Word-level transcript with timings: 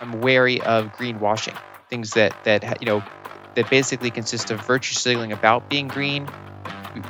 I'm 0.00 0.20
wary 0.20 0.60
of 0.62 0.92
greenwashing, 0.92 1.56
things 1.88 2.12
that 2.14 2.44
that 2.44 2.80
you 2.80 2.86
know 2.86 3.02
that 3.54 3.70
basically 3.70 4.10
consist 4.10 4.50
of 4.50 4.64
virtue 4.66 4.94
signaling 4.94 5.32
about 5.32 5.70
being 5.70 5.88
green. 5.88 6.28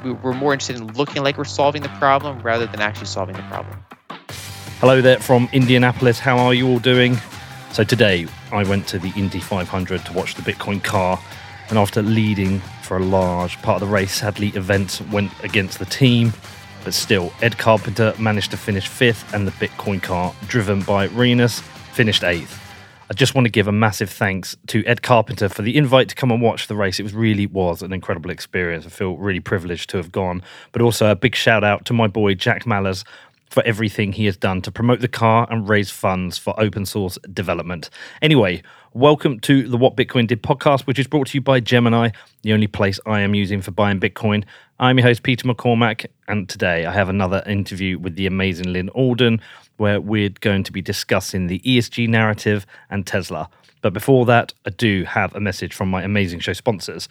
We, 0.03 0.13
we're 0.13 0.33
more 0.33 0.53
interested 0.53 0.77
in 0.77 0.93
looking 0.95 1.23
like 1.23 1.37
we're 1.39 1.45
solving 1.45 1.83
the 1.83 1.89
problem 1.91 2.41
rather 2.41 2.67
than 2.67 2.81
actually 2.81 3.07
solving 3.07 3.37
the 3.37 3.43
problem. 3.43 3.79
Hello 4.81 5.01
there 5.01 5.19
from 5.19 5.49
Indianapolis. 5.53 6.19
How 6.19 6.39
are 6.39 6.55
you 6.55 6.69
all 6.69 6.79
doing? 6.79 7.17
So 7.73 7.85
today 7.85 8.27
I 8.53 8.65
went 8.65 8.87
to 8.89 8.99
the 8.99 9.13
Indy 9.17 9.41
500 9.41 10.05
to 10.07 10.13
watch 10.13 10.35
the 10.35 10.43
Bitcoin 10.43 10.83
car, 10.83 11.19
and 11.71 11.79
after 11.79 12.03
leading 12.03 12.61
for 12.83 12.99
a 12.99 13.03
large 13.03 13.61
part 13.63 13.83
of 13.83 13.89
the 13.89 13.93
race, 13.93 14.15
sadly 14.15 14.49
events 14.49 15.01
went 15.01 15.33
against 15.43 15.79
the 15.79 15.87
team. 15.87 16.33
But 16.85 16.93
still, 16.93 17.33
Ed 17.41 17.57
Carpenter 17.57 18.15
managed 18.19 18.51
to 18.51 18.59
finish 18.59 18.89
fifth, 18.89 19.33
and 19.33 19.47
the 19.47 19.53
Bitcoin 19.53 20.03
car, 20.03 20.35
driven 20.49 20.83
by 20.83 21.07
Rinus, 21.07 21.61
finished 21.61 22.23
eighth. 22.23 22.64
I 23.15 23.17
just 23.17 23.37
want 23.37 23.45
to 23.45 23.51
give 23.51 23.69
a 23.69 23.73
massive 23.73 24.11
thanks 24.11 24.57
to 24.67 24.85
Ed 24.87 25.03
Carpenter 25.03 25.49
for 25.49 25.63
the 25.63 25.77
invite 25.77 26.09
to 26.09 26.17
come 26.17 26.33
and 26.33 26.43
watch 26.43 26.67
the 26.67 26.75
race. 26.75 26.99
It 26.99 27.05
was 27.05 27.15
really 27.15 27.47
was 27.47 27.81
an 27.81 27.93
incredible 27.93 28.29
experience. 28.29 28.87
I 28.87 28.89
feel 28.89 29.17
really 29.17 29.39
privileged 29.39 29.89
to 29.91 29.99
have 29.99 30.11
gone. 30.11 30.43
But 30.73 30.83
also 30.83 31.09
a 31.09 31.15
big 31.15 31.37
shout 31.37 31.63
out 31.63 31.85
to 31.85 31.93
my 31.93 32.09
boy 32.09 32.35
Jack 32.35 32.65
Mallers 32.65 33.05
for 33.55 33.63
everything 33.63 34.13
he 34.13 34.27
has 34.27 34.37
done 34.37 34.61
to 34.61 34.73
promote 34.73 35.01
the 35.01 35.07
car 35.07 35.47
and 35.49 35.69
raise 35.69 35.89
funds 35.89 36.37
for 36.37 36.59
open 36.59 36.85
source 36.85 37.17
development. 37.33 37.89
Anyway, 38.21 38.61
welcome 38.95 39.39
to 39.39 39.69
the 39.69 39.77
What 39.77 39.97
Bitcoin 39.97 40.27
Did 40.27 40.43
podcast, 40.43 40.89
which 40.89 40.99
is 40.99 41.07
brought 41.07 41.29
to 41.29 41.39
you 41.39 41.41
by 41.41 41.61
Gemini, 41.61 42.11
the 42.43 42.53
only 42.53 42.67
place 42.67 42.99
I 43.07 43.21
am 43.21 43.33
using 43.33 43.63
for 43.63 43.71
buying 43.71 44.01
Bitcoin. 44.01 44.43
I'm 44.81 44.99
your 44.99 45.07
host, 45.07 45.23
Peter 45.23 45.47
McCormack, 45.47 46.07
and 46.27 46.49
today 46.49 46.85
I 46.85 46.91
have 46.91 47.09
another 47.09 47.45
interview 47.47 47.97
with 47.97 48.17
the 48.17 48.27
amazing 48.27 48.73
Lyn 48.73 48.89
Alden, 48.89 49.41
where 49.77 50.01
we're 50.01 50.31
going 50.31 50.65
to 50.65 50.73
be 50.73 50.83
discussing 50.83 51.47
the 51.47 51.61
ESG 51.61 52.09
narrative 52.09 52.67
and 52.91 53.07
Tesla. 53.07 53.49
But 53.83 53.93
before 53.93 54.27
that, 54.27 54.53
I 54.67 54.71
do 54.71 55.05
have 55.05 55.33
a 55.37 55.41
message 55.41 55.75
from 55.75 55.91
my 55.91 56.03
amazing 56.03 56.41
show 56.41 56.55
sponsors. 56.55 57.09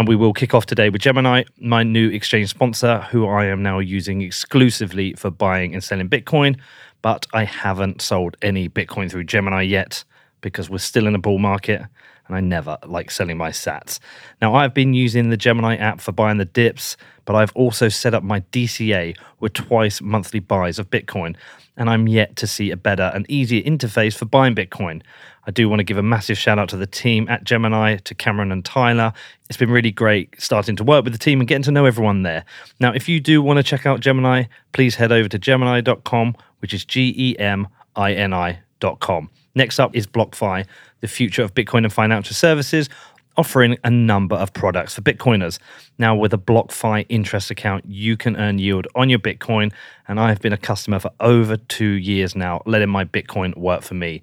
And 0.00 0.08
we 0.08 0.16
will 0.16 0.32
kick 0.32 0.54
off 0.54 0.64
today 0.64 0.88
with 0.88 1.02
Gemini, 1.02 1.42
my 1.58 1.82
new 1.82 2.08
exchange 2.08 2.48
sponsor, 2.48 3.02
who 3.10 3.28
I 3.28 3.44
am 3.44 3.62
now 3.62 3.80
using 3.80 4.22
exclusively 4.22 5.12
for 5.12 5.30
buying 5.30 5.74
and 5.74 5.84
selling 5.84 6.08
Bitcoin. 6.08 6.58
But 7.02 7.26
I 7.34 7.44
haven't 7.44 8.00
sold 8.00 8.38
any 8.40 8.66
Bitcoin 8.70 9.10
through 9.10 9.24
Gemini 9.24 9.60
yet 9.60 10.04
because 10.40 10.70
we're 10.70 10.78
still 10.78 11.06
in 11.06 11.14
a 11.14 11.18
bull 11.18 11.36
market 11.36 11.82
and 12.26 12.34
I 12.34 12.40
never 12.40 12.78
like 12.86 13.10
selling 13.10 13.36
my 13.36 13.50
sats. 13.50 13.98
Now, 14.40 14.54
I've 14.54 14.72
been 14.72 14.94
using 14.94 15.28
the 15.28 15.36
Gemini 15.36 15.76
app 15.76 16.00
for 16.00 16.12
buying 16.12 16.38
the 16.38 16.46
dips, 16.46 16.96
but 17.26 17.36
I've 17.36 17.52
also 17.54 17.90
set 17.90 18.14
up 18.14 18.22
my 18.22 18.40
DCA 18.52 19.14
with 19.40 19.52
twice 19.52 20.00
monthly 20.00 20.40
buys 20.40 20.78
of 20.78 20.88
Bitcoin, 20.88 21.36
and 21.76 21.90
I'm 21.90 22.08
yet 22.08 22.36
to 22.36 22.46
see 22.46 22.70
a 22.70 22.76
better 22.76 23.10
and 23.14 23.28
easier 23.28 23.62
interface 23.64 24.16
for 24.16 24.24
buying 24.24 24.54
Bitcoin. 24.54 25.02
I 25.50 25.52
do 25.52 25.68
want 25.68 25.80
to 25.80 25.84
give 25.84 25.98
a 25.98 26.02
massive 26.02 26.38
shout 26.38 26.60
out 26.60 26.68
to 26.68 26.76
the 26.76 26.86
team 26.86 27.28
at 27.28 27.42
Gemini, 27.42 27.96
to 27.96 28.14
Cameron 28.14 28.52
and 28.52 28.64
Tyler. 28.64 29.12
It's 29.48 29.56
been 29.56 29.68
really 29.68 29.90
great 29.90 30.40
starting 30.40 30.76
to 30.76 30.84
work 30.84 31.02
with 31.02 31.12
the 31.12 31.18
team 31.18 31.40
and 31.40 31.48
getting 31.48 31.64
to 31.64 31.72
know 31.72 31.86
everyone 31.86 32.22
there. 32.22 32.44
Now, 32.78 32.92
if 32.92 33.08
you 33.08 33.18
do 33.18 33.42
want 33.42 33.56
to 33.56 33.64
check 33.64 33.84
out 33.84 33.98
Gemini, 33.98 34.44
please 34.70 34.94
head 34.94 35.10
over 35.10 35.28
to 35.28 35.40
gemini.com, 35.40 36.36
which 36.60 36.72
is 36.72 36.84
G 36.84 37.12
E 37.18 37.36
M 37.40 37.66
I 37.96 38.12
N 38.12 38.32
I.com. 38.32 39.28
Next 39.56 39.80
up 39.80 39.92
is 39.92 40.06
BlockFi, 40.06 40.66
the 41.00 41.08
future 41.08 41.42
of 41.42 41.52
Bitcoin 41.52 41.82
and 41.82 41.92
financial 41.92 42.36
services, 42.36 42.88
offering 43.36 43.76
a 43.82 43.90
number 43.90 44.36
of 44.36 44.52
products 44.52 44.94
for 44.94 45.00
Bitcoiners. 45.00 45.58
Now, 45.98 46.14
with 46.14 46.32
a 46.32 46.38
BlockFi 46.38 47.06
interest 47.08 47.50
account, 47.50 47.86
you 47.88 48.16
can 48.16 48.36
earn 48.36 48.60
yield 48.60 48.86
on 48.94 49.10
your 49.10 49.18
Bitcoin, 49.18 49.72
and 50.06 50.20
I 50.20 50.28
have 50.28 50.40
been 50.40 50.52
a 50.52 50.56
customer 50.56 51.00
for 51.00 51.10
over 51.18 51.56
two 51.56 51.90
years 51.90 52.36
now, 52.36 52.62
letting 52.66 52.88
my 52.88 53.04
Bitcoin 53.04 53.56
work 53.56 53.82
for 53.82 53.94
me. 53.94 54.22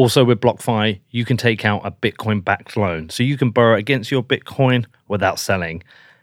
Also, 0.00 0.24
with 0.24 0.40
BlockFi, 0.40 0.98
you 1.10 1.26
can 1.26 1.36
take 1.36 1.66
out 1.66 1.82
a 1.84 1.90
Bitcoin 1.90 2.42
backed 2.42 2.74
loan, 2.74 3.10
so 3.10 3.22
you 3.22 3.36
can 3.36 3.50
borrow 3.50 3.76
against 3.76 4.10
your 4.10 4.22
Bitcoin 4.22 4.86
without 5.08 5.38
selling. 5.38 5.82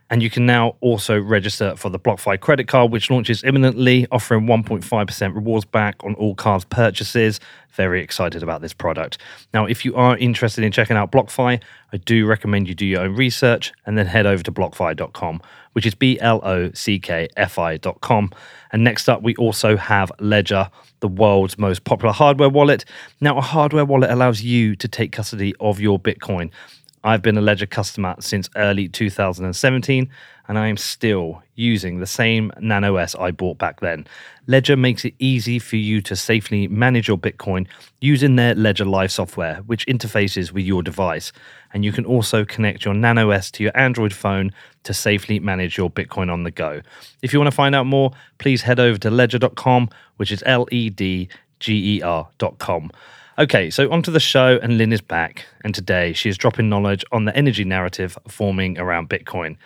And 0.09 0.23
you 0.23 0.29
can 0.29 0.45
now 0.45 0.75
also 0.79 1.19
register 1.19 1.75
for 1.75 1.90
the 1.90 2.00
BlockFi 2.00 2.40
credit 2.40 2.68
card, 2.68 2.91
which 2.91 3.09
launches 3.09 3.44
imminently, 3.44 4.07
offering 4.12 4.45
1.5% 4.45 5.35
rewards 5.35 5.66
back 5.66 5.95
on 6.03 6.16
all 6.16 6.34
cards 6.34 6.63
purchases. 6.66 7.40
Very 7.72 8.01
excited 8.01 8.41
about 8.41 8.62
this 8.62 8.73
product. 8.73 9.17
Now, 9.53 9.66
if 9.66 9.84
you 9.84 9.96
are 9.96 10.17
interested 10.17 10.63
in 10.63 10.72
checking 10.72 10.96
out 10.96 11.12
BlockFi, 11.12 11.62
I 11.94 11.97
do 11.97 12.25
recommend 12.25 12.67
you 12.67 12.73
do 12.73 12.85
your 12.85 13.01
own 13.01 13.16
research 13.16 13.73
and 13.85 13.97
then 13.97 14.06
head 14.06 14.25
over 14.25 14.41
to 14.44 14.51
blockfi.com, 14.51 15.41
which 15.73 15.85
is 15.85 15.94
B 15.94 16.17
L 16.19 16.40
O 16.44 16.72
C 16.72 17.00
K 17.00 17.28
F 17.35 17.59
I.com. 17.59 18.31
And 18.72 18.84
next 18.84 19.07
up, 19.09 19.22
we 19.22 19.35
also 19.35 19.78
have 19.78 20.12
Ledger, 20.19 20.69
the 21.01 21.07
world's 21.07 21.57
most 21.57 21.84
popular 21.84 22.13
hardware 22.13 22.50
wallet. 22.50 22.85
Now, 23.22 23.38
a 23.38 23.41
hardware 23.41 23.85
wallet 23.85 24.09
allows 24.09 24.41
you 24.41 24.75
to 24.78 24.88
take 24.88 25.12
custody 25.12 25.53
of 25.59 25.79
your 25.79 26.00
Bitcoin. 26.00 26.51
I've 27.03 27.22
been 27.22 27.38
a 27.38 27.41
Ledger 27.41 27.66
customer 27.66 28.16
since 28.19 28.50
early 28.56 28.88
2017, 28.88 30.09
and 30.47 30.58
I 30.58 30.68
am 30.68 30.78
still 30.78 31.44
using 31.56 32.00
the 32.00 32.08
same 32.08 32.52
Nano 32.59 32.96
S 32.96 33.16
I 33.16 33.31
bought 33.31 33.58
back 33.58 33.80
then. 33.80 34.08
Ledger 34.47 34.75
makes 34.78 35.06
it 35.06 35.13
easy 35.19 35.59
for 35.59 35.75
you 35.75 36.02
to 36.02 36.16
safely 36.16 36.68
manage 36.68 37.08
your 37.08 37.18
Bitcoin 37.18 37.68
using 38.02 38.35
their 38.35 38.56
Ledger 38.56 38.85
Live 38.85 39.12
software, 39.12 39.58
which 39.66 39.85
interfaces 39.88 40.52
with 40.52 40.66
your 40.66 40.81
device. 40.81 41.31
And 41.74 41.84
you 41.84 41.91
can 41.91 42.06
also 42.06 42.46
connect 42.46 42.85
your 42.85 42.94
Nano 42.94 43.29
S 43.29 43.52
to 43.52 43.64
your 43.64 43.78
Android 43.78 44.14
phone 44.14 44.52
to 44.84 44.94
safely 44.94 45.40
manage 45.40 45.78
your 45.78 45.90
Bitcoin 45.90 46.31
on 46.31 46.44
the 46.44 46.52
go. 46.52 46.81
If 47.22 47.34
you 47.34 47.40
want 47.40 47.52
to 47.52 47.56
find 47.56 47.75
out 47.75 47.85
more, 47.85 48.12
please 48.38 48.62
head 48.62 48.79
over 48.79 48.97
to 49.00 49.12
ledger.com, 49.12 49.90
which 50.16 50.31
is 50.31 50.44
L 50.46 50.68
E 50.72 50.90
D 50.90 51.29
G 51.59 51.97
E 51.97 52.02
R.com. 52.02 52.91
Okay, 53.40 53.70
so 53.70 53.92
onto 53.92 54.12
the 54.12 54.20
show, 54.20 54.58
and 54.64 54.80
Lyn 54.80 54.92
is 54.92 55.02
back. 55.02 55.46
And 55.64 55.75
today 55.75 56.12
she 56.14 56.28
is 56.28 56.40
dropping 56.40 56.70
knowledge 56.70 57.06
on 57.12 57.25
the 57.25 57.38
energy 57.38 57.64
narrative 57.64 58.18
forming 58.28 58.80
around 58.80 59.09
Bitcoin. 59.09 59.58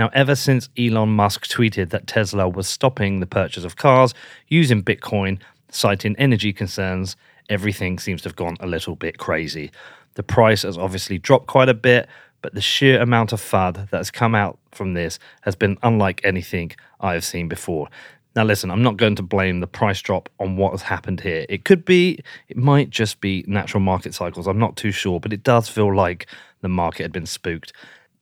Now, 0.00 0.10
ever 0.12 0.34
since 0.34 0.68
Elon 0.76 1.10
Musk 1.10 1.46
tweeted 1.46 1.90
that 1.90 2.08
Tesla 2.08 2.48
was 2.48 2.66
stopping 2.66 3.20
the 3.20 3.26
purchase 3.26 3.62
of 3.62 3.76
cars 3.76 4.14
using 4.48 4.82
Bitcoin, 4.82 5.38
citing 5.70 6.16
energy 6.18 6.52
concerns, 6.52 7.14
everything 7.48 8.00
seems 8.00 8.22
to 8.22 8.28
have 8.30 8.34
gone 8.34 8.56
a 8.58 8.66
little 8.66 8.96
bit 8.96 9.18
crazy. 9.18 9.70
The 10.14 10.24
price 10.24 10.62
has 10.62 10.76
obviously 10.76 11.18
dropped 11.18 11.46
quite 11.46 11.68
a 11.68 11.74
bit, 11.74 12.08
but 12.42 12.54
the 12.54 12.60
sheer 12.60 13.00
amount 13.00 13.32
of 13.32 13.40
FUD 13.40 13.90
that 13.90 13.96
has 13.96 14.10
come 14.10 14.34
out 14.34 14.58
from 14.72 14.94
this 14.94 15.20
has 15.42 15.54
been 15.54 15.78
unlike 15.84 16.20
anything 16.24 16.72
I 16.98 17.12
have 17.12 17.24
seen 17.24 17.46
before. 17.46 17.90
Now, 18.36 18.44
listen, 18.44 18.70
I'm 18.70 18.82
not 18.82 18.96
going 18.96 19.16
to 19.16 19.22
blame 19.22 19.60
the 19.60 19.66
price 19.66 20.00
drop 20.00 20.28
on 20.38 20.56
what 20.56 20.70
has 20.70 20.82
happened 20.82 21.20
here. 21.20 21.46
It 21.48 21.64
could 21.64 21.84
be, 21.84 22.20
it 22.48 22.56
might 22.56 22.90
just 22.90 23.20
be 23.20 23.44
natural 23.48 23.80
market 23.80 24.14
cycles. 24.14 24.46
I'm 24.46 24.58
not 24.58 24.76
too 24.76 24.92
sure, 24.92 25.18
but 25.18 25.32
it 25.32 25.42
does 25.42 25.68
feel 25.68 25.94
like 25.94 26.26
the 26.60 26.68
market 26.68 27.02
had 27.02 27.12
been 27.12 27.26
spooked. 27.26 27.72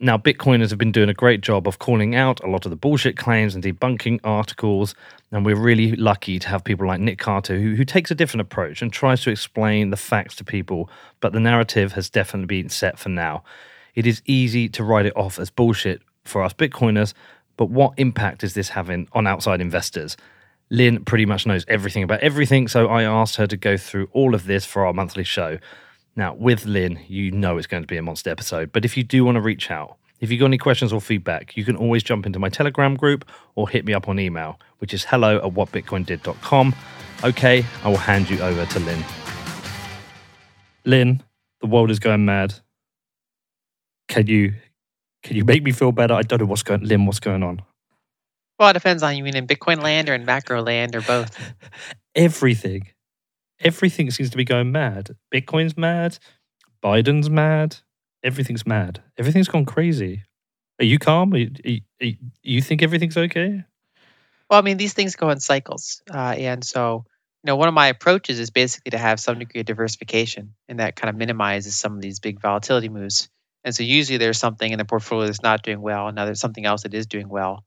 Now, 0.00 0.16
Bitcoiners 0.16 0.70
have 0.70 0.78
been 0.78 0.92
doing 0.92 1.08
a 1.08 1.14
great 1.14 1.40
job 1.40 1.66
of 1.66 1.80
calling 1.80 2.14
out 2.14 2.42
a 2.42 2.46
lot 2.46 2.64
of 2.64 2.70
the 2.70 2.76
bullshit 2.76 3.16
claims 3.16 3.54
and 3.54 3.64
debunking 3.64 4.20
articles. 4.22 4.94
And 5.32 5.44
we're 5.44 5.56
really 5.56 5.94
lucky 5.96 6.38
to 6.38 6.48
have 6.48 6.64
people 6.64 6.86
like 6.86 7.00
Nick 7.00 7.18
Carter, 7.18 7.58
who, 7.58 7.74
who 7.74 7.84
takes 7.84 8.10
a 8.10 8.14
different 8.14 8.42
approach 8.42 8.80
and 8.80 8.92
tries 8.92 9.22
to 9.22 9.30
explain 9.30 9.90
the 9.90 9.96
facts 9.96 10.36
to 10.36 10.44
people. 10.44 10.88
But 11.20 11.32
the 11.32 11.40
narrative 11.40 11.92
has 11.92 12.08
definitely 12.08 12.46
been 12.46 12.68
set 12.68 12.98
for 12.98 13.08
now. 13.08 13.42
It 13.94 14.06
is 14.06 14.22
easy 14.24 14.68
to 14.70 14.84
write 14.84 15.06
it 15.06 15.16
off 15.16 15.38
as 15.38 15.50
bullshit 15.50 16.00
for 16.24 16.42
us 16.42 16.52
Bitcoiners, 16.52 17.12
but 17.58 17.68
what 17.68 17.92
impact 17.98 18.42
is 18.42 18.54
this 18.54 18.70
having 18.70 19.08
on 19.12 19.26
outside 19.26 19.60
investors? 19.60 20.16
Lyn 20.70 21.04
pretty 21.04 21.26
much 21.26 21.46
knows 21.46 21.64
everything 21.68 22.02
about 22.02 22.20
everything, 22.20 22.68
so 22.68 22.88
I 22.88 23.02
asked 23.02 23.36
her 23.36 23.46
to 23.46 23.56
go 23.56 23.76
through 23.76 24.08
all 24.12 24.34
of 24.34 24.46
this 24.46 24.64
for 24.64 24.86
our 24.86 24.94
monthly 24.94 25.24
show. 25.24 25.58
Now, 26.16 26.34
with 26.34 26.64
Lyn, 26.64 27.00
you 27.08 27.30
know 27.30 27.58
it's 27.58 27.66
going 27.66 27.82
to 27.82 27.86
be 27.86 27.96
a 27.96 28.02
monster 28.02 28.30
episode, 28.30 28.72
but 28.72 28.84
if 28.84 28.96
you 28.96 29.02
do 29.02 29.24
want 29.24 29.36
to 29.36 29.40
reach 29.40 29.70
out, 29.70 29.96
if 30.20 30.30
you've 30.30 30.40
got 30.40 30.46
any 30.46 30.58
questions 30.58 30.92
or 30.92 31.00
feedback, 31.00 31.56
you 31.56 31.64
can 31.64 31.76
always 31.76 32.02
jump 32.02 32.26
into 32.26 32.38
my 32.38 32.48
Telegram 32.48 32.96
group 32.96 33.28
or 33.54 33.68
hit 33.68 33.84
me 33.84 33.92
up 33.92 34.08
on 34.08 34.18
email, 34.18 34.58
which 34.78 34.94
is 34.94 35.04
hello 35.04 35.36
at 35.36 35.54
whatbitcoindid.com. 35.54 36.74
Okay, 37.24 37.64
I 37.84 37.88
will 37.88 37.96
hand 37.96 38.30
you 38.30 38.40
over 38.40 38.66
to 38.66 38.80
Lyn. 38.80 39.04
Lyn, 40.84 41.22
the 41.60 41.66
world 41.66 41.90
is 41.90 41.98
going 41.98 42.24
mad. 42.24 42.54
Can 44.08 44.26
you 44.26 44.54
can 45.22 45.36
you 45.36 45.44
make 45.44 45.62
me 45.62 45.72
feel 45.72 45.92
better? 45.92 46.14
I 46.14 46.22
don't 46.22 46.40
know 46.40 46.46
what's 46.46 46.62
going 46.62 46.82
Lyn, 46.84 47.06
what's 47.06 47.20
going 47.20 47.42
on? 47.42 47.62
Well, 48.58 48.70
it 48.70 48.74
depends 48.74 49.02
on 49.02 49.16
you 49.16 49.22
mean 49.22 49.36
in 49.36 49.46
Bitcoin 49.46 49.82
land 49.82 50.08
or 50.08 50.14
in 50.14 50.24
macro 50.24 50.62
land 50.62 50.96
or 50.96 51.00
both. 51.00 51.36
Everything. 52.14 52.88
Everything 53.60 54.10
seems 54.10 54.30
to 54.30 54.36
be 54.36 54.44
going 54.44 54.72
mad. 54.72 55.16
Bitcoin's 55.32 55.76
mad. 55.76 56.18
Biden's 56.82 57.30
mad. 57.30 57.76
Everything's 58.22 58.66
mad. 58.66 59.02
Everything's 59.16 59.48
gone 59.48 59.64
crazy. 59.64 60.24
Are 60.80 60.84
you 60.84 60.98
calm? 60.98 61.32
Are 61.34 61.38
you, 61.38 61.80
are 62.00 62.04
you, 62.04 62.16
you 62.42 62.62
think 62.62 62.82
everything's 62.82 63.16
okay? 63.16 63.64
Well, 64.48 64.58
I 64.58 64.62
mean, 64.62 64.76
these 64.76 64.92
things 64.92 65.16
go 65.16 65.30
in 65.30 65.40
cycles. 65.40 66.02
Uh, 66.12 66.34
and 66.36 66.64
so, 66.64 67.04
you 67.42 67.48
know, 67.48 67.56
one 67.56 67.68
of 67.68 67.74
my 67.74 67.88
approaches 67.88 68.40
is 68.40 68.50
basically 68.50 68.90
to 68.90 68.98
have 68.98 69.20
some 69.20 69.38
degree 69.38 69.60
of 69.60 69.66
diversification, 69.66 70.54
and 70.68 70.80
that 70.80 70.96
kind 70.96 71.10
of 71.10 71.16
minimizes 71.16 71.76
some 71.76 71.94
of 71.94 72.00
these 72.00 72.20
big 72.20 72.40
volatility 72.40 72.88
moves. 72.88 73.28
And 73.68 73.74
so 73.74 73.82
usually 73.82 74.16
there's 74.16 74.38
something 74.38 74.72
in 74.72 74.78
the 74.78 74.86
portfolio 74.86 75.26
that's 75.26 75.42
not 75.42 75.62
doing 75.62 75.82
well, 75.82 76.08
and 76.08 76.16
now 76.16 76.24
there's 76.24 76.40
something 76.40 76.64
else 76.64 76.84
that 76.84 76.94
is 76.94 77.04
doing 77.04 77.28
well. 77.28 77.66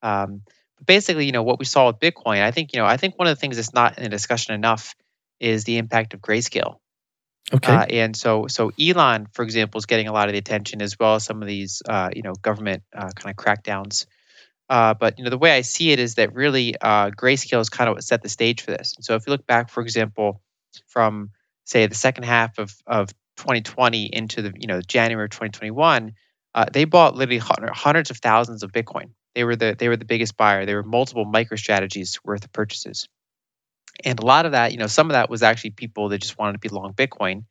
Um, 0.00 0.42
but 0.76 0.86
basically, 0.86 1.26
you 1.26 1.32
know, 1.32 1.42
what 1.42 1.58
we 1.58 1.64
saw 1.64 1.88
with 1.88 1.98
Bitcoin, 1.98 2.40
I 2.40 2.52
think, 2.52 2.72
you 2.72 2.78
know, 2.78 2.86
I 2.86 2.96
think 2.96 3.18
one 3.18 3.26
of 3.26 3.36
the 3.36 3.40
things 3.40 3.56
that's 3.56 3.74
not 3.74 3.98
in 3.98 4.04
a 4.04 4.08
discussion 4.08 4.54
enough 4.54 4.94
is 5.40 5.64
the 5.64 5.78
impact 5.78 6.14
of 6.14 6.20
Grayscale. 6.20 6.76
Okay. 7.52 7.72
Uh, 7.74 7.86
and 7.86 8.16
so, 8.16 8.46
so 8.46 8.70
Elon, 8.80 9.26
for 9.32 9.42
example, 9.42 9.80
is 9.80 9.86
getting 9.86 10.06
a 10.06 10.12
lot 10.12 10.28
of 10.28 10.32
the 10.32 10.38
attention 10.38 10.80
as 10.80 10.96
well 10.96 11.16
as 11.16 11.24
some 11.24 11.42
of 11.42 11.48
these, 11.48 11.82
uh, 11.88 12.10
you 12.14 12.22
know, 12.22 12.34
government 12.34 12.84
uh, 12.96 13.10
kind 13.10 13.36
of 13.36 13.44
crackdowns. 13.44 14.06
Uh, 14.70 14.94
but 14.94 15.18
you 15.18 15.24
know, 15.24 15.30
the 15.30 15.38
way 15.38 15.50
I 15.50 15.62
see 15.62 15.90
it 15.90 15.98
is 15.98 16.14
that 16.14 16.34
really, 16.34 16.76
uh, 16.80 17.10
Grayscale 17.10 17.60
is 17.60 17.68
kind 17.68 17.90
of 17.90 17.96
what 17.96 18.04
set 18.04 18.22
the 18.22 18.28
stage 18.28 18.62
for 18.62 18.70
this. 18.70 18.94
So, 19.00 19.16
if 19.16 19.26
you 19.26 19.32
look 19.32 19.44
back, 19.44 19.70
for 19.70 19.82
example, 19.82 20.40
from 20.86 21.30
say 21.64 21.84
the 21.88 21.96
second 21.96 22.26
half 22.26 22.58
of 22.60 22.72
of 22.86 23.08
2020 23.42 24.06
into 24.06 24.42
the 24.42 24.52
you 24.58 24.66
know 24.66 24.80
January 24.80 25.24
of 25.26 25.30
2021, 25.30 26.12
uh, 26.54 26.66
they 26.72 26.84
bought 26.84 27.16
literally 27.16 27.38
hundreds 27.38 28.10
of 28.10 28.18
thousands 28.18 28.62
of 28.62 28.72
Bitcoin. 28.72 29.10
They 29.34 29.44
were 29.44 29.56
the 29.56 29.74
they 29.78 29.88
were 29.88 29.96
the 29.96 30.04
biggest 30.04 30.36
buyer. 30.36 30.64
There 30.64 30.76
were 30.76 30.82
multiple 30.82 31.26
MicroStrategies 31.26 32.20
worth 32.24 32.44
of 32.44 32.52
purchases. 32.52 33.08
And 34.04 34.18
a 34.18 34.24
lot 34.24 34.46
of 34.46 34.52
that, 34.52 34.72
you 34.72 34.78
know, 34.78 34.86
some 34.86 35.10
of 35.10 35.14
that 35.14 35.28
was 35.28 35.42
actually 35.42 35.70
people 35.70 36.08
that 36.08 36.18
just 36.18 36.38
wanted 36.38 36.54
to 36.54 36.58
be 36.58 36.68
long 36.68 36.94
Bitcoin. 36.94 37.44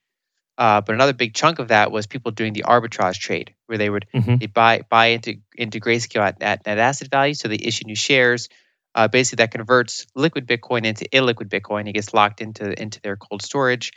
Uh, 0.58 0.82
but 0.82 0.94
another 0.96 1.14
big 1.14 1.34
chunk 1.34 1.60
of 1.60 1.70
that 1.70 1.92
was 1.92 2.08
people 2.08 2.32
doing 2.32 2.54
the 2.54 2.64
arbitrage 2.64 3.20
trade, 3.20 3.54
where 3.68 3.78
they 3.78 3.90
would 3.90 4.06
Mhm. 4.14 4.40
they 4.40 4.48
buy 4.48 4.82
buy 4.90 5.08
into 5.08 5.38
into 5.56 5.80
Grayscale 5.80 6.22
at, 6.22 6.42
at 6.42 6.66
net 6.66 6.78
asset 6.78 7.10
value, 7.10 7.34
so 7.34 7.48
they 7.48 7.56
issue 7.56 7.86
new 7.86 7.96
shares. 7.96 8.50
Uh, 8.94 9.08
basically, 9.08 9.44
that 9.44 9.52
converts 9.52 10.06
liquid 10.16 10.48
Bitcoin 10.48 10.86
into 10.86 11.06
illiquid 11.14 11.50
Bitcoin. 11.50 11.88
It 11.88 11.94
gets 11.94 12.14
locked 12.14 12.42
into 12.42 12.80
into 12.80 13.00
their 13.02 13.16
cold 13.16 13.42
storage, 13.42 13.94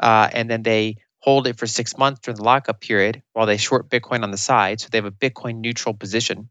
uh, 0.00 0.28
and 0.32 0.50
then 0.50 0.62
they 0.62 0.96
hold 1.22 1.46
it 1.46 1.58
for 1.58 1.66
six 1.66 1.96
months 1.96 2.20
during 2.20 2.36
the 2.36 2.44
lockup 2.44 2.80
period 2.80 3.22
while 3.32 3.46
they 3.46 3.56
short 3.56 3.88
Bitcoin 3.88 4.24
on 4.24 4.32
the 4.32 4.38
side. 4.38 4.80
So 4.80 4.88
they 4.90 4.98
have 4.98 5.04
a 5.04 5.12
Bitcoin 5.12 5.60
neutral 5.60 5.94
position. 5.94 6.50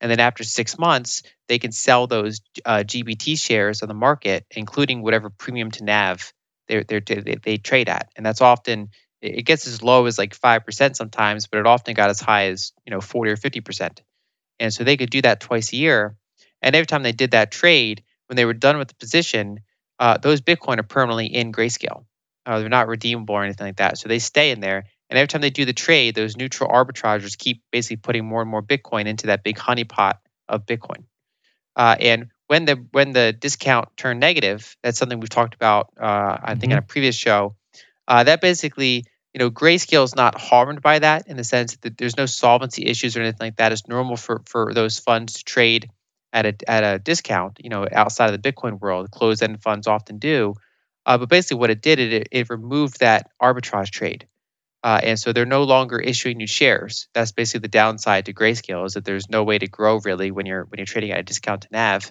And 0.00 0.10
then 0.10 0.20
after 0.20 0.44
six 0.44 0.78
months, 0.78 1.22
they 1.48 1.58
can 1.58 1.72
sell 1.72 2.06
those 2.06 2.40
uh, 2.64 2.78
GBT 2.78 3.38
shares 3.38 3.82
on 3.82 3.88
the 3.88 3.94
market, 3.94 4.46
including 4.50 5.02
whatever 5.02 5.30
premium 5.30 5.70
to 5.72 5.84
NAV 5.84 6.32
they're, 6.68 6.84
they're, 6.84 7.00
they 7.00 7.36
they 7.42 7.56
trade 7.58 7.88
at. 7.88 8.08
And 8.16 8.24
that's 8.24 8.40
often, 8.40 8.90
it 9.22 9.44
gets 9.44 9.66
as 9.66 9.82
low 9.82 10.06
as 10.06 10.18
like 10.18 10.38
5% 10.38 10.96
sometimes, 10.96 11.46
but 11.46 11.60
it 11.60 11.66
often 11.66 11.94
got 11.94 12.10
as 12.10 12.20
high 12.20 12.46
as, 12.46 12.72
you 12.86 12.90
know, 12.90 13.00
40 13.00 13.32
or 13.32 13.36
50%. 13.36 14.00
And 14.58 14.72
so 14.72 14.84
they 14.84 14.96
could 14.96 15.10
do 15.10 15.22
that 15.22 15.40
twice 15.40 15.72
a 15.72 15.76
year. 15.76 16.16
And 16.62 16.74
every 16.74 16.86
time 16.86 17.02
they 17.02 17.12
did 17.12 17.32
that 17.32 17.50
trade, 17.52 18.02
when 18.28 18.36
they 18.36 18.44
were 18.44 18.54
done 18.54 18.78
with 18.78 18.88
the 18.88 18.94
position, 18.94 19.60
uh, 19.98 20.18
those 20.18 20.40
Bitcoin 20.40 20.78
are 20.78 20.84
permanently 20.84 21.26
in 21.26 21.52
Grayscale. 21.52 22.04
Uh, 22.46 22.58
they're 22.60 22.68
not 22.68 22.88
redeemable 22.88 23.34
or 23.34 23.44
anything 23.44 23.66
like 23.66 23.76
that. 23.76 23.98
So 23.98 24.08
they 24.08 24.18
stay 24.18 24.50
in 24.50 24.60
there. 24.60 24.84
And 25.08 25.18
every 25.18 25.28
time 25.28 25.40
they 25.40 25.50
do 25.50 25.64
the 25.64 25.72
trade, 25.72 26.14
those 26.14 26.36
neutral 26.36 26.70
arbitragers 26.70 27.36
keep 27.36 27.62
basically 27.70 27.96
putting 27.96 28.24
more 28.24 28.40
and 28.42 28.50
more 28.50 28.62
Bitcoin 28.62 29.06
into 29.06 29.26
that 29.26 29.42
big 29.42 29.56
honeypot 29.56 30.14
of 30.48 30.66
Bitcoin. 30.66 31.04
Uh, 31.76 31.96
and 31.98 32.28
when 32.46 32.64
the 32.64 32.84
when 32.92 33.12
the 33.12 33.32
discount 33.32 33.96
turned 33.96 34.20
negative, 34.20 34.76
that's 34.82 34.98
something 34.98 35.20
we've 35.20 35.30
talked 35.30 35.54
about. 35.54 35.92
Uh, 36.00 36.36
I 36.42 36.54
think 36.56 36.72
on 36.72 36.78
a 36.78 36.82
previous 36.82 37.16
show. 37.16 37.54
Uh, 38.08 38.24
that 38.24 38.40
basically, 38.40 39.04
you 39.32 39.38
know, 39.38 39.50
Grayscale 39.50 40.02
is 40.02 40.16
not 40.16 40.40
harmed 40.40 40.82
by 40.82 40.98
that 40.98 41.28
in 41.28 41.36
the 41.36 41.44
sense 41.44 41.76
that 41.82 41.96
there's 41.96 42.16
no 42.16 42.26
solvency 42.26 42.86
issues 42.86 43.16
or 43.16 43.20
anything 43.20 43.46
like 43.46 43.56
that. 43.56 43.70
It's 43.72 43.86
normal 43.86 44.16
for 44.16 44.42
for 44.46 44.74
those 44.74 44.98
funds 44.98 45.34
to 45.34 45.44
trade 45.44 45.90
at 46.32 46.46
a 46.46 46.54
at 46.68 46.82
a 46.82 46.98
discount. 46.98 47.58
You 47.62 47.70
know, 47.70 47.86
outside 47.90 48.34
of 48.34 48.40
the 48.40 48.52
Bitcoin 48.52 48.80
world, 48.80 49.10
closed-end 49.10 49.62
funds 49.62 49.86
often 49.86 50.18
do. 50.18 50.54
Uh, 51.06 51.18
but 51.18 51.28
basically, 51.28 51.58
what 51.58 51.70
it 51.70 51.82
did, 51.82 51.98
it 51.98 52.28
it 52.30 52.50
removed 52.50 53.00
that 53.00 53.30
arbitrage 53.40 53.90
trade. 53.90 54.26
Uh, 54.82 55.00
and 55.02 55.18
so 55.18 55.32
they're 55.32 55.44
no 55.44 55.64
longer 55.64 55.98
issuing 55.98 56.38
new 56.38 56.46
shares. 56.46 57.08
That's 57.12 57.32
basically 57.32 57.60
the 57.60 57.68
downside 57.68 58.26
to 58.26 58.32
Grayscale 58.32 58.86
is 58.86 58.94
that 58.94 59.04
there's 59.04 59.28
no 59.28 59.44
way 59.44 59.58
to 59.58 59.66
grow 59.66 59.98
really 59.98 60.30
when 60.30 60.46
you're 60.46 60.64
when 60.64 60.78
you're 60.78 60.86
trading 60.86 61.10
at 61.10 61.18
a 61.18 61.22
discount 61.22 61.62
to 61.62 61.68
NAV. 61.70 62.10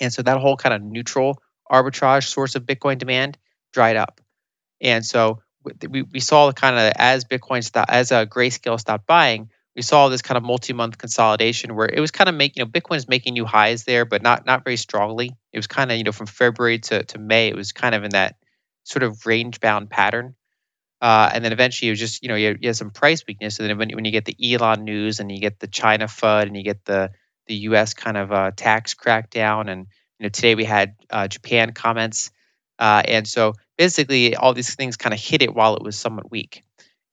And 0.00 0.12
so 0.12 0.22
that 0.22 0.38
whole 0.38 0.56
kind 0.56 0.74
of 0.74 0.82
neutral 0.82 1.42
arbitrage 1.70 2.24
source 2.24 2.54
of 2.54 2.64
Bitcoin 2.64 2.98
demand 2.98 3.38
dried 3.72 3.96
up. 3.96 4.20
And 4.80 5.04
so 5.04 5.40
we, 5.88 6.02
we 6.02 6.20
saw 6.20 6.46
the 6.46 6.52
kind 6.52 6.76
of 6.76 6.92
as 6.96 7.24
Bitcoin 7.24 7.62
stopped, 7.62 7.90
as 7.90 8.12
a 8.12 8.26
Grayscale 8.26 8.80
stopped 8.80 9.06
buying, 9.06 9.50
we 9.76 9.82
saw 9.82 10.08
this 10.08 10.22
kind 10.22 10.38
of 10.38 10.42
multi-month 10.42 10.96
consolidation 10.96 11.76
where 11.76 11.86
it 11.86 12.00
was 12.00 12.10
kind 12.10 12.30
of 12.30 12.34
making, 12.34 12.60
you 12.60 12.64
know, 12.64 12.70
Bitcoin 12.70 12.96
is 12.96 13.08
making 13.08 13.34
new 13.34 13.44
highs 13.44 13.84
there, 13.84 14.06
but 14.06 14.22
not 14.22 14.46
not 14.46 14.64
very 14.64 14.76
strongly. 14.78 15.36
It 15.52 15.58
was 15.58 15.66
kind 15.66 15.92
of, 15.92 15.98
you 15.98 16.04
know, 16.04 16.12
from 16.12 16.26
February 16.26 16.78
to, 16.78 17.04
to 17.04 17.18
May, 17.18 17.48
it 17.48 17.54
was 17.54 17.72
kind 17.72 17.94
of 17.94 18.02
in 18.02 18.10
that 18.12 18.36
sort 18.84 19.02
of 19.02 19.26
range 19.26 19.60
bound 19.60 19.90
pattern. 19.90 20.34
Uh, 21.02 21.30
and 21.34 21.44
then 21.44 21.52
eventually, 21.52 21.88
it 21.88 21.92
was 21.92 21.98
just 21.98 22.22
you 22.22 22.30
know 22.30 22.36
you 22.36 22.48
had, 22.48 22.62
you 22.62 22.68
had 22.70 22.76
some 22.76 22.90
price 22.90 23.22
weakness. 23.28 23.58
And 23.58 23.68
then 23.68 23.76
when, 23.76 23.90
when 23.90 24.06
you 24.06 24.10
get 24.10 24.24
the 24.24 24.54
Elon 24.54 24.84
news 24.84 25.20
and 25.20 25.30
you 25.30 25.40
get 25.40 25.60
the 25.60 25.66
China 25.66 26.06
FUD 26.06 26.46
and 26.46 26.56
you 26.56 26.62
get 26.62 26.86
the 26.86 27.10
the 27.46 27.54
U.S. 27.68 27.92
kind 27.92 28.16
of 28.16 28.32
uh, 28.32 28.52
tax 28.56 28.94
crackdown, 28.94 29.70
and 29.70 29.86
you 30.18 30.24
know 30.24 30.30
today 30.30 30.54
we 30.54 30.64
had 30.64 30.94
uh, 31.10 31.28
Japan 31.28 31.74
comments, 31.74 32.30
uh, 32.78 33.02
and 33.04 33.28
so 33.28 33.52
basically 33.76 34.36
all 34.36 34.54
these 34.54 34.74
things 34.74 34.96
kind 34.96 35.12
of 35.12 35.20
hit 35.20 35.42
it 35.42 35.54
while 35.54 35.76
it 35.76 35.82
was 35.82 35.96
somewhat 35.96 36.30
weak. 36.30 36.64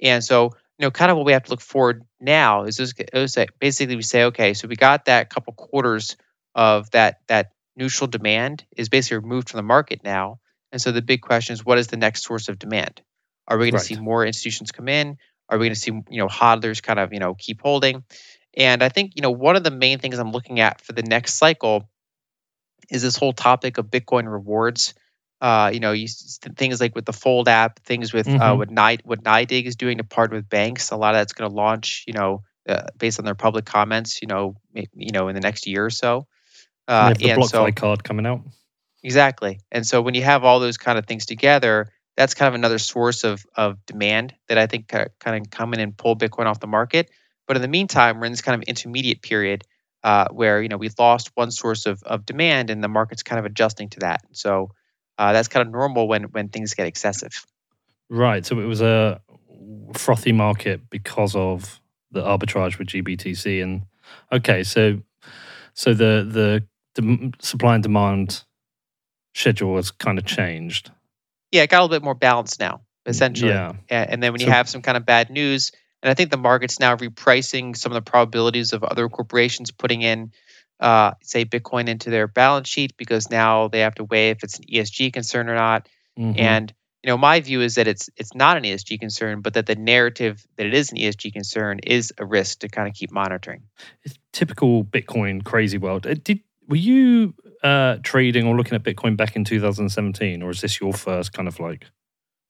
And 0.02 0.24
so 0.24 0.54
you 0.84 0.88
know 0.88 0.92
kind 0.92 1.10
of 1.10 1.16
what 1.16 1.26
we 1.26 1.32
have 1.32 1.44
to 1.44 1.50
look 1.52 1.62
forward 1.62 2.04
now 2.20 2.66
is 2.66 2.76
just, 2.76 3.02
is 3.14 3.36
that 3.36 3.58
basically 3.58 3.96
we 3.96 4.02
say 4.02 4.26
okay, 4.26 4.54
so 4.54 4.68
we 4.68 4.76
got 4.76 5.06
that 5.06 5.30
couple 5.30 5.54
quarters 5.54 6.18
of 6.56 6.92
that 6.92 7.22
that 7.30 7.52
neutral 7.78 8.10
demand 8.10 8.66
is 8.76 8.90
basically 8.90 9.20
removed 9.20 9.50
from 9.50 9.60
the 9.60 9.64
market 9.64 10.02
now, 10.04 10.42
and 10.74 10.82
so 10.82 10.92
the 10.92 11.02
big 11.02 11.22
question 11.22 11.54
is 11.54 11.64
what 11.64 11.78
is 11.78 11.88
the 11.88 11.96
next 11.96 12.26
source 12.26 12.50
of 12.50 12.60
demand? 12.60 13.02
Are 13.48 13.58
we 13.58 13.64
going 13.68 13.76
Right. 13.76 13.80
to 13.80 13.86
see 13.86 13.96
more 13.96 14.26
institutions 14.26 14.74
come 14.74 14.90
in? 14.90 15.16
Are 15.48 15.58
we 15.58 15.68
going 15.68 15.74
to 15.74 15.80
see 15.80 15.92
you 16.10 16.18
know 16.18 16.28
hodlers 16.28 16.84
kind 16.84 17.00
of 17.00 17.14
you 17.14 17.20
know 17.20 17.34
keep 17.34 17.62
holding? 17.62 18.04
And 18.58 18.84
I 18.84 18.90
think 18.90 19.14
you 19.16 19.22
know 19.22 19.32
one 19.32 19.56
of 19.56 19.64
the 19.64 19.72
main 19.72 20.00
things 20.00 20.20
I'm 20.20 20.34
looking 20.34 20.60
at 20.60 20.82
for 20.82 20.92
the 20.92 21.04
next 21.04 21.36
cycle 21.36 21.90
is 22.90 23.02
this 23.04 23.16
whole 23.16 23.32
topic 23.32 23.78
of 23.78 23.86
Bitcoin 23.86 24.30
rewards. 24.30 24.96
Uh, 25.44 25.70
you 25.74 25.82
know, 25.82 25.92
you, 25.92 26.08
things 26.56 26.80
like 26.80 26.96
with 26.96 27.04
the 27.04 27.12
Fold 27.12 27.50
app, 27.50 27.80
things 27.84 28.14
with 28.14 28.30
uh, 28.30 28.32
Mhm. 28.32 28.58
what 28.60 28.70
Ni- 28.72 29.04
what 29.04 29.24
NYDIG 29.24 29.66
is 29.66 29.76
doing 29.76 29.98
to 29.98 30.06
partner 30.06 30.38
with 30.38 30.48
banks. 30.48 30.92
A 30.92 30.96
lot 30.96 31.16
of 31.16 31.20
that's 31.20 31.34
going 31.34 31.50
to 31.50 31.56
launch. 31.56 32.06
You 32.08 32.14
know, 32.14 32.44
uh, 32.70 32.88
based 32.98 33.20
on 33.20 33.26
their 33.26 33.36
public 33.36 33.66
comments. 33.66 34.22
You 34.22 34.30
know, 34.30 34.56
you 34.74 35.12
know, 35.12 35.28
in 35.28 35.36
the 35.36 35.42
next 35.42 35.68
year 35.68 35.86
or 35.86 35.90
so. 35.90 36.28
Uh, 36.88 37.14
the 37.14 37.32
and 37.32 37.46
so 37.46 37.66
BlockFi 37.66 37.76
card 37.76 38.04
coming 38.06 38.26
out. 38.26 38.42
Exactly. 39.04 39.60
And 39.70 39.86
so 39.86 40.02
when 40.02 40.14
you 40.14 40.24
have 40.24 40.46
all 40.46 40.62
those 40.62 40.78
kind 40.78 40.98
of 40.98 41.06
things 41.06 41.26
together, 41.26 41.92
that's 42.16 42.36
kind 42.36 42.48
of 42.48 42.54
another 42.56 42.80
source 42.80 43.26
of 43.26 43.46
of 43.54 43.86
demand 43.86 44.34
that 44.48 44.58
I 44.58 44.68
think 44.68 44.88
kind 44.88 45.10
of 45.28 45.52
come 45.52 45.74
in 45.74 45.82
and 45.82 45.98
pull 45.98 46.16
Bitcoin 46.16 46.46
off 46.46 46.62
the 46.62 46.68
market. 46.68 47.12
But 47.48 47.58
in 47.58 47.62
the 47.62 47.68
meantime, 47.68 48.20
we're 48.20 48.28
in 48.28 48.32
this 48.32 48.42
kind 48.42 48.56
of 48.62 48.64
intermediate 48.66 49.22
period 49.22 49.66
uh, 50.06 50.28
where 50.32 50.62
you 50.62 50.70
know 50.70 50.78
we've 50.78 50.96
lost 50.98 51.32
one 51.36 51.52
source 51.52 51.86
of 51.86 52.02
of 52.04 52.26
demand, 52.26 52.70
and 52.70 52.82
the 52.82 52.88
market's 52.88 53.24
kind 53.24 53.40
of 53.40 53.46
adjusting 53.46 53.90
to 53.90 54.00
that. 54.00 54.22
So 54.32 54.72
uh, 55.18 55.34
that's 55.34 55.48
kind 55.48 55.66
of 55.66 55.72
normal 55.72 56.08
when 56.08 56.24
when 56.24 56.50
things 56.50 56.74
get 56.74 56.88
excessive. 56.88 57.46
Right. 58.10 58.46
So 58.46 58.60
it 58.60 58.66
was 58.66 58.82
a 58.82 59.22
frothy 59.94 60.32
market 60.32 60.90
because 60.90 61.36
of 61.36 61.80
the 62.12 62.22
arbitrage 62.22 62.78
with 62.78 62.88
GBTC. 62.90 63.64
And 63.64 63.84
okay, 64.32 64.64
so 64.64 65.02
so 65.74 65.94
the 65.94 66.64
the, 66.96 67.34
supply 67.40 67.74
and 67.74 67.82
demand 67.82 68.44
schedule 69.34 69.78
has 69.78 69.90
kind 69.90 70.20
of 70.20 70.26
changed. 70.26 70.92
Yeah, 71.52 71.64
it 71.64 71.70
got 71.72 71.80
a 71.80 71.82
little 71.82 71.96
bit 71.96 72.04
more 72.04 72.14
balanced 72.14 72.60
now, 72.60 72.82
essentially. 73.08 73.52
Yeah. 73.52 73.74
And 73.90 74.22
then 74.22 74.32
when 74.32 74.42
you 74.42 74.48
So- 74.48 74.54
have 74.54 74.70
some 74.70 74.84
kind 74.84 74.96
of 74.96 75.06
bad 75.06 75.32
news, 75.32 75.72
and 76.04 76.12
I 76.12 76.14
think 76.14 76.30
the 76.30 76.38
market's 76.38 76.80
now 76.80 76.96
repricing 76.96 77.76
some 77.76 77.92
of 77.92 77.96
the 77.96 78.08
probabilities 78.08 78.74
of 78.74 78.84
other 78.84 79.10
corporations 79.10 79.72
putting 79.72 80.04
in, 80.04 80.34
uh, 80.84 81.14
say, 81.24 81.46
Bitcoin 81.46 81.88
into 81.88 82.10
their 82.10 82.28
balance 82.28 82.68
sheet 82.68 82.98
because 82.98 83.32
now 83.32 83.70
they 83.70 83.80
have 83.80 83.96
to 83.96 84.04
weigh 84.04 84.32
if 84.32 84.44
it's 84.44 84.60
an 84.60 84.66
ESG 84.66 85.14
concern 85.14 85.50
or 85.50 85.56
not. 85.56 85.88
Mhm. 86.20 86.38
And 86.38 86.74
you 87.02 87.08
know, 87.08 87.18
my 87.18 87.40
view 87.42 87.62
is 87.62 87.76
that 87.76 87.88
it's 87.88 88.10
it's 88.16 88.34
not 88.34 88.58
an 88.58 88.64
ESG 88.64 89.00
concern, 89.00 89.42
but 89.42 89.56
that 89.56 89.66
the 89.66 89.76
narrative 89.76 90.46
that 90.58 90.66
it 90.66 90.74
is 90.74 90.92
an 90.92 90.98
ESG 90.98 91.34
concern 91.34 91.80
is 91.80 92.14
a 92.18 92.26
risk 92.26 92.60
to 92.60 92.70
kind 92.70 92.88
of 92.88 92.94
keep 92.94 93.12
monitoring. 93.12 93.64
It's 94.04 94.18
typical 94.32 94.84
Bitcoin 94.84 95.44
crazy 95.44 95.78
world. 95.78 96.06
Uh, 96.06 96.16
Did 96.22 96.42
were 96.68 96.78
you 96.78 97.34
uh, 97.64 97.98
trading 98.04 98.46
or 98.46 98.56
looking 98.56 98.76
at 98.76 98.84
Bitcoin 98.84 99.18
back 99.18 99.36
in 99.36 99.44
2017, 99.44 100.42
or 100.42 100.52
is 100.52 100.62
this 100.62 100.80
your 100.80 100.94
first 100.94 101.34
kind 101.34 101.48
of 101.48 101.60
like 101.60 101.86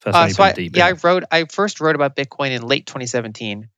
first? 0.01 0.15
Uh, 0.15 0.29
so 0.29 0.43
I, 0.43 0.53
yeah, 0.57 0.87
I 0.87 0.91
wrote. 0.91 1.23
I 1.31 1.45
first 1.45 1.81
wrote 1.81 1.95
about 1.95 2.15
Bitcoin 2.15 2.51
in 2.51 2.61
late 2.61 2.85
2017, 2.85 3.69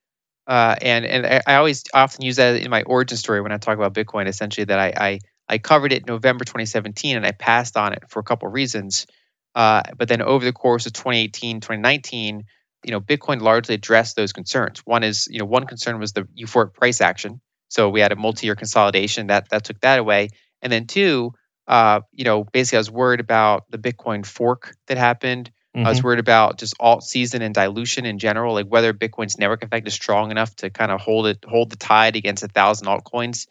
uh, 0.47 0.75
and 0.81 1.05
and 1.05 1.41
I, 1.47 1.55
always 1.55 1.83
often 1.93 2.23
use 2.23 2.35
that 2.37 2.61
in 2.61 2.69
my 2.69 2.83
origin 2.83 3.17
story 3.17 3.41
when 3.41 3.51
I 3.51 3.57
talk 3.57 3.77
about 3.77 3.93
Bitcoin. 3.93 4.27
Essentially, 4.27 4.65
that 4.65 4.79
I 4.79 4.93
I, 4.95 5.19
I 5.49 5.57
covered 5.57 5.91
it 5.91 5.99
in 6.01 6.05
November 6.07 6.45
2017, 6.45 7.17
and 7.17 7.25
I 7.25 7.31
passed 7.31 7.77
on 7.77 7.93
it 7.93 8.03
for 8.09 8.19
a 8.19 8.23
couple 8.23 8.47
of 8.47 8.53
reasons. 8.53 9.07
Uh, 9.55 9.81
but 9.97 10.07
then 10.07 10.21
over 10.21 10.45
the 10.45 10.53
course 10.53 10.85
of 10.85 10.93
2018, 10.93 11.61
2019, 11.61 12.43
you 12.83 12.91
know, 12.91 12.99
Bitcoin 12.99 13.41
largely 13.41 13.75
addressed 13.75 14.15
those 14.15 14.33
concerns. 14.33 14.79
One 14.85 15.03
is, 15.03 15.27
you 15.31 15.39
know, 15.39 15.45
one 15.45 15.65
concern 15.65 15.97
was 15.97 16.11
the 16.11 16.27
euphoric 16.37 16.73
price 16.73 17.01
action. 17.01 17.41
So 17.69 17.89
we 17.89 18.01
had 18.01 18.11
a 18.11 18.15
multi-year 18.15 18.55
consolidation 18.55 19.27
that 19.27 19.49
that 19.49 19.63
took 19.63 19.79
that 19.81 19.97
away, 19.99 20.29
and 20.61 20.71
then 20.71 20.85
two, 20.85 21.33
uh, 21.67 22.01
you 22.11 22.23
know, 22.23 22.43
basically 22.43 22.77
I 22.77 22.79
was 22.81 22.91
worried 22.91 23.19
about 23.19 23.63
the 23.71 23.77
Bitcoin 23.77 24.25
fork 24.25 24.75
that 24.87 24.97
happened. 24.97 25.51
I 25.75 25.89
was 25.89 25.99
Mhm. 25.99 26.03
worried 26.03 26.19
about 26.19 26.57
just 26.57 26.73
alt 26.79 27.03
season 27.03 27.41
and 27.41 27.53
dilution 27.53 28.05
in 28.05 28.17
general, 28.17 28.53
like 28.53 28.67
whether 28.67 28.93
Bitcoin's 28.93 29.37
network 29.37 29.63
effect 29.63 29.87
is 29.87 29.93
strong 29.93 30.31
enough 30.31 30.55
to 30.57 30.69
kind 30.69 30.91
of 30.91 31.01
hold 31.01 31.27
it, 31.27 31.43
hold 31.45 31.69
the 31.69 31.75
tide 31.75 32.15
against 32.15 32.43
a 32.43 32.47
thousand 32.47 32.87
altcoins. 32.87 33.47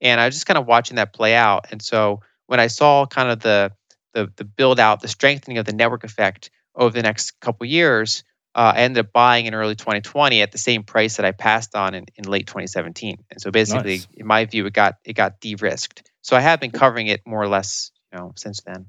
And 0.00 0.20
I 0.20 0.26
was 0.26 0.34
just 0.36 0.46
kind 0.46 0.58
of 0.58 0.66
watching 0.66 0.96
that 0.96 1.12
play 1.12 1.34
out. 1.34 1.66
And 1.72 1.82
so 1.82 2.20
when 2.46 2.60
I 2.60 2.68
saw 2.68 3.06
kind 3.06 3.30
of 3.30 3.40
the 3.40 3.72
the 4.12 4.32
the 4.36 4.44
build 4.44 4.78
out, 4.78 5.00
the 5.00 5.08
strengthening 5.08 5.58
of 5.58 5.66
the 5.66 5.72
network 5.72 6.04
effect 6.04 6.50
over 6.74 6.94
the 6.94 7.02
next 7.02 7.38
couple 7.40 7.66
years. 7.66 8.24
Uh, 8.56 8.72
I 8.76 8.82
ended 8.82 9.04
up 9.04 9.12
buying 9.12 9.46
in 9.46 9.54
early 9.54 9.74
2020 9.74 10.40
at 10.40 10.52
the 10.52 10.58
same 10.58 10.84
price 10.84 11.16
that 11.16 11.26
I 11.26 11.32
passed 11.32 11.74
on 11.74 11.94
in, 11.94 12.06
in 12.14 12.24
late 12.24 12.46
2017. 12.46 13.24
And 13.28 13.40
so 13.40 13.50
basically, 13.50 13.96
nice. 13.96 14.08
in 14.16 14.26
my 14.28 14.44
view, 14.44 14.64
it 14.66 14.72
got 14.72 14.94
it 15.04 15.14
got 15.14 15.40
de-risked. 15.40 16.08
So 16.22 16.36
I 16.36 16.40
have 16.40 16.60
been 16.60 16.70
covering 16.70 17.08
it 17.08 17.22
more 17.26 17.42
or 17.42 17.48
less, 17.48 17.90
you 18.12 18.18
know, 18.18 18.32
since 18.36 18.60
then. 18.64 18.86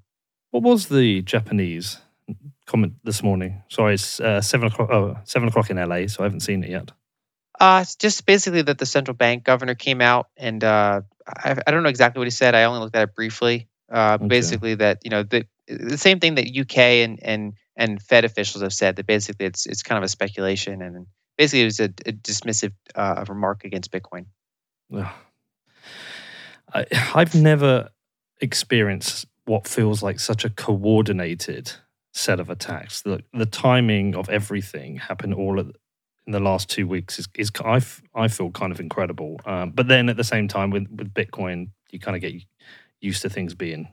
What 0.51 0.61
was 0.61 0.87
the 0.87 1.23
Japanese 1.23 1.97
comment 2.65 2.93
this 3.03 3.23
morning? 3.23 3.63
Sorry, 3.69 3.95
it's 3.95 4.19
uh, 4.19 4.41
seven 4.41 4.67
o'clock. 4.67 4.89
Oh, 4.91 5.17
seven 5.23 5.47
o'clock 5.47 5.69
in 5.69 5.77
LA, 5.77 6.07
so 6.07 6.21
I 6.21 6.23
haven't 6.23 6.41
seen 6.41 6.63
it 6.63 6.69
yet. 6.69 6.91
Uh, 7.59 7.79
it's 7.81 7.95
just 7.95 8.25
basically 8.25 8.63
that 8.63 8.77
the 8.77 8.85
central 8.85 9.15
bank 9.15 9.43
governor 9.43 9.75
came 9.75 10.01
out 10.01 10.27
and 10.35 10.61
uh, 10.63 11.01
I, 11.25 11.55
I, 11.65 11.71
don't 11.71 11.83
know 11.83 11.89
exactly 11.89 12.19
what 12.19 12.27
he 12.27 12.31
said. 12.31 12.53
I 12.53 12.65
only 12.65 12.81
looked 12.81 12.95
at 12.97 13.03
it 13.03 13.15
briefly. 13.15 13.69
Uh, 13.89 14.17
okay. 14.19 14.27
Basically, 14.27 14.75
that 14.75 14.99
you 15.03 15.09
know 15.09 15.23
the 15.23 15.45
the 15.67 15.97
same 15.97 16.19
thing 16.19 16.35
that 16.35 16.47
UK 16.47 16.77
and 16.77 17.19
and 17.21 17.53
and 17.77 18.01
Fed 18.01 18.25
officials 18.25 18.61
have 18.61 18.73
said 18.73 18.97
that 18.97 19.05
basically 19.05 19.45
it's 19.45 19.65
it's 19.65 19.83
kind 19.83 19.97
of 19.97 20.03
a 20.03 20.09
speculation 20.09 20.81
and 20.81 21.07
basically 21.37 21.61
it 21.61 21.65
was 21.65 21.79
a, 21.79 21.85
a 21.85 22.11
dismissive 22.11 22.73
uh, 22.95 23.23
remark 23.27 23.63
against 23.63 23.91
Bitcoin. 23.91 24.25
I, 26.73 26.85
I've 27.13 27.35
never 27.35 27.89
experienced 28.41 29.25
what 29.45 29.67
feels 29.67 30.01
like 30.03 30.19
such 30.19 30.43
a 30.45 30.49
coordinated 30.49 31.71
set 32.15 32.39
of 32.39 32.49
attacks. 32.49 33.01
The 33.01 33.23
the 33.33 33.45
timing 33.45 34.15
of 34.15 34.29
everything 34.29 34.97
happened 34.97 35.33
all 35.33 35.59
at 35.59 35.67
in 36.25 36.31
the 36.31 36.39
last 36.39 36.69
two 36.69 36.87
weeks 36.87 37.19
is, 37.19 37.27
is 37.35 37.51
I, 37.63 37.75
f- 37.75 38.01
I 38.15 38.27
feel 38.27 38.49
kind 38.49 38.71
of 38.71 38.79
incredible. 38.79 39.39
Um, 39.45 39.69
but 39.69 39.87
then 39.87 40.09
at 40.09 40.17
the 40.17 40.23
same 40.23 40.47
time, 40.47 40.71
with, 40.71 40.87
with 40.89 41.13
Bitcoin, 41.13 41.69
you 41.91 41.99
kind 41.99 42.15
of 42.15 42.21
get 42.21 42.33
used 42.99 43.21
to 43.21 43.29
things 43.29 43.53
being 43.53 43.87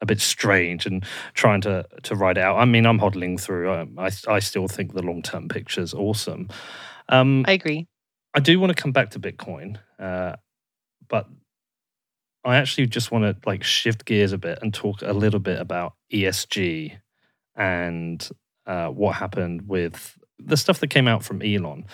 a 0.00 0.06
bit 0.06 0.20
strange 0.20 0.86
and 0.86 1.04
trying 1.34 1.60
to 1.62 1.84
to 2.04 2.14
ride 2.14 2.38
out. 2.38 2.58
I 2.58 2.64
mean, 2.64 2.86
I'm 2.86 3.00
hodling 3.00 3.40
through. 3.40 3.72
Um, 3.72 3.98
I 3.98 4.10
I 4.28 4.38
still 4.38 4.68
think 4.68 4.94
the 4.94 5.02
long 5.02 5.22
term 5.22 5.48
picture 5.48 5.80
is 5.80 5.94
awesome. 5.94 6.48
Um, 7.08 7.44
I 7.48 7.52
agree. 7.52 7.86
I 8.34 8.40
do 8.40 8.60
want 8.60 8.76
to 8.76 8.80
come 8.80 8.92
back 8.92 9.10
to 9.10 9.18
Bitcoin, 9.18 9.78
uh, 9.98 10.36
but 11.08 11.26
I 12.44 12.56
actually 12.56 12.86
just 12.86 13.10
want 13.10 13.24
to 13.24 13.48
like 13.48 13.64
shift 13.64 14.04
gears 14.04 14.32
a 14.32 14.38
bit 14.38 14.58
and 14.62 14.72
talk 14.72 15.02
a 15.02 15.14
little 15.14 15.40
bit 15.40 15.58
about 15.58 15.94
ESG 16.12 16.98
and 17.58 18.26
uh, 18.66 18.88
what 18.88 19.16
happened 19.16 19.68
with 19.68 20.16
the 20.38 20.56
stuff 20.56 20.80
that 20.80 20.88
came 20.88 21.08
out 21.08 21.24
from 21.24 21.42
Elon. 21.42 21.84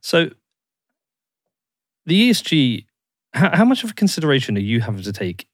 So 0.00 0.30
the 2.04 2.30
ESG, 2.30 2.86
how, 3.32 3.56
how 3.56 3.64
much 3.64 3.84
of 3.84 3.90
a 3.90 3.94
consideration 3.94 4.56
are 4.56 4.60
you 4.60 4.80
having 4.80 5.02
to 5.02 5.12
take 5.12 5.46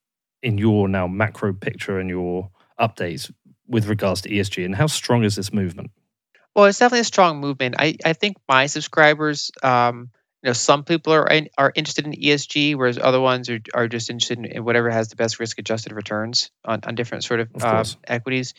in 0.42 0.58
your 0.58 0.88
now 0.88 1.06
macro 1.06 1.52
picture 1.52 1.98
and 1.98 2.08
your 2.08 2.50
updates 2.80 3.30
with 3.68 3.86
regards 3.86 4.22
to 4.22 4.28
ESG, 4.28 4.64
and 4.64 4.74
how 4.74 4.86
strong 4.86 5.22
is 5.22 5.36
this 5.36 5.52
movement? 5.52 5.92
Well, 6.56 6.64
it's 6.64 6.78
definitely 6.78 7.00
a 7.00 7.04
strong 7.04 7.38
movement. 7.38 7.76
I, 7.78 7.96
I 8.04 8.14
think 8.14 8.36
my 8.48 8.66
subscribers, 8.66 9.52
um, 9.62 10.10
you 10.42 10.48
know, 10.48 10.52
some 10.54 10.82
people 10.82 11.12
are 11.12 11.26
in, 11.28 11.48
are 11.56 11.72
interested 11.74 12.06
in 12.06 12.12
ESG, 12.12 12.74
whereas 12.74 12.98
other 12.98 13.20
ones 13.20 13.48
are, 13.48 13.60
are 13.72 13.86
just 13.86 14.10
interested 14.10 14.38
in, 14.38 14.46
in 14.46 14.64
whatever 14.64 14.90
has 14.90 15.08
the 15.08 15.16
best 15.16 15.38
risk 15.38 15.58
adjusted 15.58 15.92
returns 15.92 16.50
on, 16.64 16.80
on 16.84 16.96
different 16.96 17.22
sort 17.22 17.40
of, 17.40 17.50
of 17.54 17.62
uh, 17.62 17.84
equities. 18.08 18.54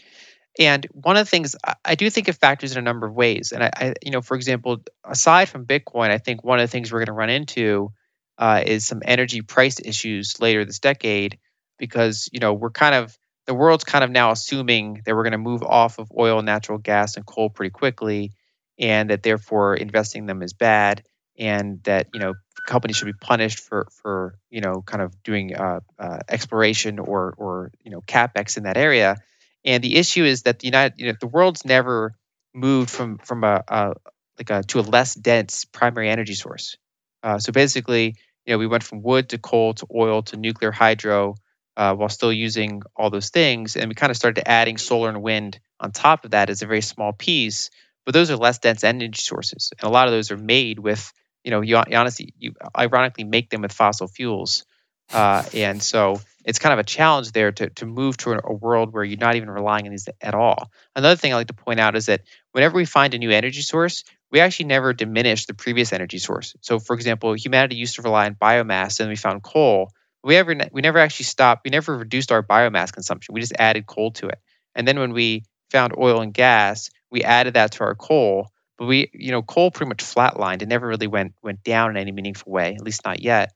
And 0.60 0.86
one 0.92 1.16
of 1.16 1.26
the 1.26 1.30
things 1.30 1.56
I 1.86 1.96
do 1.96 2.10
think 2.10 2.28
it 2.28 2.34
factors 2.34 2.74
in 2.74 2.78
a 2.78 2.82
number 2.82 3.08
of 3.08 3.14
ways. 3.14 3.54
And 3.54 3.64
I, 3.64 3.70
I, 3.74 3.94
you 4.02 4.12
know, 4.12 4.22
for 4.22 4.36
example, 4.36 4.80
aside 5.04 5.48
from 5.48 5.66
Bitcoin, 5.66 6.10
I 6.10 6.18
think 6.18 6.44
one 6.44 6.60
of 6.60 6.64
the 6.64 6.72
things 6.72 6.92
we're 6.92 7.00
going 7.00 7.06
to 7.08 7.14
run 7.14 7.30
into 7.30 7.94
uh, 8.38 8.62
is 8.66 8.86
some 8.86 9.02
energy 9.06 9.42
price 9.42 9.80
issues 9.80 10.42
later 10.42 10.66
this 10.66 10.80
decade, 10.80 11.40
because 11.78 12.30
you 12.34 12.40
know 12.40 12.54
we're 12.54 12.72
kind 12.72 12.96
of 12.96 13.18
the 13.48 13.54
world's 13.54 13.84
kind 13.84 14.04
of 14.04 14.12
now 14.12 14.32
assuming 14.32 15.02
that 15.06 15.16
we're 15.16 15.24
going 15.24 15.32
to 15.32 15.38
move 15.38 15.64
off 15.64 16.00
of 16.00 16.12
oil, 16.18 16.42
natural 16.42 16.78
gas, 16.78 17.16
and 17.16 17.26
coal 17.26 17.50
pretty 17.50 17.70
quickly, 17.70 18.34
and 18.78 19.10
that 19.10 19.24
therefore 19.24 19.76
investing 19.76 20.26
them 20.26 20.42
is 20.42 20.54
bad, 20.54 21.04
and 21.38 21.82
that 21.84 22.08
you 22.14 22.20
know 22.20 22.34
companies 22.68 22.98
should 22.98 23.06
be 23.06 23.14
punished 23.14 23.60
for 23.60 23.88
for 24.02 24.36
you 24.50 24.62
know 24.62 24.82
kind 24.82 25.02
of 25.02 25.24
doing 25.24 25.56
uh, 25.56 25.80
uh, 25.98 26.20
exploration 26.28 27.00
or 27.00 27.34
or 27.38 27.72
you 27.84 27.92
know 27.92 28.02
capex 28.02 28.58
in 28.58 28.64
that 28.64 28.76
area 28.76 29.18
and 29.66 29.84
the 29.84 29.98
issue 29.98 30.24
is 30.24 30.44
that 30.44 30.60
the 30.60 30.68
United, 30.68 31.00
you 31.00 31.08
know, 31.08 31.18
the 31.20 31.28
world's 31.28 31.66
never 31.66 32.16
moved 32.54 32.90
from 32.90 33.18
from 33.20 33.44
a, 33.44 33.64
a 33.68 33.94
like 34.38 34.50
a 34.50 34.64
to 34.64 34.80
a 34.80 34.82
less 34.82 35.16
dense 35.16 35.66
primary 35.66 36.10
energy 36.10 36.34
source. 36.34 36.78
Uh, 37.24 37.38
so 37.40 37.52
basically, 37.52 38.16
you 38.46 38.54
know, 38.54 38.58
we 38.58 38.68
went 38.68 38.84
from 38.84 39.04
wood 39.04 39.30
to 39.30 39.38
coal 39.38 39.74
to 39.76 39.88
oil 39.94 40.24
to 40.24 40.38
nuclear 40.38 40.72
hydro 40.72 41.36
uh, 41.78 41.94
while 41.96 42.10
still 42.10 42.34
using 42.34 42.82
all 42.96 43.10
those 43.10 43.30
things, 43.30 43.76
and 43.78 43.88
we 43.90 43.96
kind 43.96 44.12
of 44.12 44.18
started 44.18 44.48
adding 44.48 44.78
solar 44.78 45.10
and 45.10 45.22
wind 45.22 45.60
on 45.80 45.92
top 45.92 46.26
of 46.26 46.32
that 46.32 46.50
as 46.50 46.62
a 46.62 46.68
very 46.68 46.82
small 46.82 47.14
piece. 47.14 47.70
But 48.06 48.14
those 48.14 48.32
are 48.32 48.36
less 48.36 48.58
dense 48.58 48.84
energy 48.84 49.22
sources, 49.22 49.72
and 49.80 49.88
a 49.88 49.92
lot 49.92 50.08
of 50.08 50.12
those 50.14 50.32
are 50.32 50.38
made 50.38 50.80
with, 50.80 51.12
you 51.44 51.52
know, 51.52 51.62
you, 51.62 51.78
you 51.88 51.96
honestly, 51.98 52.34
you 52.38 52.54
ironically 52.78 53.24
make 53.24 53.50
them 53.52 53.62
with 53.62 53.72
fossil 53.72 54.08
fuels, 54.08 54.66
uh, 55.14 55.44
and 55.54 55.82
so 55.82 56.22
it's 56.46 56.60
kind 56.60 56.74
of 56.74 56.80
a 56.80 56.84
challenge 56.84 57.32
there 57.32 57.52
to, 57.52 57.70
to 57.70 57.86
move 57.86 58.18
to 58.18 58.40
a 58.44 58.54
world 58.54 58.94
where 58.94 59.04
you're 59.04 59.20
not 59.20 59.36
even 59.36 59.50
relying 59.50 59.86
on 59.86 59.92
these 59.92 60.10
at 60.22 60.34
all. 60.34 60.72
Another 60.96 61.16
thing 61.16 61.34
I 61.34 61.36
like 61.36 61.48
to 61.48 61.54
point 61.54 61.80
out 61.80 61.96
is 61.96 62.08
that 62.08 62.22
whenever 62.52 62.76
we 62.76 62.86
find 62.86 63.14
a 63.14 63.20
new 63.20 63.30
energy 63.30 63.62
source, 63.62 64.04
we 64.32 64.40
actually 64.40 64.66
never 64.66 64.94
diminish 64.94 65.46
the 65.46 65.54
previous 65.54 65.94
energy 65.94 66.18
source. 66.18 66.56
So, 66.62 66.80
for 66.80 66.96
example, 66.96 67.34
humanity 67.34 67.76
used 67.76 67.96
to 67.96 68.02
rely 68.02 68.26
on 68.26 68.36
biomass, 68.36 69.00
and 69.00 69.10
we 69.10 69.16
found 69.16 69.44
coal. 69.44 69.92
We 70.24 70.38
ever 70.38 70.56
we 70.72 70.82
never 70.82 71.00
actually 71.00 71.26
stopped. 71.26 71.64
We 71.66 71.72
never 71.72 71.98
reduced 71.98 72.32
our 72.32 72.44
biomass 72.44 72.94
consumption. 72.94 73.34
We 73.34 73.42
just 73.42 73.54
added 73.58 73.86
coal 73.86 74.12
to 74.12 74.28
it. 74.28 74.40
And 74.76 74.88
then 74.88 75.00
when 75.00 75.14
we 75.14 75.44
found 75.70 75.94
oil 75.98 76.22
and 76.22 76.34
gas, 76.34 76.92
we 77.10 77.24
added 77.24 77.56
that 77.56 77.74
to 77.74 77.84
our 77.84 77.96
coal. 77.96 78.48
But 78.78 78.86
we, 78.86 79.10
you 79.14 79.32
know, 79.32 79.42
coal 79.42 79.70
pretty 79.70 79.90
much 79.90 80.04
flatlined. 80.04 80.62
It 80.62 80.68
never 80.68 80.88
really 80.88 81.08
went 81.08 81.34
went 81.44 81.64
down 81.64 81.92
in 81.92 81.98
any 81.98 82.12
meaningful 82.12 82.52
way, 82.52 82.76
at 82.76 82.84
least 82.84 83.04
not 83.04 83.22
yet. 83.22 83.52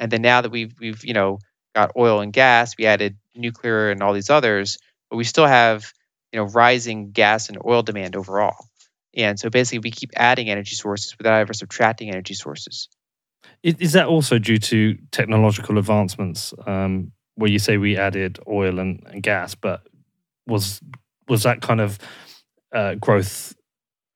And 0.00 0.10
then 0.10 0.22
now 0.22 0.40
that 0.40 0.50
we've 0.50 0.74
we've 0.80 1.04
you 1.04 1.14
know 1.14 1.38
got 1.76 1.92
oil 1.96 2.20
and 2.20 2.32
gas, 2.32 2.76
we 2.76 2.86
added 2.86 3.16
nuclear 3.36 3.90
and 3.90 4.02
all 4.02 4.14
these 4.14 4.30
others, 4.30 4.78
but 5.10 5.16
we 5.16 5.24
still 5.24 5.46
have 5.46 5.92
you 6.32 6.40
know 6.40 6.46
rising 6.46 7.12
gas 7.12 7.48
and 7.48 7.58
oil 7.64 7.82
demand 7.82 8.16
overall. 8.16 8.66
And 9.14 9.38
so 9.38 9.50
basically, 9.50 9.80
we 9.80 9.90
keep 9.90 10.10
adding 10.16 10.48
energy 10.48 10.74
sources 10.74 11.16
without 11.18 11.38
ever 11.38 11.52
subtracting 11.52 12.08
energy 12.08 12.34
sources. 12.34 12.88
Is 13.62 13.92
that 13.92 14.06
also 14.06 14.38
due 14.38 14.58
to 14.58 14.96
technological 15.12 15.78
advancements? 15.78 16.54
Um, 16.66 17.12
where 17.34 17.50
you 17.50 17.58
say 17.58 17.78
we 17.78 17.96
added 17.96 18.38
oil 18.46 18.78
and, 18.78 19.02
and, 19.06 19.22
gas, 19.22 19.54
but 19.54 19.82
was 20.46 20.80
was 21.28 21.42
that 21.44 21.62
kind 21.62 21.80
of 21.80 21.98
uh, 22.72 22.94
growth 22.94 23.54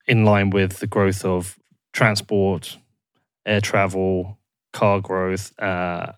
in 0.07 0.25
line 0.25 0.49
with 0.49 0.79
the 0.79 0.87
growth 0.87 1.25
of 1.25 1.57
transport, 1.91 2.77
air 3.45 3.61
travel, 3.61 4.37
car 4.75 4.99
growth, 4.99 5.57
uh, 5.59 6.11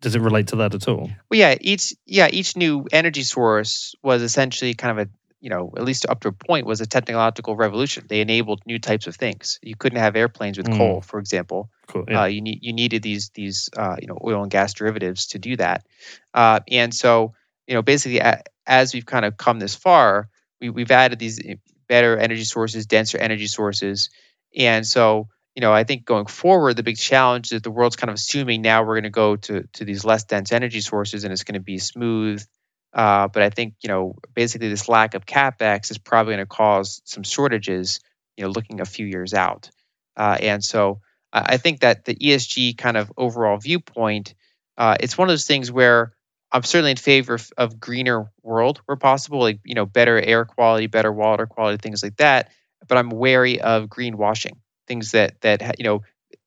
does 0.00 0.14
it 0.14 0.20
relate 0.20 0.48
to 0.48 0.56
that 0.56 0.74
at 0.74 0.86
all? 0.86 1.10
Well, 1.28 1.40
yeah, 1.40 1.56
each 1.60 1.94
yeah 2.06 2.28
each 2.30 2.56
new 2.56 2.86
energy 2.92 3.22
source 3.22 3.94
was 4.02 4.22
essentially 4.22 4.74
kind 4.74 4.98
of 4.98 5.06
a 5.06 5.10
you 5.40 5.50
know 5.50 5.72
at 5.76 5.84
least 5.84 6.06
up 6.08 6.20
to 6.20 6.28
a 6.28 6.32
point 6.32 6.66
was 6.66 6.80
a 6.80 6.86
technological 6.86 7.56
revolution. 7.56 8.04
They 8.08 8.20
enabled 8.20 8.62
new 8.66 8.78
types 8.78 9.06
of 9.06 9.16
things. 9.16 9.58
You 9.62 9.74
couldn't 9.76 9.98
have 9.98 10.14
airplanes 10.14 10.58
with 10.58 10.68
mm. 10.68 10.76
coal, 10.76 11.00
for 11.00 11.18
example. 11.18 11.70
Cool. 11.88 12.04
Yeah. 12.08 12.22
Uh, 12.22 12.26
you 12.26 12.40
need 12.40 12.58
you 12.62 12.72
needed 12.72 13.02
these 13.02 13.30
these 13.34 13.68
uh, 13.76 13.96
you 14.00 14.06
know 14.06 14.18
oil 14.22 14.42
and 14.42 14.50
gas 14.50 14.74
derivatives 14.74 15.28
to 15.28 15.38
do 15.38 15.56
that. 15.56 15.86
Uh, 16.32 16.60
and 16.70 16.94
so 16.94 17.34
you 17.66 17.74
know 17.74 17.82
basically 17.82 18.20
as 18.66 18.94
we've 18.94 19.06
kind 19.06 19.24
of 19.24 19.36
come 19.36 19.58
this 19.58 19.74
far, 19.74 20.28
we, 20.60 20.70
we've 20.70 20.90
added 20.90 21.18
these 21.18 21.40
eh, 21.44 21.56
better 21.88 22.16
energy 22.16 22.44
sources, 22.44 22.86
denser 22.86 23.18
energy 23.18 23.46
sources, 23.46 24.10
and 24.56 24.86
so 24.86 25.28
you 25.54 25.60
know, 25.60 25.72
I 25.72 25.84
think 25.84 26.04
going 26.04 26.26
forward, 26.26 26.74
the 26.74 26.82
big 26.82 26.96
challenge 26.96 27.46
is 27.46 27.50
that 27.50 27.62
the 27.62 27.70
world's 27.70 27.96
kind 27.96 28.10
of 28.10 28.14
assuming 28.14 28.62
now 28.62 28.82
we're 28.82 28.94
going 28.94 29.04
to 29.04 29.10
go 29.10 29.36
to 29.36 29.68
to 29.74 29.84
these 29.84 30.04
less 30.04 30.24
dense 30.24 30.52
energy 30.52 30.80
sources 30.80 31.24
and 31.24 31.32
it's 31.32 31.44
going 31.44 31.54
to 31.54 31.60
be 31.60 31.78
smooth. 31.78 32.44
Uh, 32.92 33.28
but 33.28 33.42
I 33.42 33.50
think 33.50 33.74
you 33.82 33.88
know, 33.88 34.16
basically, 34.34 34.68
this 34.68 34.88
lack 34.88 35.14
of 35.14 35.26
capex 35.26 35.90
is 35.90 35.98
probably 35.98 36.34
going 36.34 36.44
to 36.44 36.46
cause 36.46 37.02
some 37.04 37.22
shortages. 37.22 38.00
You 38.36 38.44
know, 38.44 38.50
looking 38.50 38.80
a 38.80 38.84
few 38.84 39.06
years 39.06 39.32
out, 39.32 39.70
uh, 40.16 40.36
and 40.40 40.64
so 40.64 41.00
I 41.32 41.56
think 41.56 41.80
that 41.80 42.04
the 42.04 42.16
ESG 42.16 42.76
kind 42.76 42.96
of 42.96 43.12
overall 43.16 43.56
viewpoint, 43.56 44.34
uh, 44.76 44.96
it's 44.98 45.16
one 45.16 45.28
of 45.28 45.32
those 45.32 45.46
things 45.46 45.70
where 45.70 46.12
I'm 46.50 46.64
certainly 46.64 46.92
in 46.92 46.96
favor 46.96 47.34
of, 47.34 47.52
of 47.56 47.78
greener 47.78 48.30
world 48.42 48.80
where 48.86 48.96
possible, 48.96 49.40
like 49.40 49.60
you 49.64 49.74
know, 49.74 49.86
better 49.86 50.20
air 50.20 50.44
quality, 50.44 50.88
better 50.88 51.12
water 51.12 51.46
quality, 51.46 51.78
things 51.78 52.02
like 52.02 52.16
that. 52.16 52.50
But 52.88 52.98
I'm 52.98 53.10
wary 53.10 53.60
of 53.60 53.86
greenwashing 53.86 54.56
things 54.86 55.12
that 55.12 55.40
that 55.42 55.78
you 55.78 55.84
know 55.84 56.02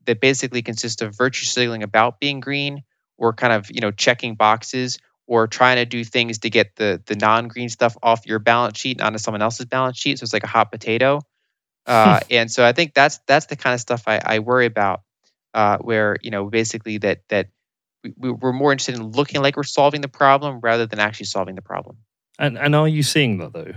that 0.06 0.22
basically 0.22 0.62
consist 0.62 1.02
of 1.02 1.16
virtue 1.16 1.46
signaling 1.46 1.84
about 1.84 2.20
being 2.20 2.40
green 2.40 2.84
or 3.18 3.34
kind 3.34 3.54
of 3.54 3.70
you 3.72 3.82
know 3.82 3.92
checking 3.92 4.36
boxes 4.36 5.00
or 5.26 5.48
trying 5.48 5.76
to 5.76 5.86
do 5.86 6.04
things 6.04 6.40
to 6.40 6.50
get 6.50 6.76
the 6.76 7.02
the 7.06 7.16
non-green 7.16 7.70
stuff 7.70 7.98
off 8.02 8.26
your 8.26 8.40
balance 8.40 8.80
sheet 8.80 9.02
onto 9.02 9.18
someone 9.18 9.42
else's 9.42 9.66
balance 9.66 9.98
sheet. 9.98 10.20
So 10.20 10.24
it's 10.24 10.34
like 10.34 10.44
a 10.44 10.48
hot 10.48 10.72
potato. 10.72 11.22
Uh, 11.88 12.20
and 12.30 12.52
so 12.52 12.66
i 12.66 12.74
think 12.74 12.94
that's 12.94 13.22
that's 13.28 13.46
the 13.46 13.56
kind 13.56 13.74
of 13.74 13.80
stuff 13.80 14.04
i, 14.08 14.20
I 14.22 14.40
worry 14.40 14.66
about 14.66 15.04
uh, 15.54 15.78
where 15.78 16.18
you 16.22 16.32
know 16.32 16.50
basically 16.50 16.98
that 16.98 17.22
that 17.30 17.48
we, 18.18 18.32
we're 18.32 18.54
more 18.54 18.72
interested 18.72 18.96
in 18.96 19.12
looking 19.12 19.42
like 19.42 19.58
we're 19.58 19.64
solving 19.64 20.02
the 20.02 20.08
problem 20.08 20.60
rather 20.62 20.86
than 20.86 21.00
actually 21.00 21.26
solving 21.26 21.56
the 21.56 21.62
problem. 21.62 21.98
And 22.40 22.58
and 22.58 22.76
are 22.76 22.88
you 22.88 23.04
seeing 23.04 23.38
that 23.40 23.54
though? 23.54 23.74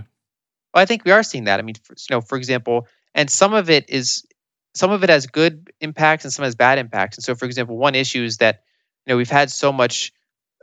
Well, 0.74 0.82
I 0.82 0.84
think 0.84 1.04
we 1.04 1.10
are 1.10 1.22
seeing 1.22 1.44
that. 1.44 1.58
I 1.58 1.62
mean, 1.62 1.74
for, 1.82 1.94
you 1.94 2.16
know, 2.16 2.20
for 2.20 2.36
example, 2.36 2.86
and 3.14 3.30
some 3.30 3.54
of 3.54 3.70
it 3.70 3.88
is 3.88 4.24
some 4.74 4.90
of 4.92 5.02
it 5.04 5.10
has 5.10 5.26
good 5.26 5.70
impacts 5.80 6.24
and 6.24 6.32
some 6.32 6.44
has 6.44 6.54
bad 6.54 6.78
impacts. 6.78 7.16
And 7.18 7.24
so, 7.24 7.34
for 7.34 7.44
example, 7.46 7.76
one 7.76 7.94
issue 7.94 8.22
is 8.24 8.38
that 8.38 8.62
you 9.06 9.12
know 9.12 9.16
we've 9.16 9.30
had 9.30 9.50
so 9.50 9.72
much 9.72 10.12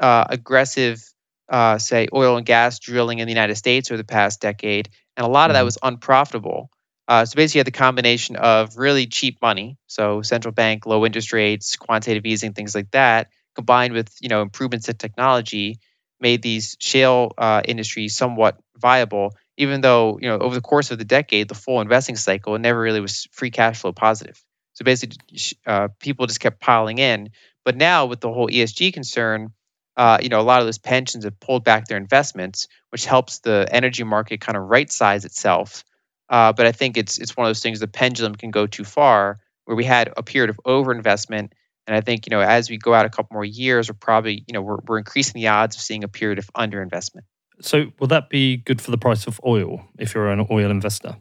uh, 0.01 0.25
aggressive, 0.29 1.03
uh, 1.49 1.77
say, 1.77 2.07
oil 2.13 2.37
and 2.37 2.45
gas 2.45 2.79
drilling 2.79 3.19
in 3.19 3.27
the 3.27 3.33
United 3.33 3.55
States 3.55 3.89
over 3.91 3.97
the 3.97 4.03
past 4.03 4.41
decade, 4.41 4.89
and 5.15 5.25
a 5.25 5.29
lot 5.29 5.49
of 5.49 5.55
that 5.55 5.61
Mhm. 5.61 5.65
was 5.65 5.77
unprofitable. 5.81 6.69
Uh, 7.07 7.25
so 7.25 7.35
basically, 7.35 7.59
you 7.59 7.61
had 7.61 7.67
the 7.67 7.71
combination 7.71 8.35
of 8.35 8.77
really 8.77 9.07
cheap 9.07 9.41
money, 9.41 9.77
so 9.87 10.21
central 10.21 10.51
bank 10.53 10.85
low 10.85 11.05
interest 11.05 11.31
rates, 11.33 11.75
quantitative 11.77 12.25
easing, 12.25 12.53
things 12.53 12.75
like 12.75 12.91
that, 12.91 13.29
combined 13.55 13.93
with 13.93 14.13
you 14.21 14.29
know 14.29 14.41
improvements 14.41 14.89
in 14.89 14.95
technology, 14.97 15.79
made 16.19 16.41
these 16.41 16.75
shale 16.79 17.31
uh, 17.37 17.61
industries 17.65 18.15
somewhat 18.15 18.59
viable. 18.75 19.33
Even 19.57 19.81
though 19.81 20.19
you 20.21 20.29
know 20.29 20.37
over 20.37 20.55
the 20.55 20.61
course 20.61 20.91
of 20.91 20.97
the 20.97 21.05
decade, 21.05 21.47
the 21.47 21.55
full 21.55 21.81
investing 21.81 22.15
cycle 22.15 22.55
it 22.55 22.59
never 22.59 22.79
really 22.79 23.01
was 23.01 23.27
free 23.31 23.51
cash 23.51 23.81
flow 23.81 23.91
positive. 23.91 24.41
So 24.73 24.85
basically, 24.85 25.17
uh, 25.65 25.87
people 25.99 26.27
just 26.27 26.39
kept 26.39 26.61
piling 26.61 26.99
in. 26.99 27.31
But 27.65 27.75
now 27.75 28.05
with 28.05 28.21
the 28.21 28.31
whole 28.31 28.47
ESG 28.47 28.93
concern, 28.93 29.53
uh, 29.97 30.19
you 30.21 30.29
know 30.29 30.39
a 30.39 30.43
lot 30.43 30.61
of 30.61 30.67
those 30.67 30.77
pensions 30.77 31.23
have 31.23 31.39
pulled 31.39 31.63
back 31.63 31.87
their 31.87 31.97
investments, 31.97 32.67
which 32.91 33.05
helps 33.05 33.39
the 33.39 33.67
energy 33.71 34.03
market 34.03 34.39
kind 34.39 34.57
of 34.57 34.63
right 34.63 34.91
size 34.91 35.25
itself. 35.25 35.83
Uh, 36.29 36.53
but 36.53 36.65
I 36.65 36.71
think 36.71 36.97
it's 36.97 37.17
it's 37.17 37.35
one 37.35 37.47
of 37.47 37.49
those 37.49 37.61
things 37.61 37.79
the 37.79 37.87
pendulum 37.87 38.35
can 38.35 38.51
go 38.51 38.67
too 38.67 38.83
far, 38.83 39.39
where 39.65 39.75
we 39.75 39.85
had 39.85 40.13
a 40.15 40.23
period 40.23 40.49
of 40.49 40.59
overinvestment, 40.65 41.49
and 41.87 41.95
I 41.95 42.01
think 42.01 42.27
you 42.27 42.31
know 42.31 42.41
as 42.41 42.69
we 42.69 42.77
go 42.77 42.93
out 42.93 43.05
a 43.05 43.09
couple 43.09 43.33
more 43.33 43.45
years, 43.45 43.89
we're 43.89 43.95
probably 43.99 44.43
you 44.47 44.53
know 44.53 44.61
we're 44.61 44.79
we're 44.87 44.97
increasing 44.99 45.41
the 45.41 45.47
odds 45.47 45.75
of 45.75 45.81
seeing 45.81 46.03
a 46.03 46.07
period 46.07 46.37
of 46.37 46.51
underinvestment. 46.53 47.23
So, 47.61 47.91
will 47.99 48.07
that 48.07 48.29
be 48.29 48.57
good 48.57 48.81
for 48.81 48.91
the 48.91 48.97
price 48.97 49.27
of 49.27 49.39
oil 49.45 49.83
if 49.97 50.13
you're 50.13 50.29
an 50.29 50.45
oil 50.49 50.69
investor? 50.69 51.17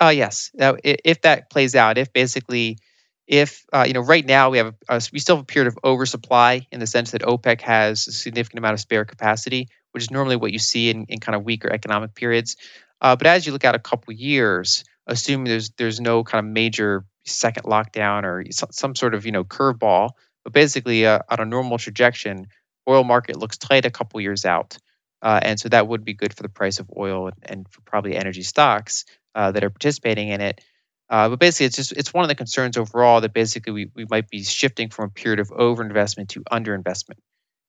Uh, 0.00 0.08
yes. 0.08 0.50
Now, 0.54 0.76
if 0.82 1.22
that 1.22 1.50
plays 1.50 1.74
out, 1.74 1.98
if 1.98 2.12
basically, 2.12 2.78
if 3.26 3.64
uh, 3.72 3.84
you 3.86 3.92
know, 3.92 4.00
right 4.00 4.24
now 4.24 4.50
we 4.50 4.58
have 4.58 4.74
a, 4.88 5.02
we 5.12 5.18
still 5.18 5.36
have 5.36 5.42
a 5.42 5.46
period 5.46 5.68
of 5.68 5.78
oversupply 5.84 6.66
in 6.72 6.80
the 6.80 6.86
sense 6.86 7.12
that 7.12 7.22
OPEC 7.22 7.60
has 7.60 8.06
a 8.06 8.12
significant 8.12 8.58
amount 8.58 8.74
of 8.74 8.80
spare 8.80 9.04
capacity, 9.04 9.68
which 9.92 10.04
is 10.04 10.10
normally 10.10 10.36
what 10.36 10.52
you 10.52 10.58
see 10.58 10.90
in, 10.90 11.04
in 11.06 11.20
kind 11.20 11.36
of 11.36 11.44
weaker 11.44 11.72
economic 11.72 12.14
periods. 12.14 12.56
Uh, 13.00 13.16
but 13.16 13.26
as 13.26 13.46
you 13.46 13.52
look 13.52 13.64
out 13.64 13.74
a 13.74 13.80
couple 13.80 14.12
years, 14.12 14.84
assuming 15.06 15.44
there's 15.44 15.70
there's 15.70 16.00
no 16.00 16.24
kind 16.24 16.44
of 16.44 16.52
major 16.52 17.04
second 17.24 17.64
lockdown 17.64 18.24
or 18.24 18.44
some, 18.52 18.94
sort 18.94 19.14
of 19.14 19.24
you 19.24 19.32
know 19.32 19.44
curveball, 19.44 20.10
but 20.42 20.52
basically 20.52 21.06
uh, 21.06 21.20
on 21.30 21.40
a 21.40 21.44
normal 21.44 21.78
trajectory, 21.78 22.44
oil 22.88 23.04
market 23.04 23.36
looks 23.36 23.58
tight 23.58 23.84
a 23.84 23.90
couple 23.90 24.20
years 24.20 24.44
out, 24.44 24.76
uh, 25.24 25.40
and 25.42 25.58
so 25.58 25.70
that 25.70 25.88
would 25.88 26.04
be 26.04 26.12
good 26.12 26.34
for 26.34 26.42
the 26.42 26.50
price 26.50 26.78
of 26.78 26.90
oil 26.94 27.30
and, 27.42 27.66
for 27.70 27.80
probably 27.80 28.14
energy 28.14 28.42
stocks 28.42 29.06
uh, 29.34 29.50
that 29.50 29.64
are 29.64 29.70
participating 29.70 30.28
in 30.28 30.42
it. 30.42 30.60
Uh, 31.08 31.30
but 31.30 31.38
basically, 31.38 31.66
it's 31.66 31.76
just 31.76 31.92
it's 31.92 32.12
one 32.12 32.24
of 32.24 32.28
the 32.28 32.34
concerns 32.34 32.76
overall 32.76 33.22
that 33.22 33.32
basically 33.32 33.72
we, 33.72 33.90
we 33.94 34.06
might 34.10 34.28
be 34.28 34.42
shifting 34.42 34.90
from 34.90 35.06
a 35.06 35.10
period 35.10 35.40
of 35.40 35.48
overinvestment 35.48 36.28
to 36.28 36.42
underinvestment, 36.52 37.18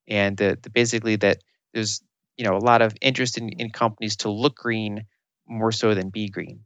and 0.07 0.35
the, 0.37 0.57
the 0.61 0.69
basically 0.69 1.15
that 1.15 1.37
there's 1.73 2.01
you 2.37 2.45
know 2.45 2.55
a 2.55 2.59
lot 2.59 2.81
of 2.81 2.93
interest 3.01 3.37
in, 3.37 3.49
in 3.49 3.69
companies 3.69 4.17
to 4.17 4.29
look 4.29 4.55
green 4.55 5.05
more 5.47 5.71
so 5.71 5.93
than 5.93 6.09
be 6.09 6.29
green. 6.29 6.61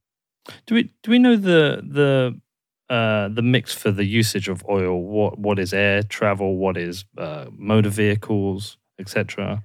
Do 0.65 0.75
we 0.75 0.91
do 1.03 1.11
we 1.11 1.19
know 1.19 1.35
the 1.35 1.81
the 1.83 2.39
uh, 2.93 3.29
the 3.29 3.41
mix 3.41 3.73
for 3.73 3.91
the 3.91 4.05
usage 4.05 4.47
of 4.47 4.63
oil? 4.69 5.01
What 5.01 5.37
what 5.37 5.59
is 5.59 5.73
air 5.73 6.01
travel? 6.03 6.57
What 6.57 6.77
is 6.77 7.05
uh, 7.17 7.45
motor 7.51 7.89
vehicles, 7.89 8.77
etc. 8.99 9.63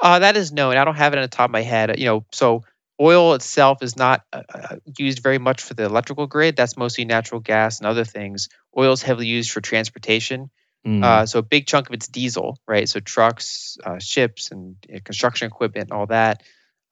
Uh, 0.00 0.18
that 0.20 0.36
is 0.36 0.52
known. 0.52 0.76
I 0.76 0.84
don't 0.84 0.96
have 0.96 1.12
it 1.12 1.16
on 1.16 1.22
the 1.22 1.28
top 1.28 1.46
of 1.48 1.52
my 1.52 1.62
head. 1.62 1.98
You 1.98 2.06
know, 2.06 2.26
so 2.32 2.64
oil 3.00 3.34
itself 3.34 3.82
is 3.82 3.96
not 3.96 4.24
uh, 4.32 4.42
uh, 4.52 4.76
used 4.98 5.22
very 5.22 5.38
much 5.38 5.62
for 5.62 5.74
the 5.74 5.84
electrical 5.84 6.26
grid. 6.26 6.56
That's 6.56 6.76
mostly 6.76 7.04
natural 7.04 7.40
gas 7.40 7.78
and 7.78 7.86
other 7.86 8.04
things. 8.04 8.48
Oil 8.76 8.92
is 8.92 9.02
heavily 9.02 9.26
used 9.26 9.50
for 9.50 9.60
transportation. 9.60 10.50
Mm. 10.86 11.02
Uh, 11.02 11.26
so 11.26 11.40
a 11.40 11.42
big 11.42 11.66
chunk 11.66 11.88
of 11.88 11.94
it's 11.94 12.08
diesel, 12.08 12.58
right? 12.66 12.88
So 12.88 13.00
trucks, 13.00 13.76
uh, 13.84 13.98
ships, 13.98 14.50
and 14.50 14.76
uh, 14.94 14.98
construction 15.04 15.46
equipment, 15.46 15.90
and 15.90 15.98
all 15.98 16.06
that. 16.06 16.42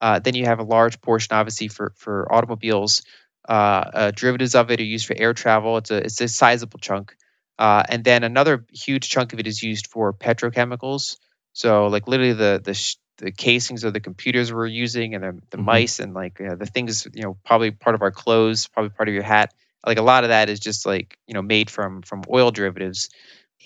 Uh, 0.01 0.19
then 0.19 0.35
you 0.35 0.45
have 0.45 0.59
a 0.59 0.63
large 0.63 0.99
portion, 1.01 1.35
obviously, 1.35 1.67
for 1.67 1.93
for 1.95 2.31
automobiles. 2.33 3.03
Uh, 3.47 3.51
uh, 3.93 4.11
derivatives 4.11 4.55
of 4.55 4.71
it 4.71 4.79
are 4.79 4.83
used 4.83 5.05
for 5.05 5.15
air 5.15 5.33
travel. 5.33 5.77
It's 5.77 5.91
a 5.91 5.97
it's 5.97 6.21
a 6.21 6.27
sizable 6.27 6.79
chunk. 6.79 7.15
Uh, 7.57 7.83
and 7.87 8.03
then 8.03 8.23
another 8.23 8.65
huge 8.73 9.09
chunk 9.09 9.31
of 9.31 9.39
it 9.39 9.47
is 9.47 9.63
used 9.63 9.87
for 9.87 10.11
petrochemicals. 10.13 11.17
So 11.53 11.87
like 11.87 12.07
literally 12.07 12.33
the 12.33 12.61
the 12.63 12.73
sh- 12.73 12.97
the 13.17 13.31
casings 13.31 13.83
of 13.83 13.93
the 13.93 13.99
computers 13.99 14.51
we're 14.51 14.65
using 14.65 15.15
and 15.15 15.23
the, 15.23 15.41
the 15.51 15.57
Mhm. 15.57 15.65
mice 15.65 15.99
and 15.99 16.13
like 16.13 16.39
uh, 16.41 16.55
the 16.55 16.65
things 16.65 17.07
you 17.13 17.23
know 17.23 17.37
probably 17.45 17.71
part 17.71 17.95
of 17.95 18.01
our 18.01 18.11
clothes, 18.11 18.67
probably 18.67 18.89
part 18.89 19.07
of 19.07 19.13
your 19.13 19.23
hat. 19.23 19.53
Like 19.85 19.97
a 19.99 20.01
lot 20.01 20.23
of 20.23 20.29
that 20.29 20.49
is 20.49 20.59
just 20.59 20.85
like 20.85 21.17
you 21.27 21.33
know 21.33 21.41
made 21.41 21.69
from 21.69 22.01
from 22.01 22.23
oil 22.29 22.51
derivatives 22.51 23.09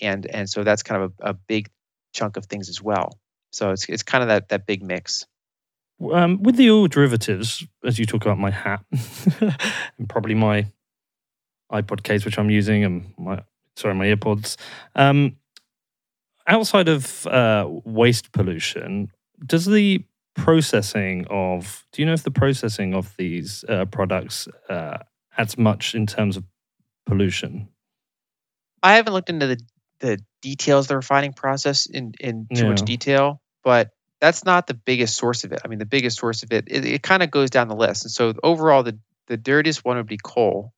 and 0.00 0.26
and 0.26 0.48
so 0.48 0.62
that's 0.64 0.82
kind 0.82 1.02
of 1.02 1.12
a, 1.20 1.30
a 1.30 1.34
big 1.34 1.70
chunk 2.12 2.36
of 2.36 2.46
things 2.46 2.68
as 2.68 2.80
well. 2.82 3.18
So 3.52 3.70
it's 3.70 3.88
it's 3.88 4.02
kind 4.02 4.22
of 4.22 4.28
that 4.28 4.48
that 4.50 4.66
big 4.66 4.82
mix. 4.82 5.26
Um, 6.12 6.42
with 6.42 6.56
the 6.56 6.70
oil 6.70 6.86
derivatives, 6.88 7.66
as 7.84 7.98
you 7.98 8.06
talk 8.06 8.22
about 8.24 8.38
my 8.38 8.50
hat 8.50 8.82
and 9.98 10.08
probably 10.08 10.34
my 10.34 10.66
iPod 11.70 12.02
case, 12.02 12.24
which 12.24 12.38
I'm 12.38 12.50
using, 12.50 12.84
and 12.84 13.12
my 13.18 13.42
sorry, 13.76 13.94
my 13.94 14.06
earpods. 14.06 14.56
Um, 14.94 15.36
outside 16.46 16.88
of 16.88 17.26
uh, 17.26 17.66
waste 17.84 18.32
pollution, 18.32 19.10
does 19.44 19.66
the 19.66 20.04
processing 20.34 21.26
of 21.28 21.84
do 21.92 22.02
you 22.02 22.06
know 22.06 22.12
if 22.12 22.22
the 22.22 22.30
processing 22.30 22.94
of 22.94 23.14
these 23.16 23.64
uh, 23.68 23.84
products 23.86 24.48
uh, 24.68 24.98
adds 25.36 25.58
much 25.58 25.94
in 25.94 26.06
terms 26.06 26.36
of 26.36 26.44
pollution? 27.06 27.68
I 28.82 28.94
haven't 28.96 29.12
looked 29.12 29.30
into 29.30 29.46
the 29.46 29.60
the 30.00 30.18
details 30.40 30.86
of 30.86 30.88
the 30.88 30.96
refining 30.96 31.32
process 31.32 31.86
in 31.86 32.12
in 32.20 32.46
too 32.54 32.68
much 32.68 32.82
detail, 32.82 33.40
but 33.62 33.90
that's 34.20 34.44
not 34.44 34.66
the 34.66 34.74
biggest 34.74 35.16
source 35.16 35.44
of 35.44 35.52
it. 35.52 35.60
I 35.64 35.68
mean, 35.68 35.78
the 35.78 35.86
biggest 35.86 36.18
source 36.18 36.42
of 36.42 36.52
it 36.52 36.64
it, 36.68 36.84
it 36.84 37.02
kind 37.02 37.22
of 37.22 37.30
goes 37.30 37.50
down 37.50 37.68
the 37.68 37.76
list. 37.76 38.04
And 38.04 38.10
so 38.10 38.34
overall, 38.42 38.82
the 38.82 38.98
the 39.26 39.36
dirtiest 39.36 39.84
one 39.84 39.96
would 39.96 40.06
be 40.06 40.18
coal 40.22 40.72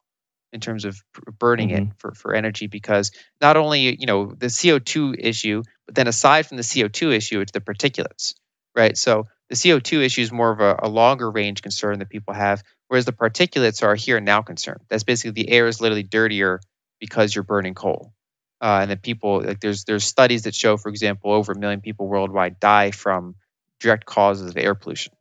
in 0.53 0.61
terms 0.61 0.85
of 0.85 1.03
burning 1.38 1.70
it 1.70 1.85
for, 1.96 2.12
for 2.12 2.35
energy 2.35 2.66
because 2.66 3.11
not 3.40 3.57
only 3.57 3.98
you 3.98 4.07
know 4.07 4.27
the 4.27 4.46
CO2 4.46 5.16
issue, 5.18 5.62
but 5.87 5.94
then 5.94 6.09
aside 6.09 6.46
from 6.46 6.59
the 6.59 6.62
CO2 6.62 7.14
issue, 7.14 7.40
it's 7.40 7.53
the 7.53 7.61
particulates, 7.61 8.35
right? 8.75 8.97
So 8.97 9.27
the 9.49 9.57
CO2 9.57 10.03
issue 10.05 10.23
is 10.23 10.33
more 10.33 10.51
of 10.51 10.61
a, 10.61 10.81
a 10.83 10.89
longer 10.89 11.31
range 11.31 11.63
concern 11.63 11.99
that 11.99 12.09
people 12.09 12.35
have, 12.35 12.63
whereas 12.89 13.05
the 13.05 13.13
particulates 13.13 13.83
are 13.83 13.95
here 13.95 14.17
and 14.17 14.27
now 14.27 14.43
concern. 14.43 14.79
That's 14.89 15.05
basically 15.05 15.43
the 15.43 15.51
air 15.51 15.67
is 15.67 15.81
literally 15.81 16.03
dirtier 16.03 16.61
because 17.01 17.35
you're 17.35 17.45
burning 17.45 17.75
coal. 17.75 18.13
Uh, 18.61 18.79
and 18.83 18.91
that 18.93 19.03
people 19.03 19.43
like 19.43 19.59
there's 19.59 19.85
there's 19.85 20.05
studies 20.05 20.45
that 20.45 20.55
show, 20.55 20.77
for 20.77 20.89
example, 20.89 21.33
over 21.33 21.51
a 21.51 21.59
million 21.59 21.81
people 21.81 22.07
worldwide 22.07 22.61
die 22.61 22.93
from 22.93 23.35
direct 23.81 24.07
causes 24.07 24.51
of 24.51 24.57
air 24.57 24.77
pollution. 24.77 25.13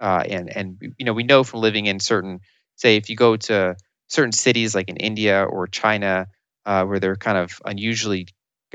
Uh, 0.00 0.24
and 0.28 0.56
and 0.56 0.94
you 0.98 1.06
know 1.06 1.12
we 1.12 1.22
know 1.22 1.44
from 1.44 1.60
living 1.60 1.86
in 1.86 2.00
certain 2.00 2.40
say 2.76 2.96
if 2.96 3.08
you 3.08 3.16
go 3.16 3.36
to 3.36 3.76
certain 4.08 4.32
cities 4.32 4.74
like 4.74 4.88
in 4.88 4.96
India 4.96 5.44
or 5.44 5.68
China 5.68 6.26
uh, 6.66 6.84
where 6.84 6.98
they're 6.98 7.16
kind 7.16 7.38
of 7.38 7.60
unusually 7.64 8.26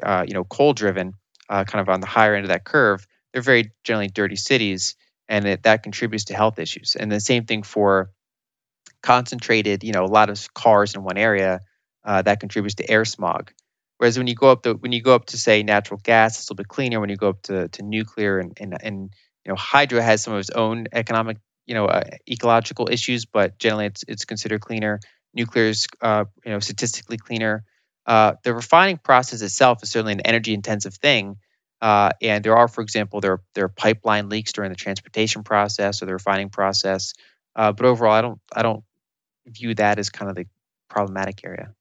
uh, 0.01 0.23
you 0.27 0.33
know 0.33 0.43
coal 0.43 0.73
driven, 0.73 1.13
uh, 1.49 1.63
kind 1.65 1.81
of 1.81 1.89
on 1.89 1.99
the 1.99 2.07
higher 2.07 2.35
end 2.35 2.45
of 2.45 2.49
that 2.49 2.63
curve, 2.63 3.05
they're 3.35 3.41
very 3.41 3.73
generally 3.83 4.07
dirty 4.07 4.37
cities, 4.37 4.95
and 5.27 5.45
it, 5.45 5.63
that 5.63 5.83
contributes 5.83 6.25
to 6.25 6.33
health 6.33 6.57
issues. 6.57 6.95
And 6.97 7.11
the 7.11 7.19
same 7.19 7.43
thing 7.43 7.63
for 7.63 8.11
concentrated, 9.03 9.83
you 9.83 9.91
know, 9.91 10.05
a 10.05 10.07
lot 10.07 10.29
of 10.29 10.53
cars 10.53 10.95
in 10.95 11.03
one 11.03 11.17
area, 11.17 11.59
uh, 12.05 12.21
that 12.21 12.39
contributes 12.39 12.75
to 12.75 12.89
air 12.89 13.03
smog. 13.03 13.51
Whereas 13.97 14.17
when 14.17 14.27
you 14.27 14.35
go 14.35 14.51
up 14.51 14.63
the 14.63 14.75
when 14.75 14.93
you 14.93 15.01
go 15.01 15.13
up 15.15 15.25
to 15.27 15.37
say 15.37 15.63
natural 15.63 15.99
gas, 16.01 16.37
it's 16.37 16.47
a 16.47 16.53
little 16.53 16.63
bit 16.63 16.69
cleaner. 16.69 17.01
When 17.01 17.09
you 17.09 17.17
go 17.17 17.27
up 17.29 17.41
to, 17.43 17.67
to 17.67 17.83
nuclear 17.83 18.39
and, 18.39 18.57
and 18.57 18.77
and 18.81 19.13
you 19.43 19.49
know 19.49 19.55
hydro 19.57 19.99
has 19.99 20.23
some 20.23 20.33
of 20.33 20.39
its 20.39 20.49
own 20.51 20.87
economic 20.93 21.37
you 21.65 21.75
know 21.75 21.87
uh, 21.87 22.03
ecological 22.29 22.87
issues, 22.89 23.25
but 23.25 23.59
generally 23.59 23.87
it's 23.87 24.05
it's 24.07 24.23
considered 24.23 24.61
cleaner. 24.61 25.01
Nuclear 25.33 25.65
is 25.65 25.87
uh, 26.01 26.23
you 26.45 26.53
know 26.53 26.59
statistically 26.59 27.17
cleaner. 27.17 27.65
Uh, 28.05 28.35
the 28.43 28.53
refining 28.53 28.97
process 28.97 29.41
itself 29.41 29.83
is 29.83 29.91
certainly 29.91 30.13
an 30.13 30.21
energy 30.21 30.53
intensive 30.53 30.93
thing, 30.93 31.35
uh, 31.81 32.11
and 32.21 32.43
there 32.43 32.55
are, 32.55 32.67
for 32.67 32.81
example, 32.81 33.21
there 33.21 33.41
there 33.53 33.65
are 33.65 33.69
pipeline 33.69 34.29
leaks 34.29 34.53
during 34.53 34.69
the 34.69 34.75
transportation 34.75 35.43
process 35.43 36.01
or 36.01 36.05
the 36.05 36.13
refining 36.13 36.49
process. 36.49 37.13
Uh, 37.55 37.71
but 37.71 37.85
overall, 37.85 38.13
I 38.13 38.21
don't 38.21 38.39
I 38.55 38.63
don't 38.63 38.83
view 39.47 39.75
that 39.75 39.99
as 39.99 40.09
kind 40.09 40.29
of 40.29 40.35
the 40.35 40.45
problematic 40.89 41.41
area. 41.43 41.73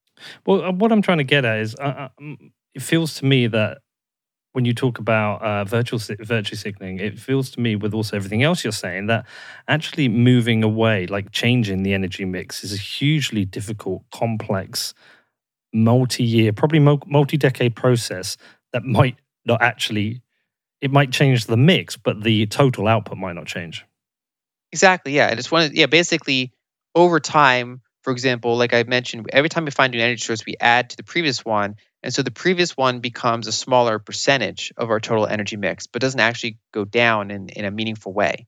Well, 0.46 0.64
uh, 0.64 0.72
what 0.72 0.92
I'm 0.92 1.02
trying 1.02 1.18
to 1.18 1.24
get 1.24 1.44
at 1.44 1.58
is, 1.58 1.74
uh, 1.76 2.08
um, 2.18 2.52
it 2.74 2.82
feels 2.82 3.14
to 3.14 3.24
me 3.24 3.46
that 3.48 3.78
when 4.52 4.64
you 4.64 4.72
talk 4.72 4.98
about 4.98 5.42
uh, 5.42 5.64
virtual 5.64 5.98
virtue 6.20 6.54
signaling, 6.54 7.00
it 7.00 7.18
feels 7.18 7.50
to 7.50 7.60
me 7.60 7.74
with 7.74 7.92
also 7.92 8.16
everything 8.16 8.44
else 8.44 8.62
you're 8.62 8.72
saying 8.72 9.08
that 9.08 9.26
actually 9.66 10.08
moving 10.08 10.62
away, 10.62 11.06
like 11.08 11.32
changing 11.32 11.82
the 11.82 11.92
energy 11.92 12.24
mix, 12.24 12.62
is 12.62 12.72
a 12.72 12.76
hugely 12.76 13.44
difficult, 13.44 14.04
complex, 14.12 14.94
multi-year, 15.72 16.52
probably 16.52 16.78
multi-decade 16.78 17.74
process 17.74 18.36
that 18.72 18.84
might 18.84 19.16
not 19.44 19.62
actually. 19.62 20.22
It 20.80 20.90
might 20.90 21.12
change 21.12 21.46
the 21.46 21.56
mix, 21.56 21.96
but 21.96 22.22
the 22.22 22.46
total 22.46 22.88
output 22.88 23.16
might 23.16 23.34
not 23.34 23.46
change. 23.46 23.86
Exactly. 24.72 25.12
Yeah. 25.12 25.28
And 25.28 25.38
it's 25.38 25.50
one 25.50 25.70
yeah, 25.74 25.86
basically 25.86 26.52
over 26.94 27.20
time, 27.20 27.80
for 28.02 28.12
example, 28.12 28.56
like 28.56 28.74
I 28.74 28.82
mentioned, 28.82 29.26
every 29.32 29.48
time 29.48 29.64
we 29.64 29.70
find 29.70 29.94
a 29.94 29.96
new 29.96 30.02
energy 30.02 30.20
source, 30.20 30.44
we 30.44 30.56
add 30.60 30.90
to 30.90 30.96
the 30.96 31.02
previous 31.02 31.44
one. 31.44 31.76
And 32.02 32.12
so 32.12 32.22
the 32.22 32.30
previous 32.30 32.76
one 32.76 33.00
becomes 33.00 33.46
a 33.46 33.52
smaller 33.52 33.98
percentage 33.98 34.72
of 34.76 34.90
our 34.90 35.00
total 35.00 35.26
energy 35.26 35.56
mix, 35.56 35.86
but 35.86 36.02
doesn't 36.02 36.20
actually 36.20 36.58
go 36.72 36.84
down 36.84 37.30
in, 37.30 37.48
in 37.48 37.64
a 37.64 37.70
meaningful 37.70 38.12
way. 38.12 38.46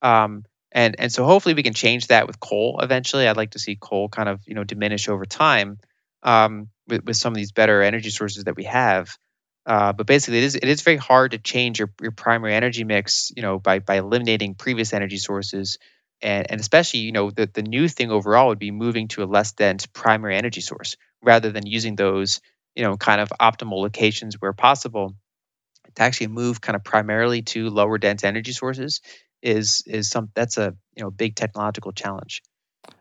Um, 0.00 0.44
and 0.72 0.96
and 0.98 1.12
so 1.12 1.24
hopefully 1.24 1.54
we 1.54 1.62
can 1.62 1.74
change 1.74 2.08
that 2.08 2.26
with 2.26 2.40
coal 2.40 2.80
eventually. 2.82 3.28
I'd 3.28 3.36
like 3.36 3.52
to 3.52 3.58
see 3.58 3.76
coal 3.76 4.08
kind 4.08 4.28
of 4.28 4.40
you 4.46 4.54
know 4.54 4.64
diminish 4.64 5.08
over 5.08 5.24
time 5.24 5.78
um, 6.22 6.68
with, 6.88 7.04
with 7.04 7.16
some 7.16 7.32
of 7.32 7.36
these 7.36 7.52
better 7.52 7.82
energy 7.82 8.10
sources 8.10 8.44
that 8.44 8.56
we 8.56 8.64
have. 8.64 9.16
Uh, 9.66 9.92
but 9.92 10.06
basically, 10.06 10.38
it 10.38 10.44
is 10.44 10.54
it 10.56 10.64
is 10.64 10.82
very 10.82 10.98
hard 10.98 11.30
to 11.30 11.38
change 11.38 11.78
your, 11.78 11.90
your 12.00 12.10
primary 12.10 12.54
energy 12.54 12.84
mix, 12.84 13.32
you 13.34 13.42
know, 13.42 13.58
by 13.58 13.78
by 13.78 13.96
eliminating 13.96 14.54
previous 14.54 14.92
energy 14.92 15.16
sources, 15.16 15.78
and 16.20 16.50
and 16.50 16.60
especially, 16.60 17.00
you 17.00 17.12
know, 17.12 17.30
the 17.30 17.48
the 17.52 17.62
new 17.62 17.88
thing 17.88 18.10
overall 18.10 18.48
would 18.48 18.58
be 18.58 18.70
moving 18.70 19.08
to 19.08 19.22
a 19.22 19.26
less 19.26 19.52
dense 19.52 19.86
primary 19.86 20.36
energy 20.36 20.60
source 20.60 20.96
rather 21.22 21.50
than 21.50 21.66
using 21.66 21.96
those, 21.96 22.42
you 22.74 22.84
know, 22.84 22.96
kind 22.96 23.20
of 23.20 23.30
optimal 23.40 23.80
locations 23.80 24.34
where 24.38 24.52
possible 24.52 25.14
to 25.94 26.02
actually 26.02 26.26
move 26.26 26.60
kind 26.60 26.76
of 26.76 26.84
primarily 26.84 27.42
to 27.42 27.70
lower 27.70 27.98
dense 27.98 28.24
energy 28.24 28.52
sources 28.52 29.00
is 29.42 29.82
is 29.86 30.10
some 30.10 30.30
that's 30.34 30.58
a 30.58 30.74
you 30.96 31.02
know 31.02 31.10
big 31.10 31.36
technological 31.36 31.92
challenge. 31.92 32.42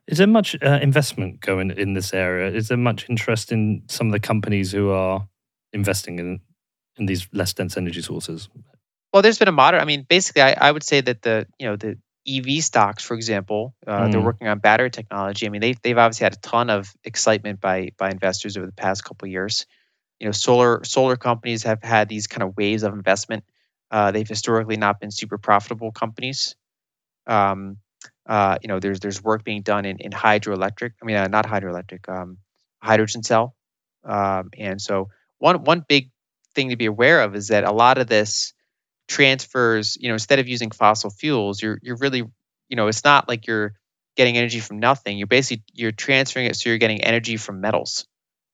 Is 0.08 0.18
there 0.18 0.28
much 0.28 0.56
uh, 0.62 0.80
investment 0.82 1.42
going 1.42 1.72
in 1.72 1.94
this 1.94 2.14
area? 2.14 2.52
Is 2.52 2.70
there 2.70 2.78
much 2.78 3.10
interest 3.10 3.52
in 3.52 3.84
some 3.88 4.08
of 4.08 4.14
the 4.14 4.20
companies 4.20 4.72
who 4.72 4.92
are 4.92 5.28
investing 5.74 6.20
in 6.20 6.40
in 6.98 7.06
these 7.06 7.28
less 7.34 7.54
dense 7.54 7.78
energy 7.78 8.02
sources? 8.02 8.50
Well, 9.12 9.22
there's 9.22 9.38
been 9.38 9.48
a 9.48 9.54
moderate. 9.54 9.82
I 9.82 9.86
mean, 9.86 10.06
basically, 10.08 10.42
I, 10.42 10.56
I 10.60 10.72
would 10.72 10.84
say 10.84 11.02
that 11.02 11.22
the 11.22 11.48
you 11.60 11.68
know 11.68 11.76
the 11.76 11.98
EV 12.28 12.64
stocks, 12.64 13.04
for 13.04 13.16
example, 13.16 13.76
uh, 13.86 14.04
mm. 14.04 14.12
they're 14.12 14.22
working 14.22 14.48
on 14.48 14.60
battery 14.60 14.90
technology. 14.90 15.46
I 15.46 15.50
mean, 15.50 15.62
they've 15.62 15.82
they've 15.82 15.98
obviously 15.98 16.26
had 16.26 16.34
a 16.34 16.38
ton 16.38 16.70
of 16.70 16.94
excitement 17.04 17.62
by 17.62 17.92
by 17.98 18.10
investors 18.10 18.58
over 18.58 18.66
the 18.66 18.72
past 18.72 19.04
couple 19.04 19.28
years. 19.28 19.66
You 20.20 20.28
know, 20.28 20.32
solar 20.32 20.84
solar 20.84 21.16
companies 21.16 21.64
have 21.64 21.84
had 21.84 22.10
these 22.10 22.28
kind 22.28 22.44
of 22.44 22.56
waves 22.56 22.84
of 22.84 22.94
investment. 22.94 23.44
Uh, 23.92 24.12
they've 24.12 24.28
historically 24.28 24.78
not 24.78 25.00
been 25.00 25.12
super 25.12 25.38
profitable 25.38 25.92
companies. 25.92 26.56
Um, 27.28 27.78
uh, 28.26 28.58
you 28.62 28.68
know, 28.68 28.80
there's 28.80 29.00
there's 29.00 29.22
work 29.22 29.44
being 29.44 29.62
done 29.62 29.86
in, 29.86 29.98
in 30.00 30.12
hydroelectric. 30.12 30.92
I 31.02 31.06
mean, 31.06 31.18
uh, 31.18 31.28
not 31.28 31.46
hydroelectric, 31.46 32.10
um, 32.10 32.38
hydrogen 32.82 33.24
cell. 33.24 33.56
Um, 34.06 34.50
and 34.58 34.82
so 34.82 35.10
one 35.40 35.64
one 35.64 35.86
big 35.88 36.10
thing 36.56 36.70
to 36.70 36.76
be 36.76 36.86
aware 36.86 37.22
of 37.22 37.36
is 37.36 37.50
that 37.50 37.64
a 37.64 37.72
lot 37.72 37.98
of 37.98 38.08
this 38.08 38.54
transfers, 39.08 39.98
you 40.00 40.08
know, 40.08 40.14
instead 40.14 40.40
of 40.40 40.48
using 40.48 40.72
fossil 40.72 41.10
fuels, 41.10 41.62
you're 41.62 41.80
you're 41.82 41.98
really, 41.98 42.24
you 42.70 42.76
know, 42.76 42.88
it's 42.88 43.04
not 43.04 43.28
like 43.28 43.48
you're 43.48 43.74
getting 44.16 44.38
energy 44.38 44.60
from 44.60 44.80
nothing. 44.80 45.18
You're 45.18 45.28
basically 45.28 45.64
you're 45.74 45.92
transferring 45.92 46.46
it 46.46 46.56
so 46.56 46.70
you're 46.70 46.78
getting 46.78 47.04
energy 47.04 47.38
from 47.38 47.62
metals, 47.62 48.06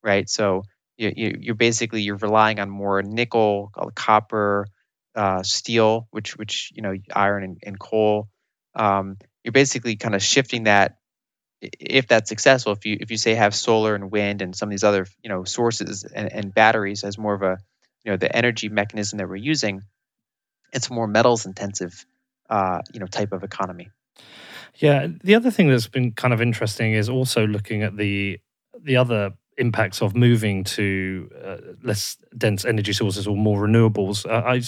right? 0.03 0.29
So 0.29 0.63
you, 0.97 1.13
you 1.15 1.35
you're 1.39 1.55
basically 1.55 2.01
you're 2.01 2.17
relying 2.17 2.59
on 2.59 2.69
more 2.69 3.01
nickel, 3.01 3.71
uh, 3.77 3.87
copper, 3.95 4.67
uh, 5.15 5.43
steel, 5.43 6.07
which 6.11 6.37
which 6.37 6.71
you 6.75 6.81
know 6.81 6.95
iron 7.13 7.43
and, 7.43 7.57
and 7.63 7.79
coal. 7.79 8.29
Um, 8.75 9.17
you're 9.43 9.51
basically 9.51 9.95
kind 9.95 10.15
of 10.15 10.21
shifting 10.21 10.63
that 10.65 10.97
if 11.61 12.07
that's 12.07 12.29
successful 12.29 12.71
if 12.73 12.85
you 12.85 12.97
if 12.99 13.11
you 13.11 13.17
say 13.17 13.35
have 13.35 13.53
solar 13.53 13.95
and 13.95 14.11
wind 14.11 14.41
and 14.41 14.55
some 14.55 14.69
of 14.69 14.71
these 14.71 14.83
other 14.83 15.05
you 15.21 15.29
know 15.29 15.43
sources 15.43 16.03
and, 16.03 16.31
and 16.31 16.53
batteries 16.53 17.03
as 17.03 17.17
more 17.17 17.33
of 17.33 17.41
a 17.41 17.57
you 18.03 18.11
know 18.11 18.17
the 18.17 18.33
energy 18.35 18.69
mechanism 18.69 19.17
that 19.17 19.27
we're 19.27 19.35
using 19.35 19.83
it's 20.73 20.89
more 20.89 21.07
metals 21.07 21.45
intensive 21.45 22.05
uh, 22.49 22.81
you 22.93 22.99
know 22.99 23.07
type 23.07 23.31
of 23.31 23.43
economy 23.43 23.89
yeah 24.75 25.07
the 25.23 25.35
other 25.35 25.51
thing 25.51 25.69
that's 25.69 25.87
been 25.87 26.11
kind 26.11 26.33
of 26.33 26.41
interesting 26.41 26.93
is 26.93 27.09
also 27.09 27.45
looking 27.45 27.83
at 27.83 27.97
the 27.97 28.39
the 28.81 28.95
other 28.95 29.31
impacts 29.57 30.01
of 30.01 30.15
moving 30.15 30.63
to 30.63 31.29
uh, 31.43 31.57
less 31.83 32.17
dense 32.37 32.63
energy 32.63 32.93
sources 32.93 33.27
or 33.27 33.35
more 33.35 33.67
renewables 33.67 34.25
uh, 34.25 34.43
i 34.45 34.61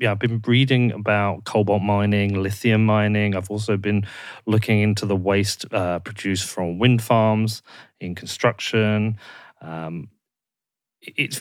yeah, 0.00 0.12
I've 0.12 0.18
been 0.18 0.40
reading 0.46 0.92
about 0.92 1.44
cobalt 1.44 1.82
mining, 1.82 2.40
lithium 2.40 2.84
mining. 2.84 3.34
I've 3.34 3.50
also 3.50 3.76
been 3.76 4.06
looking 4.46 4.80
into 4.80 5.06
the 5.06 5.16
waste 5.16 5.66
uh, 5.72 5.98
produced 5.98 6.44
from 6.48 6.78
wind 6.78 7.02
farms 7.02 7.62
in 8.00 8.14
construction. 8.14 9.18
Um, 9.60 10.08
it, 11.02 11.40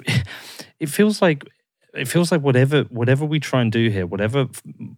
it 0.80 0.90
feels 0.90 1.22
like 1.22 1.44
it 1.94 2.08
feels 2.08 2.32
like 2.32 2.42
whatever 2.42 2.84
whatever 2.84 3.26
we 3.26 3.40
try 3.40 3.62
and 3.62 3.72
do 3.72 3.90
here, 3.90 4.06
whatever 4.06 4.48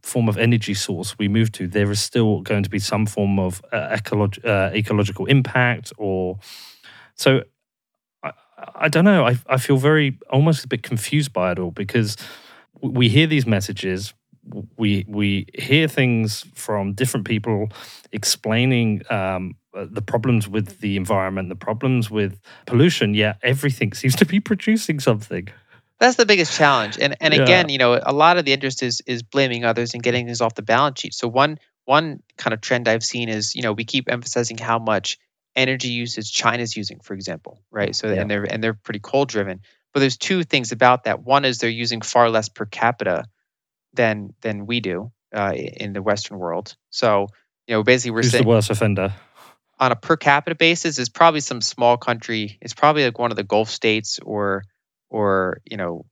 form 0.03 0.27
of 0.27 0.37
energy 0.37 0.73
source 0.73 1.17
we 1.17 1.27
move 1.27 1.51
to, 1.53 1.67
there 1.67 1.89
is 1.91 2.01
still 2.01 2.41
going 2.41 2.63
to 2.63 2.69
be 2.69 2.79
some 2.79 3.05
form 3.05 3.39
of 3.39 3.61
uh, 3.71 3.89
ecolog- 3.95 4.43
uh, 4.45 4.73
ecological 4.75 5.25
impact, 5.27 5.93
or 5.97 6.39
so. 7.15 7.43
I, 8.23 8.31
I 8.75 8.87
don't 8.89 9.05
know. 9.05 9.25
I 9.25 9.37
I 9.47 9.57
feel 9.57 9.77
very 9.77 10.17
almost 10.29 10.65
a 10.65 10.67
bit 10.67 10.83
confused 10.83 11.33
by 11.33 11.51
it 11.51 11.59
all 11.59 11.71
because 11.71 12.17
we 12.81 13.09
hear 13.09 13.27
these 13.27 13.45
messages 13.45 14.13
we 14.77 15.05
we 15.07 15.45
hear 15.55 15.87
things 15.87 16.45
from 16.55 16.93
different 16.93 17.27
people 17.27 17.69
explaining 18.11 19.01
um, 19.11 19.55
the 19.73 20.01
problems 20.01 20.47
with 20.47 20.79
the 20.79 20.97
environment, 20.97 21.49
the 21.49 21.55
problems 21.55 22.09
with 22.09 22.39
pollution. 22.65 23.13
Yet 23.13 23.37
everything 23.43 23.93
seems 23.93 24.15
to 24.17 24.25
be 24.25 24.39
producing 24.39 24.99
something. 24.99 25.47
That's 25.99 26.15
the 26.15 26.25
biggest 26.25 26.55
challenge, 26.57 26.97
and 26.99 27.15
and 27.19 27.33
yeah. 27.33 27.43
again, 27.43 27.69
you 27.69 27.77
know, 27.77 27.99
a 28.01 28.13
lot 28.13 28.37
of 28.37 28.45
the 28.45 28.53
interest 28.53 28.83
is 28.83 29.01
is 29.05 29.21
blaming 29.21 29.65
others 29.65 29.93
and 29.93 30.01
getting 30.01 30.25
things 30.25 30.41
off 30.41 30.55
the 30.55 30.61
balance 30.61 31.01
sheet. 31.01 31.13
So 31.13 31.27
one 31.27 31.59
one 31.85 32.23
kind 32.37 32.53
of 32.53 32.61
trend 32.61 32.87
I've 32.87 33.03
seen 33.03 33.29
is 33.29 33.55
you 33.55 33.61
know 33.61 33.73
we 33.73 33.83
keep 33.83 34.09
emphasizing 34.09 34.57
how 34.57 34.79
much 34.79 35.17
energy 35.55 35.89
usage 35.89 36.31
China's 36.31 36.75
using, 36.77 36.99
for 37.01 37.13
example, 37.13 37.61
right? 37.69 37.95
So 37.95 38.07
yeah. 38.07 38.21
and 38.21 38.31
they're 38.31 38.43
and 38.43 38.63
they're 38.63 38.73
pretty 38.73 38.99
coal 38.99 39.25
driven. 39.25 39.61
But 39.93 40.01
there's 40.01 40.17
two 40.17 40.43
things 40.43 40.71
about 40.71 41.05
that. 41.05 41.23
One 41.23 41.45
is 41.45 41.57
they're 41.57 41.69
using 41.69 42.01
far 42.01 42.29
less 42.29 42.47
per 42.47 42.65
capita 42.65 43.25
than 43.93 44.33
than 44.41 44.67
we 44.67 44.79
do 44.79 45.11
uh, 45.33 45.53
in 45.53 45.93
the 45.93 46.01
Western 46.01 46.37
world. 46.37 46.75
So 46.91 47.27
you 47.67 47.75
know, 47.75 47.83
basically, 47.83 48.11
we're 48.11 48.23
Who's 48.23 48.31
saying 48.31 48.43
the 48.43 48.49
worst 48.49 48.69
offender 48.69 49.13
on 49.79 49.91
a 49.91 49.95
per 49.95 50.17
capita 50.17 50.55
basis 50.55 50.99
is 50.99 51.09
probably 51.09 51.39
some 51.39 51.61
small 51.61 51.97
country. 51.97 52.57
It's 52.61 52.73
probably 52.73 53.05
like 53.05 53.17
one 53.17 53.31
of 53.31 53.37
the 53.37 53.43
Gulf 53.43 53.69
states 53.69 54.19
or 54.23 54.63
or 55.09 55.61
you 55.65 55.77
know 55.77 56.05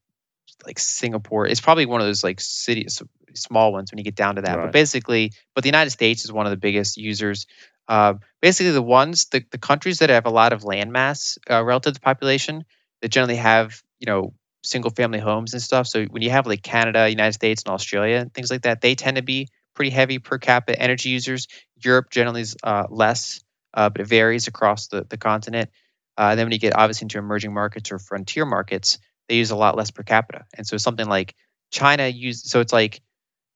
like 0.66 0.78
Singapore. 0.78 1.46
It's 1.46 1.60
probably 1.60 1.86
one 1.86 2.00
of 2.00 2.06
those 2.06 2.24
like 2.24 2.40
cities, 2.40 3.02
small 3.34 3.72
ones 3.72 3.92
when 3.92 3.98
you 3.98 4.04
get 4.04 4.16
down 4.16 4.36
to 4.36 4.42
that. 4.42 4.56
Right. 4.56 4.64
But 4.64 4.72
basically, 4.72 5.32
but 5.54 5.62
the 5.62 5.68
United 5.68 5.90
States 5.90 6.24
is 6.24 6.32
one 6.32 6.46
of 6.46 6.50
the 6.50 6.56
biggest 6.56 6.96
users. 6.96 7.46
Uh, 7.86 8.14
basically, 8.42 8.72
the 8.72 8.82
ones 8.82 9.26
the, 9.26 9.44
the 9.50 9.58
countries 9.58 9.98
that 9.98 10.10
have 10.10 10.26
a 10.26 10.30
lot 10.30 10.52
of 10.52 10.62
landmass 10.62 11.38
uh, 11.50 11.64
relative 11.64 11.94
to 11.94 12.00
population 12.00 12.64
that 13.02 13.08
generally 13.08 13.36
have 13.36 13.82
you 14.00 14.06
know 14.06 14.32
single 14.62 14.90
family 14.90 15.18
homes 15.18 15.52
and 15.52 15.62
stuff. 15.62 15.86
So 15.86 16.04
when 16.04 16.22
you 16.22 16.30
have 16.30 16.46
like 16.46 16.62
Canada, 16.62 17.08
United 17.08 17.32
States, 17.32 17.62
and 17.64 17.72
Australia 17.72 18.16
and 18.16 18.32
things 18.32 18.50
like 18.50 18.62
that, 18.62 18.80
they 18.80 18.94
tend 18.94 19.16
to 19.16 19.22
be 19.22 19.48
pretty 19.74 19.90
heavy 19.90 20.18
per 20.18 20.38
capita 20.38 20.80
energy 20.80 21.10
users. 21.10 21.46
Europe 21.76 22.10
generally 22.10 22.40
is 22.40 22.56
uh, 22.62 22.84
less, 22.90 23.40
uh, 23.74 23.88
but 23.90 24.00
it 24.00 24.06
varies 24.06 24.48
across 24.48 24.88
the, 24.88 25.04
the 25.08 25.16
continent. 25.16 25.70
Uh, 26.16 26.28
and 26.30 26.38
then 26.38 26.46
when 26.46 26.52
you 26.52 26.58
get 26.58 26.76
obviously 26.76 27.04
into 27.04 27.18
emerging 27.18 27.54
markets 27.54 27.92
or 27.92 27.98
frontier 27.98 28.44
markets, 28.44 28.98
they 29.28 29.36
use 29.36 29.50
a 29.50 29.56
lot 29.56 29.76
less 29.76 29.90
per 29.90 30.02
capita. 30.02 30.44
And 30.54 30.66
so 30.66 30.76
something 30.76 31.06
like 31.06 31.34
China 31.70 32.06
uses, 32.06 32.50
so 32.50 32.60
it's 32.60 32.72
like, 32.72 33.00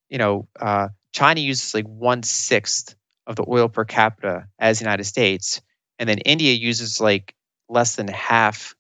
you 0.09 0.19
know, 0.19 0.49
uh, 0.61 0.89
China 1.13 1.41
uses 1.41 1.75
like 1.75 1.87
one 1.87 2.23
sixth 2.23 2.95
of 3.27 3.37
the 3.37 3.45
oil 3.49 3.69
per 3.69 3.85
capita 3.85 4.49
as 4.59 4.79
the 4.79 4.85
United 4.85 5.05
States, 5.05 5.61
and 5.99 6.09
then 6.09 6.19
India 6.19 6.53
uses 6.53 7.01
like 7.01 7.35
less 7.69 7.97
than 7.97 8.09
half 8.09 8.75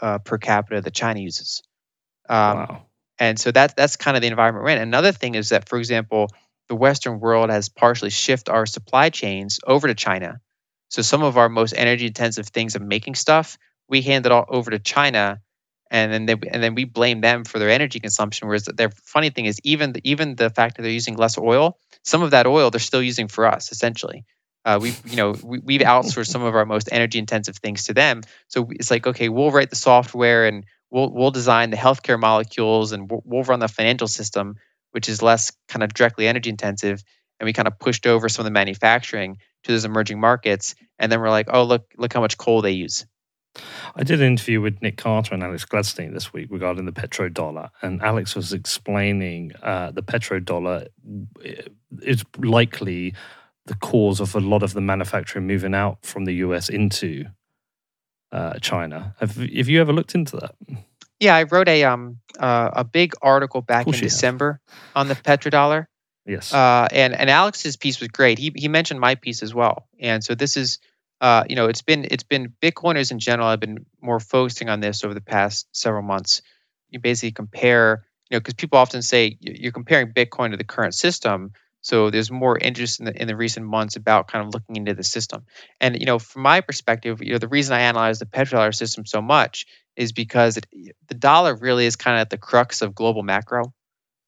uh, 0.00 0.18
per 0.18 0.38
capita 0.38 0.80
that 0.80 0.94
China 0.94 1.20
uses. 1.20 1.62
Um, 2.28 2.56
wow. 2.56 2.86
And 3.18 3.38
so 3.38 3.52
that's 3.52 3.74
that's 3.74 3.96
kind 3.96 4.16
of 4.16 4.20
the 4.20 4.28
environment 4.28 4.64
we're 4.64 4.70
in. 4.70 4.78
Another 4.78 5.12
thing 5.12 5.34
is 5.34 5.50
that, 5.50 5.68
for 5.68 5.78
example, 5.78 6.28
the 6.68 6.74
Western 6.74 7.20
world 7.20 7.50
has 7.50 7.68
partially 7.68 8.10
shifted 8.10 8.50
our 8.50 8.66
supply 8.66 9.10
chains 9.10 9.60
over 9.66 9.86
to 9.86 9.94
China. 9.94 10.40
So 10.92 11.00
some 11.00 11.22
of 11.22 11.38
our 11.38 11.48
most 11.48 11.72
energy 11.74 12.06
intensive 12.06 12.48
things 12.48 12.76
of 12.76 12.82
making 12.82 13.14
stuff, 13.14 13.56
we 13.88 14.02
hand 14.02 14.26
it 14.26 14.32
all 14.32 14.44
over 14.46 14.70
to 14.70 14.78
China, 14.78 15.40
and 15.90 16.12
then 16.12 16.26
they, 16.26 16.34
and 16.34 16.62
then 16.62 16.74
we 16.74 16.84
blame 16.84 17.22
them 17.22 17.44
for 17.44 17.58
their 17.58 17.70
energy 17.70 17.98
consumption. 17.98 18.46
Whereas 18.46 18.64
the 18.64 18.92
funny 19.02 19.30
thing 19.30 19.46
is, 19.46 19.58
even 19.64 19.94
the, 19.94 20.02
even 20.04 20.36
the 20.36 20.50
fact 20.50 20.76
that 20.76 20.82
they're 20.82 20.92
using 20.92 21.16
less 21.16 21.38
oil, 21.38 21.78
some 22.04 22.22
of 22.22 22.32
that 22.32 22.46
oil 22.46 22.70
they're 22.70 22.78
still 22.78 23.02
using 23.02 23.28
for 23.28 23.46
us 23.46 23.72
essentially. 23.72 24.26
Uh, 24.66 24.78
we've 24.82 25.00
you 25.08 25.16
know 25.16 25.34
we, 25.42 25.78
have 25.78 26.04
outsourced 26.04 26.26
some 26.26 26.42
of 26.42 26.54
our 26.54 26.66
most 26.66 26.90
energy 26.92 27.18
intensive 27.18 27.56
things 27.56 27.84
to 27.84 27.94
them. 27.94 28.20
So 28.48 28.68
it's 28.70 28.90
like 28.90 29.06
okay, 29.06 29.30
we'll 29.30 29.50
write 29.50 29.70
the 29.70 29.76
software 29.76 30.44
and 30.44 30.66
we'll 30.90 31.10
we'll 31.10 31.30
design 31.30 31.70
the 31.70 31.78
healthcare 31.78 32.20
molecules 32.20 32.92
and 32.92 33.10
we'll, 33.10 33.22
we'll 33.24 33.44
run 33.44 33.60
the 33.60 33.68
financial 33.68 34.08
system, 34.08 34.56
which 34.90 35.08
is 35.08 35.22
less 35.22 35.52
kind 35.68 35.82
of 35.82 35.94
directly 35.94 36.28
energy 36.28 36.50
intensive. 36.50 37.02
And 37.42 37.46
we 37.46 37.52
kind 37.52 37.66
of 37.66 37.76
pushed 37.76 38.06
over 38.06 38.28
some 38.28 38.42
of 38.42 38.44
the 38.44 38.52
manufacturing 38.52 39.38
to 39.64 39.72
those 39.72 39.84
emerging 39.84 40.20
markets. 40.20 40.76
And 41.00 41.10
then 41.10 41.20
we're 41.20 41.28
like, 41.28 41.48
oh 41.52 41.64
look 41.64 41.84
look 41.98 42.12
how 42.12 42.20
much 42.20 42.38
coal 42.38 42.62
they 42.62 42.70
use. 42.70 43.04
I 43.96 44.04
did 44.04 44.20
an 44.20 44.28
interview 44.28 44.60
with 44.60 44.80
Nick 44.80 44.96
Carter 44.96 45.34
and 45.34 45.42
Alex 45.42 45.64
Gladstein 45.64 46.14
this 46.14 46.32
week 46.32 46.46
regarding 46.52 46.84
the 46.84 46.92
petrodollar, 46.92 47.70
and 47.82 48.00
Alex 48.00 48.36
was 48.36 48.52
explaining 48.52 49.50
uh, 49.60 49.90
the 49.90 50.04
petrodollar 50.04 50.86
is 52.00 52.24
likely 52.38 53.14
the 53.66 53.74
cause 53.74 54.20
of 54.20 54.36
a 54.36 54.40
lot 54.40 54.62
of 54.62 54.72
the 54.72 54.80
manufacturing 54.80 55.48
moving 55.48 55.74
out 55.74 55.98
from 56.06 56.26
the 56.26 56.34
US 56.34 56.68
into 56.68 57.24
uh, 58.30 58.60
China. 58.60 59.16
Have 59.18 59.34
Have 59.34 59.68
you 59.68 59.80
ever 59.80 59.92
looked 59.92 60.14
into 60.14 60.36
that? 60.36 60.54
Yeah, 61.18 61.34
I 61.34 61.42
wrote 61.42 61.68
a 61.68 61.82
um 61.82 62.18
uh, 62.38 62.70
a 62.72 62.84
big 62.84 63.14
article 63.20 63.62
back 63.62 63.88
in 63.88 63.94
December 63.94 64.60
have. 64.68 64.90
on 64.94 65.08
the 65.08 65.16
petrodollar. 65.16 65.86
Yes. 66.26 66.52
Uh, 66.52 66.86
and 66.90 67.14
and 67.14 67.28
Alex's 67.28 67.76
piece 67.76 68.00
was 68.00 68.08
great. 68.08 68.38
He 68.38 68.52
he 68.54 68.68
mentioned 68.68 69.00
my 69.00 69.16
piece 69.16 69.42
as 69.42 69.54
well. 69.54 69.88
And 69.98 70.22
so 70.22 70.34
this 70.34 70.56
is 70.56 70.78
uh, 71.22 71.44
you 71.48 71.54
know, 71.54 71.66
it's 71.66 71.82
been 71.82 72.04
it's 72.10 72.24
been 72.24 72.52
Bitcoiners 72.60 73.12
in 73.12 73.20
general 73.20 73.48
have 73.48 73.60
been 73.60 73.86
more 74.00 74.18
focusing 74.18 74.68
on 74.68 74.80
this 74.80 75.04
over 75.04 75.14
the 75.14 75.20
past 75.20 75.68
several 75.70 76.02
months. 76.02 76.42
You 76.90 76.98
basically 76.98 77.30
compare, 77.30 78.04
you 78.28 78.34
know, 78.34 78.40
because 78.40 78.54
people 78.54 78.78
often 78.78 79.02
say 79.02 79.38
you're 79.40 79.70
comparing 79.70 80.12
Bitcoin 80.12 80.50
to 80.50 80.56
the 80.56 80.64
current 80.64 80.94
system. 80.94 81.52
So 81.80 82.10
there's 82.10 82.30
more 82.30 82.58
interest 82.58 82.98
in 82.98 83.06
the 83.06 83.22
in 83.22 83.28
the 83.28 83.36
recent 83.36 83.64
months 83.64 83.94
about 83.94 84.26
kind 84.26 84.44
of 84.44 84.52
looking 84.52 84.74
into 84.74 84.94
the 84.94 85.04
system. 85.04 85.46
And 85.80 85.98
you 85.98 86.06
know, 86.06 86.18
from 86.18 86.42
my 86.42 86.60
perspective, 86.60 87.22
you 87.22 87.32
know, 87.32 87.38
the 87.38 87.46
reason 87.46 87.76
I 87.76 87.82
analyze 87.82 88.18
the 88.18 88.26
petrodollar 88.26 88.74
system 88.74 89.06
so 89.06 89.22
much 89.22 89.66
is 89.94 90.10
because 90.10 90.56
it, 90.56 90.66
the 91.06 91.14
dollar 91.14 91.54
really 91.54 91.86
is 91.86 91.94
kind 91.94 92.16
of 92.16 92.22
at 92.22 92.30
the 92.30 92.38
crux 92.38 92.82
of 92.82 92.96
global 92.96 93.22
macro. 93.22 93.72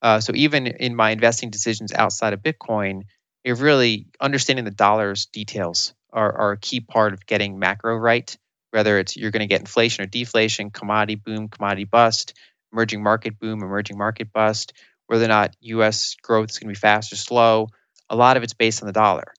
Uh, 0.04 0.20
so 0.20 0.32
even 0.34 0.66
in 0.66 0.94
my 0.94 1.10
investing 1.12 1.48
decisions 1.48 1.90
outside 1.94 2.34
of 2.34 2.42
Bitcoin, 2.42 3.04
it 3.42 3.56
really 3.56 4.06
understanding 4.20 4.66
the 4.66 4.70
dollar's 4.70 5.24
details 5.26 5.94
are, 6.12 6.30
are 6.30 6.52
a 6.52 6.58
key 6.58 6.80
part 6.80 7.14
of 7.14 7.24
getting 7.24 7.58
macro 7.58 7.96
right. 7.96 8.36
Whether 8.70 8.98
it's 8.98 9.16
you're 9.16 9.30
going 9.30 9.40
to 9.40 9.46
get 9.46 9.60
inflation 9.60 10.04
or 10.04 10.06
deflation, 10.06 10.70
commodity 10.70 11.14
boom, 11.14 11.48
commodity 11.48 11.84
bust, 11.84 12.34
emerging 12.70 13.02
market 13.02 13.38
boom, 13.38 13.62
emerging 13.62 13.96
market 13.96 14.30
bust, 14.30 14.74
whether 15.06 15.24
or 15.24 15.28
not 15.28 15.56
U.S. 15.60 16.16
growth 16.22 16.50
is 16.50 16.58
going 16.58 16.68
to 16.68 16.78
be 16.78 16.80
fast 16.80 17.10
or 17.10 17.16
slow, 17.16 17.68
a 18.10 18.16
lot 18.16 18.36
of 18.36 18.42
it's 18.42 18.52
based 18.52 18.82
on 18.82 18.86
the 18.86 18.92
dollar. 18.92 19.32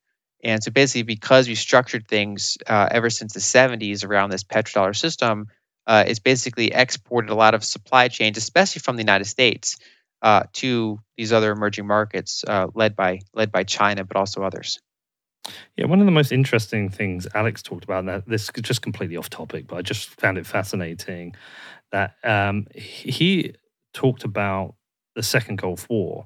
And 0.44 0.64
so 0.64 0.72
basically, 0.72 1.04
because 1.04 1.48
we 1.48 1.54
structured 1.54 2.08
things 2.08 2.58
uh, 2.66 2.88
ever 2.90 3.12
since 3.12 3.34
the 3.34 3.40
70s 3.40 4.04
around 4.04 4.32
this 4.32 4.44
petrodollar 4.44 4.96
system, 4.96 5.48
uh, 5.86 6.06
it's 6.08 6.20
basically 6.20 6.72
exported 6.74 7.30
a 7.30 7.36
lot 7.36 7.54
of 7.54 7.64
supply 7.64 8.08
chains, 8.08 8.38
especially 8.38 8.80
from 8.80 8.96
the 8.96 9.04
United 9.04 9.26
States, 9.26 9.78
uh, 10.22 10.44
to 10.54 11.00
these 11.18 11.32
other 11.34 11.52
emerging 11.52 11.88
markets, 11.88 12.44
uh, 12.48 12.68
led 12.74 12.96
by 12.96 13.20
led 13.34 13.52
by 13.52 13.64
China, 13.64 14.04
but 14.04 14.18
also 14.18 14.44
others. 14.44 14.80
Yeah, 15.78 15.86
one 15.86 16.00
of 16.00 16.06
the 16.06 16.12
most 16.12 16.32
interesting 16.32 16.90
things 16.90 17.28
Alex 17.36 17.62
talked 17.62 17.84
about 17.84 18.06
that 18.06 18.28
this 18.28 18.44
is 18.44 18.50
just 18.62 18.82
completely 18.82 19.18
off 19.18 19.30
topic, 19.30 19.68
but 19.68 19.78
I 19.78 19.82
just 19.82 20.10
found 20.20 20.38
it 20.38 20.46
fascinating 20.46 21.36
that 21.92 22.16
um, 22.24 22.68
he 22.74 23.54
talked 23.94 24.24
about 24.24 24.76
the 25.16 25.24
Second 25.24 25.58
Gulf 25.58 25.88
War, 25.90 26.26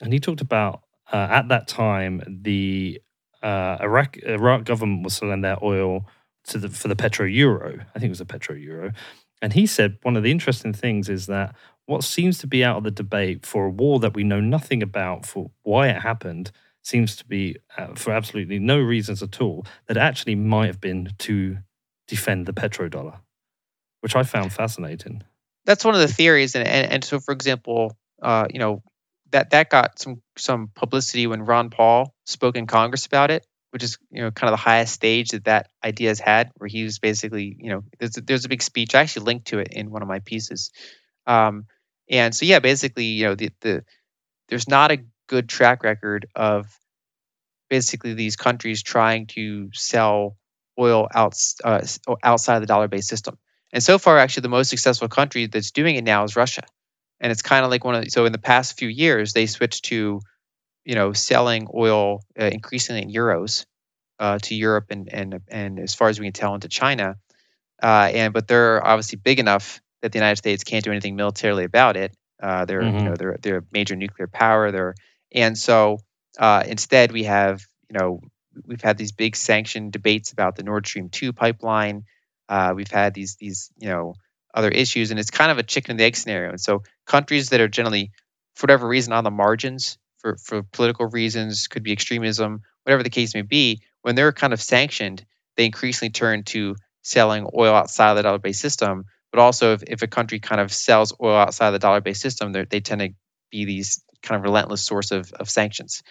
and 0.00 0.12
he 0.12 0.20
talked 0.20 0.40
about 0.40 0.82
uh, 1.12 1.28
at 1.30 1.48
that 1.48 1.68
time 1.68 2.22
the 2.42 3.00
uh, 3.42 3.78
Iraq 3.80 4.18
Iraq 4.18 4.64
government 4.64 5.04
was 5.04 5.14
selling 5.14 5.40
their 5.40 5.62
oil 5.64 6.06
to 6.44 6.58
the 6.58 6.68
for 6.68 6.88
the 6.88 6.96
petro 6.96 7.26
euro. 7.26 7.78
I 7.94 7.98
think 7.98 8.06
it 8.06 8.10
was 8.10 8.18
the 8.18 8.26
petro 8.26 8.54
euro, 8.54 8.92
and 9.40 9.52
he 9.52 9.66
said 9.66 9.98
one 10.02 10.16
of 10.16 10.22
the 10.22 10.30
interesting 10.30 10.72
things 10.72 11.08
is 11.08 11.26
that 11.26 11.54
what 11.92 12.04
seems 12.04 12.38
to 12.38 12.46
be 12.46 12.64
out 12.64 12.78
of 12.78 12.84
the 12.84 12.90
debate 12.90 13.44
for 13.44 13.66
a 13.66 13.70
war 13.70 14.00
that 14.00 14.14
we 14.14 14.24
know 14.24 14.40
nothing 14.40 14.82
about 14.82 15.26
for 15.26 15.50
why 15.62 15.88
it 15.88 16.00
happened 16.00 16.50
seems 16.82 17.14
to 17.16 17.24
be 17.26 17.56
uh, 17.76 17.94
for 17.94 18.12
absolutely 18.12 18.58
no 18.58 18.78
reasons 18.80 19.22
at 19.22 19.42
all 19.42 19.66
that 19.86 19.98
actually 19.98 20.34
might 20.34 20.68
have 20.68 20.80
been 20.80 21.10
to 21.18 21.58
defend 22.08 22.46
the 22.46 22.52
petrodollar, 22.54 23.18
which 24.00 24.16
I 24.16 24.22
found 24.22 24.54
fascinating. 24.54 25.22
That's 25.66 25.84
one 25.84 25.94
of 25.94 26.00
the 26.00 26.08
theories, 26.08 26.54
and 26.54 26.66
and, 26.66 26.90
and 26.90 27.04
so 27.04 27.20
for 27.20 27.32
example, 27.32 27.94
uh, 28.22 28.46
you 28.50 28.58
know 28.58 28.82
that 29.30 29.50
that 29.50 29.68
got 29.68 29.98
some 29.98 30.22
some 30.38 30.70
publicity 30.74 31.26
when 31.26 31.42
Ron 31.42 31.68
Paul 31.68 32.14
spoke 32.24 32.56
in 32.56 32.66
Congress 32.66 33.04
about 33.04 33.30
it, 33.30 33.46
which 33.70 33.82
is 33.82 33.98
you 34.10 34.22
know 34.22 34.30
kind 34.30 34.48
of 34.48 34.58
the 34.58 34.64
highest 34.64 34.94
stage 34.94 35.32
that 35.32 35.44
that 35.44 35.68
idea 35.84 36.08
has 36.08 36.20
had, 36.20 36.50
where 36.56 36.68
he 36.68 36.84
was 36.84 36.98
basically 36.98 37.54
you 37.60 37.70
know 37.70 37.84
there's 37.98 38.16
a, 38.16 38.22
there's 38.22 38.46
a 38.46 38.48
big 38.48 38.62
speech. 38.62 38.94
I 38.94 39.02
actually 39.02 39.26
linked 39.26 39.48
to 39.48 39.58
it 39.58 39.68
in 39.72 39.90
one 39.90 40.00
of 40.00 40.08
my 40.08 40.20
pieces, 40.20 40.70
um, 41.26 41.66
and 42.12 42.32
so 42.32 42.46
yeah, 42.46 42.60
basically 42.60 43.06
you 43.06 43.24
know 43.24 43.34
the 43.34 43.50
the 43.60 43.84
there's 44.48 44.68
not 44.68 44.92
a 44.92 45.04
good 45.26 45.48
track 45.48 45.82
record 45.82 46.26
of 46.36 46.66
basically 47.70 48.12
these 48.12 48.36
countries 48.36 48.82
trying 48.82 49.26
to 49.26 49.70
sell 49.72 50.36
oil 50.78 51.08
out, 51.14 51.34
uh, 51.64 51.80
outside 52.22 52.58
the 52.58 52.66
dollar 52.66 52.86
based 52.86 53.08
system. 53.08 53.38
And 53.72 53.82
so 53.82 53.98
far, 53.98 54.18
actually, 54.18 54.42
the 54.42 54.50
most 54.50 54.68
successful 54.68 55.08
country 55.08 55.46
that's 55.46 55.70
doing 55.70 55.96
it 55.96 56.04
now 56.04 56.24
is 56.24 56.36
Russia. 56.36 56.64
And 57.18 57.32
it's 57.32 57.40
kind 57.40 57.64
of 57.64 57.70
like 57.70 57.82
one 57.82 57.94
of 57.94 58.04
the, 58.04 58.10
so 58.10 58.26
in 58.26 58.32
the 58.32 58.38
past 58.38 58.78
few 58.78 58.88
years, 58.88 59.32
they 59.32 59.46
switched 59.46 59.86
to, 59.86 60.20
you 60.84 60.94
know, 60.94 61.14
selling 61.14 61.66
oil 61.74 62.22
uh, 62.38 62.44
increasingly 62.44 63.00
in 63.00 63.10
euros 63.10 63.64
uh, 64.18 64.38
to 64.42 64.54
Europe 64.54 64.86
and 64.90 65.08
and 65.10 65.40
and 65.48 65.78
as 65.80 65.94
far 65.94 66.10
as 66.10 66.20
we 66.20 66.26
can 66.26 66.32
tell 66.34 66.54
into 66.54 66.68
China. 66.68 67.16
Uh, 67.82 68.10
and 68.12 68.34
but 68.34 68.46
they're 68.46 68.86
obviously 68.86 69.18
big 69.18 69.40
enough 69.40 69.80
that 70.02 70.12
the 70.12 70.18
United 70.18 70.36
States 70.36 70.64
can't 70.64 70.84
do 70.84 70.90
anything 70.90 71.16
militarily 71.16 71.64
about 71.64 71.96
it. 71.96 72.14
Uh, 72.42 72.64
they're 72.64 72.82
mm-hmm. 72.82 72.98
you 72.98 73.04
know 73.04 73.14
they're 73.16 73.36
they're 73.40 73.58
a 73.58 73.64
major 73.72 73.96
nuclear 73.96 74.26
power. 74.26 74.70
They're 74.70 74.94
and 75.32 75.56
so 75.56 75.98
uh, 76.38 76.62
instead, 76.66 77.12
we 77.12 77.24
have, 77.24 77.64
you 77.90 77.98
know, 77.98 78.20
we've 78.66 78.82
had 78.82 78.98
these 78.98 79.12
big 79.12 79.36
sanction 79.36 79.90
debates 79.90 80.32
about 80.32 80.56
the 80.56 80.62
Nord 80.62 80.86
Stream 80.86 81.08
2 81.08 81.32
pipeline. 81.32 82.04
Uh, 82.48 82.72
we've 82.74 82.90
had 82.90 83.14
these, 83.14 83.36
these, 83.36 83.70
you 83.78 83.88
know, 83.88 84.14
other 84.54 84.68
issues, 84.68 85.10
and 85.10 85.18
it's 85.18 85.30
kind 85.30 85.50
of 85.50 85.58
a 85.58 85.62
chicken 85.62 85.92
and 85.92 86.00
the 86.00 86.04
egg 86.04 86.16
scenario. 86.16 86.50
And 86.50 86.60
so 86.60 86.82
countries 87.06 87.50
that 87.50 87.60
are 87.60 87.68
generally, 87.68 88.10
for 88.54 88.64
whatever 88.64 88.86
reason, 88.86 89.12
on 89.12 89.24
the 89.24 89.30
margins, 89.30 89.98
for, 90.18 90.36
for 90.36 90.62
political 90.62 91.06
reasons, 91.06 91.68
could 91.68 91.82
be 91.82 91.92
extremism, 91.92 92.62
whatever 92.84 93.02
the 93.02 93.10
case 93.10 93.34
may 93.34 93.42
be, 93.42 93.80
when 94.02 94.14
they're 94.14 94.32
kind 94.32 94.52
of 94.52 94.60
sanctioned, 94.60 95.24
they 95.56 95.64
increasingly 95.64 96.10
turn 96.10 96.44
to 96.44 96.76
selling 97.02 97.48
oil 97.54 97.74
outside 97.74 98.10
of 98.10 98.16
the 98.16 98.22
dollar 98.22 98.38
based 98.38 98.60
system. 98.60 99.04
But 99.32 99.40
also, 99.40 99.72
if, 99.72 99.82
if 99.86 100.02
a 100.02 100.06
country 100.06 100.38
kind 100.38 100.60
of 100.60 100.72
sells 100.72 101.12
oil 101.20 101.34
outside 101.34 101.68
of 101.68 101.72
the 101.72 101.78
dollar 101.78 102.00
based 102.00 102.20
system, 102.20 102.52
they 102.52 102.80
tend 102.80 103.00
to 103.00 103.08
be 103.50 103.64
these 103.64 104.04
kind 104.22 104.38
of 104.38 104.44
relentless 104.44 104.84
source 104.84 105.10
of, 105.10 105.32
of 105.32 105.50
sanctions. 105.50 106.02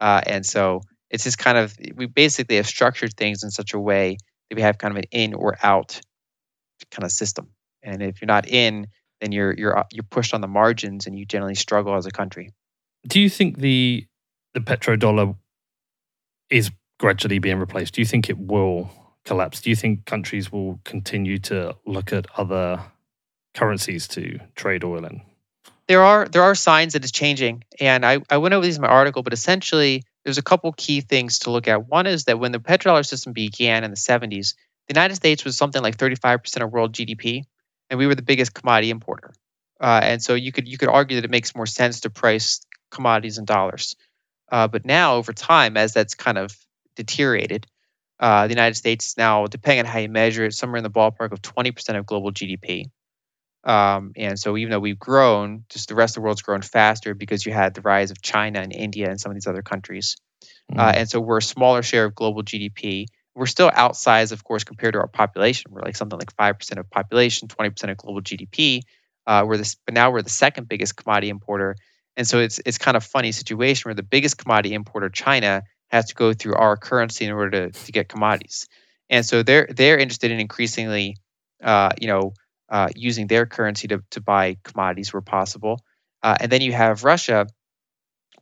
Uh, 0.00 0.22
and 0.24 0.46
so 0.46 0.80
it's 1.10 1.24
just 1.24 1.38
kind 1.38 1.58
of, 1.58 1.76
we 1.96 2.06
basically 2.06 2.56
have 2.56 2.66
structured 2.66 3.14
things 3.14 3.42
in 3.42 3.50
such 3.50 3.74
a 3.74 3.78
way 3.78 4.16
that 4.48 4.56
we 4.56 4.62
have 4.62 4.78
kind 4.78 4.92
of 4.92 4.98
an 4.98 5.04
in 5.10 5.34
or 5.34 5.58
out 5.62 6.00
kind 6.90 7.04
of 7.04 7.12
system. 7.12 7.50
And 7.82 8.02
if 8.02 8.20
you're 8.20 8.26
not 8.26 8.48
in, 8.48 8.86
then 9.20 9.32
you're 9.32 9.52
you're 9.52 9.84
you're 9.92 10.04
pushed 10.04 10.34
on 10.34 10.40
the 10.40 10.48
margins, 10.48 11.06
and 11.06 11.18
you 11.18 11.26
generally 11.26 11.54
struggle 11.54 11.94
as 11.96 12.06
a 12.06 12.10
country. 12.10 12.52
Do 13.06 13.20
you 13.20 13.28
think 13.28 13.58
the 13.58 14.06
the 14.54 14.60
petrodollar 14.60 15.36
is 16.50 16.70
gradually 16.98 17.38
being 17.38 17.58
replaced? 17.58 17.94
Do 17.94 18.00
you 18.00 18.06
think 18.06 18.30
it 18.30 18.38
will 18.38 18.90
collapse? 19.28 19.60
Do 19.60 19.70
you 19.70 19.76
think 19.76 20.06
countries 20.06 20.50
will 20.50 20.80
continue 20.84 21.38
to 21.50 21.76
look 21.86 22.12
at 22.12 22.26
other 22.36 22.82
currencies 23.54 24.08
to 24.08 24.40
trade 24.56 24.84
oil 24.84 25.04
in? 25.04 25.22
there 25.88 26.04
are 26.04 26.28
there 26.28 26.42
are 26.42 26.54
signs 26.54 26.92
that 26.92 27.02
it's 27.02 27.10
changing, 27.10 27.64
and 27.80 28.04
I, 28.04 28.18
I 28.30 28.36
went 28.36 28.54
over 28.54 28.64
these 28.64 28.76
in 28.76 28.82
my 28.82 28.88
article, 28.88 29.22
but 29.22 29.32
essentially 29.32 30.04
there's 30.22 30.38
a 30.38 30.42
couple 30.42 30.70
key 30.72 31.00
things 31.00 31.40
to 31.40 31.50
look 31.50 31.66
at. 31.66 31.88
One 31.88 32.06
is 32.06 32.24
that 32.24 32.38
when 32.38 32.52
the 32.52 32.60
petrodollar 32.60 33.04
system 33.04 33.32
began 33.32 33.84
in 33.84 33.90
the 33.90 33.96
70s, 33.96 34.54
the 34.86 34.94
United 34.94 35.14
States 35.14 35.44
was 35.44 35.56
something 35.56 35.82
like 35.82 35.96
35% 35.96 36.62
of 36.62 36.70
world 36.70 36.92
GDP, 36.92 37.44
and 37.88 37.98
we 37.98 38.06
were 38.06 38.14
the 38.14 38.22
biggest 38.22 38.52
commodity 38.52 38.90
importer. 38.90 39.32
Uh, 39.80 40.00
and 40.02 40.22
so 40.22 40.34
you 40.34 40.52
could 40.52 40.68
you 40.68 40.76
could 40.76 40.90
argue 40.90 41.16
that 41.16 41.24
it 41.24 41.30
makes 41.30 41.56
more 41.56 41.66
sense 41.66 42.00
to 42.00 42.10
price 42.10 42.60
commodities 42.90 43.38
in 43.38 43.46
dollars. 43.46 43.96
Uh, 44.52 44.68
but 44.68 44.84
now, 44.84 45.14
over 45.14 45.32
time, 45.32 45.76
as 45.76 45.94
that's 45.94 46.14
kind 46.14 46.36
of 46.36 46.54
deteriorated, 46.96 47.66
uh, 48.20 48.46
the 48.46 48.52
United 48.52 48.74
States 48.74 49.16
now, 49.16 49.46
depending 49.46 49.80
on 49.80 49.86
how 49.86 49.98
you 49.98 50.08
measure 50.08 50.44
it, 50.44 50.54
somewhere 50.54 50.78
in 50.78 50.84
the 50.84 50.90
ballpark 50.90 51.32
of 51.32 51.40
20% 51.40 51.98
of 51.98 52.06
global 52.06 52.32
GDP. 52.32 52.86
Um, 53.64 54.12
and 54.16 54.38
so 54.38 54.56
even 54.56 54.70
though 54.70 54.80
we've 54.80 54.98
grown, 54.98 55.64
just 55.68 55.88
the 55.88 55.94
rest 55.94 56.12
of 56.12 56.22
the 56.22 56.24
world's 56.24 56.42
grown 56.42 56.62
faster 56.62 57.14
because 57.14 57.44
you 57.44 57.52
had 57.52 57.74
the 57.74 57.82
rise 57.82 58.10
of 58.10 58.22
China 58.22 58.60
and 58.60 58.72
India 58.72 59.10
and 59.10 59.20
some 59.20 59.30
of 59.30 59.36
these 59.36 59.46
other 59.46 59.62
countries. 59.62 60.16
Mm. 60.72 60.78
Uh, 60.78 60.92
and 60.96 61.10
so 61.10 61.20
we're 61.20 61.38
a 61.38 61.42
smaller 61.42 61.82
share 61.82 62.06
of 62.06 62.14
global 62.14 62.42
GDP. 62.42 63.06
We're 63.34 63.46
still 63.46 63.70
outsized, 63.70 64.32
of 64.32 64.42
course, 64.42 64.64
compared 64.64 64.94
to 64.94 65.00
our 65.00 65.08
population. 65.08 65.70
We're 65.70 65.82
like 65.82 65.96
something 65.96 66.18
like 66.18 66.34
5% 66.34 66.78
of 66.78 66.90
population, 66.90 67.48
20% 67.48 67.90
of 67.90 67.96
global 67.96 68.20
GDP. 68.20 68.82
Uh, 69.26 69.44
we're 69.46 69.58
this, 69.58 69.76
but 69.84 69.94
now 69.94 70.10
we're 70.10 70.22
the 70.22 70.30
second 70.30 70.68
biggest 70.68 70.96
commodity 70.96 71.28
importer. 71.28 71.76
And 72.16 72.26
so 72.26 72.40
it's 72.40 72.58
it's 72.66 72.78
kind 72.78 72.96
of 72.96 73.04
funny 73.04 73.30
situation 73.30 73.88
where 73.88 73.94
the 73.94 74.02
biggest 74.02 74.38
commodity 74.38 74.74
importer, 74.74 75.08
China, 75.08 75.62
has 75.88 76.06
to 76.06 76.14
go 76.14 76.32
through 76.32 76.54
our 76.54 76.76
currency 76.76 77.24
in 77.24 77.32
order 77.32 77.70
to, 77.70 77.84
to 77.84 77.92
get 77.92 78.08
commodities. 78.08 78.68
And 79.10 79.24
so 79.24 79.42
they're 79.42 79.68
they're 79.70 79.98
interested 79.98 80.30
in 80.30 80.40
increasingly, 80.40 81.16
uh, 81.62 81.90
you 82.00 82.08
know, 82.08 82.34
uh, 82.68 82.88
using 82.94 83.26
their 83.26 83.46
currency 83.46 83.88
to, 83.88 84.02
to 84.10 84.20
buy 84.20 84.58
commodities 84.62 85.12
where 85.12 85.22
possible. 85.22 85.80
Uh, 86.22 86.36
and 86.40 86.52
then 86.52 86.60
you 86.60 86.72
have 86.72 87.04
Russia, 87.04 87.46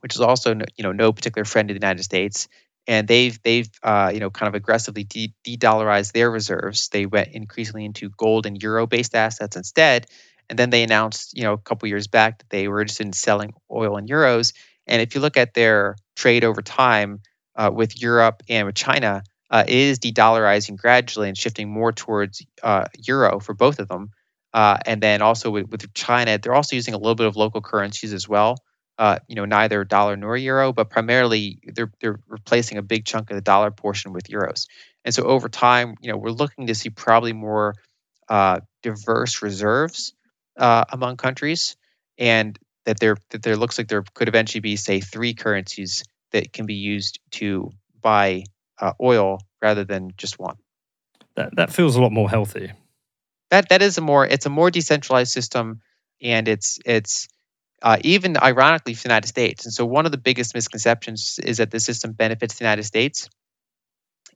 which 0.01 0.15
is 0.15 0.21
also 0.21 0.55
you 0.55 0.83
know 0.83 0.93
no 0.93 1.13
particular 1.13 1.45
friend 1.45 1.71
of 1.71 1.75
the 1.75 1.85
United 1.85 2.03
States, 2.03 2.49
and 2.87 3.07
they've 3.07 3.41
they've 3.43 3.69
uh, 3.83 4.11
you 4.13 4.21
know 4.21 4.31
kind 4.31 4.49
of 4.49 4.55
aggressively 4.55 5.05
de- 5.05 5.35
dollarized 5.47 6.13
their 6.13 6.31
reserves. 6.31 6.89
They 6.89 7.07
went 7.07 7.29
increasingly 7.29 7.85
into 7.85 8.11
gold 8.11 8.47
and 8.47 8.61
euro 8.61 8.87
based 8.87 9.15
assets 9.15 9.57
instead. 9.57 10.07
And 10.49 10.57
then 10.57 10.71
they 10.71 10.85
announced 10.85 11.37
you 11.37 11.43
know 11.43 11.53
a 11.55 11.59
couple 11.59 11.89
years 11.89 12.07
back 12.07 12.39
that 12.39 12.51
they 12.51 12.69
were 12.69 12.81
interested 12.81 13.07
in 13.07 13.13
selling 13.13 13.53
oil 13.71 13.97
in 13.97 14.07
euros. 14.07 14.53
And 14.87 15.03
if 15.03 15.15
you 15.15 15.21
look 15.21 15.37
at 15.37 15.55
their 15.55 15.97
trade 16.15 16.45
over 16.45 16.63
time, 16.63 17.21
uh, 17.57 17.71
with 17.73 18.01
Europe 18.01 18.43
and 18.49 18.67
with 18.67 18.75
China 18.77 19.23
uh, 19.51 19.65
is 19.67 19.99
de-dollarizing 19.99 20.77
gradually 20.77 21.29
and 21.29 21.39
shifting 21.39 21.71
more 21.71 21.93
towards 21.93 22.45
uh, 22.63 22.85
euro 23.07 23.41
for 23.41 23.55
both 23.55 23.79
of 23.79 23.89
them. 23.89 24.11
Uh, 24.53 24.77
and 24.87 25.03
then 25.03 25.23
also 25.23 25.51
with, 25.51 25.69
with 25.71 25.93
China, 25.95 26.39
they're 26.39 26.55
also 26.55 26.77
using 26.77 26.95
a 26.95 26.99
little 26.99 27.15
bit 27.15 27.27
of 27.27 27.37
local 27.37 27.61
currencies 27.61 28.13
as 28.13 28.29
well. 28.29 28.57
Uh, 28.99 29.19
you 29.29 29.37
know, 29.37 29.45
neither 29.45 29.85
dollar 29.85 30.17
nor 30.17 30.37
euro, 30.37 30.73
but 30.73 30.89
primarily 30.89 31.59
they're 31.75 31.93
they're 32.01 32.19
replacing 32.29 32.79
a 32.79 32.83
big 32.83 33.05
chunk 33.05 33.31
of 33.31 33.35
the 33.35 33.43
dollar 33.43 33.71
portion 33.71 34.15
with 34.15 34.25
euros. 34.25 34.69
And 35.05 35.15
so 35.15 35.25
over 35.25 35.51
time, 35.51 35.97
you 36.01 36.11
know, 36.11 36.17
we're 36.17 36.31
looking 36.31 36.69
to 36.69 36.75
see 36.75 36.89
probably 36.89 37.35
more 37.35 37.75
uh, 38.31 38.61
diverse 38.83 39.43
reserves 39.43 40.15
among 40.57 41.19
countries, 41.19 41.77
and 42.17 42.59
that 42.87 42.99
there 42.99 43.19
that 43.31 43.43
there 43.43 43.57
looks 43.57 43.77
like 43.77 43.89
there 43.89 44.05
could 44.15 44.29
eventually 44.29 44.63
be, 44.63 44.77
say, 44.77 45.01
three 45.01 45.35
currencies 45.35 46.03
that 46.37 46.53
can 46.53 46.67
be 46.67 46.75
used 46.75 47.19
to 47.31 47.71
buy 48.03 48.45
uh, 48.79 48.93
oil 49.01 49.39
rather 49.63 49.85
than 49.85 50.13
just 50.19 50.39
one. 50.39 50.57
That 51.35 51.57
that 51.57 51.73
feels 51.73 51.97
a 51.97 52.03
lot 52.03 52.13
more 52.13 52.29
healthy. 52.29 52.73
That 53.51 53.71
that 53.71 53.81
is 53.81 53.97
a 53.97 54.03
more 54.03 54.27
it's 54.27 54.45
a 54.45 54.51
more 54.51 54.71
decentralized 54.71 55.33
system, 55.33 55.81
and 56.21 56.47
it's 56.47 56.79
it's 56.85 57.29
uh, 57.81 57.97
even 58.03 58.37
ironically 58.37 58.93
for 58.93 59.05
the 59.05 59.09
United 59.09 59.29
States. 59.29 59.65
And 59.65 59.73
so 59.73 59.87
one 59.87 60.05
of 60.05 60.13
the 60.13 60.19
biggest 60.19 60.55
misconceptions 60.55 61.41
is 61.43 61.57
that 61.57 61.71
the 61.71 61.81
system 61.81 62.13
benefits 62.13 62.57
the 62.57 62.65
United 62.65 62.85
States, 62.85 63.31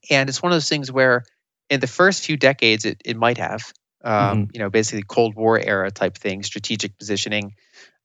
and 0.08 0.30
it's 0.30 0.42
one 0.42 0.52
of 0.52 0.56
those 0.56 0.68
things 0.68 0.90
where 0.90 1.24
in 1.68 1.80
the 1.80 1.86
first 1.86 2.24
few 2.24 2.38
decades 2.38 2.86
it 2.86 3.02
it 3.04 3.16
might 3.16 3.38
have. 3.38 3.72
Um, 4.02 4.14
mm-hmm. 4.14 4.50
You 4.54 4.60
know, 4.60 4.70
basically 4.70 5.02
Cold 5.02 5.34
War 5.34 5.60
era 5.60 5.90
type 5.90 6.16
thing, 6.16 6.42
strategic 6.42 6.96
positioning, 6.96 7.56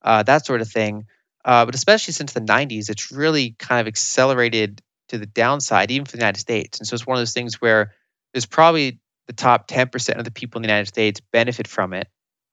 uh, 0.02 0.24
that 0.24 0.46
sort 0.46 0.60
of 0.60 0.70
thing. 0.70 1.06
Uh, 1.46 1.64
but 1.64 1.76
especially 1.76 2.14
since 2.14 2.34
the 2.34 2.42
90s, 2.42 2.90
it's 2.90 3.12
really 3.12 3.56
kind 3.60 3.80
of 3.80 3.88
accelerated 3.88 4.82
to 5.10 5.20
the 5.20 5.28
downside, 5.28 5.92
even 5.92 6.06
for 6.06 6.14
the 6.14 6.22
United 6.22 6.40
States. 6.40 6.80
And 6.80 6.88
so 6.88 6.96
it's 6.96 7.06
one 7.06 7.16
of 7.16 7.22
those 7.22 7.34
things 7.34 7.62
where 7.62 7.94
there's 8.34 8.48
probably 8.48 9.00
the 9.28 9.34
top 9.34 9.68
10% 9.68 10.18
of 10.18 10.26
the 10.26 10.32
people 10.32 10.58
in 10.58 10.64
the 10.64 10.68
United 10.68 10.88
States 10.88 11.22
benefit 11.32 11.68
from 11.68 11.94
it, 11.94 12.08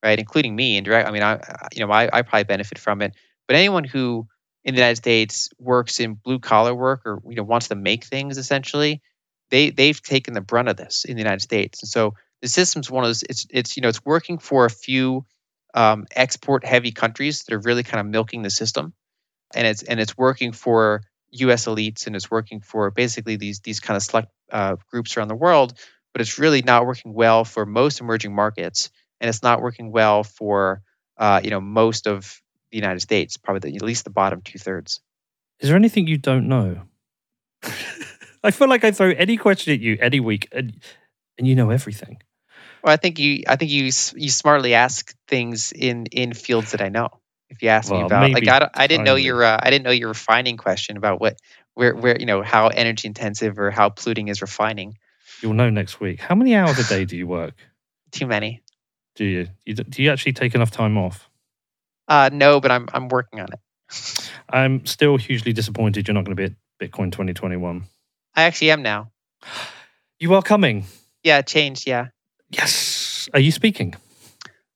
right? 0.05 0.19
Including 0.19 0.55
me 0.55 0.77
and 0.77 0.87
indirect. 0.87 1.09
I 1.09 1.13
mean, 1.13 1.23
I, 1.23 1.41
you 1.73 1.85
know, 1.85 1.91
I, 1.91 2.11
I 2.13 2.21
probably 2.21 2.45
benefit 2.45 2.79
from 2.79 3.01
it, 3.01 3.15
but 3.49 3.57
anyone 3.57 3.85
who 3.85 4.29
in 4.65 4.75
the 4.75 4.81
United 4.81 4.97
States 4.97 5.49
works 5.59 5.99
in 5.99 6.15
blue 6.15 6.39
collar 6.39 6.75
work 6.75 7.03
or, 7.07 7.23
you 7.27 7.37
know, 7.37 7.43
wants 7.43 7.69
to 7.69 7.75
make 7.75 8.05
things 8.05 8.37
essentially, 8.37 9.01
they, 9.51 9.71
they've 9.71 10.01
taken 10.03 10.35
the 10.35 10.41
brunt 10.43 10.69
of 10.69 10.77
this 10.77 11.05
in 11.07 11.17
the 11.17 11.23
United 11.23 11.41
States. 11.41 11.83
And 11.83 11.89
so 11.89 12.15
the 12.43 12.49
system's 12.49 12.91
one 12.91 13.05
of 13.05 13.09
those, 13.09 13.23
it's, 13.23 13.47
it's, 13.51 13.77
you 13.77 13.81
know, 13.81 13.89
it's 13.89 14.05
working 14.05 14.39
for 14.39 14.67
a 14.67 14.71
few 14.71 15.25
um, 15.75 16.07
export 16.15 16.65
heavy 16.65 16.93
countries 16.93 17.45
that 17.45 17.55
are 17.55 17.61
really 17.61 17.83
kind 17.83 18.01
of 18.01 18.07
milking 18.07 18.43
the 18.43 18.51
system. 18.51 18.93
And 19.55 19.67
it's, 19.67 19.83
and 19.83 20.01
it's 20.01 20.17
working 20.17 20.53
for 20.53 21.03
U.S. 21.33 21.67
elites 21.67 22.07
and 22.07 22.15
it's 22.15 22.31
working 22.31 22.61
for 22.61 22.91
basically 22.91 23.37
these 23.37 23.61
these 23.61 23.81
kind 23.81 23.97
of 23.97 24.03
select 24.03 24.29
uh, 24.51 24.77
groups 24.91 25.17
around 25.17 25.29
the 25.29 25.35
world, 25.35 25.75
but 26.13 26.21
it's 26.21 26.39
really 26.39 26.63
not 26.63 26.87
working 26.87 27.15
well 27.15 27.45
for 27.45 27.65
most 27.65 28.01
emerging 28.01 28.35
markets, 28.35 28.91
and 29.21 29.29
it's 29.29 29.43
not 29.43 29.63
working 29.63 29.91
well 29.91 30.25
for 30.25 30.83
uh, 31.17 31.41
you 31.43 31.51
know 31.51 31.61
most 31.61 32.07
of 32.07 32.41
the 32.71 32.77
United 32.77 33.01
States, 33.01 33.37
probably 33.37 33.71
the, 33.71 33.77
at 33.77 33.83
least 33.83 34.05
the 34.05 34.11
bottom 34.11 34.43
two 34.43 34.59
thirds. 34.59 35.01
Is 35.61 35.69
there 35.69 35.77
anything 35.77 36.07
you 36.07 36.19
don't 36.19 36.49
know? 36.49 36.83
I 38.45 38.51
feel 38.51 38.69
like 38.69 38.85
I 38.85 38.91
throw 38.91 39.11
any 39.11 39.37
question 39.37 39.73
at 39.73 39.81
you 39.81 39.97
any 40.01 40.21
week, 40.21 40.49
and 40.53 40.81
and 41.39 41.47
you 41.47 41.55
know 41.55 41.71
everything. 41.71 42.23
Well, 42.83 42.93
I 42.93 42.97
think 42.97 43.19
you 43.19 43.45
I 43.47 43.57
think 43.57 43.71
you 43.71 43.85
you 43.85 44.31
smartly 44.31 44.75
ask 44.75 45.15
things 45.29 45.73
in 45.73 46.07
in 46.07 46.33
fields 46.35 46.73
that 46.73 46.81
I 46.81 46.89
know 46.89 47.09
if 47.53 47.63
you 47.63 47.69
ask 47.69 47.91
well, 47.91 48.01
me 48.01 48.07
about 48.07 48.33
like 48.33 48.49
I, 48.49 48.71
I 48.75 48.87
didn't 48.87 49.05
know 49.05 49.15
your 49.15 49.45
uh, 49.45 49.59
I 49.61 49.71
didn't 49.71 49.85
know 49.85 49.91
your 49.91 50.09
refining 50.09 50.57
question 50.57 50.97
about 50.97 51.21
what 51.21 51.39
where 51.75 51.95
where 51.95 52.19
you 52.19 52.27
know 52.27 52.43
how 52.43 52.69
energy 52.69 53.07
intensive 53.07 53.59
or 53.59 53.71
how 53.71 53.91
polluting 53.91 54.29
is 54.29 54.41
refining. 54.41 54.97
You'll 55.43 55.53
know 55.53 55.71
next 55.71 56.01
week. 56.01 56.21
How 56.21 56.35
many 56.35 56.55
hours 56.55 56.79
a 56.79 56.85
day 56.85 57.05
do 57.05 57.17
you 57.17 57.27
work? 57.27 57.55
Too 58.11 58.27
many. 58.27 58.63
Do 59.17 59.25
you? 59.25 59.49
you 59.67 59.75
do 59.75 60.03
you 60.03 60.11
actually 60.11 60.33
take 60.33 60.55
enough 60.55 60.71
time 60.71 60.97
off? 60.97 61.29
Uh, 62.09 62.31
no, 62.33 62.61
but 62.61 62.71
I'm 62.71 62.89
I'm 62.93 63.09
working 63.09 63.41
on 63.41 63.49
it. 63.53 64.31
I'm 64.49 64.87
still 64.87 65.19
hugely 65.19 65.53
disappointed 65.53 66.09
you're 66.09 66.15
not 66.15 66.25
going 66.25 66.37
to 66.37 66.41
be 66.41 66.55
at 66.55 66.91
Bitcoin 66.91 67.13
2021. 67.13 67.85
I 68.35 68.43
actually 68.43 68.71
am 68.71 68.83
now. 68.83 69.13
You 70.19 70.35
are 70.35 70.43
coming. 70.43 70.85
Yeah, 71.25 71.43
changed. 71.43 71.85
Yeah. 71.85 72.11
Yes. 72.53 73.29
Are 73.35 73.41
you 73.41 73.51
speaking? 73.51 73.95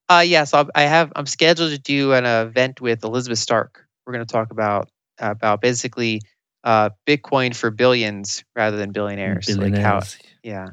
Uh, 0.09 0.25
yeah, 0.25 0.45
so 0.45 0.69
I 0.75 0.83
have 0.83 1.13
I'm 1.17 1.27
scheduled 1.27 1.73
to 1.73 1.79
do 1.79 2.13
an 2.13 2.25
event 2.25 2.81
with 2.81 3.03
Elizabeth 3.05 3.39
Stark. 3.39 3.87
We're 4.07 4.13
going 4.13 4.25
to 4.25 4.33
talk 4.33 4.53
about 4.53 4.89
about 5.19 5.61
basically 5.61 6.21
uh, 6.63 6.91
Bitcoin 7.07 7.55
for 7.55 7.71
billions 7.71 8.45
rather 8.55 8.77
than 8.77 8.93
billionaires. 8.93 9.47
Billionaires. 9.47 9.83
Like 9.83 9.85
how, 9.85 10.03
yeah. 10.43 10.67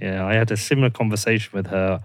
Yeah, 0.00 0.24
I 0.24 0.34
had 0.34 0.50
a 0.50 0.56
similar 0.56 0.90
conversation 0.90 1.50
with 1.52 1.66
her 1.68 2.00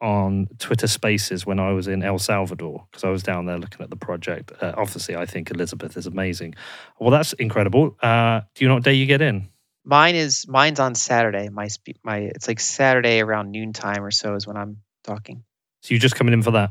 on 0.00 0.48
Twitter 0.58 0.88
Spaces 0.88 1.46
when 1.46 1.60
I 1.60 1.70
was 1.70 1.86
in 1.86 2.02
El 2.02 2.18
Salvador 2.18 2.84
because 2.90 3.04
I 3.04 3.10
was 3.10 3.22
down 3.22 3.46
there 3.46 3.58
looking 3.58 3.80
at 3.80 3.90
the 3.90 3.96
project. 3.96 4.50
Uh, 4.60 4.72
obviously, 4.76 5.14
I 5.14 5.26
think 5.26 5.50
Elizabeth 5.52 5.96
is 5.96 6.06
amazing. 6.06 6.56
Well, 6.98 7.10
that's 7.10 7.32
incredible. 7.34 7.96
Uh, 8.02 8.40
do 8.54 8.64
you 8.64 8.68
know 8.68 8.74
what 8.74 8.82
day 8.82 8.94
you 8.94 9.06
get 9.06 9.22
in? 9.22 9.48
Mine 9.84 10.14
is 10.14 10.46
mine's 10.46 10.80
on 10.80 10.94
Saturday. 10.94 11.48
My 11.48 11.68
my 12.02 12.18
it's 12.18 12.48
like 12.48 12.60
Saturday 12.60 13.20
around 13.20 13.50
noontime 13.50 14.04
or 14.04 14.10
so 14.10 14.34
is 14.34 14.46
when 14.46 14.56
I'm 14.56 14.78
talking. 15.02 15.44
So 15.80 15.94
you're 15.94 16.00
just 16.00 16.14
coming 16.14 16.32
in 16.32 16.42
for 16.42 16.52
that? 16.52 16.70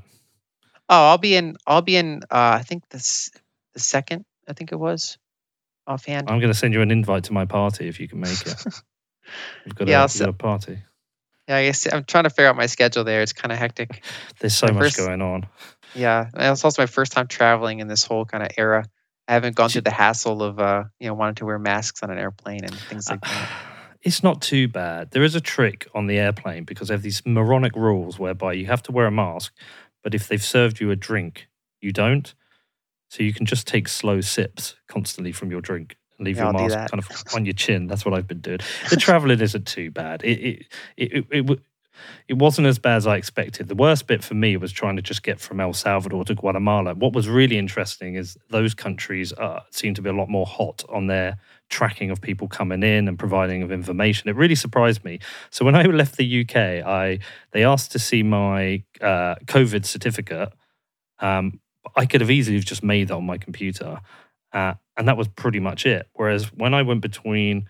Oh, 0.87 1.09
I'll 1.09 1.17
be 1.17 1.35
in. 1.35 1.57
I'll 1.67 1.81
be 1.81 1.97
in. 1.97 2.21
Uh, 2.23 2.57
I 2.59 2.63
think 2.63 2.87
this 2.89 3.29
the 3.73 3.79
second. 3.79 4.25
I 4.47 4.53
think 4.53 4.71
it 4.71 4.77
was 4.77 5.17
offhand. 5.87 6.29
I'm 6.29 6.39
going 6.39 6.51
to 6.51 6.57
send 6.57 6.73
you 6.73 6.81
an 6.81 6.91
invite 6.91 7.25
to 7.25 7.33
my 7.33 7.45
party 7.45 7.87
if 7.87 7.99
you 7.99 8.07
can 8.07 8.19
make 8.19 8.41
it. 8.45 8.65
We've 9.65 9.75
got, 9.75 9.87
yeah, 9.87 10.03
a, 10.03 10.19
got 10.19 10.29
a 10.29 10.33
party. 10.33 10.79
Yeah, 11.47 11.57
I 11.57 11.65
guess 11.65 11.91
I'm 11.91 12.03
trying 12.03 12.25
to 12.25 12.29
figure 12.29 12.47
out 12.47 12.55
my 12.55 12.65
schedule 12.65 13.03
there. 13.03 13.21
It's 13.21 13.33
kind 13.33 13.51
of 13.51 13.57
hectic. 13.57 14.03
There's 14.39 14.53
so 14.55 14.67
my 14.67 14.73
much 14.73 14.83
first, 14.83 14.97
going 14.97 15.21
on. 15.21 15.47
Yeah, 15.93 16.29
it's 16.33 16.63
also 16.63 16.81
my 16.81 16.87
first 16.87 17.11
time 17.11 17.27
traveling 17.27 17.79
in 17.79 17.87
this 17.87 18.03
whole 18.03 18.25
kind 18.25 18.43
of 18.43 18.49
era. 18.57 18.85
I 19.31 19.35
haven't 19.35 19.55
gone 19.55 19.69
through 19.69 19.83
the 19.83 19.91
hassle 19.91 20.43
of 20.43 20.59
uh, 20.59 20.83
you 20.99 21.07
know 21.07 21.13
wanting 21.13 21.35
to 21.35 21.45
wear 21.45 21.57
masks 21.57 22.03
on 22.03 22.11
an 22.11 22.17
airplane 22.17 22.65
and 22.65 22.75
things 22.75 23.09
like 23.09 23.21
that. 23.21 23.49
it's 24.01 24.23
not 24.23 24.41
too 24.41 24.67
bad. 24.67 25.11
There 25.11 25.23
is 25.23 25.35
a 25.35 25.39
trick 25.39 25.87
on 25.95 26.07
the 26.07 26.19
airplane 26.19 26.65
because 26.65 26.89
they 26.89 26.93
have 26.93 27.01
these 27.01 27.25
moronic 27.25 27.73
rules 27.77 28.19
whereby 28.19 28.51
you 28.51 28.65
have 28.65 28.83
to 28.83 28.91
wear 28.91 29.05
a 29.05 29.11
mask, 29.11 29.53
but 30.03 30.13
if 30.13 30.27
they've 30.27 30.43
served 30.43 30.81
you 30.81 30.91
a 30.91 30.97
drink, 30.97 31.47
you 31.79 31.93
don't. 31.93 32.33
So 33.07 33.23
you 33.23 33.33
can 33.33 33.45
just 33.45 33.67
take 33.67 33.87
slow 33.87 34.19
sips 34.19 34.75
constantly 34.89 35.31
from 35.31 35.49
your 35.49 35.61
drink 35.61 35.95
and 36.17 36.27
leave 36.27 36.35
yeah, 36.35 36.51
your 36.51 36.53
mask 36.53 36.91
kind 36.91 36.99
of 36.99 37.09
on 37.33 37.45
your 37.45 37.53
chin. 37.53 37.87
That's 37.87 38.03
what 38.03 38.13
I've 38.13 38.27
been 38.27 38.41
doing. 38.41 38.59
The 38.89 38.97
traveling 38.97 39.39
isn't 39.39 39.65
too 39.65 39.91
bad. 39.91 40.25
It 40.25 40.39
it, 40.39 40.65
it 40.97 41.25
it 41.31 41.49
it 41.49 41.59
it 42.27 42.35
wasn't 42.35 42.67
as 42.67 42.79
bad 42.79 42.97
as 42.97 43.07
I 43.07 43.17
expected. 43.17 43.67
The 43.67 43.75
worst 43.75 44.07
bit 44.07 44.23
for 44.23 44.33
me 44.33 44.57
was 44.57 44.71
trying 44.71 44.95
to 44.95 45.01
just 45.01 45.23
get 45.23 45.39
from 45.39 45.59
El 45.59 45.73
Salvador 45.73 46.25
to 46.25 46.35
Guatemala. 46.35 46.95
What 46.95 47.13
was 47.13 47.27
really 47.27 47.57
interesting 47.57 48.15
is 48.15 48.37
those 48.49 48.73
countries 48.73 49.33
uh, 49.33 49.61
seem 49.71 49.93
to 49.95 50.01
be 50.01 50.09
a 50.09 50.13
lot 50.13 50.29
more 50.29 50.45
hot 50.45 50.83
on 50.89 51.07
their 51.07 51.37
tracking 51.69 52.11
of 52.11 52.21
people 52.21 52.47
coming 52.47 52.83
in 52.83 53.07
and 53.07 53.17
providing 53.17 53.63
of 53.63 53.71
information. 53.71 54.29
It 54.29 54.35
really 54.35 54.55
surprised 54.55 55.03
me. 55.03 55.19
So 55.49 55.65
when 55.65 55.75
I 55.75 55.83
left 55.85 56.17
the 56.17 56.41
UK, 56.41 56.55
I 56.55 57.19
they 57.51 57.63
asked 57.63 57.91
to 57.93 57.99
see 57.99 58.23
my 58.23 58.83
uh, 59.01 59.35
COVID 59.45 59.85
certificate. 59.85 60.49
Um, 61.19 61.59
I 61.95 62.05
could 62.05 62.21
have 62.21 62.31
easily 62.31 62.59
just 62.59 62.83
made 62.83 63.07
that 63.07 63.15
on 63.15 63.25
my 63.25 63.37
computer, 63.37 63.99
uh, 64.53 64.75
and 64.95 65.07
that 65.07 65.17
was 65.17 65.27
pretty 65.27 65.59
much 65.59 65.85
it. 65.85 66.07
Whereas 66.13 66.53
when 66.53 66.73
I 66.73 66.83
went 66.83 67.01
between 67.01 67.67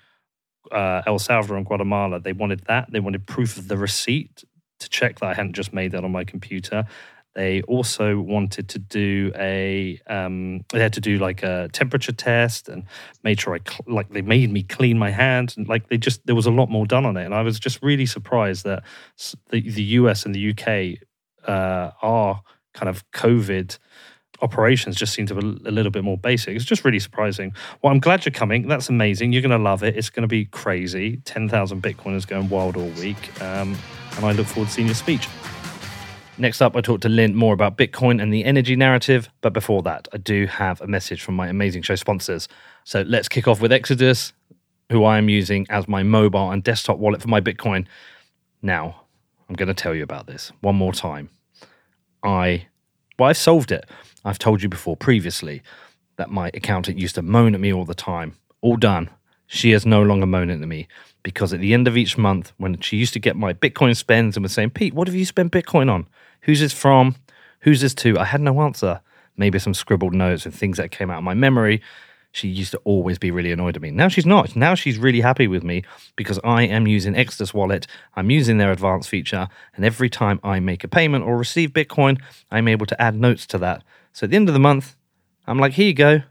uh, 0.72 1.02
El 1.06 1.20
Salvador 1.20 1.58
and 1.58 1.66
Guatemala, 1.66 2.20
they 2.20 2.34
wanted 2.34 2.62
that. 2.68 2.92
They 2.92 3.00
wanted 3.00 3.28
proof 3.28 3.58
of 3.58 3.68
the 3.68 3.78
receipt 3.78 4.44
to 4.80 4.90
check 4.90 5.20
that 5.20 5.28
I 5.28 5.34
hadn't 5.34 5.54
just 5.54 5.74
made 5.74 5.92
that 5.92 6.04
on 6.04 6.12
my 6.12 6.24
computer. 6.24 6.86
They 7.34 7.62
also 7.62 8.20
wanted 8.20 8.68
to 8.70 8.80
do 8.80 9.32
a 9.38 10.00
um, 10.08 10.66
they 10.70 10.82
had 10.82 10.94
to 10.94 11.02
do 11.02 11.18
like 11.18 11.44
a 11.44 11.70
temperature 11.72 12.12
test 12.12 12.68
and 12.68 12.84
made 13.24 13.40
sure 13.40 13.56
I 13.56 13.60
cl- 13.66 13.86
like 13.88 14.10
they 14.10 14.22
made 14.22 14.52
me 14.52 14.64
clean 14.64 15.00
my 15.00 15.12
hands 15.12 15.56
and 15.56 15.68
like 15.68 15.88
they 15.88 15.98
just 15.98 16.26
there 16.26 16.36
was 16.36 16.46
a 16.46 16.52
lot 16.52 16.70
more 16.70 16.86
done 16.86 17.06
on 17.06 17.16
it 17.16 17.24
and 17.24 17.34
I 17.34 17.42
was 17.42 17.58
just 17.58 17.82
really 17.82 18.06
surprised 18.06 18.66
that 18.66 18.84
the 19.50 19.62
the 19.62 19.84
US 19.84 20.26
and 20.26 20.36
the 20.36 20.52
UK 20.52 21.00
uh, 21.48 21.92
are 22.02 22.42
kind 22.74 22.90
of 22.90 23.10
COVID 23.12 23.78
operations 24.42 24.96
just 24.96 25.14
seem 25.14 25.26
to 25.28 25.36
be 25.36 25.42
a 25.68 25.72
little 25.72 25.92
bit 25.92 26.04
more 26.04 26.18
basic. 26.18 26.56
It's 26.56 26.66
just 26.66 26.84
really 26.84 27.00
surprising. 27.00 27.54
Well, 27.82 27.94
I'm 27.94 28.00
glad 28.00 28.26
you're 28.26 28.32
coming. 28.32 28.68
That's 28.68 28.90
amazing. 28.90 29.34
You're 29.34 29.42
going 29.42 29.52
to 29.52 29.58
love 29.58 29.84
it. 29.84 29.96
It's 29.96 30.10
going 30.10 30.24
to 30.24 30.28
be 30.28 30.46
crazy. 30.46 31.18
10,000 31.26 31.82
Bitcoiners 31.82 32.28
going 32.28 32.50
wild 32.50 32.78
all 32.78 32.90
week. 32.92 33.42
Um, 33.42 33.78
and 34.16 34.26
I 34.26 34.32
look 34.32 34.48
forward 34.48 34.68
to 34.68 34.74
seeing 34.74 34.88
your 34.88 34.96
speech. 34.96 35.28
Next 36.38 36.62
up, 36.62 36.76
I 36.76 36.82
talked 36.82 37.04
to 37.04 37.10
Lyn 37.10 37.36
more 37.36 37.54
about 37.54 37.78
Bitcoin 37.78 38.22
and 38.22 38.34
the 38.34 38.46
energy 38.46 38.76
narrative. 38.76 39.30
But 39.42 39.54
before 39.54 39.84
that, 39.84 40.08
I 40.14 40.18
do 40.18 40.48
have 40.48 40.82
a 40.82 40.88
message 40.88 41.22
from 41.22 41.36
my 41.36 41.48
amazing 41.48 41.84
show 41.84 41.96
sponsors. 41.96 42.48
So 42.84 43.04
let's 43.04 43.28
kick 43.28 43.48
off 43.48 43.62
with 43.62 43.72
Exodus, 43.72 44.34
who 44.92 45.04
I 45.04 45.18
am 45.18 45.30
using 45.30 45.68
as 45.70 45.88
my 45.88 46.04
mobile 46.04 46.50
and 46.50 46.64
desktop 46.64 46.98
wallet 46.98 47.22
for 47.22 47.28
my 47.28 47.42
Bitcoin. 47.42 47.86
Now, 48.62 49.02
I'm 49.48 49.56
going 49.56 49.68
to 49.68 49.74
tell 49.74 49.94
you 49.94 50.04
about 50.04 50.28
this 50.28 50.52
one 50.62 50.76
more 50.76 50.94
time. 50.94 51.30
I, 52.24 52.68
well, 53.20 53.30
I've 53.30 53.38
solved 53.38 53.72
it. 53.72 53.86
I've 54.24 54.40
told 54.40 54.62
you 54.62 54.70
before 54.70 54.96
previously 54.96 55.62
that 56.18 56.30
my 56.30 56.52
accountant 56.54 57.00
used 57.00 57.16
to 57.16 57.22
moan 57.22 57.56
at 57.56 57.62
me 57.62 57.74
all 57.74 57.86
the 57.86 57.96
time. 57.96 58.36
All 58.62 58.78
done. 58.78 59.10
she 59.48 59.72
is 59.74 59.86
no 59.86 60.02
longer 60.02 60.26
moaning 60.26 60.62
at 60.62 60.68
me 60.68 60.88
because 61.24 61.52
at 61.52 61.60
the 61.60 61.74
end 61.74 61.88
of 61.88 61.98
each 61.98 62.18
month, 62.18 62.54
when 62.58 62.80
she 62.80 62.98
used 62.98 63.14
to 63.14 63.20
get 63.20 63.36
my 63.36 63.54
Bitcoin 63.54 63.96
spends 63.96 64.38
and 64.38 64.44
was 64.44 64.54
saying, 64.54 64.70
Pete, 64.70 64.94
what 64.94 65.08
have 65.08 65.16
you 65.16 65.26
spent 65.26 65.52
Bitcoin 65.52 65.92
on? 65.92 66.08
Who's 66.42 66.60
this 66.60 66.74
from? 66.74 67.16
Who's 67.62 67.82
this 67.82 67.94
to? 67.96 68.18
I 68.18 68.26
had 68.26 68.42
no 68.42 68.62
answer. 68.62 69.02
Maybe 69.36 69.60
some 69.60 69.74
scribbled 69.74 70.14
notes 70.14 70.46
and 70.46 70.54
things 70.54 70.78
that 70.78 70.92
came 70.92 71.10
out 71.10 71.18
of 71.18 71.24
my 71.24 71.34
memory. 71.34 71.82
She 72.32 72.48
used 72.48 72.72
to 72.72 72.78
always 72.86 73.20
be 73.20 73.30
really 73.30 73.52
annoyed 73.52 73.76
at 73.76 73.82
me. 73.82 73.92
Now 73.92 74.08
she's 74.08 74.26
not. 74.26 74.56
Now 74.56 74.74
she's 74.74 74.98
really 74.98 75.22
happy 75.22 75.48
with 75.48 75.64
me 75.64 75.84
because 76.16 76.40
I 76.44 76.64
am 76.64 76.88
using 76.88 77.16
Exodus 77.16 77.54
Wallet. 77.54 77.88
I'm 78.16 78.32
using 78.32 78.58
their 78.58 78.72
advanced 78.72 79.10
feature. 79.10 79.50
And 79.76 79.84
every 79.84 80.10
time 80.10 80.40
I 80.44 80.60
make 80.60 80.84
a 80.84 80.88
payment 80.88 81.26
or 81.26 81.38
receive 81.38 81.72
Bitcoin, 81.72 82.22
I'm 82.50 82.70
able 82.70 82.86
to 82.86 83.02
add 83.02 83.16
notes 83.16 83.46
to 83.48 83.58
that. 83.58 83.84
So 84.14 84.26
at 84.26 84.30
the 84.30 84.36
end 84.36 84.50
of 84.50 84.54
the 84.54 84.60
month, 84.60 84.96
I'm 85.48 85.58
like, 85.58 85.74
here 85.74 85.88
you 85.88 85.94
go. 85.94 86.22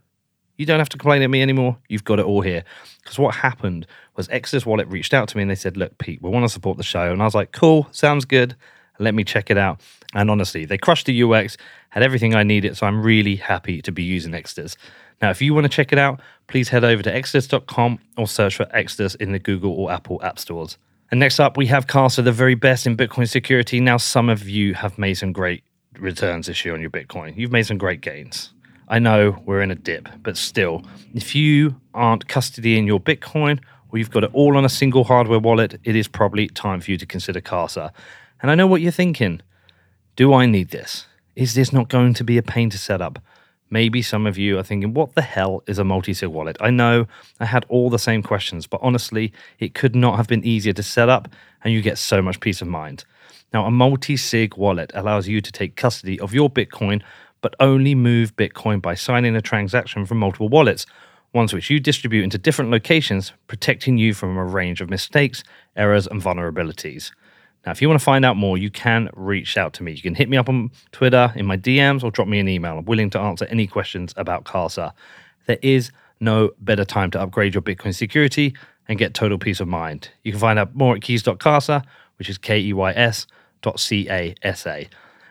You 0.56 0.66
don't 0.66 0.78
have 0.78 0.90
to 0.90 0.98
complain 0.98 1.22
at 1.22 1.30
me 1.30 1.40
anymore. 1.40 1.78
You've 1.88 2.04
got 2.04 2.18
it 2.18 2.26
all 2.26 2.42
here. 2.42 2.64
Because 3.02 3.18
what 3.18 3.34
happened 3.36 3.86
was 4.16 4.28
Exodus 4.28 4.66
Wallet 4.66 4.88
reached 4.88 5.14
out 5.14 5.26
to 5.28 5.36
me 5.36 5.42
and 5.42 5.50
they 5.50 5.54
said, 5.54 5.76
Look, 5.78 5.96
Pete, 5.96 6.20
we 6.20 6.28
want 6.28 6.44
to 6.44 6.50
support 6.50 6.76
the 6.76 6.82
show. 6.82 7.10
And 7.10 7.22
I 7.22 7.24
was 7.24 7.34
like, 7.34 7.52
Cool, 7.52 7.88
sounds 7.92 8.26
good. 8.26 8.54
Let 8.98 9.14
me 9.14 9.24
check 9.24 9.50
it 9.50 9.56
out. 9.56 9.80
And 10.12 10.30
honestly, 10.30 10.66
they 10.66 10.76
crushed 10.76 11.06
the 11.06 11.22
UX, 11.22 11.56
had 11.88 12.02
everything 12.02 12.34
I 12.34 12.42
needed. 12.42 12.76
So 12.76 12.86
I'm 12.86 13.02
really 13.02 13.36
happy 13.36 13.80
to 13.80 13.90
be 13.90 14.02
using 14.02 14.34
Exodus. 14.34 14.76
Now, 15.22 15.30
if 15.30 15.40
you 15.40 15.54
want 15.54 15.64
to 15.64 15.70
check 15.70 15.92
it 15.92 15.98
out, 15.98 16.20
please 16.46 16.68
head 16.68 16.84
over 16.84 17.02
to 17.02 17.14
exodus.com 17.14 17.98
or 18.18 18.26
search 18.26 18.56
for 18.56 18.66
Exodus 18.74 19.14
in 19.14 19.32
the 19.32 19.38
Google 19.38 19.72
or 19.72 19.90
Apple 19.90 20.20
app 20.22 20.38
stores. 20.38 20.76
And 21.10 21.20
next 21.20 21.40
up, 21.40 21.56
we 21.56 21.66
have 21.66 21.86
Casa, 21.86 22.22
the 22.22 22.32
very 22.32 22.54
best 22.54 22.86
in 22.86 22.96
Bitcoin 22.96 23.28
security. 23.28 23.80
Now, 23.80 23.96
some 23.96 24.28
of 24.28 24.48
you 24.48 24.74
have 24.74 24.98
made 24.98 25.14
some 25.14 25.32
great 25.32 25.64
returns 26.00 26.46
this 26.46 26.64
year 26.64 26.74
on 26.74 26.80
your 26.80 26.90
Bitcoin. 26.90 27.36
You've 27.36 27.52
made 27.52 27.66
some 27.66 27.78
great 27.78 28.00
gains. 28.00 28.52
I 28.88 28.98
know 28.98 29.40
we're 29.46 29.62
in 29.62 29.70
a 29.70 29.76
dip, 29.76 30.08
but 30.22 30.36
still, 30.36 30.84
if 31.14 31.34
you 31.34 31.80
aren't 31.94 32.26
custodying 32.26 32.86
your 32.86 33.00
Bitcoin 33.00 33.60
or 33.90 33.98
you've 33.98 34.10
got 34.10 34.24
it 34.24 34.30
all 34.32 34.56
on 34.56 34.64
a 34.64 34.68
single 34.68 35.04
hardware 35.04 35.38
wallet, 35.38 35.80
it 35.84 35.94
is 35.94 36.08
probably 36.08 36.48
time 36.48 36.80
for 36.80 36.90
you 36.90 36.96
to 36.96 37.06
consider 37.06 37.40
Casa. 37.40 37.92
And 38.42 38.50
I 38.50 38.54
know 38.54 38.66
what 38.66 38.80
you're 38.80 38.90
thinking. 38.90 39.42
Do 40.16 40.34
I 40.34 40.46
need 40.46 40.70
this? 40.70 41.06
Is 41.36 41.54
this 41.54 41.72
not 41.72 41.88
going 41.88 42.14
to 42.14 42.24
be 42.24 42.36
a 42.36 42.42
pain 42.42 42.68
to 42.70 42.78
set 42.78 43.00
up? 43.00 43.20
Maybe 43.70 44.02
some 44.02 44.26
of 44.26 44.36
you 44.36 44.58
are 44.58 44.64
thinking, 44.64 44.92
what 44.92 45.14
the 45.14 45.22
hell 45.22 45.62
is 45.68 45.78
a 45.78 45.84
multi 45.84 46.12
sig 46.12 46.28
wallet? 46.28 46.56
I 46.60 46.70
know 46.70 47.06
I 47.38 47.44
had 47.44 47.64
all 47.68 47.88
the 47.88 47.98
same 47.98 48.22
questions, 48.22 48.66
but 48.66 48.80
honestly, 48.82 49.32
it 49.60 49.74
could 49.74 49.94
not 49.94 50.16
have 50.16 50.26
been 50.26 50.44
easier 50.44 50.72
to 50.72 50.82
set 50.82 51.08
up, 51.08 51.28
and 51.62 51.72
you 51.72 51.80
get 51.80 51.96
so 51.96 52.20
much 52.20 52.40
peace 52.40 52.60
of 52.60 52.66
mind. 52.66 53.04
Now, 53.52 53.66
a 53.66 53.70
multi 53.70 54.16
sig 54.16 54.56
wallet 54.56 54.92
allows 54.94 55.26
you 55.26 55.40
to 55.40 55.52
take 55.52 55.76
custody 55.76 56.20
of 56.20 56.32
your 56.32 56.48
Bitcoin 56.48 57.02
but 57.40 57.54
only 57.60 57.94
move 57.94 58.36
Bitcoin 58.36 58.82
by 58.82 58.94
signing 58.94 59.34
a 59.34 59.40
transaction 59.40 60.06
from 60.06 60.18
multiple 60.18 60.48
wallets, 60.48 60.86
ones 61.32 61.52
which 61.52 61.70
you 61.70 61.80
distribute 61.80 62.22
into 62.22 62.38
different 62.38 62.70
locations, 62.70 63.32
protecting 63.46 63.98
you 63.98 64.14
from 64.14 64.36
a 64.36 64.44
range 64.44 64.80
of 64.80 64.90
mistakes, 64.90 65.42
errors, 65.76 66.06
and 66.06 66.20
vulnerabilities. 66.20 67.12
Now, 67.64 67.72
if 67.72 67.82
you 67.82 67.88
want 67.88 68.00
to 68.00 68.04
find 68.04 68.24
out 68.24 68.36
more, 68.36 68.56
you 68.56 68.70
can 68.70 69.10
reach 69.14 69.56
out 69.56 69.74
to 69.74 69.82
me. 69.82 69.92
You 69.92 70.02
can 70.02 70.14
hit 70.14 70.28
me 70.28 70.36
up 70.36 70.48
on 70.48 70.70
Twitter, 70.92 71.32
in 71.36 71.46
my 71.46 71.56
DMs, 71.56 72.02
or 72.02 72.10
drop 72.10 72.26
me 72.26 72.38
an 72.40 72.48
email. 72.48 72.78
I'm 72.78 72.84
willing 72.84 73.10
to 73.10 73.20
answer 73.20 73.46
any 73.46 73.66
questions 73.66 74.14
about 74.16 74.44
Casa. 74.44 74.94
There 75.46 75.58
is 75.62 75.92
no 76.20 76.50
better 76.60 76.84
time 76.84 77.10
to 77.12 77.20
upgrade 77.20 77.54
your 77.54 77.62
Bitcoin 77.62 77.94
security 77.94 78.54
and 78.88 78.98
get 78.98 79.14
total 79.14 79.38
peace 79.38 79.60
of 79.60 79.68
mind. 79.68 80.10
You 80.24 80.32
can 80.32 80.40
find 80.40 80.58
out 80.58 80.74
more 80.74 80.96
at 80.96 81.02
keys.casa, 81.02 81.84
which 82.18 82.28
is 82.28 82.38
K 82.38 82.60
E 82.60 82.72
Y 82.72 82.92
S 82.92 83.26
dot 83.62 83.80
C 83.80 84.08
A 84.10 84.34
S 84.42 84.66
A. 84.66 84.88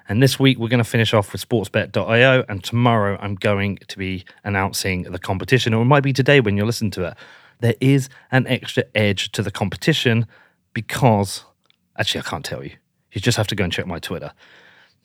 And 0.08 0.24
this 0.24 0.40
week, 0.40 0.58
we're 0.58 0.70
going 0.70 0.84
to 0.84 0.90
finish 0.90 1.14
off 1.14 1.32
with 1.32 1.48
sportsbet.io. 1.48 2.44
And 2.50 2.64
tomorrow, 2.64 3.18
I'm 3.22 3.36
going 3.36 3.78
to 3.88 3.98
be 3.98 4.26
announcing 4.44 5.04
the 5.04 5.20
competition, 5.20 5.74
or 5.74 5.84
it 5.84 5.86
might 5.86 6.02
be 6.04 6.14
today 6.14 6.40
when 6.40 6.58
you 6.58 6.66
listen 6.66 6.90
to 6.92 7.06
it. 7.06 7.14
There 7.60 7.76
is 7.80 8.10
an 8.32 8.48
extra 8.48 8.86
edge 8.96 9.32
to 9.34 9.44
the 9.44 9.52
competition 9.52 10.26
because, 10.74 11.44
actually, 11.98 12.22
I 12.22 12.24
can't 12.24 12.44
tell 12.44 12.64
you. 12.64 12.72
You 13.12 13.22
just 13.22 13.38
have 13.38 13.48
to 13.48 13.56
go 13.56 13.64
and 13.64 13.74
check 13.74 13.86
my 13.86 14.00
Twitter. 14.00 14.32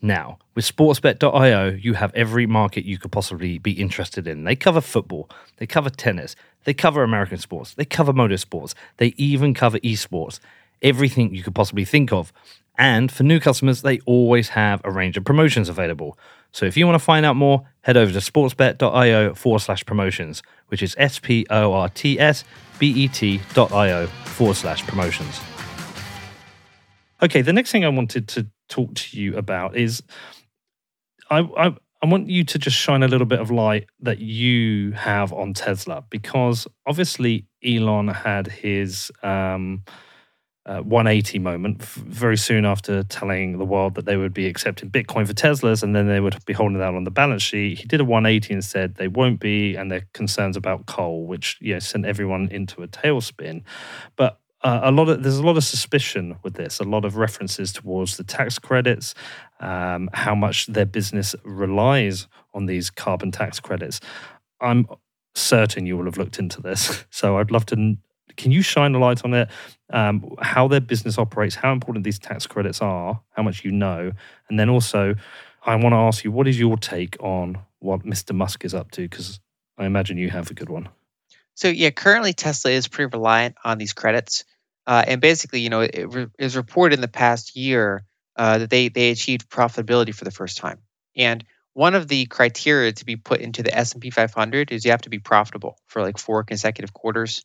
Now, 0.00 0.38
with 0.54 0.66
sportsbet.io, 0.66 1.68
you 1.80 1.94
have 1.94 2.14
every 2.14 2.46
market 2.46 2.84
you 2.84 2.98
could 2.98 3.10
possibly 3.10 3.58
be 3.58 3.72
interested 3.72 4.28
in. 4.28 4.44
They 4.44 4.56
cover 4.56 4.80
football, 4.82 5.30
they 5.56 5.66
cover 5.66 5.88
tennis, 5.88 6.36
they 6.64 6.74
cover 6.74 7.02
American 7.02 7.38
sports, 7.38 7.74
they 7.74 7.86
cover 7.86 8.12
motorsports, 8.12 8.74
they 8.98 9.14
even 9.16 9.54
cover 9.54 9.78
esports, 9.78 10.40
everything 10.82 11.34
you 11.34 11.42
could 11.42 11.54
possibly 11.54 11.86
think 11.86 12.12
of. 12.12 12.32
And 12.76 13.10
for 13.10 13.22
new 13.22 13.40
customers, 13.40 13.82
they 13.82 14.00
always 14.00 14.50
have 14.50 14.80
a 14.84 14.90
range 14.90 15.16
of 15.16 15.24
promotions 15.24 15.68
available. 15.68 16.18
So 16.52 16.66
if 16.66 16.76
you 16.76 16.86
want 16.86 16.96
to 16.96 17.04
find 17.04 17.26
out 17.26 17.36
more, 17.36 17.68
head 17.82 17.96
over 17.96 18.12
to 18.12 18.18
sportsbet.io 18.18 19.34
forward 19.34 19.60
slash 19.60 19.84
promotions, 19.84 20.42
which 20.68 20.82
is 20.82 20.94
S 20.98 21.18
P 21.18 21.46
O 21.50 21.72
R 21.72 21.88
T 21.88 22.18
S 22.18 22.44
B 22.78 22.90
E 23.04 23.08
T.io 23.08 24.06
forward 24.06 24.56
slash 24.56 24.86
promotions. 24.86 25.40
Okay, 27.22 27.42
the 27.42 27.52
next 27.52 27.72
thing 27.72 27.84
I 27.84 27.88
wanted 27.88 28.28
to 28.28 28.46
talk 28.68 28.94
to 28.94 29.20
you 29.20 29.36
about 29.36 29.76
is 29.76 30.02
I, 31.30 31.40
I, 31.40 31.76
I 32.02 32.06
want 32.06 32.28
you 32.28 32.44
to 32.44 32.58
just 32.58 32.76
shine 32.76 33.02
a 33.02 33.08
little 33.08 33.26
bit 33.26 33.40
of 33.40 33.50
light 33.50 33.86
that 34.00 34.18
you 34.18 34.92
have 34.92 35.32
on 35.32 35.54
Tesla 35.54 36.04
because 36.10 36.66
obviously 36.86 37.46
Elon 37.64 38.08
had 38.08 38.48
his. 38.48 39.10
Um, 39.22 39.84
uh, 40.66 40.80
180 40.80 41.38
moment 41.40 41.82
very 41.82 42.38
soon 42.38 42.64
after 42.64 43.02
telling 43.02 43.58
the 43.58 43.64
world 43.64 43.94
that 43.94 44.06
they 44.06 44.16
would 44.16 44.32
be 44.32 44.46
accepting 44.46 44.90
Bitcoin 44.90 45.26
for 45.26 45.34
Teslas 45.34 45.82
and 45.82 45.94
then 45.94 46.08
they 46.08 46.20
would 46.20 46.42
be 46.46 46.54
holding 46.54 46.78
that 46.78 46.94
on 46.94 47.04
the 47.04 47.10
balance 47.10 47.42
sheet. 47.42 47.78
He 47.78 47.84
did 47.86 48.00
a 48.00 48.04
180 48.04 48.54
and 48.54 48.64
said 48.64 48.94
they 48.94 49.08
won't 49.08 49.40
be, 49.40 49.76
and 49.76 49.90
their 49.90 50.06
concerns 50.14 50.56
about 50.56 50.86
coal, 50.86 51.26
which 51.26 51.58
you 51.60 51.74
know, 51.74 51.80
sent 51.80 52.06
everyone 52.06 52.48
into 52.50 52.82
a 52.82 52.88
tailspin. 52.88 53.62
But 54.16 54.40
uh, 54.62 54.80
a 54.84 54.90
lot 54.90 55.10
of 55.10 55.22
there's 55.22 55.36
a 55.36 55.42
lot 55.42 55.58
of 55.58 55.64
suspicion 55.64 56.36
with 56.42 56.54
this, 56.54 56.80
a 56.80 56.84
lot 56.84 57.04
of 57.04 57.16
references 57.16 57.70
towards 57.70 58.16
the 58.16 58.24
tax 58.24 58.58
credits, 58.58 59.14
um, 59.60 60.08
how 60.14 60.34
much 60.34 60.66
their 60.68 60.86
business 60.86 61.36
relies 61.44 62.26
on 62.54 62.64
these 62.64 62.88
carbon 62.88 63.30
tax 63.30 63.60
credits. 63.60 64.00
I'm 64.62 64.86
certain 65.34 65.84
you 65.84 65.98
will 65.98 66.06
have 66.06 66.16
looked 66.16 66.38
into 66.38 66.62
this, 66.62 67.04
so 67.10 67.36
I'd 67.36 67.50
love 67.50 67.66
to 67.66 67.96
can 68.36 68.52
you 68.52 68.62
shine 68.62 68.94
a 68.94 68.98
light 68.98 69.24
on 69.24 69.34
it? 69.34 69.48
Um, 69.90 70.34
how 70.40 70.68
their 70.68 70.80
business 70.80 71.18
operates, 71.18 71.54
how 71.54 71.72
important 71.72 72.04
these 72.04 72.18
tax 72.18 72.46
credits 72.46 72.80
are, 72.80 73.20
how 73.30 73.42
much 73.42 73.64
you 73.64 73.70
know, 73.70 74.12
and 74.48 74.58
then 74.58 74.68
also, 74.68 75.14
I 75.64 75.76
want 75.76 75.92
to 75.92 75.98
ask 75.98 76.24
you, 76.24 76.32
what 76.32 76.48
is 76.48 76.58
your 76.58 76.76
take 76.76 77.16
on 77.20 77.58
what 77.78 78.00
Mr. 78.00 78.34
Musk 78.34 78.64
is 78.64 78.74
up 78.74 78.90
to? 78.92 79.02
Because 79.02 79.40
I 79.78 79.86
imagine 79.86 80.18
you 80.18 80.30
have 80.30 80.50
a 80.50 80.54
good 80.54 80.68
one. 80.68 80.88
So 81.54 81.68
yeah, 81.68 81.90
currently 81.90 82.32
Tesla 82.32 82.72
is 82.72 82.88
pretty 82.88 83.10
reliant 83.16 83.56
on 83.64 83.78
these 83.78 83.92
credits, 83.92 84.44
uh, 84.86 85.04
and 85.06 85.20
basically, 85.20 85.60
you 85.60 85.70
know, 85.70 85.80
it 85.80 86.12
re- 86.12 86.26
is 86.38 86.56
reported 86.56 86.96
in 86.96 87.00
the 87.00 87.08
past 87.08 87.56
year 87.56 88.04
uh, 88.36 88.58
that 88.58 88.70
they 88.70 88.88
they 88.88 89.10
achieved 89.10 89.48
profitability 89.48 90.14
for 90.14 90.24
the 90.24 90.30
first 90.30 90.58
time. 90.58 90.80
And 91.16 91.44
one 91.74 91.94
of 91.94 92.08
the 92.08 92.26
criteria 92.26 92.92
to 92.92 93.04
be 93.04 93.16
put 93.16 93.40
into 93.40 93.62
the 93.62 93.76
S 93.76 93.92
and 93.92 94.02
P 94.02 94.10
500 94.10 94.72
is 94.72 94.84
you 94.84 94.90
have 94.90 95.02
to 95.02 95.10
be 95.10 95.18
profitable 95.18 95.78
for 95.86 96.02
like 96.02 96.18
four 96.18 96.42
consecutive 96.44 96.92
quarters. 96.92 97.44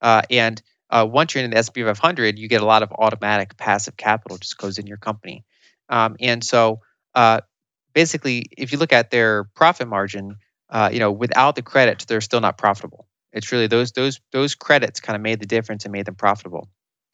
Uh, 0.00 0.22
and 0.30 0.60
uh, 0.90 1.06
once 1.08 1.34
you're 1.34 1.44
in 1.44 1.50
the 1.50 1.56
S&P 1.56 1.82
500, 1.82 2.38
you 2.38 2.48
get 2.48 2.62
a 2.62 2.66
lot 2.66 2.82
of 2.82 2.92
automatic 2.92 3.56
passive 3.56 3.96
capital 3.96 4.38
just 4.38 4.58
goes 4.58 4.78
in 4.78 4.86
your 4.86 4.96
company. 4.96 5.44
Um, 5.88 6.16
and 6.20 6.42
so 6.42 6.80
uh, 7.14 7.40
basically, 7.94 8.46
if 8.56 8.72
you 8.72 8.78
look 8.78 8.92
at 8.92 9.10
their 9.10 9.44
profit 9.44 9.88
margin, 9.88 10.36
uh, 10.68 10.90
you 10.92 10.98
know, 10.98 11.12
without 11.12 11.56
the 11.56 11.62
credits, 11.62 12.04
they're 12.04 12.20
still 12.20 12.40
not 12.40 12.58
profitable. 12.58 13.06
It's 13.32 13.52
really 13.52 13.68
those 13.68 13.92
those 13.92 14.20
those 14.32 14.54
credits 14.54 15.00
kind 15.00 15.16
of 15.16 15.22
made 15.22 15.40
the 15.40 15.46
difference 15.46 15.84
and 15.84 15.92
made 15.92 16.06
them 16.06 16.16
profitable. 16.16 16.68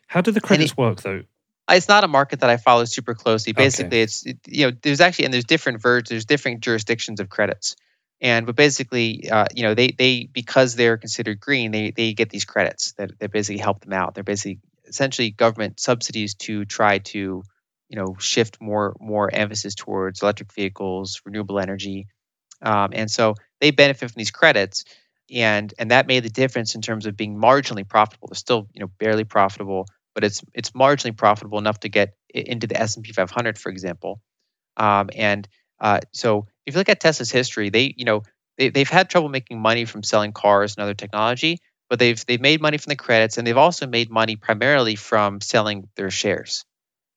How 0.06 0.20
do 0.20 0.30
the 0.30 0.40
credits 0.40 0.72
it, 0.72 0.78
work 0.78 1.02
though? 1.02 1.22
It's 1.68 1.88
not 1.88 2.04
a 2.04 2.08
market 2.08 2.40
that 2.40 2.50
I 2.50 2.56
follow 2.56 2.84
super 2.84 3.14
closely. 3.14 3.52
Basically, 3.52 3.88
okay. 3.88 4.02
it's 4.02 4.24
it, 4.24 4.38
you 4.46 4.66
know 4.66 4.76
there's 4.82 5.00
actually 5.00 5.26
and 5.26 5.34
there's 5.34 5.44
different 5.44 5.82
versions, 5.82 6.08
there's 6.08 6.24
different 6.24 6.60
jurisdictions 6.60 7.20
of 7.20 7.28
credits 7.28 7.76
and 8.20 8.46
but 8.46 8.56
basically 8.56 9.30
uh, 9.30 9.46
you 9.54 9.62
know 9.62 9.74
they 9.74 9.88
they 9.88 10.28
because 10.32 10.74
they're 10.74 10.96
considered 10.96 11.40
green 11.40 11.70
they 11.70 11.90
they 11.90 12.14
get 12.14 12.30
these 12.30 12.44
credits 12.44 12.92
that, 12.92 13.18
that 13.18 13.30
basically 13.30 13.60
help 13.60 13.80
them 13.80 13.92
out. 13.92 14.14
They're 14.14 14.24
basically 14.24 14.60
essentially 14.86 15.30
government 15.30 15.80
subsidies 15.80 16.34
to 16.34 16.64
try 16.64 16.98
to 16.98 17.42
you 17.88 17.96
know 17.96 18.16
shift 18.18 18.60
more 18.60 18.96
more 19.00 19.32
emphasis 19.32 19.74
towards 19.74 20.22
electric 20.22 20.52
vehicles 20.52 21.20
renewable 21.24 21.58
energy. 21.58 22.08
Um, 22.62 22.90
and 22.94 23.10
so 23.10 23.34
they 23.60 23.70
benefit 23.70 24.10
from 24.10 24.18
these 24.18 24.30
credits 24.30 24.84
and 25.30 25.72
and 25.78 25.90
that 25.90 26.06
made 26.06 26.22
the 26.22 26.30
difference 26.30 26.74
in 26.74 26.82
terms 26.82 27.06
of 27.06 27.16
being 27.16 27.36
marginally 27.36 27.86
profitable. 27.86 28.28
They're 28.28 28.36
still 28.36 28.68
you 28.72 28.80
know 28.80 28.90
barely 28.98 29.24
profitable 29.24 29.86
but 30.16 30.24
it's 30.24 30.42
it's 30.54 30.70
marginally 30.70 31.14
profitable 31.14 31.58
enough 31.58 31.78
to 31.80 31.90
get 31.90 32.14
into 32.30 32.66
the 32.66 32.80
S&P 32.80 33.12
500 33.12 33.58
for 33.58 33.70
example. 33.70 34.20
Um, 34.76 35.10
and 35.14 35.46
uh, 35.78 36.00
so 36.12 36.46
if 36.66 36.74
you 36.74 36.78
look 36.80 36.88
at 36.88 37.00
Tesla's 37.00 37.30
history, 37.30 37.70
they 37.70 37.94
you 37.96 38.04
know 38.04 38.22
they, 38.58 38.70
they've 38.70 38.88
had 38.88 39.08
trouble 39.08 39.28
making 39.28 39.60
money 39.60 39.84
from 39.84 40.02
selling 40.02 40.32
cars 40.32 40.76
and 40.76 40.82
other 40.82 40.94
technology, 40.94 41.60
but 41.88 41.98
they've 41.98 42.24
they've 42.26 42.40
made 42.40 42.60
money 42.60 42.78
from 42.78 42.90
the 42.90 42.96
credits, 42.96 43.38
and 43.38 43.46
they've 43.46 43.56
also 43.56 43.86
made 43.86 44.10
money 44.10 44.36
primarily 44.36 44.96
from 44.96 45.40
selling 45.40 45.88
their 45.96 46.10
shares. 46.10 46.64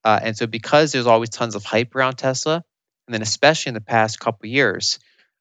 Uh, 0.04 0.20
and 0.22 0.38
so 0.38 0.47
because 0.47 0.91
there's 0.91 1.08
always 1.08 1.30
tons 1.30 1.56
of 1.56 1.66
hype 1.66 1.95
around 1.95 2.16
Tesla, 2.16 2.64
and 3.08 3.14
then 3.14 3.22
especially 3.22 3.72
in 3.72 3.74
the 3.74 3.82
past 3.82 4.20
couple 4.20 4.47
years, 4.47 5.00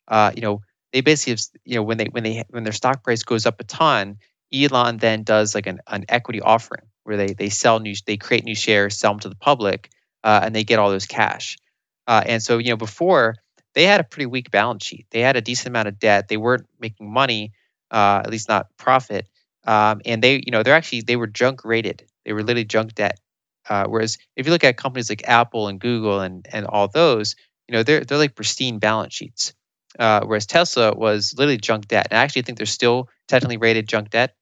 uh, 0.09 0.33
you 0.35 0.43
know 0.43 0.63
they 0.93 1.03
basically 1.03 1.33
have, 1.33 1.41
you 1.65 1.77
know 1.77 1.83
when 1.83 1.99
they 1.99 2.07
when 2.07 2.25
they 2.25 2.45
when 2.49 2.65
their 2.65 2.73
stock 2.73 3.05
price 3.05 3.23
goes 3.23 3.47
up 3.47 3.61
a 3.61 3.65
ton, 3.65 4.19
Elon 4.53 4.97
then 4.97 5.23
does 5.23 5.55
like 5.55 5.67
an, 5.67 5.81
an 5.87 6.05
equity 6.09 6.41
offering 6.41 6.87
where 7.05 7.17
they 7.17 7.35
they 7.35 7.51
sell 7.51 7.79
new 7.79 7.95
they 8.07 8.17
create 8.17 8.45
new 8.45 8.55
shares, 8.55 8.97
sell 8.97 9.13
them 9.13 9.21
to 9.21 9.29
the 9.29 9.37
public, 9.37 9.91
uh, 10.25 10.41
and 10.43 10.55
they 10.55 10.65
get 10.65 10.79
all 10.79 10.91
those 10.91 11.07
cash. 11.07 11.59
Uh, 12.07 12.23
and 12.25 12.43
so 12.43 12.57
you 12.59 12.71
know 12.71 12.77
before 12.77 13.37
they 13.79 13.87
had 13.87 14.01
a 14.01 14.05
pretty 14.05 14.27
weak 14.27 14.51
balance 14.51 14.85
sheet. 14.85 15.07
They 15.13 15.21
had 15.21 15.37
a 15.37 15.41
decent 15.41 15.69
amount 15.69 15.87
of 15.87 16.01
debt. 16.01 16.27
They 16.27 16.37
weren't 16.37 16.67
making 16.81 17.13
money, 17.13 17.53
uh, 17.93 18.23
at 18.25 18.29
least 18.29 18.49
not 18.49 18.67
profit. 18.77 19.29
Um, 19.69 20.01
and 20.05 20.21
they 20.21 20.43
you 20.45 20.51
know 20.51 20.65
they're 20.65 20.75
actually 20.75 21.03
they 21.03 21.15
were 21.15 21.29
junk 21.29 21.65
rated. 21.65 22.05
They 22.25 22.33
were 22.33 22.43
literally 22.43 22.65
junk 22.65 22.97
debt. 22.97 23.21
Uh, 23.69 23.85
whereas 23.87 24.19
if 24.35 24.47
you 24.47 24.53
look 24.53 24.65
at 24.65 24.77
companies 24.77 25.09
like 25.09 25.29
Apple 25.29 25.69
and 25.69 25.79
Google 25.79 26.19
and 26.19 26.45
and 26.51 26.67
all 26.67 26.89
those, 26.89 27.37
you 27.69 27.73
know 27.73 27.85
they're 27.85 28.05
they're 28.05 28.19
like 28.19 28.35
pristine 28.35 28.81
balance 28.81 29.15
sheets. 29.15 29.55
Uh, 29.97 30.23
whereas 30.25 30.47
Tesla 30.47 30.93
was 30.93 31.35
literally 31.39 31.57
junk 31.57 31.87
debt. 31.87 32.09
And 32.11 32.19
I 32.19 32.25
actually 32.25 32.43
think 32.43 32.59
they're 32.59 32.67
still 32.67 33.09
technically 33.29 33.59
rated 33.59 33.89
junk 33.89 34.11
debt. 34.11 34.35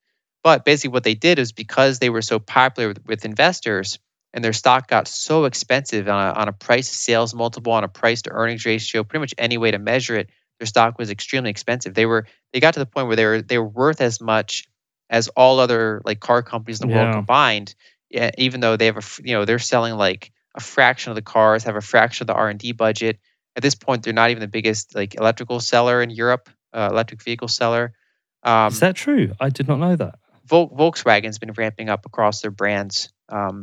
But 0.43 0.65
basically, 0.65 0.93
what 0.93 1.05
they 1.05 1.15
did 1.15 1.39
is 1.39 1.53
because 1.53 1.99
they 1.99 2.09
were 2.09 2.23
so 2.23 2.39
popular 2.39 2.89
with, 2.89 3.05
with 3.07 3.25
investors 3.27 3.99
and 4.37 4.45
their 4.45 4.53
stock 4.53 4.87
got 4.87 5.09
so 5.09 5.47
expensive 5.47 6.07
on 6.09 6.29
a, 6.29 6.39
on 6.39 6.49
a 6.49 6.53
price 6.53 6.91
sales 6.91 7.35
multiple, 7.35 7.73
on 7.73 7.85
a 7.85 7.89
price 7.89 8.21
to 8.23 8.31
earnings 8.31 8.67
ratio, 8.67 9.03
pretty 9.03 9.21
much 9.21 9.35
any 9.39 9.57
way 9.57 9.71
to 9.71 9.79
measure 9.79 10.15
it, 10.15 10.29
their 10.61 10.67
stock 10.67 10.99
was 10.99 11.11
extremely 11.11 11.49
expensive. 11.49 11.95
They 11.95 12.05
were 12.05 12.27
they 12.53 12.61
got 12.61 12.75
to 12.75 12.81
the 12.81 12.87
point 12.87 13.07
where 13.07 13.17
they 13.17 13.25
were 13.25 13.43
they 13.43 13.59
were 13.59 13.67
worth 13.67 14.03
as 14.03 14.21
much 14.21 14.69
as 15.09 15.29
all 15.29 15.59
other 15.59 16.03
like 16.05 16.21
car 16.21 16.43
companies 16.43 16.83
in 16.83 16.89
the 16.89 16.95
yeah. 16.95 17.03
world 17.03 17.15
combined. 17.15 17.75
Yeah, 18.11 18.31
even 18.37 18.61
though 18.61 18.77
they 18.77 18.87
have 18.87 18.99
a 18.99 19.03
you 19.25 19.35
know 19.35 19.47
they're 19.47 19.59
selling 19.59 19.95
like 19.95 20.33
a 20.55 20.61
fraction 20.61 21.11
of 21.11 21.17
the 21.17 21.23
cars, 21.23 21.65
have 21.65 21.77
a 21.77 21.81
fraction 21.81 22.25
of 22.25 22.27
the 22.29 22.35
R 22.35 22.51
and 22.51 22.59
D 22.59 22.73
budget. 22.73 23.19
At 23.57 23.63
this 23.63 23.75
point, 23.75 24.03
they're 24.03 24.13
not 24.13 24.31
even 24.31 24.43
the 24.43 24.49
biggest 24.49 24.95
like 24.95 25.15
electrical 25.15 25.61
seller 25.61 26.03
in 26.03 26.11
Europe, 26.11 26.51
uh, 26.75 26.91
electric 26.93 27.23
vehicle 27.23 27.49
seller. 27.49 27.95
Um, 28.43 28.69
Is 28.69 28.81
that 28.81 28.97
true? 28.97 29.33
I 29.41 29.49
did 29.49 29.67
not 29.67 29.79
know 29.79 29.97
that. 29.97 30.19
Vol- 30.45 30.69
Volkswagen's 30.69 31.39
been 31.39 31.53
ramping 31.53 31.89
up 31.89 32.05
across 32.05 32.43
their 32.43 32.51
brands. 32.51 33.13
Um, 33.29 33.63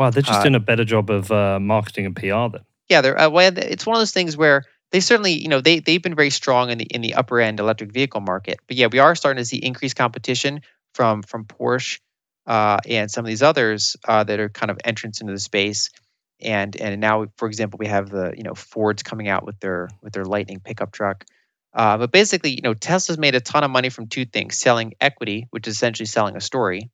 wow, 0.00 0.08
they're 0.10 0.22
just 0.22 0.40
uh, 0.40 0.42
doing 0.42 0.54
a 0.54 0.60
better 0.60 0.84
job 0.84 1.10
of 1.10 1.30
uh, 1.30 1.60
marketing 1.60 2.06
and 2.06 2.16
PR 2.16 2.48
then. 2.50 2.64
Yeah, 2.88 3.02
they're. 3.02 3.20
Uh, 3.20 3.28
well, 3.28 3.52
it's 3.56 3.86
one 3.86 3.96
of 3.96 4.00
those 4.00 4.12
things 4.12 4.34
where 4.34 4.64
they 4.92 5.00
certainly, 5.00 5.32
you 5.32 5.48
know, 5.48 5.60
they 5.60 5.80
they've 5.80 6.02
been 6.02 6.14
very 6.14 6.30
strong 6.30 6.70
in 6.70 6.78
the 6.78 6.84
in 6.84 7.02
the 7.02 7.14
upper 7.14 7.38
end 7.38 7.60
electric 7.60 7.92
vehicle 7.92 8.22
market. 8.22 8.58
But 8.66 8.78
yeah, 8.78 8.86
we 8.90 8.98
are 8.98 9.14
starting 9.14 9.40
to 9.40 9.44
see 9.44 9.58
increased 9.58 9.96
competition 9.96 10.62
from 10.94 11.22
from 11.22 11.44
Porsche 11.44 12.00
uh, 12.46 12.78
and 12.88 13.10
some 13.10 13.24
of 13.24 13.28
these 13.28 13.42
others 13.42 13.96
uh, 14.08 14.24
that 14.24 14.40
are 14.40 14.48
kind 14.48 14.70
of 14.70 14.78
entrants 14.82 15.20
into 15.20 15.34
the 15.34 15.38
space. 15.38 15.90
And 16.40 16.74
and 16.76 16.98
now, 16.98 17.26
for 17.36 17.46
example, 17.46 17.76
we 17.78 17.86
have 17.86 18.08
the 18.08 18.32
you 18.34 18.42
know 18.42 18.54
Fords 18.54 19.02
coming 19.02 19.28
out 19.28 19.44
with 19.44 19.60
their 19.60 19.90
with 20.02 20.14
their 20.14 20.24
Lightning 20.24 20.60
pickup 20.60 20.92
truck. 20.92 21.26
Uh, 21.74 21.98
but 21.98 22.10
basically, 22.10 22.50
you 22.50 22.62
know, 22.62 22.74
Tesla's 22.74 23.18
made 23.18 23.34
a 23.34 23.40
ton 23.40 23.64
of 23.64 23.70
money 23.70 23.90
from 23.90 24.06
two 24.06 24.24
things: 24.24 24.56
selling 24.56 24.94
equity, 24.98 25.46
which 25.50 25.68
is 25.68 25.74
essentially 25.74 26.06
selling 26.06 26.36
a 26.36 26.40
story, 26.40 26.90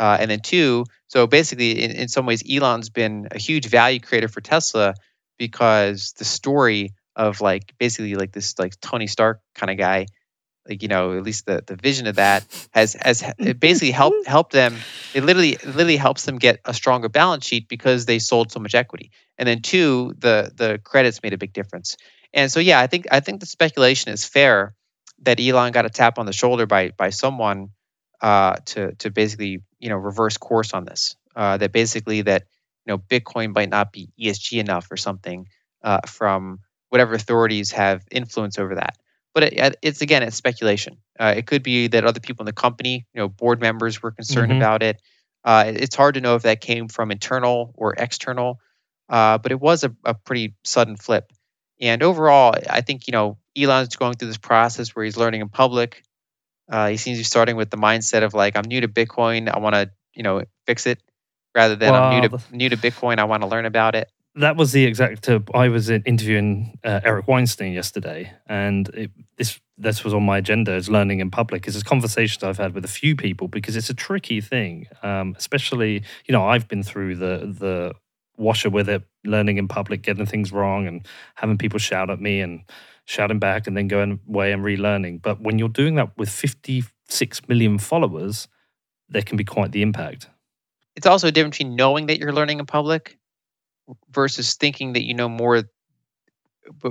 uh, 0.00 0.16
and 0.18 0.30
then 0.30 0.40
two. 0.40 0.86
So 1.08 1.26
basically, 1.26 1.82
in, 1.82 1.90
in 1.90 2.08
some 2.08 2.24
ways, 2.24 2.42
Elon's 2.50 2.88
been 2.88 3.28
a 3.30 3.38
huge 3.38 3.66
value 3.66 4.00
creator 4.00 4.28
for 4.28 4.40
Tesla 4.40 4.94
because 5.38 6.14
the 6.16 6.24
story 6.24 6.94
of 7.14 7.42
like 7.42 7.74
basically 7.78 8.14
like 8.14 8.32
this 8.32 8.58
like 8.58 8.80
Tony 8.80 9.06
Stark 9.06 9.42
kind 9.54 9.70
of 9.70 9.76
guy, 9.76 10.06
like 10.66 10.82
you 10.82 10.88
know, 10.88 11.18
at 11.18 11.22
least 11.22 11.44
the 11.44 11.62
the 11.66 11.76
vision 11.76 12.06
of 12.06 12.16
that 12.16 12.44
has 12.70 12.94
has 12.94 13.22
it 13.38 13.60
basically 13.60 13.90
helped 13.90 14.26
helped 14.26 14.52
them. 14.52 14.74
It 15.12 15.22
literally 15.22 15.58
literally 15.64 15.98
helps 15.98 16.24
them 16.24 16.38
get 16.38 16.60
a 16.64 16.72
stronger 16.72 17.10
balance 17.10 17.44
sheet 17.44 17.68
because 17.68 18.06
they 18.06 18.20
sold 18.20 18.50
so 18.50 18.58
much 18.58 18.74
equity. 18.74 19.10
And 19.36 19.46
then 19.46 19.60
two, 19.60 20.14
the 20.16 20.50
the 20.54 20.80
credits 20.82 21.22
made 21.22 21.34
a 21.34 21.38
big 21.38 21.52
difference. 21.52 21.98
And 22.32 22.50
so, 22.50 22.60
yeah, 22.60 22.80
I 22.80 22.86
think 22.86 23.06
I 23.10 23.20
think 23.20 23.40
the 23.40 23.46
speculation 23.46 24.12
is 24.12 24.24
fair 24.24 24.74
that 25.22 25.38
Elon 25.38 25.72
got 25.72 25.84
a 25.84 25.90
tap 25.90 26.18
on 26.18 26.24
the 26.24 26.32
shoulder 26.32 26.64
by 26.64 26.92
by 26.96 27.10
someone 27.10 27.70
uh, 28.20 28.56
to 28.66 28.94
to 28.96 29.10
basically 29.10 29.62
you 29.78 29.88
know 29.88 29.96
reverse 29.96 30.36
course 30.36 30.74
on 30.74 30.84
this. 30.84 31.16
Uh, 31.36 31.56
that 31.56 31.72
basically 31.72 32.22
that 32.22 32.46
you 32.84 32.92
know 32.92 32.98
Bitcoin 32.98 33.54
might 33.54 33.70
not 33.70 33.92
be 33.92 34.10
ESG 34.20 34.58
enough 34.58 34.90
or 34.90 34.96
something 34.96 35.46
uh, 35.82 36.00
from 36.06 36.60
whatever 36.88 37.14
authorities 37.14 37.70
have 37.72 38.04
influence 38.10 38.58
over 38.58 38.74
that. 38.74 38.96
But 39.32 39.44
it, 39.44 39.76
it's 39.80 40.02
again, 40.02 40.22
it's 40.22 40.36
speculation. 40.36 40.98
Uh, 41.18 41.34
it 41.36 41.46
could 41.46 41.62
be 41.62 41.86
that 41.88 42.04
other 42.04 42.20
people 42.20 42.42
in 42.42 42.46
the 42.46 42.52
company, 42.52 43.06
you 43.14 43.20
know, 43.20 43.28
board 43.28 43.60
members 43.60 44.02
were 44.02 44.10
concerned 44.10 44.50
mm-hmm. 44.50 44.60
about 44.60 44.82
it. 44.82 45.00
Uh, 45.44 45.64
it's 45.68 45.96
hard 45.96 46.14
to 46.14 46.20
know 46.20 46.34
if 46.34 46.42
that 46.42 46.60
came 46.60 46.88
from 46.88 47.10
internal 47.10 47.72
or 47.76 47.94
external, 47.96 48.60
uh, 49.08 49.38
but 49.38 49.52
it 49.52 49.60
was 49.60 49.84
a, 49.84 49.94
a 50.04 50.14
pretty 50.14 50.54
sudden 50.64 50.96
flip. 50.96 51.32
And 51.80 52.02
overall, 52.02 52.54
I 52.68 52.82
think 52.82 53.06
you 53.06 53.12
know 53.12 53.38
Elon's 53.56 53.96
going 53.96 54.14
through 54.14 54.28
this 54.28 54.36
process 54.36 54.94
where 54.94 55.04
he's 55.04 55.16
learning 55.16 55.40
in 55.40 55.48
public. 55.48 56.02
Uh, 56.70 56.88
he 56.88 56.96
seems 56.96 57.18
to 57.18 57.20
be 57.20 57.24
starting 57.24 57.56
with 57.56 57.68
the 57.68 57.76
mindset 57.76 58.22
of 58.22 58.32
like, 58.32 58.56
I'm 58.56 58.64
new 58.66 58.80
to 58.80 58.88
Bitcoin, 58.88 59.52
I 59.52 59.58
want 59.58 59.74
to 59.74 59.90
you 60.14 60.22
know 60.22 60.42
fix 60.66 60.86
it, 60.86 61.02
rather 61.54 61.76
than 61.76 61.92
well, 61.92 62.04
I'm 62.04 62.20
new 62.20 62.28
to 62.28 62.40
new 62.52 62.68
to 62.68 62.76
Bitcoin, 62.76 63.18
I 63.18 63.24
want 63.24 63.42
to 63.42 63.48
learn 63.48 63.66
about 63.66 63.94
it. 63.94 64.10
That 64.36 64.56
was 64.56 64.70
the 64.70 64.84
exact. 64.84 65.28
Uh, 65.28 65.40
I 65.52 65.68
was 65.68 65.90
interviewing 65.90 66.78
uh, 66.84 67.00
Eric 67.02 67.26
Weinstein 67.26 67.72
yesterday, 67.72 68.32
and 68.46 68.88
it, 68.90 69.10
this 69.36 69.60
this 69.76 70.04
was 70.04 70.14
on 70.14 70.22
my 70.22 70.38
agenda 70.38 70.72
as 70.72 70.88
learning 70.88 71.18
in 71.18 71.30
public. 71.32 71.66
Is 71.66 71.80
a 71.80 71.84
conversation 71.84 72.46
I've 72.46 72.58
had 72.58 72.72
with 72.72 72.84
a 72.84 72.88
few 72.88 73.16
people 73.16 73.48
because 73.48 73.74
it's 73.74 73.90
a 73.90 73.94
tricky 73.94 74.40
thing, 74.40 74.86
um, 75.02 75.34
especially 75.36 76.04
you 76.26 76.32
know 76.32 76.46
I've 76.46 76.68
been 76.68 76.84
through 76.84 77.16
the 77.16 77.52
the 77.58 77.94
washer 78.36 78.70
with 78.70 78.88
it, 78.88 79.02
learning 79.24 79.58
in 79.58 79.66
public, 79.66 80.02
getting 80.02 80.26
things 80.26 80.52
wrong, 80.52 80.86
and 80.86 81.06
having 81.34 81.58
people 81.58 81.80
shout 81.80 82.08
at 82.08 82.20
me 82.20 82.40
and 82.40 82.62
shouting 83.10 83.40
back, 83.40 83.66
and 83.66 83.76
then 83.76 83.88
going 83.88 84.20
away 84.28 84.52
and 84.52 84.64
relearning. 84.64 85.20
But 85.20 85.40
when 85.40 85.58
you're 85.58 85.68
doing 85.68 85.96
that 85.96 86.16
with 86.16 86.30
56 86.30 87.48
million 87.48 87.78
followers, 87.78 88.46
there 89.08 89.22
can 89.22 89.36
be 89.36 89.44
quite 89.44 89.72
the 89.72 89.82
impact. 89.82 90.28
It's 90.94 91.06
also 91.06 91.26
a 91.26 91.32
difference 91.32 91.58
between 91.58 91.74
knowing 91.74 92.06
that 92.06 92.20
you're 92.20 92.32
learning 92.32 92.60
in 92.60 92.66
public 92.66 93.18
versus 94.12 94.54
thinking 94.54 94.92
that 94.92 95.02
you 95.02 95.14
know 95.14 95.28
more. 95.28 95.64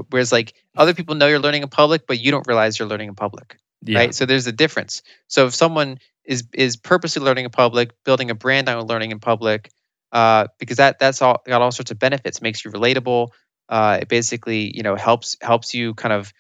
Whereas, 0.10 0.32
like 0.34 0.56
other 0.76 0.94
people 0.94 1.16
know 1.16 1.28
you're 1.28 1.40
learning 1.40 1.64
in 1.64 1.70
public, 1.70 2.06
but 2.06 2.20
you 2.20 2.32
don't 2.32 2.46
realize 2.48 2.78
you're 2.78 2.88
learning 2.88 3.08
in 3.08 3.16
public, 3.16 3.58
yeah. 3.86 4.00
right? 4.00 4.14
So 4.14 4.26
there's 4.26 4.46
a 4.46 4.52
difference. 4.52 5.02
So 5.28 5.46
if 5.46 5.56
someone 5.56 6.00
is 6.26 6.44
is 6.54 6.76
purposely 6.76 7.24
learning 7.24 7.46
in 7.46 7.52
public, 7.52 7.92
building 8.04 8.30
a 8.30 8.36
brand 8.36 8.68
on 8.68 8.86
learning 8.88 9.12
in 9.12 9.20
public, 9.20 9.72
uh, 10.12 10.48
because 10.60 10.78
that 10.78 11.00
that's 11.00 11.22
all 11.22 11.42
got 11.48 11.62
all 11.62 11.72
sorts 11.72 11.92
of 11.92 12.00
benefits. 12.00 12.42
Makes 12.42 12.66
you 12.66 12.72
relatable. 12.72 13.30
Uh, 13.70 14.00
it 14.02 14.08
basically 14.08 14.76
you 14.76 14.84
know 14.84 14.96
helps 14.96 15.38
helps 15.42 15.74
you 15.74 15.94
kind 15.94 16.14
of 16.14 16.34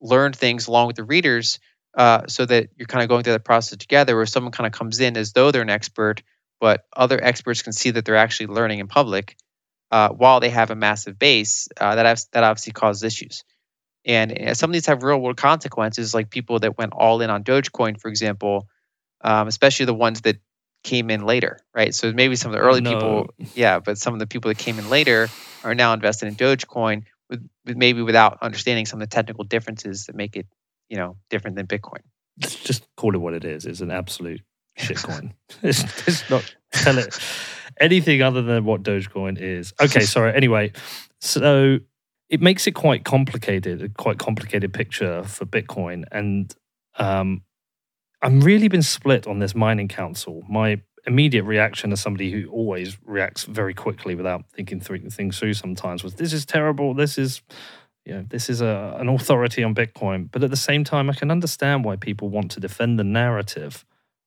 learn 0.00 0.32
things 0.32 0.68
along 0.68 0.86
with 0.86 0.96
the 0.96 1.04
readers, 1.04 1.58
uh, 1.96 2.26
so 2.28 2.44
that 2.44 2.68
you're 2.76 2.86
kind 2.86 3.02
of 3.02 3.08
going 3.08 3.24
through 3.24 3.32
that 3.32 3.44
process 3.44 3.78
together. 3.78 4.14
Where 4.14 4.26
someone 4.26 4.52
kind 4.52 4.66
of 4.66 4.72
comes 4.72 5.00
in 5.00 5.16
as 5.16 5.32
though 5.32 5.50
they're 5.50 5.62
an 5.62 5.70
expert, 5.70 6.22
but 6.60 6.84
other 6.94 7.18
experts 7.22 7.62
can 7.62 7.72
see 7.72 7.90
that 7.90 8.04
they're 8.04 8.16
actually 8.16 8.48
learning 8.48 8.80
in 8.80 8.86
public, 8.86 9.36
uh, 9.90 10.10
while 10.10 10.40
they 10.40 10.50
have 10.50 10.70
a 10.70 10.76
massive 10.76 11.18
base. 11.18 11.68
Uh, 11.80 11.94
that 11.94 12.24
that 12.32 12.44
obviously 12.44 12.72
causes 12.72 13.02
issues. 13.02 13.44
And 14.04 14.38
uh, 14.38 14.54
some 14.54 14.70
of 14.70 14.72
these 14.74 14.86
have 14.86 15.02
real 15.02 15.18
world 15.18 15.36
consequences, 15.38 16.14
like 16.14 16.28
people 16.28 16.58
that 16.58 16.76
went 16.76 16.92
all 16.92 17.22
in 17.22 17.30
on 17.30 17.42
Dogecoin, 17.42 17.98
for 17.98 18.08
example, 18.08 18.68
um, 19.22 19.48
especially 19.48 19.86
the 19.86 19.94
ones 19.94 20.20
that 20.22 20.36
came 20.84 21.10
in 21.10 21.24
later, 21.24 21.58
right? 21.74 21.92
So 21.94 22.12
maybe 22.12 22.36
some 22.36 22.52
of 22.52 22.52
the 22.52 22.60
early 22.60 22.80
no. 22.80 22.92
people, 22.92 23.34
yeah, 23.54 23.80
but 23.80 23.98
some 23.98 24.12
of 24.12 24.20
the 24.20 24.26
people 24.26 24.50
that 24.50 24.58
came 24.58 24.78
in 24.78 24.88
later 24.88 25.28
are 25.64 25.74
now 25.74 25.92
invested 25.92 26.28
in 26.28 26.36
Dogecoin 26.36 27.04
with, 27.28 27.48
with 27.64 27.76
maybe 27.76 28.02
without 28.02 28.38
understanding 28.42 28.86
some 28.86 29.00
of 29.00 29.08
the 29.08 29.12
technical 29.12 29.42
differences 29.44 30.06
that 30.06 30.14
make 30.14 30.36
it, 30.36 30.46
you 30.88 30.96
know, 30.96 31.16
different 31.30 31.56
than 31.56 31.66
Bitcoin. 31.66 32.00
Just 32.38 32.86
call 32.96 33.14
it 33.14 33.18
what 33.18 33.34
it 33.34 33.44
is. 33.44 33.66
It's 33.66 33.80
an 33.80 33.90
absolute 33.90 34.42
shitcoin. 34.78 35.32
it's, 35.62 35.82
it's 36.06 36.30
not 36.30 36.54
tell 36.72 36.98
it 36.98 37.18
anything 37.80 38.22
other 38.22 38.42
than 38.42 38.64
what 38.64 38.82
Dogecoin 38.82 39.40
is. 39.40 39.72
Okay, 39.80 40.00
sorry. 40.00 40.34
Anyway, 40.34 40.72
so 41.20 41.78
it 42.28 42.40
makes 42.40 42.66
it 42.66 42.72
quite 42.72 43.04
complicated, 43.04 43.82
a 43.82 43.88
quite 43.88 44.18
complicated 44.18 44.72
picture 44.72 45.22
for 45.24 45.46
Bitcoin, 45.46 46.04
and 46.12 46.54
um, 46.98 47.42
I'm 48.24 48.40
really 48.40 48.68
been 48.68 48.82
split 48.82 49.26
on 49.26 49.38
this 49.38 49.54
mining 49.54 49.88
council. 49.88 50.42
My 50.48 50.80
immediate 51.06 51.44
reaction 51.44 51.92
as 51.92 52.00
somebody 52.00 52.30
who 52.32 52.48
always 52.48 52.96
reacts 53.04 53.44
very 53.44 53.74
quickly 53.74 54.14
without 54.14 54.50
thinking 54.50 54.80
through 54.80 55.10
things 55.10 55.38
through 55.38 55.52
sometimes 55.52 56.02
was 56.02 56.14
this 56.14 56.32
is 56.32 56.46
terrible. 56.46 56.94
This 56.94 57.18
is 57.18 57.42
you 58.06 58.14
know 58.14 58.24
this 58.26 58.48
is 58.48 58.62
a, 58.62 58.96
an 58.98 59.10
authority 59.10 59.62
on 59.62 59.74
bitcoin. 59.74 60.30
But 60.32 60.42
at 60.42 60.50
the 60.50 60.56
same 60.56 60.84
time 60.84 61.10
i 61.10 61.12
can 61.12 61.30
understand 61.30 61.84
why 61.84 61.96
people 61.96 62.30
want 62.30 62.50
to 62.52 62.60
defend 62.60 62.98
the 62.98 63.04
narrative 63.04 63.84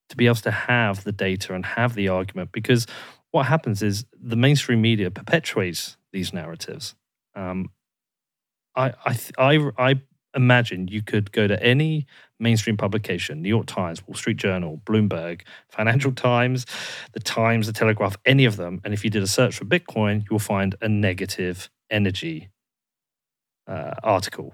to 0.10 0.16
be 0.16 0.28
able 0.28 0.36
to 0.36 0.52
have 0.52 1.04
the 1.04 1.12
data 1.12 1.56
and 1.56 1.66
have 1.66 1.96
the 1.96 2.08
argument 2.08 2.52
because 2.52 2.86
what 3.32 3.48
happens 3.48 3.82
is 3.82 4.06
the 4.14 4.36
mainstream 4.36 4.82
media 4.82 5.12
perpetuates 5.12 5.98
these 6.14 6.32
narratives. 6.34 6.96
Um, 7.36 7.72
I, 8.76 8.94
I, 9.06 9.20
I, 9.38 9.72
I 9.78 10.02
imagine 10.38 10.88
you 10.88 11.02
could 11.02 11.34
go 11.34 11.48
to 11.48 11.62
any 11.62 12.06
mainstream 12.40 12.78
publication, 12.78 13.42
New 13.42 13.50
York 13.50 13.66
Times, 13.66 14.08
Wall 14.08 14.16
Street 14.16 14.38
Journal, 14.38 14.82
Bloomberg, 14.86 15.42
Financial 15.70 16.12
Times, 16.14 16.66
The 17.14 17.20
Times, 17.20 17.68
The 17.68 17.74
Telegraph, 17.74 18.16
any 18.26 18.46
of 18.46 18.56
them. 18.56 18.80
And 18.86 18.94
if 18.94 19.04
you 19.04 19.10
did 19.10 19.24
a 19.24 19.28
search 19.28 19.58
for 19.58 19.66
Bitcoin, 19.66 20.26
you'll 20.30 20.40
find 20.40 20.76
a 20.82 20.88
negative 20.88 21.70
energy 21.90 22.50
uh, 23.68 23.96
article. 24.04 24.54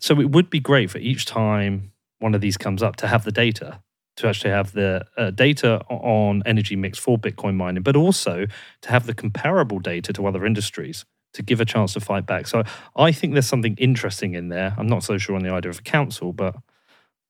So 0.00 0.20
it 0.20 0.30
would 0.30 0.48
be 0.48 0.60
great 0.60 0.90
for 0.90 0.98
each 0.98 1.26
time 1.26 1.92
one 2.20 2.34
of 2.34 2.40
these 2.40 2.56
comes 2.56 2.82
up 2.82 2.96
to 2.96 3.08
have 3.08 3.24
the 3.24 3.32
data 3.32 3.82
to 4.16 4.28
actually 4.28 4.50
have 4.50 4.72
the 4.72 5.04
uh, 5.16 5.30
data 5.30 5.80
on 5.88 6.42
energy 6.44 6.76
mix 6.76 6.98
for 6.98 7.18
Bitcoin 7.18 7.56
mining, 7.56 7.82
but 7.82 7.96
also 7.96 8.46
to 8.82 8.90
have 8.90 9.06
the 9.06 9.14
comparable 9.14 9.78
data 9.78 10.12
to 10.12 10.26
other 10.26 10.44
industries 10.44 11.04
to 11.34 11.42
give 11.42 11.60
a 11.60 11.64
chance 11.64 11.94
to 11.94 12.00
fight 12.00 12.26
back. 12.26 12.46
So 12.46 12.62
I 12.96 13.12
think 13.12 13.32
there's 13.32 13.46
something 13.46 13.76
interesting 13.78 14.34
in 14.34 14.48
there. 14.48 14.74
I'm 14.76 14.86
not 14.86 15.02
so 15.02 15.18
sure 15.18 15.36
on 15.36 15.42
the 15.42 15.52
idea 15.52 15.70
of 15.70 15.78
a 15.78 15.82
council, 15.82 16.32
but 16.32 16.56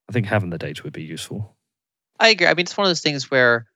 I 0.09 0.13
think 0.13 0.27
having 0.27 0.51
the 0.51 0.59
data 0.59 0.83
would 0.85 0.93
be 0.93 1.05
useful. 1.05 1.55
I 2.19 2.29
agree. 2.29 2.47
I 2.47 2.55
mean, 2.55 2.65
it's 2.65 2.77
one 2.77 2.87
of 2.87 2.91
those 2.91 3.01
things 3.01 3.31
where 3.31 3.67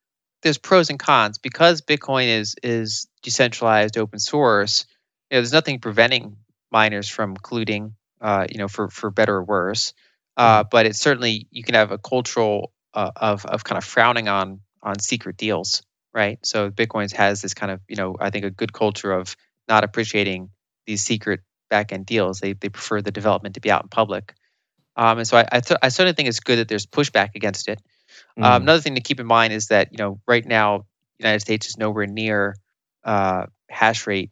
there's 0.43 0.59
pros 0.59 0.91
and 0.91 0.99
cons 0.99 1.39
because 1.39 1.83
Bitcoin 1.83 2.29
is 2.29 2.57
is 2.63 3.09
decentralized, 3.23 3.97
open 3.99 4.19
source. 4.19 4.87
You 5.31 5.37
know, 5.37 5.41
there's 5.41 5.53
nothing 5.53 5.81
preventing 5.81 6.37
miners 6.71 7.09
from 7.09 7.37
colluding. 7.37 7.93
Uh, 8.21 8.47
you 8.51 8.59
know, 8.59 8.69
for 8.69 8.89
for 8.89 9.11
better 9.11 9.37
or 9.37 9.45
worse. 9.45 9.93
Uh, 10.37 10.61
mm-hmm. 10.61 10.69
but 10.71 10.87
it's 10.87 11.01
certainly 11.01 11.49
you 11.51 11.63
can 11.63 11.75
have 11.75 11.93
a 11.93 11.99
cultural 11.99 12.73
uh, 12.95 13.11
of 13.15 13.45
of 13.45 13.63
kind 13.63 13.77
of 13.77 13.85
frowning 13.85 14.27
on 14.29 14.61
on 14.83 14.99
secret 14.99 15.37
deals, 15.37 15.83
right? 16.15 16.39
So 16.45 16.71
Bitcoin 16.71 17.13
has 17.13 17.43
this 17.43 17.53
kind 17.53 17.71
of 17.71 17.81
you 17.89 17.97
know 17.97 18.17
I 18.19 18.31
think 18.31 18.45
a 18.45 18.51
good 18.51 18.73
culture 18.73 19.13
of 19.13 19.37
not 19.69 19.85
appreciating 19.85 20.51
these 20.87 21.03
secret 21.03 21.41
back 21.69 21.93
end 21.93 22.07
deals. 22.07 22.41
They 22.41 22.53
they 22.53 22.69
prefer 22.69 23.03
the 23.03 23.13
development 23.13 23.55
to 23.55 23.61
be 23.61 23.71
out 23.71 23.83
in 23.83 23.89
public. 23.89 24.35
Um, 24.97 25.19
and 25.19 25.29
so 25.29 25.37
I 25.37 25.47
I, 25.51 25.61
th- 25.61 25.79
I, 25.83 25.89
certainly 25.89 26.15
think 26.15 26.29
it's 26.29 26.41
good 26.41 26.59
that 26.59 26.69
there's 26.69 26.87
pushback 26.87 27.35
against 27.35 27.69
it. 27.69 27.81
Um, 28.37 28.43
mm. 28.43 28.47
Um, 28.47 28.63
another 28.63 28.81
thing 28.81 28.95
to 28.95 29.01
keep 29.01 29.21
in 29.21 29.27
mind 29.27 29.53
is 29.53 29.69
that 29.69 29.93
you 29.93 29.99
know 29.99 30.21
right 30.27 30.45
now 30.45 30.79
the 31.19 31.25
United 31.25 31.41
States 31.41 31.69
is 31.69 31.77
nowhere 31.77 32.07
near 32.07 32.57
uh, 33.05 33.47
hash 33.69 34.07
rate, 34.07 34.31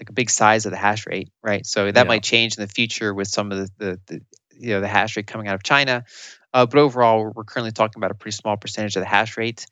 like 0.00 0.10
a 0.10 0.12
big 0.12 0.30
size 0.30 0.66
of 0.66 0.72
the 0.72 0.78
hash 0.78 1.06
rate, 1.06 1.30
right? 1.42 1.64
So 1.64 1.90
that 1.90 1.96
yeah. 1.96 2.08
might 2.08 2.22
change 2.22 2.56
in 2.56 2.62
the 2.62 2.68
future 2.68 3.12
with 3.14 3.28
some 3.28 3.52
of 3.52 3.58
the, 3.58 3.70
the, 3.78 4.00
the 4.06 4.20
you 4.58 4.70
know 4.70 4.80
the 4.80 4.88
hash 4.88 5.16
rate 5.16 5.26
coming 5.26 5.48
out 5.48 5.54
of 5.54 5.62
China. 5.62 6.04
Uh, 6.52 6.66
but 6.66 6.78
overall, 6.78 7.32
we're 7.34 7.44
currently 7.44 7.72
talking 7.72 7.98
about 7.98 8.10
a 8.10 8.14
pretty 8.14 8.36
small 8.36 8.56
percentage 8.56 8.96
of 8.96 9.00
the 9.00 9.08
hash 9.08 9.36
rate. 9.38 9.66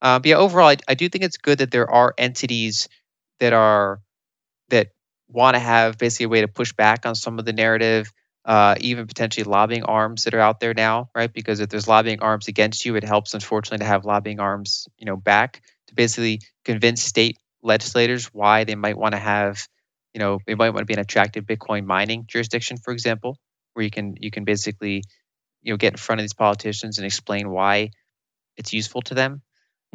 Uh, 0.00 0.18
but 0.18 0.26
yeah, 0.26 0.36
overall, 0.36 0.68
I, 0.68 0.76
I 0.86 0.94
do 0.94 1.08
think 1.08 1.24
it's 1.24 1.36
good 1.36 1.58
that 1.58 1.70
there 1.70 1.90
are 1.90 2.14
entities 2.16 2.88
that 3.40 3.52
are 3.52 4.00
that 4.68 4.88
want 5.28 5.54
to 5.54 5.60
have 5.60 5.98
basically 5.98 6.24
a 6.24 6.28
way 6.28 6.40
to 6.42 6.48
push 6.48 6.72
back 6.72 7.06
on 7.06 7.14
some 7.14 7.38
of 7.38 7.44
the 7.44 7.52
narrative, 7.52 8.12
uh, 8.44 8.74
even 8.80 9.06
potentially 9.06 9.44
lobbying 9.44 9.84
arms 9.84 10.24
that 10.24 10.34
are 10.34 10.40
out 10.40 10.60
there 10.60 10.74
now, 10.74 11.10
right? 11.14 11.32
Because 11.32 11.60
if 11.60 11.68
there's 11.68 11.88
lobbying 11.88 12.20
arms 12.20 12.48
against 12.48 12.84
you, 12.84 12.96
it 12.96 13.04
helps, 13.04 13.34
unfortunately, 13.34 13.78
to 13.78 13.88
have 13.88 14.04
lobbying 14.04 14.40
arms, 14.40 14.88
you 14.98 15.06
know, 15.06 15.16
back 15.16 15.62
to 15.88 15.94
basically 15.94 16.40
convince 16.64 17.02
state 17.02 17.38
legislators 17.62 18.26
why 18.26 18.64
they 18.64 18.74
might 18.74 18.98
want 18.98 19.12
to 19.12 19.18
have, 19.20 19.66
you 20.14 20.18
know, 20.18 20.38
they 20.46 20.54
might 20.54 20.70
want 20.70 20.80
to 20.80 20.86
be 20.86 20.94
an 20.94 21.00
attractive 21.00 21.44
Bitcoin 21.44 21.84
mining 21.84 22.24
jurisdiction, 22.26 22.76
for 22.76 22.92
example, 22.92 23.38
where 23.74 23.84
you 23.84 23.90
can 23.90 24.14
you 24.20 24.30
can 24.30 24.44
basically 24.44 25.02
you 25.62 25.72
know 25.72 25.76
get 25.76 25.92
in 25.92 25.96
front 25.96 26.20
of 26.20 26.24
these 26.24 26.34
politicians 26.34 26.98
and 26.98 27.06
explain 27.06 27.50
why 27.50 27.90
it's 28.56 28.72
useful 28.72 29.02
to 29.02 29.14
them. 29.14 29.42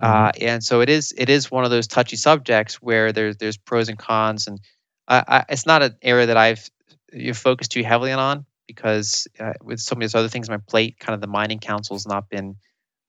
Mm-hmm. 0.02 0.26
Uh, 0.26 0.32
and 0.50 0.64
so 0.64 0.82
it 0.82 0.90
is 0.90 1.14
it 1.18 1.30
is 1.30 1.50
one 1.50 1.64
of 1.64 1.72
those 1.72 1.88
touchy 1.88 2.18
subjects 2.18 2.76
where 2.76 3.12
there's 3.12 3.38
there's 3.38 3.58
pros 3.58 3.90
and 3.90 3.98
cons, 3.98 4.48
and 4.48 4.60
I, 5.08 5.24
I, 5.28 5.46
it's 5.50 5.66
not 5.66 5.82
an 5.82 5.96
area 6.02 6.28
that 6.28 6.38
I've 6.38 6.70
you 7.12 7.34
focused 7.34 7.72
too 7.72 7.84
heavily 7.84 8.12
on 8.12 8.46
because 8.68 9.28
uh, 9.40 9.54
with 9.64 9.80
so 9.80 9.96
many 9.96 10.10
other 10.14 10.28
things 10.28 10.50
on 10.50 10.54
my 10.54 10.62
plate, 10.68 11.00
kind 11.00 11.16
of 11.16 11.22
the 11.22 11.28
mining 11.28 11.60
council 11.60 11.96
has 11.96 12.06
not 12.06 12.30
been 12.30 12.58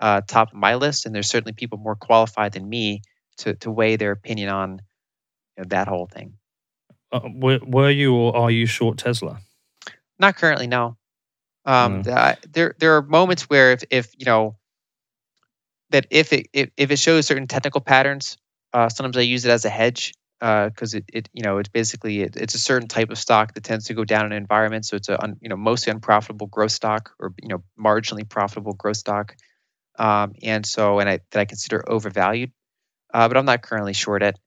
uh, 0.00 0.22
top 0.26 0.48
of 0.48 0.54
my 0.54 0.76
list, 0.76 1.04
and 1.04 1.14
there's 1.14 1.28
certainly 1.28 1.52
people 1.52 1.78
more 1.78 1.96
qualified 1.96 2.52
than 2.52 2.66
me 2.66 3.02
to 3.38 3.54
to 3.56 3.70
weigh 3.70 3.96
their 3.96 4.12
opinion 4.12 4.48
on 4.48 4.80
you 5.56 5.64
know, 5.64 5.64
that 5.68 5.88
whole 5.88 6.06
thing. 6.06 6.34
Uh, 7.12 7.20
were, 7.34 7.58
were 7.66 7.90
you 7.90 8.14
or 8.14 8.34
are 8.36 8.50
you 8.50 8.66
short 8.66 8.98
Tesla? 8.98 9.40
Not 10.18 10.36
currently, 10.36 10.66
no. 10.66 10.96
Um, 11.64 12.02
mm. 12.02 12.52
there 12.52 12.74
there 12.78 12.96
are 12.96 13.02
moments 13.02 13.42
where 13.42 13.72
if 13.72 13.84
if 13.90 14.14
you 14.18 14.24
know 14.24 14.56
that 15.90 16.06
if 16.10 16.32
it 16.32 16.48
if, 16.52 16.70
if 16.76 16.90
it 16.90 16.98
shows 16.98 17.26
certain 17.26 17.46
technical 17.46 17.80
patterns, 17.80 18.36
uh, 18.72 18.88
sometimes 18.88 19.16
I 19.16 19.22
use 19.22 19.44
it 19.44 19.50
as 19.50 19.64
a 19.64 19.70
hedge 19.70 20.14
because 20.40 20.94
uh, 20.94 20.98
it, 20.98 21.04
it 21.12 21.28
you 21.32 21.42
know 21.42 21.58
it's 21.58 21.68
basically 21.68 22.20
it, 22.20 22.36
it's 22.36 22.54
a 22.54 22.58
certain 22.58 22.88
type 22.88 23.10
of 23.10 23.18
stock 23.18 23.54
that 23.54 23.64
tends 23.64 23.86
to 23.86 23.94
go 23.94 24.04
down 24.04 24.26
in 24.26 24.32
an 24.32 24.38
environment. 24.38 24.86
So 24.86 24.96
it's 24.96 25.08
a 25.08 25.20
un, 25.22 25.36
you 25.40 25.48
know 25.48 25.56
mostly 25.56 25.90
unprofitable 25.90 26.46
growth 26.46 26.72
stock 26.72 27.12
or 27.18 27.34
you 27.42 27.48
know 27.48 27.62
marginally 27.78 28.28
profitable 28.28 28.74
growth 28.74 28.98
stock, 28.98 29.34
um, 29.98 30.34
and 30.42 30.64
so 30.64 31.00
and 31.00 31.08
I 31.08 31.20
that 31.32 31.40
I 31.40 31.44
consider 31.44 31.82
overvalued, 31.88 32.52
uh, 33.12 33.28
but 33.28 33.36
I'm 33.36 33.46
not 33.46 33.62
currently 33.62 33.94
short 33.94 34.22
it. 34.22 34.38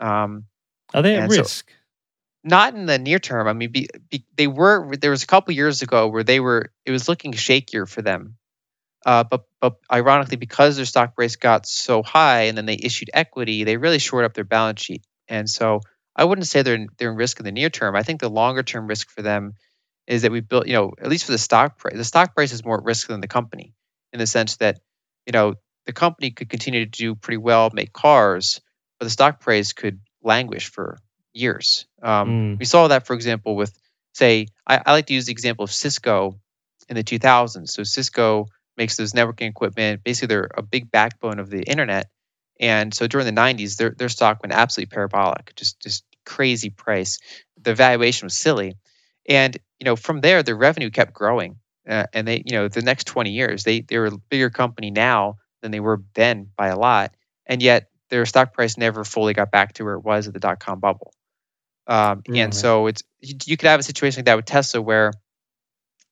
Um, 0.00 0.44
Are 0.92 1.02
they 1.02 1.16
at 1.16 1.30
risk? 1.30 1.70
So, 1.70 1.74
not 2.44 2.74
in 2.74 2.86
the 2.86 2.98
near 2.98 3.18
term. 3.18 3.48
I 3.48 3.54
mean, 3.54 3.72
be, 3.72 3.88
be, 4.10 4.26
they 4.36 4.46
were. 4.46 4.94
There 4.96 5.10
was 5.10 5.22
a 5.22 5.26
couple 5.26 5.54
years 5.54 5.82
ago 5.82 6.08
where 6.08 6.22
they 6.22 6.40
were. 6.40 6.70
It 6.84 6.90
was 6.90 7.08
looking 7.08 7.32
shakier 7.32 7.88
for 7.88 8.02
them, 8.02 8.36
uh, 9.04 9.24
but 9.24 9.44
but 9.60 9.76
ironically, 9.92 10.36
because 10.36 10.76
their 10.76 10.84
stock 10.84 11.14
price 11.14 11.36
got 11.36 11.66
so 11.66 12.02
high, 12.02 12.42
and 12.42 12.56
then 12.56 12.66
they 12.66 12.78
issued 12.80 13.10
equity, 13.12 13.64
they 13.64 13.76
really 13.76 13.98
shored 13.98 14.24
up 14.24 14.34
their 14.34 14.44
balance 14.44 14.82
sheet. 14.82 15.04
And 15.28 15.48
so, 15.48 15.80
I 16.16 16.24
wouldn't 16.24 16.46
say 16.46 16.62
they're 16.62 16.86
they're 16.96 17.10
in 17.10 17.16
risk 17.16 17.38
in 17.38 17.44
the 17.44 17.52
near 17.52 17.70
term. 17.70 17.96
I 17.96 18.02
think 18.02 18.20
the 18.20 18.30
longer 18.30 18.62
term 18.62 18.86
risk 18.86 19.10
for 19.10 19.22
them 19.22 19.54
is 20.06 20.22
that 20.22 20.32
we 20.32 20.40
built. 20.40 20.66
You 20.66 20.74
know, 20.74 20.92
at 21.00 21.08
least 21.08 21.24
for 21.24 21.32
the 21.32 21.38
stock 21.38 21.78
price, 21.78 21.96
the 21.96 22.04
stock 22.04 22.34
price 22.34 22.52
is 22.52 22.64
more 22.64 22.78
at 22.78 22.84
risk 22.84 23.08
than 23.08 23.20
the 23.20 23.28
company, 23.28 23.74
in 24.12 24.18
the 24.18 24.26
sense 24.26 24.56
that 24.56 24.80
you 25.26 25.32
know 25.32 25.54
the 25.86 25.92
company 25.92 26.30
could 26.30 26.48
continue 26.48 26.84
to 26.84 26.90
do 26.90 27.14
pretty 27.14 27.38
well, 27.38 27.70
make 27.72 27.92
cars, 27.92 28.60
but 28.98 29.06
the 29.06 29.10
stock 29.10 29.40
price 29.40 29.72
could 29.72 30.00
languish 30.22 30.70
for 30.70 30.98
years. 31.34 31.86
Um, 32.02 32.28
mm. 32.28 32.58
We 32.58 32.64
saw 32.64 32.88
that, 32.88 33.06
for 33.06 33.14
example, 33.14 33.56
with 33.56 33.76
say 34.14 34.46
I, 34.66 34.80
I, 34.86 34.92
like 34.92 35.06
to 35.06 35.14
use 35.14 35.26
the 35.26 35.32
example 35.32 35.64
of 35.64 35.72
Cisco 35.72 36.38
in 36.88 36.96
the 36.96 37.04
2000s. 37.04 37.68
So 37.68 37.82
Cisco 37.82 38.46
makes 38.76 38.96
those 38.96 39.12
networking 39.12 39.48
equipment. 39.48 40.04
Basically, 40.04 40.28
they're 40.28 40.50
a 40.54 40.62
big 40.62 40.90
backbone 40.90 41.38
of 41.38 41.50
the 41.50 41.62
internet. 41.62 42.10
And 42.60 42.94
so 42.94 43.06
during 43.06 43.26
the 43.26 43.40
90s, 43.40 43.76
their 43.76 43.90
their 43.90 44.08
stock 44.08 44.42
went 44.42 44.52
absolutely 44.52 44.94
parabolic, 44.94 45.54
just 45.56 45.80
just 45.80 46.04
crazy 46.24 46.70
price. 46.70 47.18
The 47.60 47.74
valuation 47.74 48.26
was 48.26 48.36
silly, 48.36 48.76
and 49.28 49.56
you 49.80 49.84
know 49.84 49.96
from 49.96 50.20
there, 50.20 50.42
the 50.42 50.54
revenue 50.54 50.90
kept 50.90 51.12
growing. 51.12 51.56
Uh, 51.86 52.06
and 52.14 52.26
they, 52.26 52.42
you 52.46 52.52
know, 52.52 52.66
the 52.66 52.80
next 52.80 53.06
20 53.08 53.30
years, 53.30 53.64
they 53.64 53.80
they're 53.80 54.06
a 54.06 54.16
bigger 54.30 54.48
company 54.48 54.90
now 54.90 55.36
than 55.60 55.70
they 55.70 55.80
were 55.80 56.02
then 56.14 56.48
by 56.56 56.68
a 56.68 56.78
lot, 56.78 57.14
and 57.44 57.62
yet 57.62 57.90
their 58.08 58.24
stock 58.24 58.54
price 58.54 58.78
never 58.78 59.04
fully 59.04 59.34
got 59.34 59.50
back 59.50 59.74
to 59.74 59.84
where 59.84 59.94
it 59.94 60.04
was 60.04 60.26
at 60.26 60.32
the 60.32 60.40
dot 60.40 60.60
com 60.60 60.80
bubble. 60.80 61.12
Um, 61.86 62.22
mm-hmm. 62.22 62.36
And 62.36 62.54
so 62.54 62.86
it's 62.86 63.02
you, 63.20 63.34
you, 63.44 63.56
could 63.56 63.68
have 63.68 63.80
a 63.80 63.82
situation 63.82 64.20
like 64.20 64.26
that 64.26 64.36
with 64.36 64.46
Tesla 64.46 64.80
where 64.80 65.12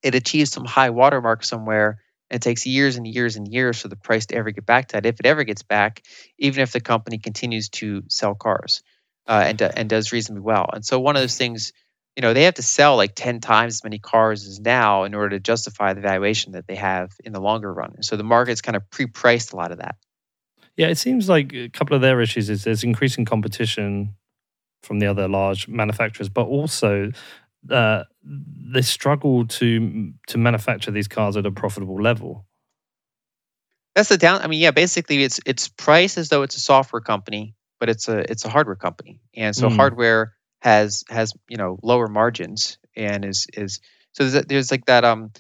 it 0.03 0.15
achieves 0.15 0.51
some 0.51 0.65
high 0.65 0.91
watermark 0.91 1.45
somewhere 1.45 2.02
and 2.33 2.37
it 2.37 2.43
takes 2.43 2.65
years 2.65 2.97
and 2.97 3.07
years 3.07 3.37
and 3.37 3.47
years 3.47 3.79
for 3.79 3.89
the 3.89 3.97
price 3.97 4.25
to 4.27 4.35
ever 4.35 4.51
get 4.51 4.65
back 4.65 4.89
to 4.89 4.93
that. 4.95 5.05
If 5.05 5.21
it 5.21 5.27
ever 5.27 5.45
gets 5.45 5.63
back, 5.63 6.03
even 6.39 6.63
if 6.63 6.73
the 6.73 6.81
company 6.81 7.19
continues 7.19 7.69
to 7.71 8.05
sell 8.09 8.35
cars 8.35 8.83
uh, 9.29 9.45
and 9.47 9.61
and 9.61 9.91
does 9.91 10.13
reasonably 10.13 10.41
well. 10.41 10.67
And 10.73 10.83
so 10.83 10.99
one 10.99 11.15
of 11.15 11.23
those 11.23 11.37
things, 11.37 11.75
you 12.17 12.23
know, 12.23 12.33
they 12.33 12.45
have 12.45 12.55
to 12.55 12.63
sell 12.63 12.97
like 12.97 13.15
ten 13.15 13.41
times 13.41 13.75
as 13.75 13.85
many 13.85 13.99
cars 13.99 14.47
as 14.47 14.59
now 14.59 15.05
in 15.05 15.15
order 15.15 15.37
to 15.37 15.41
justify 15.41 15.93
the 15.93 16.01
valuation 16.01 16.53
that 16.53 16.67
they 16.67 16.77
have 16.77 17.11
in 17.23 17.35
the 17.35 17.41
longer 17.41 17.73
run. 17.73 17.93
And 17.97 18.05
so 18.05 18.17
the 18.17 18.25
market's 18.25 18.63
kind 18.63 18.77
of 18.77 18.91
pre-priced 18.91 19.53
a 19.53 19.57
lot 19.57 19.71
of 19.71 19.79
that. 19.79 19.97
Yeah, 20.75 20.87
it 20.87 20.97
seems 20.97 21.29
like 21.29 21.53
a 21.53 21.69
couple 21.69 21.95
of 21.95 22.01
their 22.01 22.23
issues 22.23 22.49
is 22.49 22.65
there's 22.65 22.83
increasing 22.83 23.27
competition 23.27 24.15
from 24.83 25.01
the 25.01 25.07
other 25.07 25.29
large 25.29 25.69
manufacturers, 25.69 26.31
but 26.31 26.47
also 26.47 27.13
uh, 27.71 28.05
they 28.25 28.83
struggle 28.83 29.47
to 29.47 30.13
to 30.29 30.39
manufacture 30.39 30.91
these 30.91 31.09
cars 31.09 31.37
at 31.37 31.47
a 31.47 31.51
profitable 31.51 32.01
level. 32.01 32.47
That's 33.95 34.09
the 34.09 34.17
down. 34.17 34.41
I 34.41 34.47
mean, 34.47 34.61
yeah, 34.61 34.71
basically, 34.71 35.23
it's 35.23 35.41
it's 35.45 35.69
priced 35.69 36.19
as 36.19 36.29
though 36.29 36.43
it's 36.43 36.57
a 36.57 36.61
software 36.61 37.03
company, 37.03 37.55
but 37.79 37.89
it's 37.89 38.09
a 38.09 38.31
it's 38.31 38.45
a 38.45 38.49
hardware 38.49 38.77
company, 38.77 39.21
and 39.35 39.55
so 39.55 39.69
mm. 39.69 39.77
hardware 39.77 40.35
has 40.63 41.05
has 41.09 41.35
you 41.49 41.57
know 41.57 41.79
lower 41.83 42.07
margins 42.07 42.79
and 42.97 43.25
is 43.25 43.47
is 43.53 43.81
so 44.13 44.29
there's, 44.29 44.47
there's 44.47 44.71
like 44.71 44.85
that 44.87 45.05
um 45.05 45.33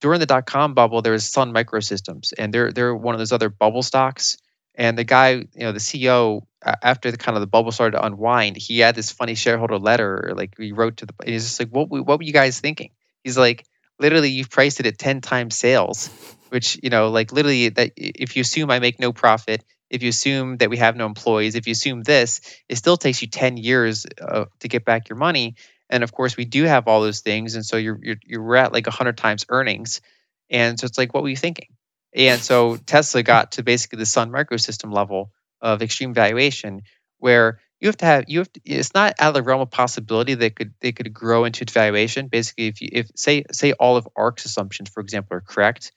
during 0.00 0.18
the 0.18 0.26
dot 0.26 0.46
com 0.46 0.72
bubble 0.72 1.02
there 1.02 1.12
was 1.12 1.30
Sun 1.30 1.52
Microsystems 1.52 2.32
and 2.36 2.52
they're 2.52 2.72
they're 2.72 2.96
one 2.96 3.14
of 3.14 3.18
those 3.18 3.32
other 3.32 3.50
bubble 3.50 3.82
stocks 3.82 4.38
and 4.74 4.96
the 4.96 5.04
guy, 5.04 5.30
you 5.32 5.48
know, 5.56 5.72
the 5.72 5.78
CEO, 5.78 6.42
after 6.62 7.10
the 7.10 7.16
kind 7.16 7.36
of 7.36 7.40
the 7.40 7.46
bubble 7.46 7.72
started 7.72 7.96
to 7.96 8.04
unwind, 8.04 8.56
he 8.56 8.78
had 8.78 8.94
this 8.94 9.10
funny 9.10 9.34
shareholder 9.34 9.78
letter, 9.78 10.32
like 10.34 10.54
he 10.58 10.72
wrote 10.72 10.98
to 10.98 11.06
the. 11.06 11.14
He's 11.24 11.44
just 11.44 11.60
like, 11.60 11.70
"What? 11.70 11.88
What 11.90 12.18
were 12.18 12.22
you 12.22 12.32
guys 12.32 12.60
thinking?" 12.60 12.90
He's 13.24 13.38
like, 13.38 13.66
"Literally, 13.98 14.30
you've 14.30 14.50
priced 14.50 14.80
it 14.80 14.86
at 14.86 14.98
ten 14.98 15.20
times 15.20 15.56
sales, 15.56 16.08
which 16.50 16.78
you 16.82 16.90
know, 16.90 17.10
like 17.10 17.32
literally, 17.32 17.70
that 17.70 17.92
if 17.96 18.36
you 18.36 18.42
assume 18.42 18.70
I 18.70 18.78
make 18.78 19.00
no 19.00 19.12
profit, 19.12 19.64
if 19.90 20.02
you 20.02 20.08
assume 20.10 20.58
that 20.58 20.70
we 20.70 20.76
have 20.76 20.96
no 20.96 21.06
employees, 21.06 21.54
if 21.56 21.66
you 21.66 21.72
assume 21.72 22.02
this, 22.02 22.40
it 22.68 22.76
still 22.76 22.96
takes 22.96 23.22
you 23.22 23.28
ten 23.28 23.56
years 23.56 24.06
uh, 24.20 24.44
to 24.60 24.68
get 24.68 24.84
back 24.84 25.08
your 25.08 25.18
money. 25.18 25.56
And 25.88 26.04
of 26.04 26.12
course, 26.12 26.36
we 26.36 26.44
do 26.44 26.64
have 26.64 26.86
all 26.86 27.00
those 27.02 27.20
things, 27.20 27.54
and 27.56 27.66
so 27.66 27.76
you're 27.76 27.98
you're 28.02 28.16
you're 28.24 28.56
at 28.56 28.72
like 28.72 28.86
hundred 28.86 29.16
times 29.18 29.44
earnings, 29.48 30.00
and 30.48 30.78
so 30.78 30.84
it's 30.84 30.98
like, 30.98 31.12
what 31.12 31.22
were 31.22 31.28
you 31.28 31.36
thinking? 31.36 31.68
And 32.14 32.40
so 32.40 32.76
Tesla 32.76 33.22
got 33.22 33.52
to 33.52 33.62
basically 33.62 33.98
the 33.98 34.06
Sun 34.06 34.30
microsystem 34.30 34.92
level 34.92 35.30
of 35.60 35.82
extreme 35.82 36.14
valuation 36.14 36.82
where 37.18 37.60
you 37.80 37.88
have 37.88 37.96
to 37.98 38.06
have 38.06 38.24
you 38.28 38.40
have 38.40 38.52
to, 38.52 38.60
it's 38.64 38.94
not 38.94 39.14
out 39.18 39.28
of 39.28 39.34
the 39.34 39.42
realm 39.42 39.60
of 39.60 39.70
possibility 39.70 40.34
that 40.34 40.56
could 40.56 40.74
they 40.80 40.92
could 40.92 41.12
grow 41.12 41.44
into 41.44 41.62
its 41.62 41.72
valuation. 41.72 42.28
Basically, 42.28 42.66
if 42.66 42.80
you 42.80 42.88
if 42.92 43.10
say 43.14 43.44
say 43.52 43.72
all 43.72 43.96
of 43.96 44.08
ARK's 44.16 44.44
assumptions, 44.44 44.90
for 44.90 45.00
example, 45.00 45.36
are 45.36 45.40
correct, 45.40 45.92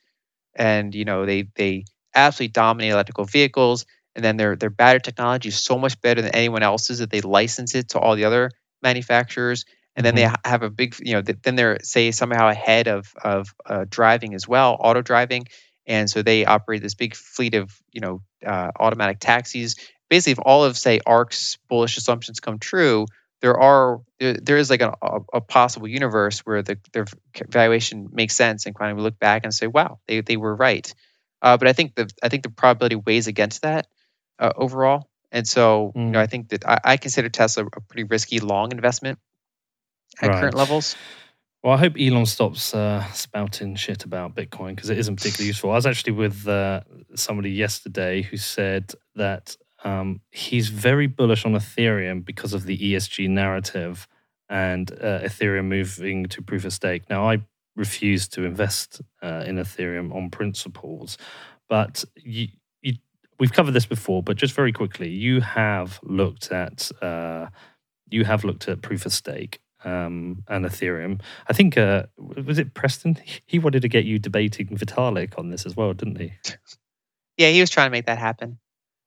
and 0.54 0.94
you 0.94 1.04
know 1.04 1.26
they 1.26 1.48
they 1.56 1.84
absolutely 2.14 2.52
dominate 2.52 2.92
electrical 2.92 3.24
vehicles 3.24 3.84
and 4.14 4.24
then 4.24 4.36
their 4.36 4.56
their 4.56 4.70
battery 4.70 5.00
technology 5.00 5.48
is 5.48 5.62
so 5.62 5.78
much 5.78 6.00
better 6.00 6.22
than 6.22 6.34
anyone 6.34 6.62
else's 6.62 7.00
that 7.00 7.10
they 7.10 7.20
license 7.20 7.74
it 7.74 7.90
to 7.90 7.98
all 7.98 8.16
the 8.16 8.24
other 8.24 8.50
manufacturers 8.82 9.64
and 9.96 10.04
then 10.04 10.14
mm-hmm. 10.14 10.32
they 10.44 10.50
have 10.50 10.62
a 10.62 10.70
big 10.70 10.94
you 11.00 11.14
know 11.14 11.22
then 11.22 11.56
they're 11.56 11.78
say 11.82 12.10
somehow 12.10 12.48
ahead 12.48 12.88
of 12.88 13.12
of 13.22 13.54
uh, 13.66 13.84
driving 13.88 14.34
as 14.34 14.46
well 14.46 14.76
auto 14.78 15.02
driving 15.02 15.46
and 15.86 16.08
so 16.08 16.22
they 16.22 16.44
operate 16.44 16.82
this 16.82 16.94
big 16.94 17.14
fleet 17.14 17.54
of 17.54 17.80
you 17.92 18.00
know 18.00 18.22
uh, 18.44 18.70
automatic 18.78 19.18
taxis 19.20 19.76
basically 20.08 20.32
if 20.32 20.38
all 20.38 20.64
of 20.64 20.76
say 20.76 21.00
ARK's 21.06 21.58
bullish 21.68 21.96
assumptions 21.96 22.40
come 22.40 22.58
true 22.58 23.06
there 23.40 23.58
are 23.60 24.00
there 24.18 24.56
is 24.56 24.70
like 24.70 24.80
a, 24.80 24.94
a, 25.34 25.40
possible 25.42 25.86
universe 25.86 26.40
where 26.40 26.62
the 26.62 26.78
their 26.92 27.04
valuation 27.48 28.08
makes 28.10 28.34
sense 28.34 28.64
and 28.64 28.74
kind 28.74 28.90
of 28.90 28.96
we 28.96 29.02
look 29.02 29.18
back 29.18 29.44
and 29.44 29.52
say 29.52 29.66
wow 29.66 29.98
they, 30.06 30.22
they 30.22 30.38
were 30.38 30.54
right 30.54 30.94
uh, 31.42 31.56
but 31.56 31.68
i 31.68 31.72
think 31.74 31.94
the 31.94 32.10
i 32.22 32.28
think 32.28 32.42
the 32.42 32.48
probability 32.48 32.96
weighs 32.96 33.26
against 33.26 33.62
that 33.62 33.86
uh, 34.38 34.52
overall 34.56 35.08
and 35.30 35.46
so 35.46 35.92
mm. 35.94 36.06
you 36.06 36.10
know 36.10 36.18
mm. 36.18 36.22
i 36.22 36.26
think 36.26 36.48
that 36.48 36.66
I, 36.66 36.80
I, 36.84 36.96
consider 36.96 37.28
tesla 37.28 37.66
a 37.66 37.80
pretty 37.82 38.04
risky 38.04 38.40
long 38.40 38.72
investment 38.72 39.18
at 40.22 40.30
right. 40.30 40.40
current 40.40 40.54
levels 40.54 40.96
well, 41.64 41.72
I 41.72 41.78
hope 41.78 41.94
Elon 41.98 42.26
stops 42.26 42.74
uh, 42.74 43.10
spouting 43.12 43.74
shit 43.74 44.04
about 44.04 44.34
Bitcoin 44.34 44.76
because 44.76 44.90
it 44.90 44.98
isn't 44.98 45.16
particularly 45.16 45.46
useful. 45.46 45.70
I 45.70 45.76
was 45.76 45.86
actually 45.86 46.12
with 46.12 46.46
uh, 46.46 46.82
somebody 47.14 47.52
yesterday 47.52 48.20
who 48.20 48.36
said 48.36 48.92
that 49.16 49.56
um, 49.82 50.20
he's 50.30 50.68
very 50.68 51.06
bullish 51.06 51.46
on 51.46 51.52
Ethereum 51.52 52.22
because 52.22 52.52
of 52.52 52.64
the 52.64 52.76
ESG 52.76 53.30
narrative 53.30 54.06
and 54.50 54.92
uh, 54.92 55.20
Ethereum 55.20 55.64
moving 55.64 56.26
to 56.26 56.42
proof 56.42 56.66
of 56.66 56.74
stake. 56.74 57.08
Now, 57.08 57.30
I 57.30 57.40
refuse 57.76 58.28
to 58.28 58.44
invest 58.44 59.00
uh, 59.22 59.44
in 59.46 59.56
Ethereum 59.56 60.14
on 60.14 60.28
principles, 60.28 61.16
but 61.70 62.04
you, 62.22 62.48
you, 62.82 62.96
we've 63.40 63.54
covered 63.54 63.72
this 63.72 63.86
before. 63.86 64.22
But 64.22 64.36
just 64.36 64.52
very 64.52 64.72
quickly, 64.72 65.08
you 65.08 65.40
have 65.40 65.98
looked 66.02 66.52
at 66.52 66.90
uh, 67.00 67.46
you 68.10 68.26
have 68.26 68.44
looked 68.44 68.68
at 68.68 68.82
proof 68.82 69.06
of 69.06 69.14
stake 69.14 69.60
um, 69.84 70.42
and 70.48 70.64
Ethereum. 70.64 71.20
I 71.48 71.52
think 71.52 71.76
uh, 71.76 72.04
was 72.16 72.58
it 72.58 72.74
Preston? 72.74 73.18
He 73.46 73.58
wanted 73.58 73.82
to 73.82 73.88
get 73.88 74.04
you 74.04 74.18
debating 74.18 74.68
Vitalik 74.68 75.38
on 75.38 75.50
this 75.50 75.66
as 75.66 75.76
well, 75.76 75.92
didn't 75.92 76.18
he? 76.18 76.32
Yeah, 77.36 77.50
he 77.50 77.60
was 77.60 77.70
trying 77.70 77.86
to 77.86 77.90
make 77.90 78.06
that 78.06 78.18
happen. 78.18 78.58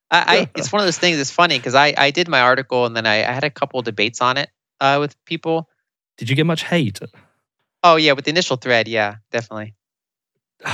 I, 0.10 0.38
I 0.38 0.50
it's 0.56 0.72
one 0.72 0.82
of 0.82 0.88
those 0.88 0.98
things. 0.98 1.20
It's 1.20 1.32
funny 1.32 1.58
because 1.58 1.76
I 1.76 1.94
I 1.98 2.12
did 2.12 2.28
my 2.28 2.42
article 2.42 2.86
and 2.86 2.96
then 2.96 3.06
I, 3.06 3.18
I 3.18 3.32
had 3.32 3.44
a 3.44 3.50
couple 3.50 3.82
debates 3.82 4.22
on 4.22 4.38
it 4.38 4.50
uh, 4.80 4.98
with 5.00 5.24
people. 5.26 5.70
Did 6.18 6.30
you 6.30 6.36
get 6.36 6.46
much 6.46 6.64
hate? 6.64 7.00
Oh 7.84 7.96
yeah, 7.96 8.14
with 8.14 8.26
the 8.26 8.32
initial 8.32 8.58
thread, 8.58 8.88
yeah, 8.88 9.16
definitely. 9.32 9.76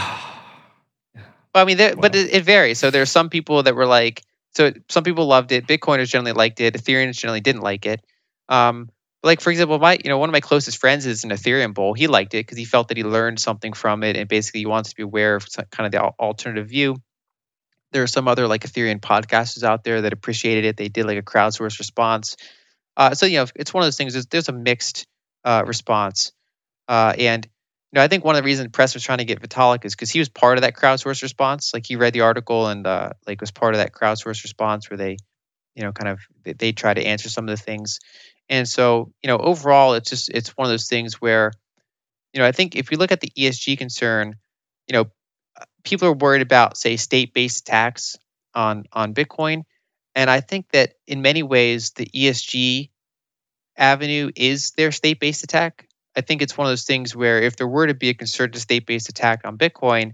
Well, 1.55 1.63
I 1.63 1.67
mean, 1.67 1.77
there, 1.77 1.95
wow. 1.95 2.01
but 2.01 2.15
it, 2.15 2.33
it, 2.33 2.43
varies. 2.43 2.79
So 2.79 2.89
there 2.89 3.03
are 3.03 3.05
some 3.05 3.29
people 3.29 3.61
that 3.61 3.75
were 3.75 3.85
like, 3.85 4.23
so 4.55 4.71
some 4.89 5.03
people 5.03 5.27
loved 5.27 5.51
it. 5.51 5.67
Bitcoiners 5.67 6.09
generally 6.09 6.31
liked 6.31 6.59
it. 6.59 6.73
Ethereans 6.73 7.15
generally 7.15 7.41
didn't 7.41 7.61
like 7.61 7.85
it. 7.85 8.03
Um, 8.49 8.89
like 9.23 9.41
for 9.41 9.51
example, 9.51 9.79
my 9.79 9.97
you 10.03 10.09
know 10.09 10.17
one 10.17 10.29
of 10.29 10.33
my 10.33 10.41
closest 10.41 10.77
friends 10.77 11.05
is 11.05 11.23
an 11.23 11.31
Ethereum 11.31 11.73
bull. 11.73 11.93
He 11.93 12.07
liked 12.07 12.33
it 12.33 12.45
because 12.45 12.57
he 12.57 12.65
felt 12.65 12.89
that 12.89 12.97
he 12.97 13.03
learned 13.03 13.39
something 13.39 13.73
from 13.73 14.03
it, 14.03 14.17
and 14.17 14.27
basically 14.27 14.61
he 14.61 14.65
wants 14.65 14.89
to 14.89 14.95
be 14.95 15.03
aware 15.03 15.35
of 15.35 15.47
kind 15.71 15.85
of 15.85 15.91
the 15.91 16.01
alternative 16.01 16.67
view 16.67 16.97
there 17.93 18.03
are 18.03 18.07
some 18.07 18.27
other 18.27 18.47
like 18.47 18.63
Ethereum 18.63 18.99
podcasters 18.99 19.63
out 19.63 19.83
there 19.83 20.01
that 20.01 20.13
appreciated 20.13 20.65
it. 20.65 20.77
They 20.77 20.89
did 20.89 21.05
like 21.05 21.17
a 21.17 21.21
crowdsourced 21.21 21.79
response. 21.79 22.35
Uh, 22.97 23.13
so 23.13 23.25
you 23.25 23.37
know, 23.37 23.45
it's 23.55 23.73
one 23.73 23.83
of 23.83 23.87
those 23.87 23.97
things. 23.97 24.13
There's, 24.13 24.25
there's 24.25 24.49
a 24.49 24.53
mixed 24.53 25.07
uh, 25.45 25.63
response, 25.65 26.31
uh, 26.87 27.13
and 27.17 27.45
you 27.45 27.99
know, 27.99 28.03
I 28.03 28.07
think 28.07 28.25
one 28.25 28.35
of 28.35 28.41
the 28.41 28.45
reasons 28.45 28.69
press 28.71 28.93
was 28.93 29.03
trying 29.03 29.19
to 29.19 29.25
get 29.25 29.41
Vitalik 29.41 29.85
is 29.85 29.95
because 29.95 30.11
he 30.11 30.19
was 30.19 30.29
part 30.29 30.57
of 30.57 30.63
that 30.63 30.75
crowdsourced 30.75 31.21
response. 31.21 31.73
Like 31.73 31.85
he 31.85 31.95
read 31.95 32.13
the 32.13 32.21
article 32.21 32.67
and 32.67 32.85
uh, 32.85 33.11
like 33.27 33.39
was 33.39 33.51
part 33.51 33.75
of 33.75 33.79
that 33.79 33.93
crowdsourced 33.93 34.43
response 34.43 34.89
where 34.89 34.97
they, 34.97 35.17
you 35.75 35.83
know, 35.83 35.91
kind 35.91 36.09
of 36.09 36.19
they, 36.43 36.53
they 36.53 36.71
try 36.71 36.93
to 36.93 37.03
answer 37.05 37.29
some 37.29 37.47
of 37.47 37.55
the 37.55 37.63
things. 37.63 37.99
And 38.49 38.67
so 38.67 39.11
you 39.21 39.27
know, 39.27 39.37
overall, 39.37 39.93
it's 39.93 40.09
just 40.09 40.29
it's 40.29 40.49
one 40.57 40.65
of 40.65 40.71
those 40.71 40.87
things 40.87 41.21
where, 41.21 41.51
you 42.33 42.39
know, 42.39 42.47
I 42.47 42.51
think 42.51 42.75
if 42.75 42.91
you 42.91 42.97
look 42.97 43.11
at 43.11 43.21
the 43.21 43.31
ESG 43.37 43.77
concern, 43.77 44.35
you 44.87 44.93
know, 44.93 45.05
people 45.83 46.07
are 46.07 46.13
worried 46.13 46.41
about, 46.41 46.77
say, 46.77 46.97
state-based 46.97 47.61
attacks 47.61 48.17
on 48.53 48.85
on 48.91 49.13
Bitcoin, 49.13 49.63
and 50.15 50.29
I 50.29 50.41
think 50.41 50.71
that 50.71 50.93
in 51.07 51.21
many 51.21 51.43
ways 51.43 51.91
the 51.91 52.05
ESG 52.05 52.89
avenue 53.77 54.31
is 54.35 54.71
their 54.71 54.91
state-based 54.91 55.43
attack. 55.43 55.87
I 56.15 56.21
think 56.21 56.41
it's 56.41 56.57
one 56.57 56.67
of 56.67 56.71
those 56.71 56.83
things 56.83 57.15
where 57.15 57.41
if 57.41 57.55
there 57.55 57.67
were 57.67 57.87
to 57.87 57.95
be 57.95 58.09
a 58.09 58.13
concerted 58.13 58.61
state-based 58.61 59.09
attack 59.09 59.41
on 59.45 59.57
Bitcoin, 59.57 60.13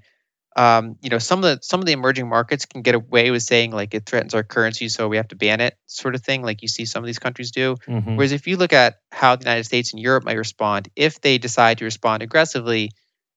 um, 0.60 0.98
you 1.02 1.10
know, 1.10 1.20
some 1.20 1.40
of 1.40 1.44
the 1.44 1.60
some 1.64 1.80
of 1.80 1.86
the 1.86 1.94
emerging 1.94 2.28
markets 2.28 2.66
can 2.66 2.82
get 2.82 2.94
away 2.94 3.32
with 3.32 3.44
saying 3.44 3.72
like 3.72 3.94
it 3.94 4.06
threatens 4.06 4.34
our 4.34 4.44
currency, 4.44 4.90
so 4.90 5.08
we 5.08 5.16
have 5.16 5.30
to 5.30 5.38
ban 5.38 5.62
it, 5.62 5.78
sort 5.86 6.16
of 6.16 6.22
thing, 6.22 6.44
like 6.44 6.62
you 6.62 6.68
see 6.68 6.84
some 6.84 7.02
of 7.02 7.08
these 7.08 7.18
countries 7.18 7.52
do. 7.52 7.78
Mm-hmm. 7.88 8.18
Whereas 8.18 8.34
if 8.34 8.46
you 8.46 8.58
look 8.58 8.74
at 8.74 9.00
how 9.10 9.38
the 9.38 9.46
United 9.46 9.64
States 9.64 9.94
and 9.94 10.02
Europe 10.02 10.26
might 10.26 10.34
respond, 10.34 10.90
if 10.98 11.22
they 11.22 11.38
decide 11.38 11.78
to 11.78 11.86
respond 11.86 12.24
aggressively, 12.24 12.92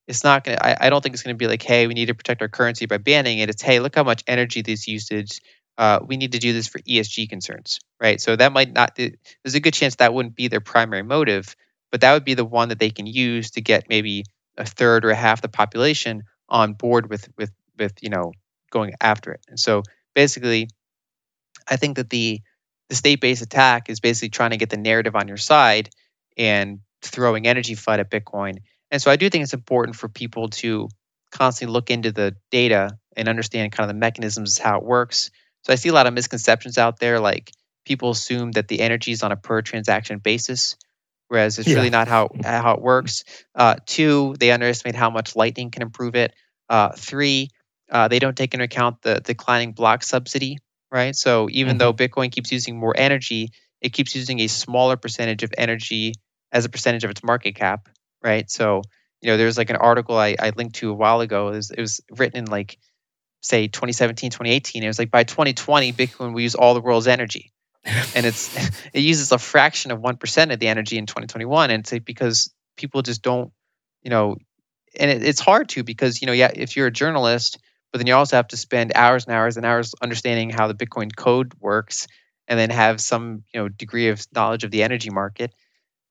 it's 0.09 0.25
not 0.25 0.43
going 0.43 0.59
to, 0.59 0.85
I 0.85 0.91
don't 0.91 1.01
think 1.01 1.15
it's 1.15 1.23
going 1.23 1.37
to 1.37 1.39
be 1.39 1.47
like, 1.47 1.63
hey, 1.63 1.87
we 1.87 1.95
need 1.95 2.07
to 2.07 2.15
protect 2.15 2.43
our 2.43 2.49
currency 2.49 2.87
by 2.87 2.99
banning 2.99 3.39
it. 3.39 3.49
It's, 3.49 3.63
hey, 3.63 3.79
look 3.79 3.95
how 3.95 4.03
much 4.03 4.25
energy 4.27 4.63
this 4.63 4.89
usage. 4.89 5.41
Uh, 5.79 6.01
we 6.05 6.17
need 6.17 6.33
to 6.33 6.41
do 6.41 6.53
this 6.53 6.67
for 6.67 6.81
ESG 6.81 7.29
concerns, 7.29 7.79
right? 8.01 8.21
So 8.21 8.35
that 8.35 8.53
might 8.53 8.73
not, 8.73 8.97
there's 8.97 9.55
a 9.55 9.61
good 9.61 9.75
chance 9.75 9.95
that 9.97 10.13
wouldn't 10.13 10.35
be 10.35 10.49
their 10.49 10.61
primary 10.61 11.05
motive, 11.05 11.55
but 11.93 12.01
that 12.01 12.15
would 12.15 12.25
be 12.25 12.35
the 12.35 12.45
one 12.45 12.71
that 12.71 12.81
they 12.81 12.91
can 12.91 13.07
use 13.07 13.53
to 13.53 13.61
get 13.61 13.89
maybe 13.89 14.25
a 14.59 14.67
third 14.67 15.05
or 15.05 15.11
a 15.11 15.15
half 15.15 15.41
the 15.41 15.49
population 15.49 16.25
on 16.53 16.75
board 16.75 17.11
with, 17.11 17.29
with, 17.37 17.51
with, 17.77 17.95
you 18.01 18.11
know, 18.11 18.33
going 18.71 18.95
after 19.01 19.33
it. 19.33 19.41
And 19.49 19.59
so 19.59 19.83
basically, 20.15 20.69
I 21.69 21.75
think 21.77 21.97
that 21.97 22.11
the, 22.11 22.41
the 22.89 22.95
state-based 22.95 23.43
attack 23.43 23.91
is 23.91 23.99
basically 23.99 24.29
trying 24.29 24.51
to 24.51 24.57
get 24.57 24.71
the 24.71 24.77
narrative 24.77 25.17
on 25.17 25.27
your 25.27 25.37
side 25.37 25.91
and 26.37 26.79
throwing 27.03 27.49
energy 27.49 27.75
FUD 27.75 27.99
at 27.99 28.11
Bitcoin 28.11 28.59
and 28.93 29.01
so 29.01 29.11
I 29.11 29.17
do 29.17 29.29
think 29.31 29.43
it's 29.43 29.55
important 29.55 29.97
for 29.97 30.09
people 30.09 30.51
to 30.51 30.89
constantly 31.33 31.73
look 31.73 31.91
into 31.91 32.13
the 32.13 32.37
data 32.51 32.99
and 33.17 33.27
understand 33.27 33.73
kind 33.73 33.91
of 33.91 33.95
the 33.97 33.99
mechanisms, 33.99 34.59
how 34.59 34.77
it 34.77 34.85
works. 34.85 35.31
So 35.63 35.73
I 35.73 35.77
see 35.77 35.89
a 35.89 35.95
lot 35.95 36.07
of 36.07 36.13
misconceptions 36.13 36.77
out 36.77 37.01
there, 37.01 37.19
like 37.19 37.51
people 37.87 38.11
assume 38.11 38.53
that 38.53 38.69
the 38.69 38.81
energy 38.81 39.11
is 39.11 39.23
on 39.23 39.33
a 39.33 39.37
per 39.37 39.63
transaction 39.63 40.19
basis, 40.19 40.77
whereas 41.33 41.59
it's 41.59 41.69
yeah. 41.69 41.77
really 41.77 41.91
not 41.91 42.09
how 42.09 42.29
how 42.45 42.75
it 42.75 42.83
works. 42.83 43.25
Uh, 43.55 43.77
two, 43.87 44.35
they 44.39 44.51
underestimate 44.51 44.95
how 44.95 45.11
much 45.11 45.35
Lightning 45.35 45.71
can 45.71 45.83
improve 45.83 46.15
it. 46.15 46.35
Uh, 46.69 46.91
three, 46.91 47.49
uh, 47.91 48.09
they 48.09 48.19
don't 48.19 48.37
take 48.37 48.55
into 48.55 48.65
account 48.65 49.01
the 49.03 49.21
declining 49.21 49.73
block 49.73 50.03
subsidy, 50.03 50.59
right? 50.91 51.17
So 51.17 51.49
even 51.51 51.73
mm-hmm. 51.73 51.79
though 51.79 51.93
Bitcoin 51.93 52.31
keeps 52.31 52.53
using 52.53 52.79
more 52.79 52.95
energy, 52.97 53.51
it 53.81 53.93
keeps 53.93 54.15
using 54.15 54.41
a 54.41 54.47
smaller 54.47 54.97
percentage 54.97 55.43
of 55.43 55.53
energy 55.57 56.15
as 56.53 56.65
a 56.65 56.69
percentage 56.69 57.05
of 57.05 57.11
its 57.11 57.25
market 57.25 57.55
cap 57.55 57.89
right? 58.23 58.51
So, 58.51 58.83
you 59.21 59.31
know, 59.31 59.37
there's 59.37 59.59
like 59.59 59.71
an 59.71 59.77
article 59.77 60.17
I, 60.17 60.37
I 60.39 60.53
linked 60.57 60.77
to 60.77 60.91
a 60.91 60.95
while 60.95 61.21
ago. 61.21 61.49
It 61.49 61.57
was, 61.57 61.71
it 61.71 61.81
was 61.81 62.01
written 62.11 62.39
in 62.39 62.45
like, 62.47 62.79
say, 63.41 63.69
2017, 63.69 64.31
2018. 64.31 64.83
It 64.83 64.87
was 64.87 64.99
like 64.99 65.11
by 65.11 65.25
2020, 65.25 65.93
Bitcoin 65.93 66.33
will 66.33 66.41
use 66.41 66.55
all 66.55 66.75
the 66.75 66.81
world's 66.81 67.07
energy. 67.07 67.52
And 67.85 68.27
it's 68.27 68.55
it 68.93 69.01
uses 69.01 69.33
a 69.33 69.39
fraction 69.39 69.91
of 69.91 70.01
1% 70.01 70.53
of 70.53 70.59
the 70.59 70.69
energy 70.69 70.99
in 70.99 71.07
2021. 71.07 71.71
And 71.71 71.81
it's 71.81 72.05
because 72.05 72.53
people 72.77 73.03
just 73.03 73.23
don't, 73.23 73.53
you 74.03 74.11
know, 74.11 74.37
and 74.99 75.11
it, 75.11 75.23
it's 75.23 75.41
hard 75.41 75.69
to 75.71 75.83
because, 75.85 76.21
you 76.21 76.27
know, 76.27 76.33
yeah, 76.33 76.51
if 76.55 76.77
you're 76.77 76.89
a 76.89 76.93
journalist, 76.93 77.59
but 77.93 77.99
then 77.99 78.07
you 78.07 78.15
also 78.15 78.37
have 78.37 78.49
to 78.49 78.57
spend 78.57 78.93
hours 78.95 79.27
and 79.27 79.35
hours 79.35 79.57
and 79.57 79.67
hours 79.67 79.95
understanding 80.03 80.51
how 80.51 80.69
the 80.69 80.75
Bitcoin 80.75 81.15
code 81.15 81.53
works 81.61 82.07
and 82.49 82.59
then 82.59 82.71
have 82.71 83.01
some, 83.01 83.45
you 83.53 83.61
know, 83.61 83.69
degree 83.69 84.09
of 84.09 84.27
knowledge 84.35 84.65
of 84.65 84.71
the 84.71 84.83
energy 84.83 85.11
market 85.11 85.55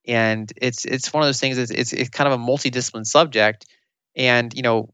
and 0.06 0.52
it's 0.56 0.84
it's 0.84 1.12
one 1.12 1.22
of 1.22 1.28
those 1.28 1.40
things. 1.40 1.58
It's 1.58 1.70
it's, 1.70 1.92
it's 1.92 2.10
kind 2.10 2.32
of 2.32 2.40
a 2.40 2.42
multidiscipline 2.42 3.06
subject, 3.06 3.66
and 4.16 4.52
you 4.54 4.62
know, 4.62 4.92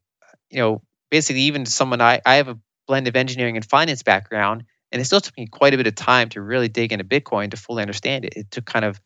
you 0.50 0.58
know, 0.58 0.82
basically 1.10 1.42
even 1.42 1.66
someone 1.66 2.00
I 2.00 2.20
I 2.24 2.36
have 2.36 2.48
a 2.48 2.58
blend 2.86 3.08
of 3.08 3.16
engineering 3.16 3.56
and 3.56 3.64
finance 3.64 4.02
background, 4.02 4.64
and 4.92 5.00
it 5.00 5.04
still 5.04 5.20
took 5.20 5.36
me 5.36 5.46
quite 5.46 5.74
a 5.74 5.76
bit 5.76 5.86
of 5.86 5.94
time 5.94 6.28
to 6.30 6.40
really 6.40 6.68
dig 6.68 6.92
into 6.92 7.04
Bitcoin 7.04 7.50
to 7.50 7.56
fully 7.56 7.82
understand 7.82 8.24
it. 8.24 8.34
It 8.36 8.50
took 8.50 8.64
kind 8.64 8.84
of, 8.84 9.00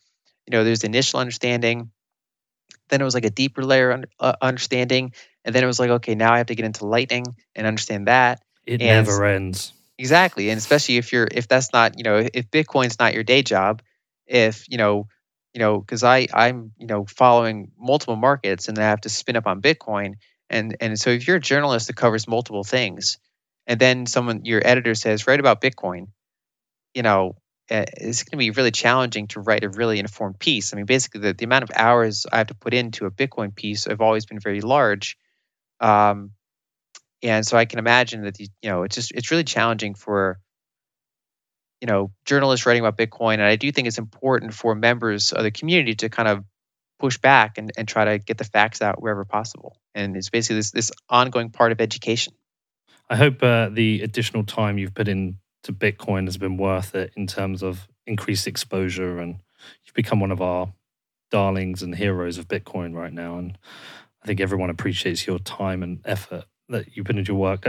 you 0.46 0.52
know, 0.52 0.64
there's 0.64 0.84
initial 0.84 1.20
understanding, 1.20 1.90
then 2.88 3.00
it 3.00 3.04
was 3.04 3.14
like 3.14 3.24
a 3.24 3.30
deeper 3.30 3.64
layer 3.64 4.04
uh, 4.20 4.34
understanding, 4.40 5.12
and 5.44 5.54
then 5.54 5.64
it 5.64 5.66
was 5.66 5.80
like, 5.80 5.90
okay, 5.90 6.14
now 6.14 6.32
I 6.32 6.38
have 6.38 6.46
to 6.48 6.54
get 6.54 6.64
into 6.64 6.86
Lightning 6.86 7.24
and 7.54 7.66
understand 7.66 8.08
that. 8.08 8.42
It 8.66 8.80
and 8.80 9.06
never 9.06 9.24
ends. 9.24 9.72
Exactly, 9.98 10.50
and 10.50 10.58
especially 10.58 10.96
if 10.96 11.12
you're 11.12 11.28
if 11.30 11.48
that's 11.48 11.72
not 11.72 11.98
you 11.98 12.04
know 12.04 12.28
if 12.32 12.50
Bitcoin's 12.50 12.98
not 12.98 13.14
your 13.14 13.22
day 13.22 13.42
job, 13.42 13.82
if 14.26 14.68
you 14.68 14.78
know 14.78 15.06
you 15.54 15.58
know, 15.58 15.78
because 15.78 16.02
I 16.02 16.26
I'm 16.32 16.72
you 16.78 16.86
know 16.86 17.04
following 17.06 17.72
multiple 17.78 18.16
markets 18.16 18.68
and 18.68 18.78
I 18.78 18.82
have 18.82 19.02
to 19.02 19.08
spin 19.08 19.36
up 19.36 19.46
on 19.46 19.60
Bitcoin, 19.60 20.14
and 20.48 20.76
and 20.80 20.98
so 20.98 21.10
if 21.10 21.26
you're 21.26 21.36
a 21.36 21.40
journalist 21.40 21.88
that 21.88 21.96
covers 21.96 22.26
multiple 22.26 22.64
things, 22.64 23.18
and 23.66 23.80
then 23.80 24.06
someone 24.06 24.44
your 24.44 24.60
editor 24.64 24.94
says 24.94 25.26
write 25.26 25.40
about 25.40 25.60
Bitcoin, 25.60 26.08
you 26.94 27.02
know, 27.02 27.36
eh, 27.70 27.84
it's 27.96 28.24
going 28.24 28.32
to 28.32 28.36
be 28.38 28.50
really 28.50 28.70
challenging 28.70 29.28
to 29.28 29.40
write 29.40 29.64
a 29.64 29.68
really 29.68 29.98
informed 29.98 30.38
piece. 30.38 30.72
I 30.72 30.76
mean, 30.76 30.86
basically 30.86 31.20
the, 31.20 31.32
the 31.32 31.44
amount 31.44 31.64
of 31.64 31.70
hours 31.74 32.26
I 32.30 32.38
have 32.38 32.48
to 32.48 32.54
put 32.54 32.74
into 32.74 33.06
a 33.06 33.10
Bitcoin 33.10 33.54
piece 33.54 33.84
have 33.84 34.00
always 34.00 34.26
been 34.26 34.40
very 34.40 34.60
large. 34.60 35.16
Um, 35.80 36.32
and 37.22 37.46
so 37.46 37.56
I 37.56 37.64
can 37.64 37.78
imagine 37.78 38.24
that 38.24 38.38
you 38.40 38.48
know 38.64 38.82
it's 38.82 38.96
just 38.96 39.12
it's 39.12 39.30
really 39.30 39.44
challenging 39.44 39.94
for 39.94 40.38
you 41.80 41.86
know 41.86 42.10
journalists 42.24 42.66
writing 42.66 42.84
about 42.84 42.98
Bitcoin, 42.98 43.34
and 43.34 43.42
I 43.42 43.56
do 43.56 43.70
think 43.70 43.88
it's 43.88 43.98
important 43.98 44.54
for 44.54 44.74
members 44.74 45.32
of 45.32 45.42
the 45.42 45.50
community 45.50 45.94
to 45.96 46.08
kind 46.08 46.28
of 46.28 46.44
push 46.98 47.18
back 47.18 47.58
and, 47.58 47.72
and 47.76 47.88
try 47.88 48.04
to 48.04 48.18
get 48.18 48.38
the 48.38 48.44
facts 48.44 48.80
out 48.82 49.02
wherever 49.02 49.24
possible. 49.24 49.76
And 49.94 50.16
it's 50.16 50.30
basically 50.30 50.56
this 50.56 50.70
this 50.70 50.90
ongoing 51.08 51.50
part 51.50 51.72
of 51.72 51.80
education. 51.80 52.34
I 53.10 53.16
hope 53.16 53.42
uh, 53.42 53.68
the 53.68 54.02
additional 54.02 54.44
time 54.44 54.78
you've 54.78 54.94
put 54.94 55.08
into 55.08 55.36
Bitcoin 55.68 56.26
has 56.26 56.36
been 56.36 56.56
worth 56.56 56.94
it 56.94 57.12
in 57.16 57.26
terms 57.26 57.62
of 57.62 57.88
increased 58.06 58.46
exposure, 58.46 59.18
and 59.18 59.36
you've 59.84 59.94
become 59.94 60.20
one 60.20 60.32
of 60.32 60.40
our 60.40 60.72
darlings 61.30 61.82
and 61.82 61.94
heroes 61.94 62.38
of 62.38 62.48
Bitcoin 62.48 62.94
right 62.94 63.12
now. 63.12 63.38
And 63.38 63.58
I 64.22 64.26
think 64.26 64.40
everyone 64.40 64.70
appreciates 64.70 65.26
your 65.26 65.38
time 65.38 65.82
and 65.82 66.00
effort 66.04 66.44
that 66.68 66.96
you 66.96 67.04
put 67.04 67.16
into 67.16 67.32
your 67.32 67.40
work. 67.40 67.64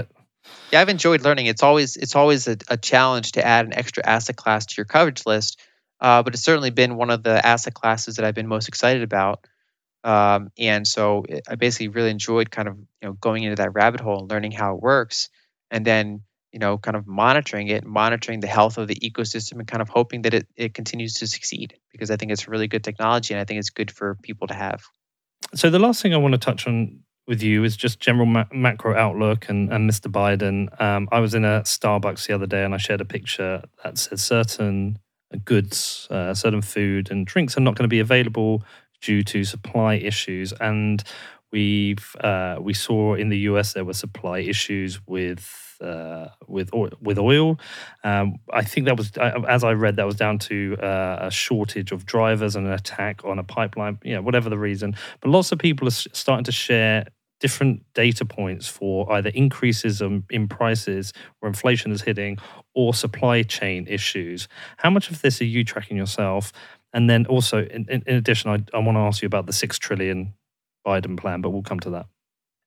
Yeah, 0.72 0.82
I've 0.82 0.90
enjoyed 0.90 1.22
learning. 1.22 1.46
It's 1.46 1.64
always 1.64 1.96
it's 1.96 2.16
always 2.16 2.48
a, 2.48 2.58
a 2.68 2.78
challenge 2.78 3.34
to 3.34 3.46
add 3.46 3.66
an 3.66 3.74
extra 3.74 4.06
asset 4.06 4.36
class 4.36 4.66
to 4.68 4.76
your 4.78 4.86
coverage 4.86 5.26
list 5.26 5.62
uh, 6.04 6.22
but 6.22 6.34
it's 6.34 6.44
certainly 6.44 6.70
been 6.70 6.98
one 6.98 7.10
of 7.10 7.24
the 7.24 7.44
asset 7.44 7.74
classes 7.74 8.18
that 8.18 8.26
I've 8.26 8.36
been 8.36 8.48
most 8.48 8.68
excited 8.68 9.04
about. 9.04 9.48
Um, 10.04 10.50
and 10.58 10.88
so 10.88 11.24
it, 11.28 11.44
I 11.48 11.56
basically 11.56 11.88
really 11.88 12.10
enjoyed 12.10 12.52
kind 12.52 12.68
of 12.68 12.78
you 12.78 13.10
know 13.10 13.14
going 13.14 13.44
into 13.44 13.56
that 13.58 13.74
rabbit 13.74 14.02
hole 14.02 14.20
and 14.20 14.30
learning 14.30 14.52
how 14.52 14.76
it 14.76 14.82
works, 14.82 15.30
and 15.72 15.86
then 15.86 16.22
you 16.52 16.60
know 16.60 16.78
kind 16.78 16.98
of 16.98 17.08
monitoring 17.08 17.70
it, 17.70 17.86
monitoring 17.86 18.40
the 18.40 18.48
health 18.48 18.78
of 18.78 18.88
the 18.88 18.96
ecosystem, 18.96 19.60
and 19.60 19.68
kind 19.68 19.82
of 19.82 19.90
hoping 19.90 20.24
that 20.24 20.34
it, 20.34 20.48
it 20.56 20.74
continues 20.74 21.16
to 21.16 21.28
succeed 21.28 21.76
because 21.92 22.12
I 22.12 22.18
think 22.18 22.32
it's 22.32 22.48
really 22.48 22.68
good 22.68 22.84
technology 22.84 23.34
and 23.34 23.42
I 23.42 23.46
think 23.46 23.60
it's 23.60 23.70
good 23.70 23.92
for 23.92 24.16
people 24.22 24.48
to 24.48 24.54
have. 24.54 24.84
So 25.56 25.70
the 25.70 25.80
last 25.80 26.02
thing 26.02 26.14
I 26.14 26.18
want 26.18 26.34
to 26.34 26.38
touch 26.40 26.68
on 26.68 27.00
with 27.28 27.42
you 27.42 27.64
is 27.64 27.78
just 27.78 28.00
general 28.00 28.26
ma- 28.26 28.46
macro 28.52 28.96
outlook 28.98 29.48
and, 29.48 29.72
and 29.72 29.90
Mr. 29.90 30.12
Biden. 30.12 30.82
Um, 30.82 31.08
I 31.12 31.20
was 31.20 31.34
in 31.34 31.46
a 31.46 31.62
Starbucks 31.62 32.28
the 32.28 32.34
other 32.34 32.48
day 32.48 32.64
and 32.64 32.74
I 32.74 32.78
shared 32.78 33.02
a 33.02 33.06
picture 33.06 33.64
that 33.84 33.98
said 33.98 34.20
certain 34.20 35.00
goods, 35.46 36.08
uh, 36.12 36.34
certain 36.34 36.62
food 36.62 37.10
and 37.12 37.26
drinks 37.26 37.58
are 37.58 37.62
not 37.62 37.76
going 37.76 37.86
to 37.86 37.90
be 37.90 38.00
available 38.00 38.64
due 39.04 39.24
to 39.24 39.44
supply 39.44 39.96
issues. 39.96 40.54
And 40.60 41.04
we've 41.52 42.16
uh, 42.22 42.58
we 42.60 42.74
saw 42.74 43.14
in 43.14 43.30
the 43.30 43.40
US 43.50 43.74
there 43.74 43.86
were 43.86 43.94
supply 43.94 44.40
issues 44.40 45.06
with. 45.08 45.60
Uh, 45.82 46.30
with 46.48 46.74
oil, 46.74 46.92
with 47.02 47.18
oil, 47.18 47.60
um, 48.06 48.38
I 48.54 48.64
think 48.64 48.86
that 48.86 48.96
was 48.96 49.12
as 49.18 49.66
I 49.66 49.74
read 49.74 49.98
that 49.98 50.06
was 50.06 50.16
down 50.16 50.40
to 50.40 50.78
uh, 50.82 51.18
a 51.24 51.32
shortage 51.32 51.92
of 51.92 52.06
drivers 52.06 52.56
and 52.56 52.66
an 52.66 52.72
attack 52.72 53.26
on 53.26 53.38
a 53.38 53.44
pipeline. 53.44 53.98
You 54.02 54.14
know, 54.14 54.22
whatever 54.22 54.50
the 54.50 54.58
reason, 54.58 54.96
but 55.20 55.30
lots 55.30 55.52
of 55.52 55.60
people 55.60 55.86
are 55.86 55.92
starting 55.92 56.46
to 56.46 56.54
share 56.54 57.08
different 57.44 57.84
data 57.94 58.24
points 58.24 58.70
for 58.70 59.12
either 59.12 59.30
increases 59.32 60.02
in 60.02 60.48
prices 60.48 61.12
where 61.40 61.50
inflation 61.50 61.92
is 61.92 62.02
hitting 62.02 62.38
or 62.74 62.94
supply 62.94 63.44
chain 63.44 63.86
issues. 63.90 64.48
How 64.78 64.90
much 64.90 65.12
of 65.12 65.22
this 65.22 65.42
are 65.42 65.46
you 65.46 65.66
tracking 65.66 65.98
yourself? 65.98 66.54
And 66.94 67.10
then 67.10 67.26
also, 67.26 67.60
in, 67.60 67.88
in, 67.90 68.04
in 68.06 68.16
addition, 68.16 68.52
I, 68.52 68.78
I 68.78 68.80
want 68.80 68.96
to 68.98 69.02
ask 69.02 69.22
you 69.22 69.26
about 69.26 69.48
the 69.48 69.54
six 69.54 69.80
trillion 69.80 70.36
Biden 70.86 71.18
plan, 71.18 71.42
but 71.42 71.50
we'll 71.50 71.64
come 71.64 71.80
to 71.82 71.92
that. 71.92 72.06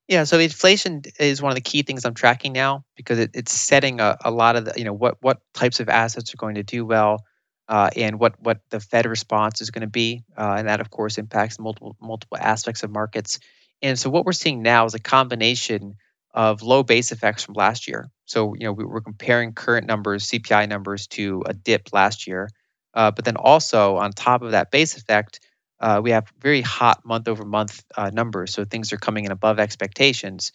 Yeah, 0.08 0.24
so 0.24 0.38
inflation 0.38 1.02
is 1.18 1.42
one 1.42 1.50
of 1.50 1.56
the 1.56 1.60
key 1.60 1.82
things 1.82 2.04
I'm 2.04 2.14
tracking 2.14 2.52
now 2.52 2.84
because 2.96 3.18
it, 3.18 3.30
it's 3.34 3.52
setting 3.52 4.00
a, 4.00 4.16
a 4.24 4.30
lot 4.30 4.56
of 4.56 4.64
the, 4.66 4.74
you 4.76 4.84
know, 4.84 4.92
what 4.92 5.16
what 5.20 5.40
types 5.52 5.80
of 5.80 5.88
assets 5.88 6.32
are 6.32 6.36
going 6.36 6.54
to 6.56 6.62
do 6.62 6.84
well, 6.84 7.24
uh, 7.68 7.90
and 7.96 8.20
what 8.20 8.34
what 8.40 8.60
the 8.70 8.78
Fed 8.78 9.06
response 9.06 9.60
is 9.60 9.70
going 9.70 9.80
to 9.82 9.88
be, 9.88 10.22
uh, 10.36 10.54
and 10.58 10.68
that 10.68 10.80
of 10.80 10.90
course 10.90 11.18
impacts 11.18 11.58
multiple 11.58 11.96
multiple 12.00 12.38
aspects 12.40 12.84
of 12.84 12.90
markets. 12.90 13.40
And 13.82 13.98
so 13.98 14.08
what 14.08 14.24
we're 14.24 14.32
seeing 14.32 14.62
now 14.62 14.84
is 14.84 14.94
a 14.94 15.00
combination 15.00 15.96
of 16.32 16.62
low 16.62 16.82
base 16.82 17.12
effects 17.12 17.42
from 17.42 17.54
last 17.54 17.88
year. 17.88 18.10
So, 18.26 18.54
you 18.54 18.64
know, 18.64 18.72
we 18.72 18.84
are 18.84 19.00
comparing 19.00 19.54
current 19.54 19.86
numbers, 19.86 20.28
CPI 20.28 20.68
numbers, 20.68 21.06
to 21.08 21.42
a 21.46 21.54
dip 21.54 21.88
last 21.92 22.26
year. 22.26 22.50
Uh, 22.96 23.10
but 23.10 23.26
then 23.26 23.36
also 23.36 23.96
on 23.96 24.10
top 24.10 24.42
of 24.42 24.52
that 24.52 24.70
base 24.70 24.96
effect, 24.96 25.40
uh, 25.80 26.00
we 26.02 26.10
have 26.12 26.26
very 26.40 26.62
hot 26.62 27.04
month 27.04 27.28
over 27.28 27.44
month 27.44 27.84
uh, 27.96 28.10
numbers. 28.12 28.54
So 28.54 28.64
things 28.64 28.92
are 28.92 28.96
coming 28.96 29.26
in 29.26 29.32
above 29.32 29.60
expectations. 29.60 30.52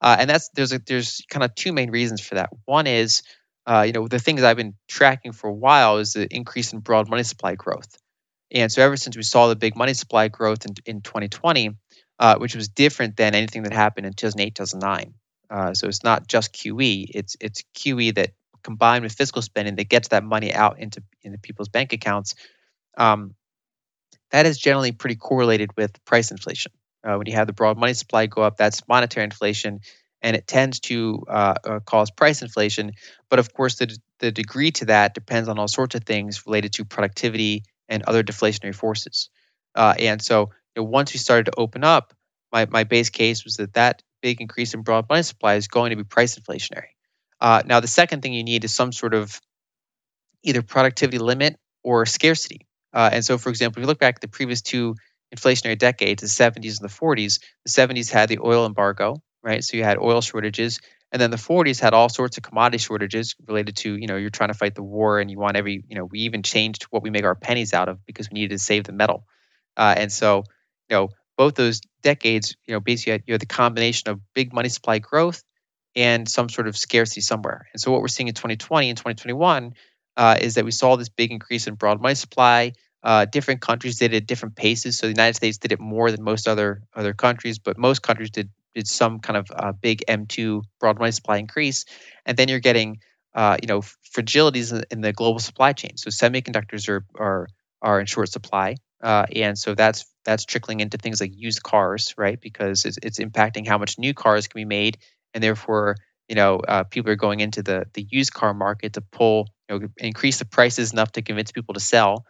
Uh, 0.00 0.16
and 0.18 0.28
that's 0.28 0.50
there's 0.50 0.72
a, 0.72 0.80
there's 0.84 1.22
kind 1.30 1.44
of 1.44 1.54
two 1.54 1.72
main 1.72 1.90
reasons 1.90 2.20
for 2.20 2.34
that. 2.34 2.50
One 2.64 2.88
is, 2.88 3.22
uh, 3.64 3.84
you 3.86 3.92
know, 3.92 4.08
the 4.08 4.18
things 4.18 4.42
I've 4.42 4.56
been 4.56 4.74
tracking 4.88 5.32
for 5.32 5.48
a 5.48 5.54
while 5.54 5.98
is 5.98 6.14
the 6.14 6.26
increase 6.34 6.72
in 6.72 6.80
broad 6.80 7.08
money 7.08 7.22
supply 7.22 7.54
growth. 7.54 7.96
And 8.50 8.70
so 8.70 8.82
ever 8.82 8.96
since 8.96 9.16
we 9.16 9.22
saw 9.22 9.46
the 9.48 9.56
big 9.56 9.76
money 9.76 9.94
supply 9.94 10.28
growth 10.28 10.66
in, 10.66 10.74
in 10.84 11.00
2020, 11.00 11.76
uh, 12.18 12.36
which 12.38 12.56
was 12.56 12.68
different 12.68 13.16
than 13.16 13.34
anything 13.34 13.62
that 13.62 13.72
happened 13.72 14.06
in 14.06 14.12
2008, 14.12 14.54
2009. 14.54 15.14
Uh, 15.50 15.74
so 15.74 15.86
it's 15.86 16.02
not 16.02 16.26
just 16.26 16.52
QE; 16.52 17.06
it's 17.14 17.36
it's 17.40 17.62
QE 17.76 18.14
that 18.16 18.30
combined 18.64 19.04
with 19.04 19.12
fiscal 19.12 19.42
spending 19.42 19.76
that 19.76 19.88
gets 19.88 20.08
that 20.08 20.24
money 20.24 20.52
out 20.52 20.80
into 20.80 21.02
into 21.22 21.38
people's 21.38 21.68
bank 21.68 21.92
accounts. 21.92 22.34
Um, 22.96 23.34
that 24.30 24.46
is 24.46 24.58
generally 24.58 24.92
pretty 24.92 25.16
correlated 25.16 25.70
with 25.76 26.04
price 26.04 26.30
inflation. 26.30 26.72
Uh, 27.04 27.16
when 27.16 27.26
you 27.26 27.34
have 27.34 27.46
the 27.46 27.52
broad 27.52 27.78
money 27.78 27.94
supply 27.94 28.26
go 28.26 28.42
up, 28.42 28.56
that's 28.56 28.88
monetary 28.88 29.24
inflation, 29.24 29.80
and 30.22 30.34
it 30.34 30.46
tends 30.46 30.80
to 30.80 31.22
uh, 31.28 31.54
uh 31.64 31.80
cause 31.80 32.10
price 32.10 32.42
inflation. 32.42 32.92
But 33.28 33.38
of 33.38 33.52
course, 33.52 33.76
the 33.76 33.96
the 34.18 34.32
degree 34.32 34.70
to 34.72 34.86
that 34.86 35.14
depends 35.14 35.48
on 35.48 35.58
all 35.58 35.68
sorts 35.68 35.94
of 35.94 36.04
things 36.04 36.46
related 36.46 36.72
to 36.74 36.84
productivity 36.84 37.64
and 37.88 38.02
other 38.04 38.22
deflationary 38.22 38.74
forces. 38.74 39.28
Uh, 39.74 39.94
and 39.98 40.22
so 40.22 40.50
you 40.74 40.82
know, 40.82 40.84
once 40.84 41.12
we 41.12 41.18
started 41.18 41.46
to 41.46 41.52
open 41.58 41.84
up, 41.84 42.14
my, 42.52 42.66
my 42.66 42.84
base 42.84 43.10
case 43.10 43.44
was 43.44 43.56
that 43.56 43.74
that 43.74 44.02
big 44.22 44.40
increase 44.40 44.74
in 44.74 44.82
broad 44.82 45.08
money 45.08 45.22
supply 45.22 45.54
is 45.54 45.68
going 45.68 45.90
to 45.90 45.96
be 45.96 46.04
price 46.04 46.38
inflationary. 46.38 46.94
Uh, 47.44 47.62
now, 47.66 47.78
the 47.78 47.86
second 47.86 48.22
thing 48.22 48.32
you 48.32 48.42
need 48.42 48.64
is 48.64 48.74
some 48.74 48.90
sort 48.90 49.12
of 49.12 49.38
either 50.42 50.62
productivity 50.62 51.18
limit 51.18 51.58
or 51.82 52.06
scarcity. 52.06 52.66
Uh, 52.94 53.10
and 53.12 53.24
so, 53.24 53.36
for 53.36 53.50
example, 53.50 53.80
if 53.80 53.84
you 53.84 53.86
look 53.86 53.98
back 54.00 54.16
at 54.16 54.20
the 54.22 54.28
previous 54.28 54.62
two 54.62 54.94
inflationary 55.36 55.76
decades, 55.78 56.22
the 56.22 56.28
70s 56.28 56.80
and 56.80 56.88
the 56.88 56.94
40s, 56.94 57.40
the 57.66 57.70
70s 57.70 58.10
had 58.10 58.30
the 58.30 58.38
oil 58.42 58.64
embargo, 58.64 59.22
right? 59.42 59.62
So 59.62 59.76
you 59.76 59.84
had 59.84 59.98
oil 59.98 60.22
shortages. 60.22 60.80
And 61.12 61.20
then 61.20 61.30
the 61.30 61.36
40s 61.36 61.80
had 61.80 61.92
all 61.92 62.08
sorts 62.08 62.38
of 62.38 62.44
commodity 62.44 62.78
shortages 62.78 63.36
related 63.46 63.76
to, 63.78 63.94
you 63.94 64.06
know, 64.06 64.16
you're 64.16 64.30
trying 64.30 64.48
to 64.48 64.54
fight 64.54 64.74
the 64.74 64.82
war 64.82 65.20
and 65.20 65.30
you 65.30 65.38
want 65.38 65.58
every, 65.58 65.84
you 65.86 65.96
know, 65.96 66.06
we 66.06 66.20
even 66.20 66.42
changed 66.42 66.84
what 66.84 67.02
we 67.02 67.10
make 67.10 67.24
our 67.24 67.36
pennies 67.36 67.74
out 67.74 67.90
of 67.90 68.04
because 68.06 68.30
we 68.30 68.40
needed 68.40 68.54
to 68.54 68.58
save 68.58 68.84
the 68.84 68.92
metal. 68.92 69.26
Uh, 69.76 69.94
and 69.98 70.10
so 70.10 70.44
you 70.88 70.96
know, 70.96 71.08
both 71.36 71.54
those 71.54 71.80
decades, 72.02 72.56
you 72.66 72.74
know, 72.74 72.80
basically 72.80 73.22
you 73.26 73.34
had 73.34 73.40
the 73.42 73.46
combination 73.46 74.08
of 74.10 74.20
big 74.34 74.54
money 74.54 74.70
supply 74.70 74.98
growth 74.98 75.42
and 75.96 76.28
some 76.28 76.48
sort 76.48 76.66
of 76.66 76.76
scarcity 76.76 77.20
somewhere. 77.20 77.68
And 77.72 77.80
so 77.80 77.92
what 77.92 78.00
we're 78.00 78.08
seeing 78.08 78.28
in 78.28 78.34
2020 78.34 78.90
and 78.90 78.96
2021 78.96 79.74
uh, 80.16 80.36
is 80.40 80.54
that 80.54 80.64
we 80.64 80.70
saw 80.70 80.96
this 80.96 81.08
big 81.08 81.30
increase 81.30 81.66
in 81.66 81.74
broad 81.74 82.00
money 82.00 82.14
supply. 82.14 82.72
Uh, 83.02 83.26
different 83.26 83.60
countries 83.60 83.98
did 83.98 84.14
it 84.14 84.18
at 84.18 84.26
different 84.26 84.56
paces. 84.56 84.98
So 84.98 85.06
the 85.06 85.12
United 85.12 85.36
States 85.36 85.58
did 85.58 85.72
it 85.72 85.80
more 85.80 86.10
than 86.10 86.22
most 86.22 86.48
other 86.48 86.82
other 86.94 87.12
countries, 87.12 87.58
but 87.58 87.76
most 87.78 88.02
countries 88.02 88.30
did 88.30 88.50
did 88.74 88.88
some 88.88 89.20
kind 89.20 89.36
of 89.36 89.46
uh, 89.54 89.72
big 89.72 90.02
M2 90.08 90.62
broad 90.80 90.98
money 90.98 91.12
supply 91.12 91.36
increase. 91.36 91.84
And 92.26 92.36
then 92.36 92.48
you're 92.48 92.60
getting, 92.60 92.98
uh, 93.34 93.56
you 93.62 93.68
know, 93.68 93.82
fragilities 94.16 94.84
in 94.90 95.00
the 95.00 95.12
global 95.12 95.38
supply 95.38 95.72
chain. 95.72 95.96
So 95.96 96.10
semiconductors 96.10 96.88
are 96.88 97.04
are 97.16 97.46
are 97.82 98.00
in 98.00 98.06
short 98.06 98.30
supply, 98.30 98.76
uh, 99.02 99.26
and 99.34 99.58
so 99.58 99.74
that's 99.74 100.06
that's 100.24 100.46
trickling 100.46 100.80
into 100.80 100.96
things 100.96 101.20
like 101.20 101.32
used 101.34 101.62
cars, 101.62 102.14
right? 102.16 102.40
Because 102.40 102.86
it's, 102.86 102.98
it's 103.02 103.18
impacting 103.18 103.68
how 103.68 103.76
much 103.76 103.98
new 103.98 104.14
cars 104.14 104.48
can 104.48 104.58
be 104.58 104.64
made, 104.64 104.96
and 105.34 105.42
therefore, 105.42 105.96
you 106.28 106.36
know, 106.36 106.58
uh, 106.60 106.84
people 106.84 107.12
are 107.12 107.16
going 107.16 107.40
into 107.40 107.62
the 107.62 107.86
the 107.94 108.06
used 108.10 108.32
car 108.32 108.54
market 108.54 108.94
to 108.94 109.00
pull, 109.02 109.48
you 109.68 109.80
know, 109.80 109.88
increase 109.98 110.38
the 110.38 110.46
prices 110.46 110.92
enough 110.92 111.12
to 111.12 111.22
convince 111.22 111.52
people 111.52 111.74
to 111.74 111.80
sell. 111.80 112.24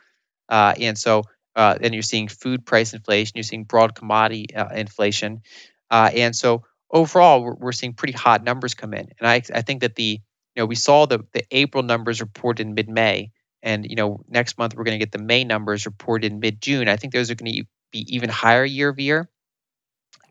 Uh, 0.49 0.75
and 0.81 0.99
so, 0.99 1.25
uh, 1.57 1.77
then 1.81 1.93
you're 1.93 2.03
seeing 2.03 2.29
food 2.29 2.67
price 2.67 2.95
inflation, 2.95 3.33
you're 3.37 3.45
seeing 3.45 3.65
broad 3.65 3.95
commodity 3.95 4.55
uh, 4.55 4.69
inflation, 4.75 5.43
uh, 5.91 6.11
and 6.15 6.35
so 6.37 6.65
overall, 6.91 7.43
we're, 7.43 7.55
we're 7.55 7.73
seeing 7.73 7.95
pretty 7.95 8.15
hot 8.15 8.45
numbers 8.45 8.75
come 8.75 8.95
in. 8.95 9.09
And 9.19 9.29
I 9.29 9.43
I 9.55 9.63
think 9.63 9.83
that 9.83 9.97
the 9.97 10.21
you 10.57 10.61
know 10.63 10.67
we 10.67 10.77
saw 10.77 11.07
the 11.07 11.21
the 11.33 11.45
April 11.51 11.83
numbers 11.83 12.21
reported 12.21 12.67
in 12.67 12.75
mid 12.75 12.89
May. 12.89 13.31
And 13.63 13.87
you 13.89 13.97
know, 13.97 14.21
next 14.29 14.59
month 14.59 14.77
we're 14.77 14.85
going 14.85 14.99
to 14.99 15.05
get 15.05 15.13
the 15.13 15.19
May 15.25 15.45
numbers 15.45 15.87
reported 15.87 16.31
in 16.33 16.39
mid 16.41 16.61
June. 16.61 16.89
I 16.89 16.97
think 16.97 17.13
those 17.13 17.31
are 17.31 17.35
going 17.35 17.53
to 17.53 17.65
be 17.93 18.15
even 18.15 18.29
higher 18.29 18.65
year 18.65 18.91
over 18.91 19.01
year. 19.01 19.29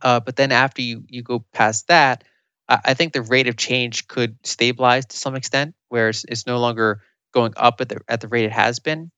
Uh, 0.02 0.20
but 0.20 0.36
then 0.36 0.52
after 0.52 0.82
you 0.82 1.04
you 1.08 1.24
go 1.24 1.40
past 1.54 1.88
that, 1.88 2.24
I, 2.68 2.94
think 2.94 3.14
the 3.14 3.22
rate 3.22 3.48
of 3.48 3.58
change 3.58 4.08
could 4.08 4.38
stabilize 4.44 5.06
to 5.08 5.18
some 5.18 5.36
extent, 5.36 5.76
where 5.90 6.10
it's, 6.10 6.24
it's 6.24 6.48
no 6.48 6.60
longer 6.60 7.02
going 7.34 7.54
up 7.58 7.82
at 7.82 7.90
the 7.90 8.00
at 8.08 8.22
the 8.22 8.28
rate 8.28 8.46
it 8.46 8.52
has 8.52 8.80
been. 8.80 9.12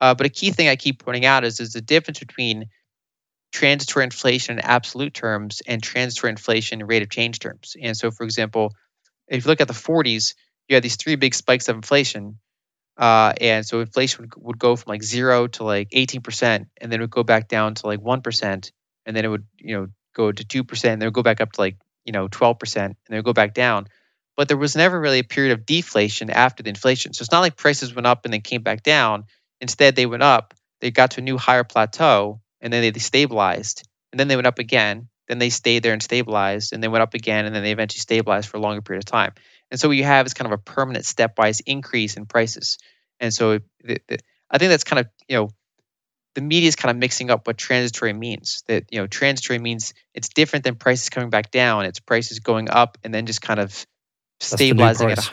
Uh, 0.00 0.14
but 0.14 0.26
a 0.26 0.30
key 0.30 0.50
thing 0.50 0.68
I 0.68 0.76
keep 0.76 1.02
pointing 1.02 1.24
out 1.24 1.44
is 1.44 1.60
is 1.60 1.72
the 1.72 1.80
difference 1.80 2.18
between 2.18 2.66
transitory 3.52 4.04
inflation 4.04 4.58
in 4.58 4.64
absolute 4.64 5.14
terms 5.14 5.62
and 5.66 5.82
transitory 5.82 6.30
inflation 6.30 6.80
in 6.80 6.86
rate 6.86 7.02
of 7.02 7.10
change 7.10 7.38
terms. 7.38 7.76
And 7.80 7.96
so, 7.96 8.10
for 8.10 8.24
example, 8.24 8.72
if 9.28 9.44
you 9.44 9.48
look 9.48 9.60
at 9.60 9.68
the 9.68 9.74
40s, 9.74 10.34
you 10.68 10.74
had 10.74 10.82
these 10.82 10.96
three 10.96 11.16
big 11.16 11.34
spikes 11.34 11.68
of 11.68 11.76
inflation. 11.76 12.38
Uh, 12.96 13.32
and 13.40 13.64
so 13.64 13.80
inflation 13.80 14.22
would, 14.22 14.44
would 14.44 14.58
go 14.58 14.76
from 14.76 14.90
like 14.90 15.02
zero 15.02 15.46
to 15.46 15.64
like 15.64 15.90
18%, 15.90 16.66
and 16.80 16.92
then 16.92 17.00
it 17.00 17.02
would 17.02 17.10
go 17.10 17.22
back 17.22 17.48
down 17.48 17.74
to 17.74 17.86
like 17.86 18.00
1%, 18.00 18.70
and 19.06 19.16
then 19.16 19.24
it 19.24 19.28
would, 19.28 19.46
you 19.58 19.76
know, 19.76 19.86
go 20.14 20.30
to 20.30 20.44
2%, 20.44 20.84
and 20.84 21.00
then 21.00 21.02
it 21.02 21.06
would 21.06 21.14
go 21.14 21.22
back 21.22 21.40
up 21.40 21.52
to 21.52 21.60
like 21.60 21.76
you 22.04 22.12
know 22.12 22.28
12% 22.28 22.76
and 22.76 22.96
they 23.08 23.16
would 23.16 23.24
go 23.24 23.32
back 23.32 23.54
down. 23.54 23.86
But 24.36 24.48
there 24.48 24.56
was 24.56 24.74
never 24.74 24.98
really 24.98 25.18
a 25.18 25.24
period 25.24 25.52
of 25.52 25.66
deflation 25.66 26.30
after 26.30 26.62
the 26.62 26.70
inflation. 26.70 27.12
So 27.12 27.22
it's 27.22 27.32
not 27.32 27.40
like 27.40 27.56
prices 27.56 27.94
went 27.94 28.06
up 28.06 28.24
and 28.24 28.32
then 28.32 28.40
came 28.40 28.62
back 28.62 28.82
down. 28.82 29.24
Instead 29.60 29.94
they 29.94 30.06
went 30.06 30.22
up 30.22 30.54
they 30.82 30.90
got 30.90 31.12
to 31.12 31.20
a 31.20 31.24
new 31.24 31.38
higher 31.38 31.64
plateau 31.64 32.40
and 32.60 32.72
then 32.72 32.92
they 32.92 32.98
stabilized 32.98 33.88
and 34.12 34.20
then 34.20 34.28
they 34.28 34.36
went 34.36 34.48
up 34.48 34.58
again 34.58 35.08
then 35.28 35.38
they 35.38 35.50
stayed 35.50 35.82
there 35.82 35.92
and 35.92 36.02
stabilized 36.02 36.72
and 36.72 36.82
they 36.82 36.88
went 36.88 37.02
up 37.02 37.14
again 37.14 37.46
and 37.46 37.54
then 37.54 37.62
they 37.62 37.72
eventually 37.72 38.00
stabilized 38.00 38.48
for 38.48 38.56
a 38.56 38.60
longer 38.60 38.82
period 38.82 39.02
of 39.02 39.06
time. 39.06 39.32
And 39.70 39.80
so 39.80 39.88
what 39.88 39.96
you 39.96 40.04
have 40.04 40.26
is 40.26 40.34
kind 40.34 40.52
of 40.52 40.58
a 40.58 40.62
permanent 40.62 41.04
stepwise 41.04 41.62
increase 41.64 42.16
in 42.16 42.26
prices. 42.26 42.76
And 43.20 43.32
so 43.32 43.60
i 44.52 44.58
think 44.58 44.68
that's 44.68 44.84
kind 44.84 45.00
of 45.00 45.06
you 45.28 45.36
know 45.36 45.50
the 46.34 46.40
media 46.40 46.68
is 46.68 46.76
kind 46.76 46.90
of 46.90 46.96
mixing 46.96 47.30
up 47.30 47.46
what 47.46 47.58
transitory 47.58 48.12
means. 48.12 48.62
That 48.66 48.84
you 48.90 49.00
know, 49.00 49.06
transitory 49.06 49.58
means 49.58 49.94
it's 50.14 50.28
different 50.28 50.64
than 50.64 50.76
prices 50.76 51.10
coming 51.10 51.30
back 51.30 51.50
down. 51.50 51.84
It's 51.84 52.00
prices 52.00 52.38
going 52.38 52.70
up 52.70 52.98
and 53.04 53.12
then 53.12 53.26
just 53.26 53.42
kind 53.42 53.60
of 53.60 53.86
stabilizing 54.40 55.10
it. 55.10 55.30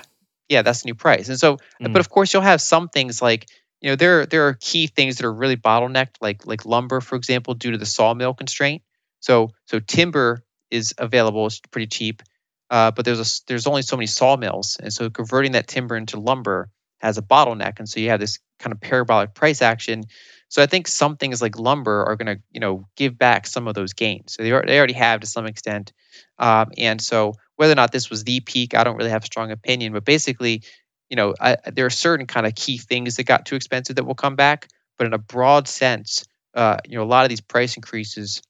Yeah, 0.49 0.63
that's 0.63 0.81
the 0.81 0.87
new 0.87 0.95
price. 0.95 1.29
And 1.29 1.39
so, 1.39 1.57
mm. 1.81 1.93
but 1.93 1.99
of 1.99 2.09
course, 2.09 2.33
you'll 2.33 2.41
have 2.41 2.61
some 2.61 2.89
things 2.89 3.21
like 3.21 3.47
you 3.81 3.89
know 3.89 3.95
there 3.95 4.25
there 4.25 4.47
are 4.47 4.53
key 4.53 4.87
things 4.87 5.17
that 5.17 5.25
are 5.25 5.33
really 5.33 5.57
bottlenecked, 5.57 6.15
like 6.21 6.45
like 6.45 6.65
lumber, 6.65 7.01
for 7.01 7.15
example, 7.15 7.53
due 7.53 7.71
to 7.71 7.77
the 7.77 7.85
sawmill 7.85 8.33
constraint. 8.33 8.81
So 9.19 9.51
so 9.65 9.79
timber 9.79 10.43
is 10.71 10.93
available, 10.97 11.47
it's 11.47 11.59
pretty 11.71 11.87
cheap, 11.87 12.23
uh, 12.69 12.91
but 12.91 13.05
there's 13.05 13.19
a 13.19 13.41
there's 13.47 13.67
only 13.67 13.83
so 13.83 13.95
many 13.95 14.07
sawmills, 14.07 14.77
and 14.81 14.91
so 14.91 15.09
converting 15.09 15.53
that 15.53 15.67
timber 15.67 15.95
into 15.95 16.19
lumber 16.19 16.69
has 16.99 17.17
a 17.17 17.21
bottleneck, 17.21 17.79
and 17.79 17.87
so 17.87 17.99
you 17.99 18.09
have 18.09 18.19
this 18.19 18.39
kind 18.59 18.73
of 18.73 18.81
parabolic 18.81 19.33
price 19.33 19.61
action 19.61 20.03
so 20.49 20.63
I 20.63 20.65
think 20.65 20.87
some 20.87 21.15
things 21.15 21.41
like 21.41 21.59
lumber 21.59 22.03
are 22.05 22.15
going 22.15 22.37
to, 22.37 22.43
you 22.51 22.59
know, 22.59 22.87
give 22.95 23.17
back 23.17 23.45
some 23.45 23.67
of 23.67 23.75
those 23.75 23.93
gains. 23.93 24.33
So 24.33 24.43
they, 24.43 24.51
are, 24.51 24.63
they 24.65 24.77
already 24.77 24.93
have 24.93 25.21
to 25.21 25.27
some 25.27 25.45
extent. 25.45 25.93
Um, 26.39 26.71
and 26.77 26.99
so 26.99 27.35
whether 27.55 27.71
or 27.71 27.75
not 27.75 27.91
this 27.91 28.09
was 28.09 28.23
the 28.23 28.39
peak, 28.39 28.75
I 28.75 28.83
don't 28.83 28.97
really 28.97 29.11
have 29.11 29.23
a 29.23 29.27
strong 29.27 29.51
opinion. 29.51 29.93
But 29.93 30.05
basically, 30.05 30.63
you 31.09 31.15
know, 31.15 31.35
I, 31.39 31.57
there 31.71 31.85
are 31.85 31.91
certain 31.91 32.25
kind 32.25 32.47
of 32.47 32.55
key 32.55 32.79
things 32.79 33.15
that 33.15 33.25
got 33.25 33.45
too 33.45 33.55
expensive 33.55 33.95
that 33.97 34.05
will 34.05 34.15
come 34.15 34.35
back. 34.35 34.67
But 34.97 35.07
in 35.07 35.13
a 35.13 35.19
broad 35.19 35.67
sense, 35.67 36.25
uh, 36.55 36.77
you 36.85 36.97
know, 36.97 37.03
a 37.03 37.05
lot 37.05 37.25
of 37.25 37.29
these 37.29 37.41
price 37.41 37.75
increases, 37.75 38.41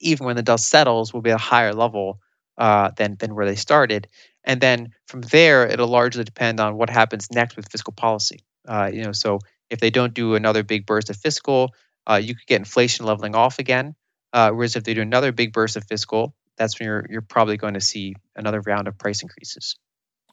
even 0.00 0.26
when 0.26 0.36
the 0.36 0.42
dust 0.42 0.66
settles, 0.66 1.12
will 1.12 1.20
be 1.20 1.30
at 1.30 1.36
a 1.36 1.38
higher 1.38 1.74
level 1.74 2.20
uh, 2.56 2.90
than 2.96 3.16
than 3.16 3.34
where 3.34 3.46
they 3.46 3.54
started. 3.54 4.08
And 4.44 4.60
then 4.60 4.92
from 5.06 5.20
there, 5.20 5.66
it'll 5.66 5.88
largely 5.88 6.24
depend 6.24 6.58
on 6.58 6.76
what 6.76 6.90
happens 6.90 7.30
next 7.30 7.54
with 7.56 7.70
fiscal 7.70 7.92
policy. 7.92 8.40
Uh, 8.66 8.90
you 8.92 9.04
know, 9.04 9.12
so 9.12 9.40
if 9.72 9.80
they 9.80 9.90
don't 9.90 10.14
do 10.14 10.34
another 10.34 10.62
big 10.62 10.86
burst 10.86 11.10
of 11.10 11.16
fiscal, 11.16 11.74
uh, 12.06 12.20
you 12.22 12.34
could 12.34 12.46
get 12.46 12.60
inflation 12.60 13.06
leveling 13.06 13.34
off 13.34 13.58
again. 13.58 13.94
Uh, 14.32 14.50
whereas 14.50 14.76
if 14.76 14.84
they 14.84 14.94
do 14.94 15.02
another 15.02 15.32
big 15.32 15.52
burst 15.52 15.76
of 15.76 15.84
fiscal, 15.84 16.34
that's 16.56 16.78
when 16.78 16.86
you're 16.86 17.06
you're 17.10 17.22
probably 17.22 17.56
going 17.56 17.74
to 17.74 17.80
see 17.80 18.14
another 18.36 18.60
round 18.60 18.86
of 18.88 18.96
price 18.96 19.22
increases. 19.22 19.76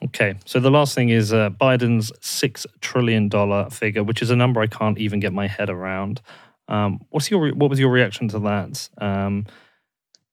Okay, 0.01 0.35
so 0.45 0.59
the 0.59 0.71
last 0.71 0.95
thing 0.95 1.09
is 1.09 1.33
uh, 1.33 1.49
Biden's 1.49 2.11
six 2.21 2.65
trillion 2.79 3.27
dollar 3.27 3.69
figure, 3.69 4.03
which 4.03 4.21
is 4.21 4.29
a 4.29 4.35
number 4.35 4.61
I 4.61 4.67
can't 4.67 4.97
even 4.97 5.19
get 5.19 5.33
my 5.33 5.47
head 5.47 5.69
around. 5.69 6.21
Um, 6.67 6.99
what's 7.09 7.29
your 7.31 7.53
what 7.53 7.69
was 7.69 7.79
your 7.79 7.89
reaction 7.89 8.27
to 8.29 8.39
that? 8.39 8.89
Um, 8.97 9.45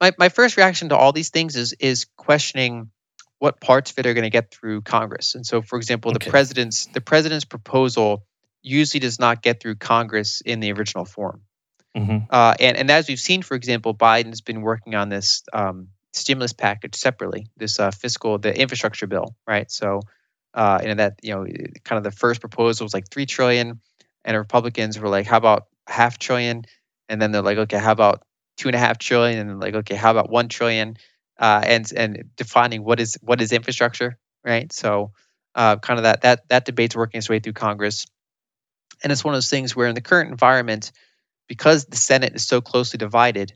my 0.01 0.13
my 0.19 0.29
first 0.29 0.57
reaction 0.57 0.91
to 0.91 0.97
all 0.97 1.13
these 1.13 1.31
things 1.31 1.57
is 1.57 1.73
is 1.81 2.07
questioning 2.17 2.91
what 3.39 3.61
parts 3.61 3.91
of 3.91 3.99
it 3.99 4.07
are 4.07 4.15
going 4.15 4.25
to 4.25 4.31
get 4.31 4.51
through 4.51 4.83
Congress. 4.83 5.35
And 5.35 5.45
so, 5.45 5.61
for 5.63 5.77
example, 5.77 6.13
okay. 6.13 6.25
the 6.25 6.31
president's 6.31 6.87
the 6.87 7.01
president's 7.01 7.45
proposal 7.45 8.25
usually 8.67 9.01
does 9.01 9.19
not 9.21 9.43
get 9.43 9.61
through 9.61 9.77
Congress 9.77 10.41
in 10.41 10.61
the 10.61 10.73
original 10.73 11.05
form. 11.05 11.43
Mm-hmm. 11.97 12.25
Uh, 12.29 12.55
and, 12.61 12.77
and 12.77 12.91
as 12.91 13.09
we've 13.09 13.21
seen, 13.21 13.43
for 13.43 13.55
example, 13.55 13.95
Biden's 13.95 14.41
been 14.41 14.61
working 14.61 14.95
on 14.95 15.09
this 15.09 15.43
um, 15.53 15.89
stimulus 16.13 16.53
package 16.53 16.97
separately, 16.97 17.47
this 17.57 17.79
uh, 17.79 17.91
fiscal, 17.91 18.39
the 18.39 18.55
infrastructure 18.59 19.07
bill, 19.07 19.37
right? 19.47 19.71
So, 19.71 20.01
uh, 20.53 20.81
and 20.83 20.99
that 20.99 21.21
you 21.23 21.35
know, 21.35 21.47
kind 21.85 21.97
of 21.99 22.03
the 22.05 22.11
first 22.11 22.41
proposal 22.41 22.85
was 22.85 22.93
like 22.93 23.09
three 23.09 23.25
trillion, 23.25 23.81
and 24.25 24.37
Republicans 24.37 24.99
were 24.99 25.09
like, 25.09 25.27
"How 25.27 25.37
about 25.37 25.67
half 25.87 26.19
trillion? 26.19 26.65
And 27.09 27.23
then 27.23 27.31
they're 27.33 27.43
like, 27.43 27.59
"Okay, 27.59 27.79
how 27.79 27.93
about 27.93 28.25
two 28.57 28.69
and 28.69 28.75
a 28.75 28.79
half 28.79 28.99
trillion? 28.99 29.39
And 29.39 29.61
like, 29.61 29.75
"Okay, 29.75 29.95
how 29.95 30.11
about 30.11 30.29
one 30.29 30.49
trillion? 30.49 30.97
Uh, 31.39 31.61
and 31.65 31.93
and 31.95 32.25
defining 32.37 32.83
what 32.83 33.01
is 33.01 33.17
what 33.23 33.41
is 33.41 33.53
infrastructure, 33.53 34.19
right? 34.45 34.73
So, 34.73 35.13
uh, 35.55 35.77
kind 35.77 35.99
of 35.99 36.05
that 36.05 36.23
that 36.23 36.49
that 36.49 36.65
debate's 36.65 36.97
working 36.97 37.19
its 37.19 37.29
way 37.29 37.39
through 37.39 37.53
Congress. 37.53 38.07
And 39.03 39.13
it's 39.13 39.25
one 39.25 39.35
of 39.35 39.37
those 39.37 39.51
things 39.51 39.75
where 39.75 39.89
in 39.89 39.95
the 39.95 40.01
current 40.01 40.31
environment, 40.31 40.93
because 41.49 41.85
the 41.85 41.97
Senate 41.97 42.35
is 42.35 42.47
so 42.47 42.61
closely 42.61 42.99
divided, 42.99 43.53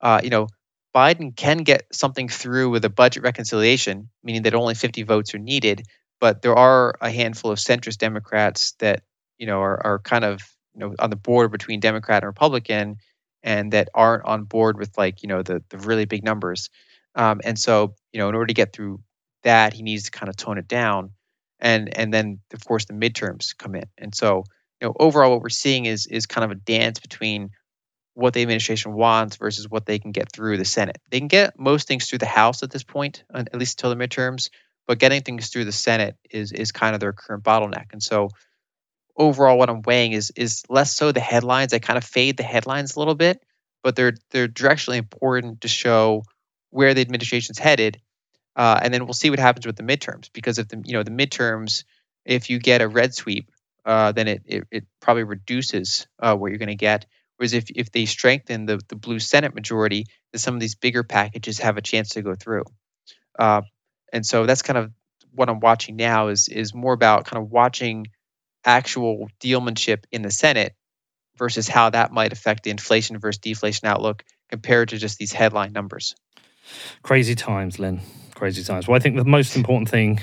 uh, 0.00 0.20
you 0.22 0.30
know, 0.30 0.48
Biden 0.94 1.36
can 1.36 1.58
get 1.58 1.86
something 1.92 2.28
through 2.28 2.70
with 2.70 2.84
a 2.84 2.90
budget 2.90 3.22
reconciliation, 3.22 4.08
meaning 4.22 4.42
that 4.42 4.54
only 4.54 4.74
50 4.74 5.02
votes 5.02 5.34
are 5.34 5.38
needed. 5.38 5.86
But 6.20 6.42
there 6.42 6.56
are 6.56 6.94
a 7.00 7.10
handful 7.10 7.50
of 7.50 7.58
centrist 7.58 7.98
Democrats 7.98 8.72
that, 8.80 9.02
you 9.38 9.46
know, 9.46 9.60
are, 9.60 9.86
are 9.86 9.98
kind 10.00 10.24
of, 10.24 10.40
you 10.74 10.80
know, 10.80 10.94
on 10.98 11.10
the 11.10 11.16
border 11.16 11.48
between 11.48 11.80
Democrat 11.80 12.22
and 12.22 12.28
Republican 12.28 12.96
and 13.42 13.72
that 13.72 13.88
aren't 13.94 14.24
on 14.24 14.44
board 14.44 14.78
with 14.78 14.96
like, 14.98 15.22
you 15.22 15.28
know, 15.28 15.42
the, 15.42 15.62
the 15.68 15.78
really 15.78 16.06
big 16.06 16.24
numbers. 16.24 16.70
Um, 17.14 17.40
and 17.44 17.58
so, 17.58 17.94
you 18.12 18.18
know, 18.18 18.28
in 18.28 18.34
order 18.34 18.46
to 18.46 18.54
get 18.54 18.72
through 18.72 19.00
that, 19.42 19.72
he 19.72 19.82
needs 19.82 20.04
to 20.04 20.10
kind 20.10 20.28
of 20.28 20.36
tone 20.36 20.58
it 20.58 20.68
down. 20.68 21.10
And 21.60 21.96
and 21.96 22.14
then 22.14 22.40
of 22.52 22.64
course 22.64 22.84
the 22.84 22.94
midterms 22.94 23.56
come 23.56 23.74
in. 23.74 23.86
And 23.96 24.14
so 24.14 24.44
you 24.80 24.88
know, 24.88 24.94
overall, 24.98 25.30
what 25.30 25.42
we're 25.42 25.48
seeing 25.48 25.86
is 25.86 26.06
is 26.06 26.26
kind 26.26 26.44
of 26.44 26.50
a 26.50 26.60
dance 26.60 27.00
between 27.00 27.50
what 28.14 28.34
the 28.34 28.42
administration 28.42 28.94
wants 28.94 29.36
versus 29.36 29.68
what 29.68 29.86
they 29.86 29.98
can 29.98 30.10
get 30.10 30.32
through 30.32 30.56
the 30.56 30.64
Senate. 30.64 30.98
They 31.10 31.20
can 31.20 31.28
get 31.28 31.58
most 31.58 31.86
things 31.86 32.06
through 32.06 32.18
the 32.18 32.26
House 32.26 32.62
at 32.62 32.70
this 32.70 32.82
point, 32.82 33.22
at 33.32 33.54
least 33.54 33.78
until 33.78 33.94
the 33.94 34.08
midterms, 34.08 34.50
but 34.88 34.98
getting 34.98 35.22
things 35.22 35.50
through 35.50 35.66
the 35.66 35.72
Senate 35.72 36.16
is 36.30 36.52
is 36.52 36.72
kind 36.72 36.94
of 36.94 37.00
their 37.00 37.12
current 37.12 37.44
bottleneck. 37.44 37.92
And 37.92 38.02
so, 38.02 38.30
overall, 39.16 39.58
what 39.58 39.70
I'm 39.70 39.82
weighing 39.82 40.12
is 40.12 40.32
is 40.36 40.64
less 40.68 40.96
so 40.96 41.12
the 41.12 41.20
headlines. 41.20 41.72
I 41.72 41.78
kind 41.78 41.96
of 41.96 42.04
fade 42.04 42.36
the 42.36 42.42
headlines 42.42 42.96
a 42.96 42.98
little 42.98 43.14
bit, 43.14 43.42
but 43.82 43.96
they're 43.96 44.14
they're 44.30 44.48
directionally 44.48 44.98
important 44.98 45.60
to 45.62 45.68
show 45.68 46.24
where 46.70 46.94
the 46.94 47.00
administration's 47.00 47.58
headed. 47.58 48.00
Uh, 48.56 48.80
and 48.82 48.92
then 48.92 49.04
we'll 49.04 49.14
see 49.14 49.30
what 49.30 49.38
happens 49.38 49.64
with 49.64 49.76
the 49.76 49.84
midterms 49.84 50.30
because 50.32 50.58
if 50.58 50.66
the 50.68 50.82
you 50.84 50.94
know 50.94 51.04
the 51.04 51.12
midterms, 51.12 51.84
if 52.24 52.50
you 52.50 52.58
get 52.58 52.80
a 52.80 52.88
red 52.88 53.14
sweep, 53.14 53.50
uh, 53.84 54.12
then 54.12 54.28
it, 54.28 54.42
it, 54.44 54.64
it, 54.70 54.84
probably 55.00 55.24
reduces 55.24 56.06
uh, 56.20 56.34
what 56.36 56.48
you're 56.48 56.58
going 56.58 56.68
to 56.68 56.74
get. 56.74 57.06
Whereas 57.36 57.54
if, 57.54 57.64
if 57.74 57.92
they 57.92 58.04
strengthen 58.04 58.66
the, 58.66 58.80
the 58.88 58.96
blue 58.96 59.18
Senate 59.18 59.54
majority, 59.54 60.06
then 60.32 60.38
some 60.38 60.54
of 60.54 60.60
these 60.60 60.74
bigger 60.74 61.04
packages 61.04 61.58
have 61.60 61.76
a 61.76 61.82
chance 61.82 62.10
to 62.10 62.22
go 62.22 62.34
through. 62.34 62.64
Uh, 63.38 63.62
and 64.12 64.26
so 64.26 64.44
that's 64.44 64.62
kind 64.62 64.78
of 64.78 64.92
what 65.32 65.48
I'm 65.48 65.60
watching 65.60 65.96
now 65.96 66.28
is 66.28 66.48
is 66.48 66.74
more 66.74 66.92
about 66.92 67.26
kind 67.26 67.42
of 67.42 67.50
watching 67.50 68.08
actual 68.64 69.28
dealmanship 69.40 70.04
in 70.10 70.22
the 70.22 70.30
Senate 70.30 70.74
versus 71.36 71.68
how 71.68 71.90
that 71.90 72.12
might 72.12 72.32
affect 72.32 72.64
the 72.64 72.70
inflation 72.70 73.18
versus 73.18 73.38
deflation 73.38 73.86
outlook 73.86 74.24
compared 74.50 74.88
to 74.88 74.98
just 74.98 75.18
these 75.18 75.32
headline 75.32 75.72
numbers. 75.72 76.16
Crazy 77.02 77.34
times, 77.34 77.78
Lyn. 77.78 78.00
Crazy 78.34 78.64
times. 78.64 78.88
Well, 78.88 78.96
I 78.96 78.98
think 78.98 79.16
the 79.16 79.24
most 79.24 79.56
important 79.56 79.88
thing 79.88 80.20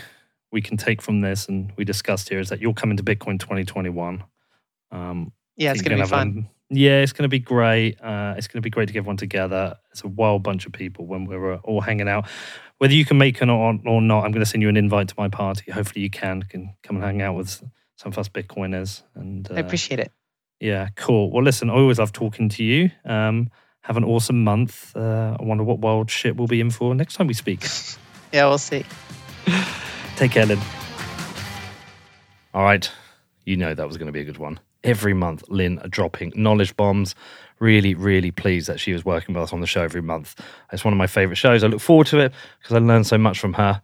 we 0.55 0.61
can 0.61 0.77
take 0.77 1.01
from 1.01 1.19
this 1.19 1.49
and 1.49 1.73
we 1.75 1.83
discussed 1.83 2.29
here 2.29 2.39
is 2.39 2.47
that 2.47 2.61
you'll 2.61 2.73
come 2.73 2.89
into 2.89 3.03
Bitcoin 3.03 3.37
2021. 3.37 4.23
Um, 4.89 5.33
yeah, 5.57 5.71
it's 5.71 5.81
going 5.81 5.97
to 5.97 6.03
be 6.03 6.09
fun. 6.09 6.47
A, 6.71 6.73
yeah, 6.73 7.01
it's 7.01 7.11
going 7.11 7.23
to 7.23 7.29
be 7.29 7.39
great. 7.39 8.01
Uh, 8.01 8.35
it's 8.37 8.47
going 8.47 8.59
to 8.59 8.61
be 8.61 8.69
great 8.69 8.87
to 8.87 8.93
get 8.93 8.99
everyone 8.99 9.17
together. 9.17 9.75
It's 9.91 10.05
a 10.05 10.07
wild 10.07 10.43
bunch 10.43 10.65
of 10.65 10.71
people 10.71 11.05
when 11.05 11.25
we're 11.25 11.57
all 11.57 11.81
hanging 11.81 12.07
out. 12.07 12.27
Whether 12.77 12.93
you 12.93 13.03
can 13.03 13.17
make 13.17 13.41
it 13.41 13.49
or, 13.49 13.77
or 13.85 14.01
not, 14.01 14.23
I'm 14.23 14.31
going 14.31 14.43
to 14.43 14.49
send 14.49 14.63
you 14.63 14.69
an 14.69 14.77
invite 14.77 15.09
to 15.09 15.15
my 15.17 15.27
party. 15.27 15.71
Hopefully, 15.71 16.01
you 16.01 16.09
can 16.09 16.43
can 16.43 16.73
come 16.83 16.95
and 16.95 17.05
hang 17.05 17.21
out 17.21 17.35
with 17.35 17.61
some 17.97 18.13
of 18.13 18.17
us 18.17 18.29
Bitcoiners. 18.29 19.03
And 19.13 19.49
uh, 19.51 19.55
I 19.55 19.59
appreciate 19.59 19.99
it. 19.99 20.11
Yeah, 20.61 20.87
cool. 20.95 21.31
Well, 21.31 21.43
listen, 21.43 21.69
I 21.69 21.73
always 21.73 21.99
love 21.99 22.13
talking 22.13 22.47
to 22.49 22.63
you. 22.63 22.91
Um, 23.03 23.51
have 23.81 23.97
an 23.97 24.05
awesome 24.05 24.43
month. 24.43 24.95
Uh, 24.95 25.35
I 25.37 25.43
wonder 25.43 25.65
what 25.65 25.79
wild 25.79 26.09
shit 26.09 26.37
we'll 26.37 26.47
be 26.47 26.61
in 26.61 26.71
for 26.71 26.95
next 26.95 27.15
time 27.15 27.27
we 27.27 27.33
speak. 27.33 27.65
yeah, 28.33 28.47
we'll 28.47 28.57
see. 28.57 28.85
Take 30.15 30.31
care, 30.31 30.45
Lyn. 30.45 30.59
All 32.53 32.63
right. 32.63 32.89
You 33.43 33.57
know 33.57 33.73
that 33.73 33.87
was 33.87 33.97
going 33.97 34.07
to 34.07 34.13
be 34.13 34.21
a 34.21 34.23
good 34.23 34.37
one. 34.37 34.59
Every 34.83 35.13
month, 35.13 35.43
Lyn 35.49 35.81
dropping 35.89 36.31
knowledge 36.35 36.75
bombs. 36.77 37.15
Really, 37.59 37.93
really 37.95 38.31
pleased 38.31 38.67
that 38.67 38.79
she 38.79 38.93
was 38.93 39.03
working 39.03 39.35
with 39.35 39.43
us 39.43 39.51
on 39.51 39.59
the 39.59 39.67
show 39.67 39.81
every 39.81 40.01
month. 40.01 40.39
It's 40.71 40.85
one 40.85 40.93
of 40.93 40.97
my 40.97 41.07
favorite 41.07 41.35
shows. 41.35 41.63
I 41.63 41.67
look 41.67 41.81
forward 41.81 42.07
to 42.07 42.19
it 42.19 42.33
because 42.59 42.75
I 42.75 42.79
learned 42.79 43.07
so 43.07 43.17
much 43.17 43.39
from 43.39 43.53
her. 43.53 43.81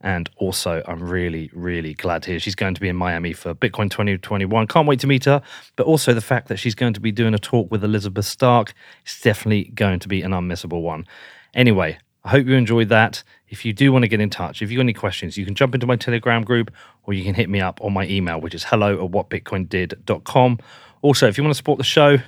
And 0.00 0.30
also, 0.36 0.82
I'm 0.86 1.02
really, 1.02 1.50
really 1.52 1.94
glad 1.94 2.24
hear 2.24 2.38
she's 2.38 2.54
going 2.54 2.74
to 2.74 2.80
be 2.80 2.88
in 2.88 2.96
Miami 2.96 3.32
for 3.32 3.54
Bitcoin 3.54 3.90
2021. 3.90 4.66
Can't 4.68 4.86
wait 4.86 5.00
to 5.00 5.06
meet 5.06 5.24
her. 5.24 5.42
But 5.76 5.86
also, 5.86 6.14
the 6.14 6.20
fact 6.20 6.48
that 6.48 6.58
she's 6.58 6.74
going 6.74 6.94
to 6.94 7.00
be 7.00 7.12
doing 7.12 7.34
a 7.34 7.38
talk 7.38 7.70
with 7.70 7.82
Elizabeth 7.82 8.26
Stark 8.26 8.72
is 9.04 9.20
definitely 9.20 9.64
going 9.74 9.98
to 10.00 10.08
be 10.08 10.22
an 10.22 10.32
unmissable 10.32 10.82
one. 10.82 11.06
Anyway, 11.54 11.98
I 12.26 12.30
hope 12.30 12.48
you 12.48 12.56
enjoyed 12.56 12.88
that. 12.88 13.22
If 13.48 13.64
you 13.64 13.72
do 13.72 13.92
want 13.92 14.02
to 14.02 14.08
get 14.08 14.20
in 14.20 14.30
touch, 14.30 14.60
if 14.60 14.68
you've 14.68 14.78
got 14.78 14.82
any 14.82 14.92
questions, 14.92 15.38
you 15.38 15.44
can 15.44 15.54
jump 15.54 15.76
into 15.76 15.86
my 15.86 15.94
Telegram 15.94 16.42
group 16.42 16.72
or 17.04 17.14
you 17.14 17.22
can 17.22 17.34
hit 17.34 17.48
me 17.48 17.60
up 17.60 17.80
on 17.80 17.92
my 17.92 18.04
email, 18.08 18.40
which 18.40 18.52
is 18.52 18.64
hello 18.64 18.94
at 18.94 19.12
whatbitcoindid.com. 19.12 20.58
Also, 21.02 21.28
if 21.28 21.38
you 21.38 21.44
want 21.44 21.54
to 21.54 21.56
support 21.56 21.78
the 21.78 21.84
show, 21.84 22.18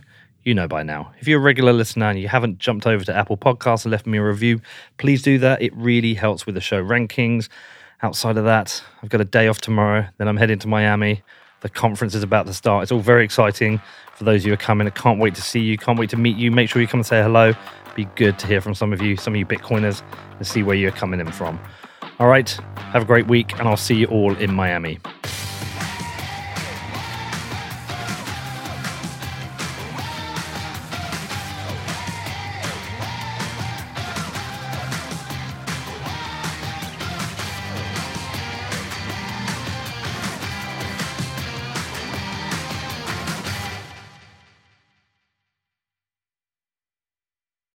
you 0.45 0.55
know 0.55 0.69
by 0.69 0.85
now. 0.85 1.13
If 1.19 1.27
you're 1.27 1.41
a 1.41 1.43
regular 1.43 1.73
listener 1.73 2.07
and 2.07 2.21
you 2.21 2.29
haven't 2.29 2.61
jumped 2.61 2.87
over 2.87 3.05
to 3.07 3.13
Apple 3.13 3.37
Podcasts 3.37 3.85
and 3.85 3.91
left 3.91 4.07
me 4.07 4.19
a 4.19 4.23
review, 4.23 4.61
please 4.99 5.21
do 5.21 5.37
that. 5.41 5.61
It 5.61 5.75
really 5.75 6.15
helps 6.15 6.47
with 6.47 6.55
the 6.55 6.61
show 6.61 6.81
rankings. 6.81 7.49
Outside 8.01 8.37
of 8.37 8.45
that, 8.45 8.81
I've 9.03 9.09
got 9.09 9.21
a 9.21 9.25
day 9.25 9.49
off 9.49 9.61
tomorrow. 9.61 10.07
Then 10.19 10.29
I'm 10.29 10.37
heading 10.37 10.61
to 10.61 10.69
Miami. 10.69 11.25
The 11.63 11.69
conference 11.69 12.15
is 12.15 12.23
about 12.23 12.47
to 12.47 12.55
start. 12.55 12.85
It's 12.85 12.93
all 12.93 13.01
very 13.01 13.25
exciting 13.25 13.83
for 14.15 14.23
those 14.23 14.43
of 14.43 14.47
you 14.47 14.51
who 14.53 14.55
are 14.55 14.59
coming. 14.59 14.87
I 14.87 14.91
can't 14.91 15.19
wait 15.19 15.35
to 15.35 15.43
see 15.43 15.59
you. 15.59 15.77
Can't 15.77 15.99
wait 15.99 16.11
to 16.11 16.17
meet 16.17 16.37
you. 16.37 16.53
Make 16.53 16.71
sure 16.71 16.81
you 16.81 16.87
come 16.87 17.01
and 17.01 17.07
say 17.07 17.21
hello. 17.21 17.55
Be 17.99 18.05
good 18.15 18.39
to 18.39 18.47
hear 18.47 18.61
from 18.61 18.75
some 18.75 18.93
of 18.93 19.03
you, 19.03 19.17
some 19.17 19.33
of 19.33 19.39
you 19.41 19.45
Bitcoiners, 19.45 20.05
and 20.37 20.47
see 20.47 20.63
where 20.63 20.77
you're 20.77 20.93
coming 20.93 21.19
in 21.19 21.33
from. 21.33 21.59
All 22.21 22.29
right, 22.29 22.49
have 22.77 23.03
a 23.03 23.05
great 23.05 23.27
week, 23.27 23.59
and 23.59 23.63
I'll 23.63 23.77
see 23.77 23.97
you 23.97 24.07
all 24.07 24.37
in 24.37 24.55
Miami. 24.55 25.01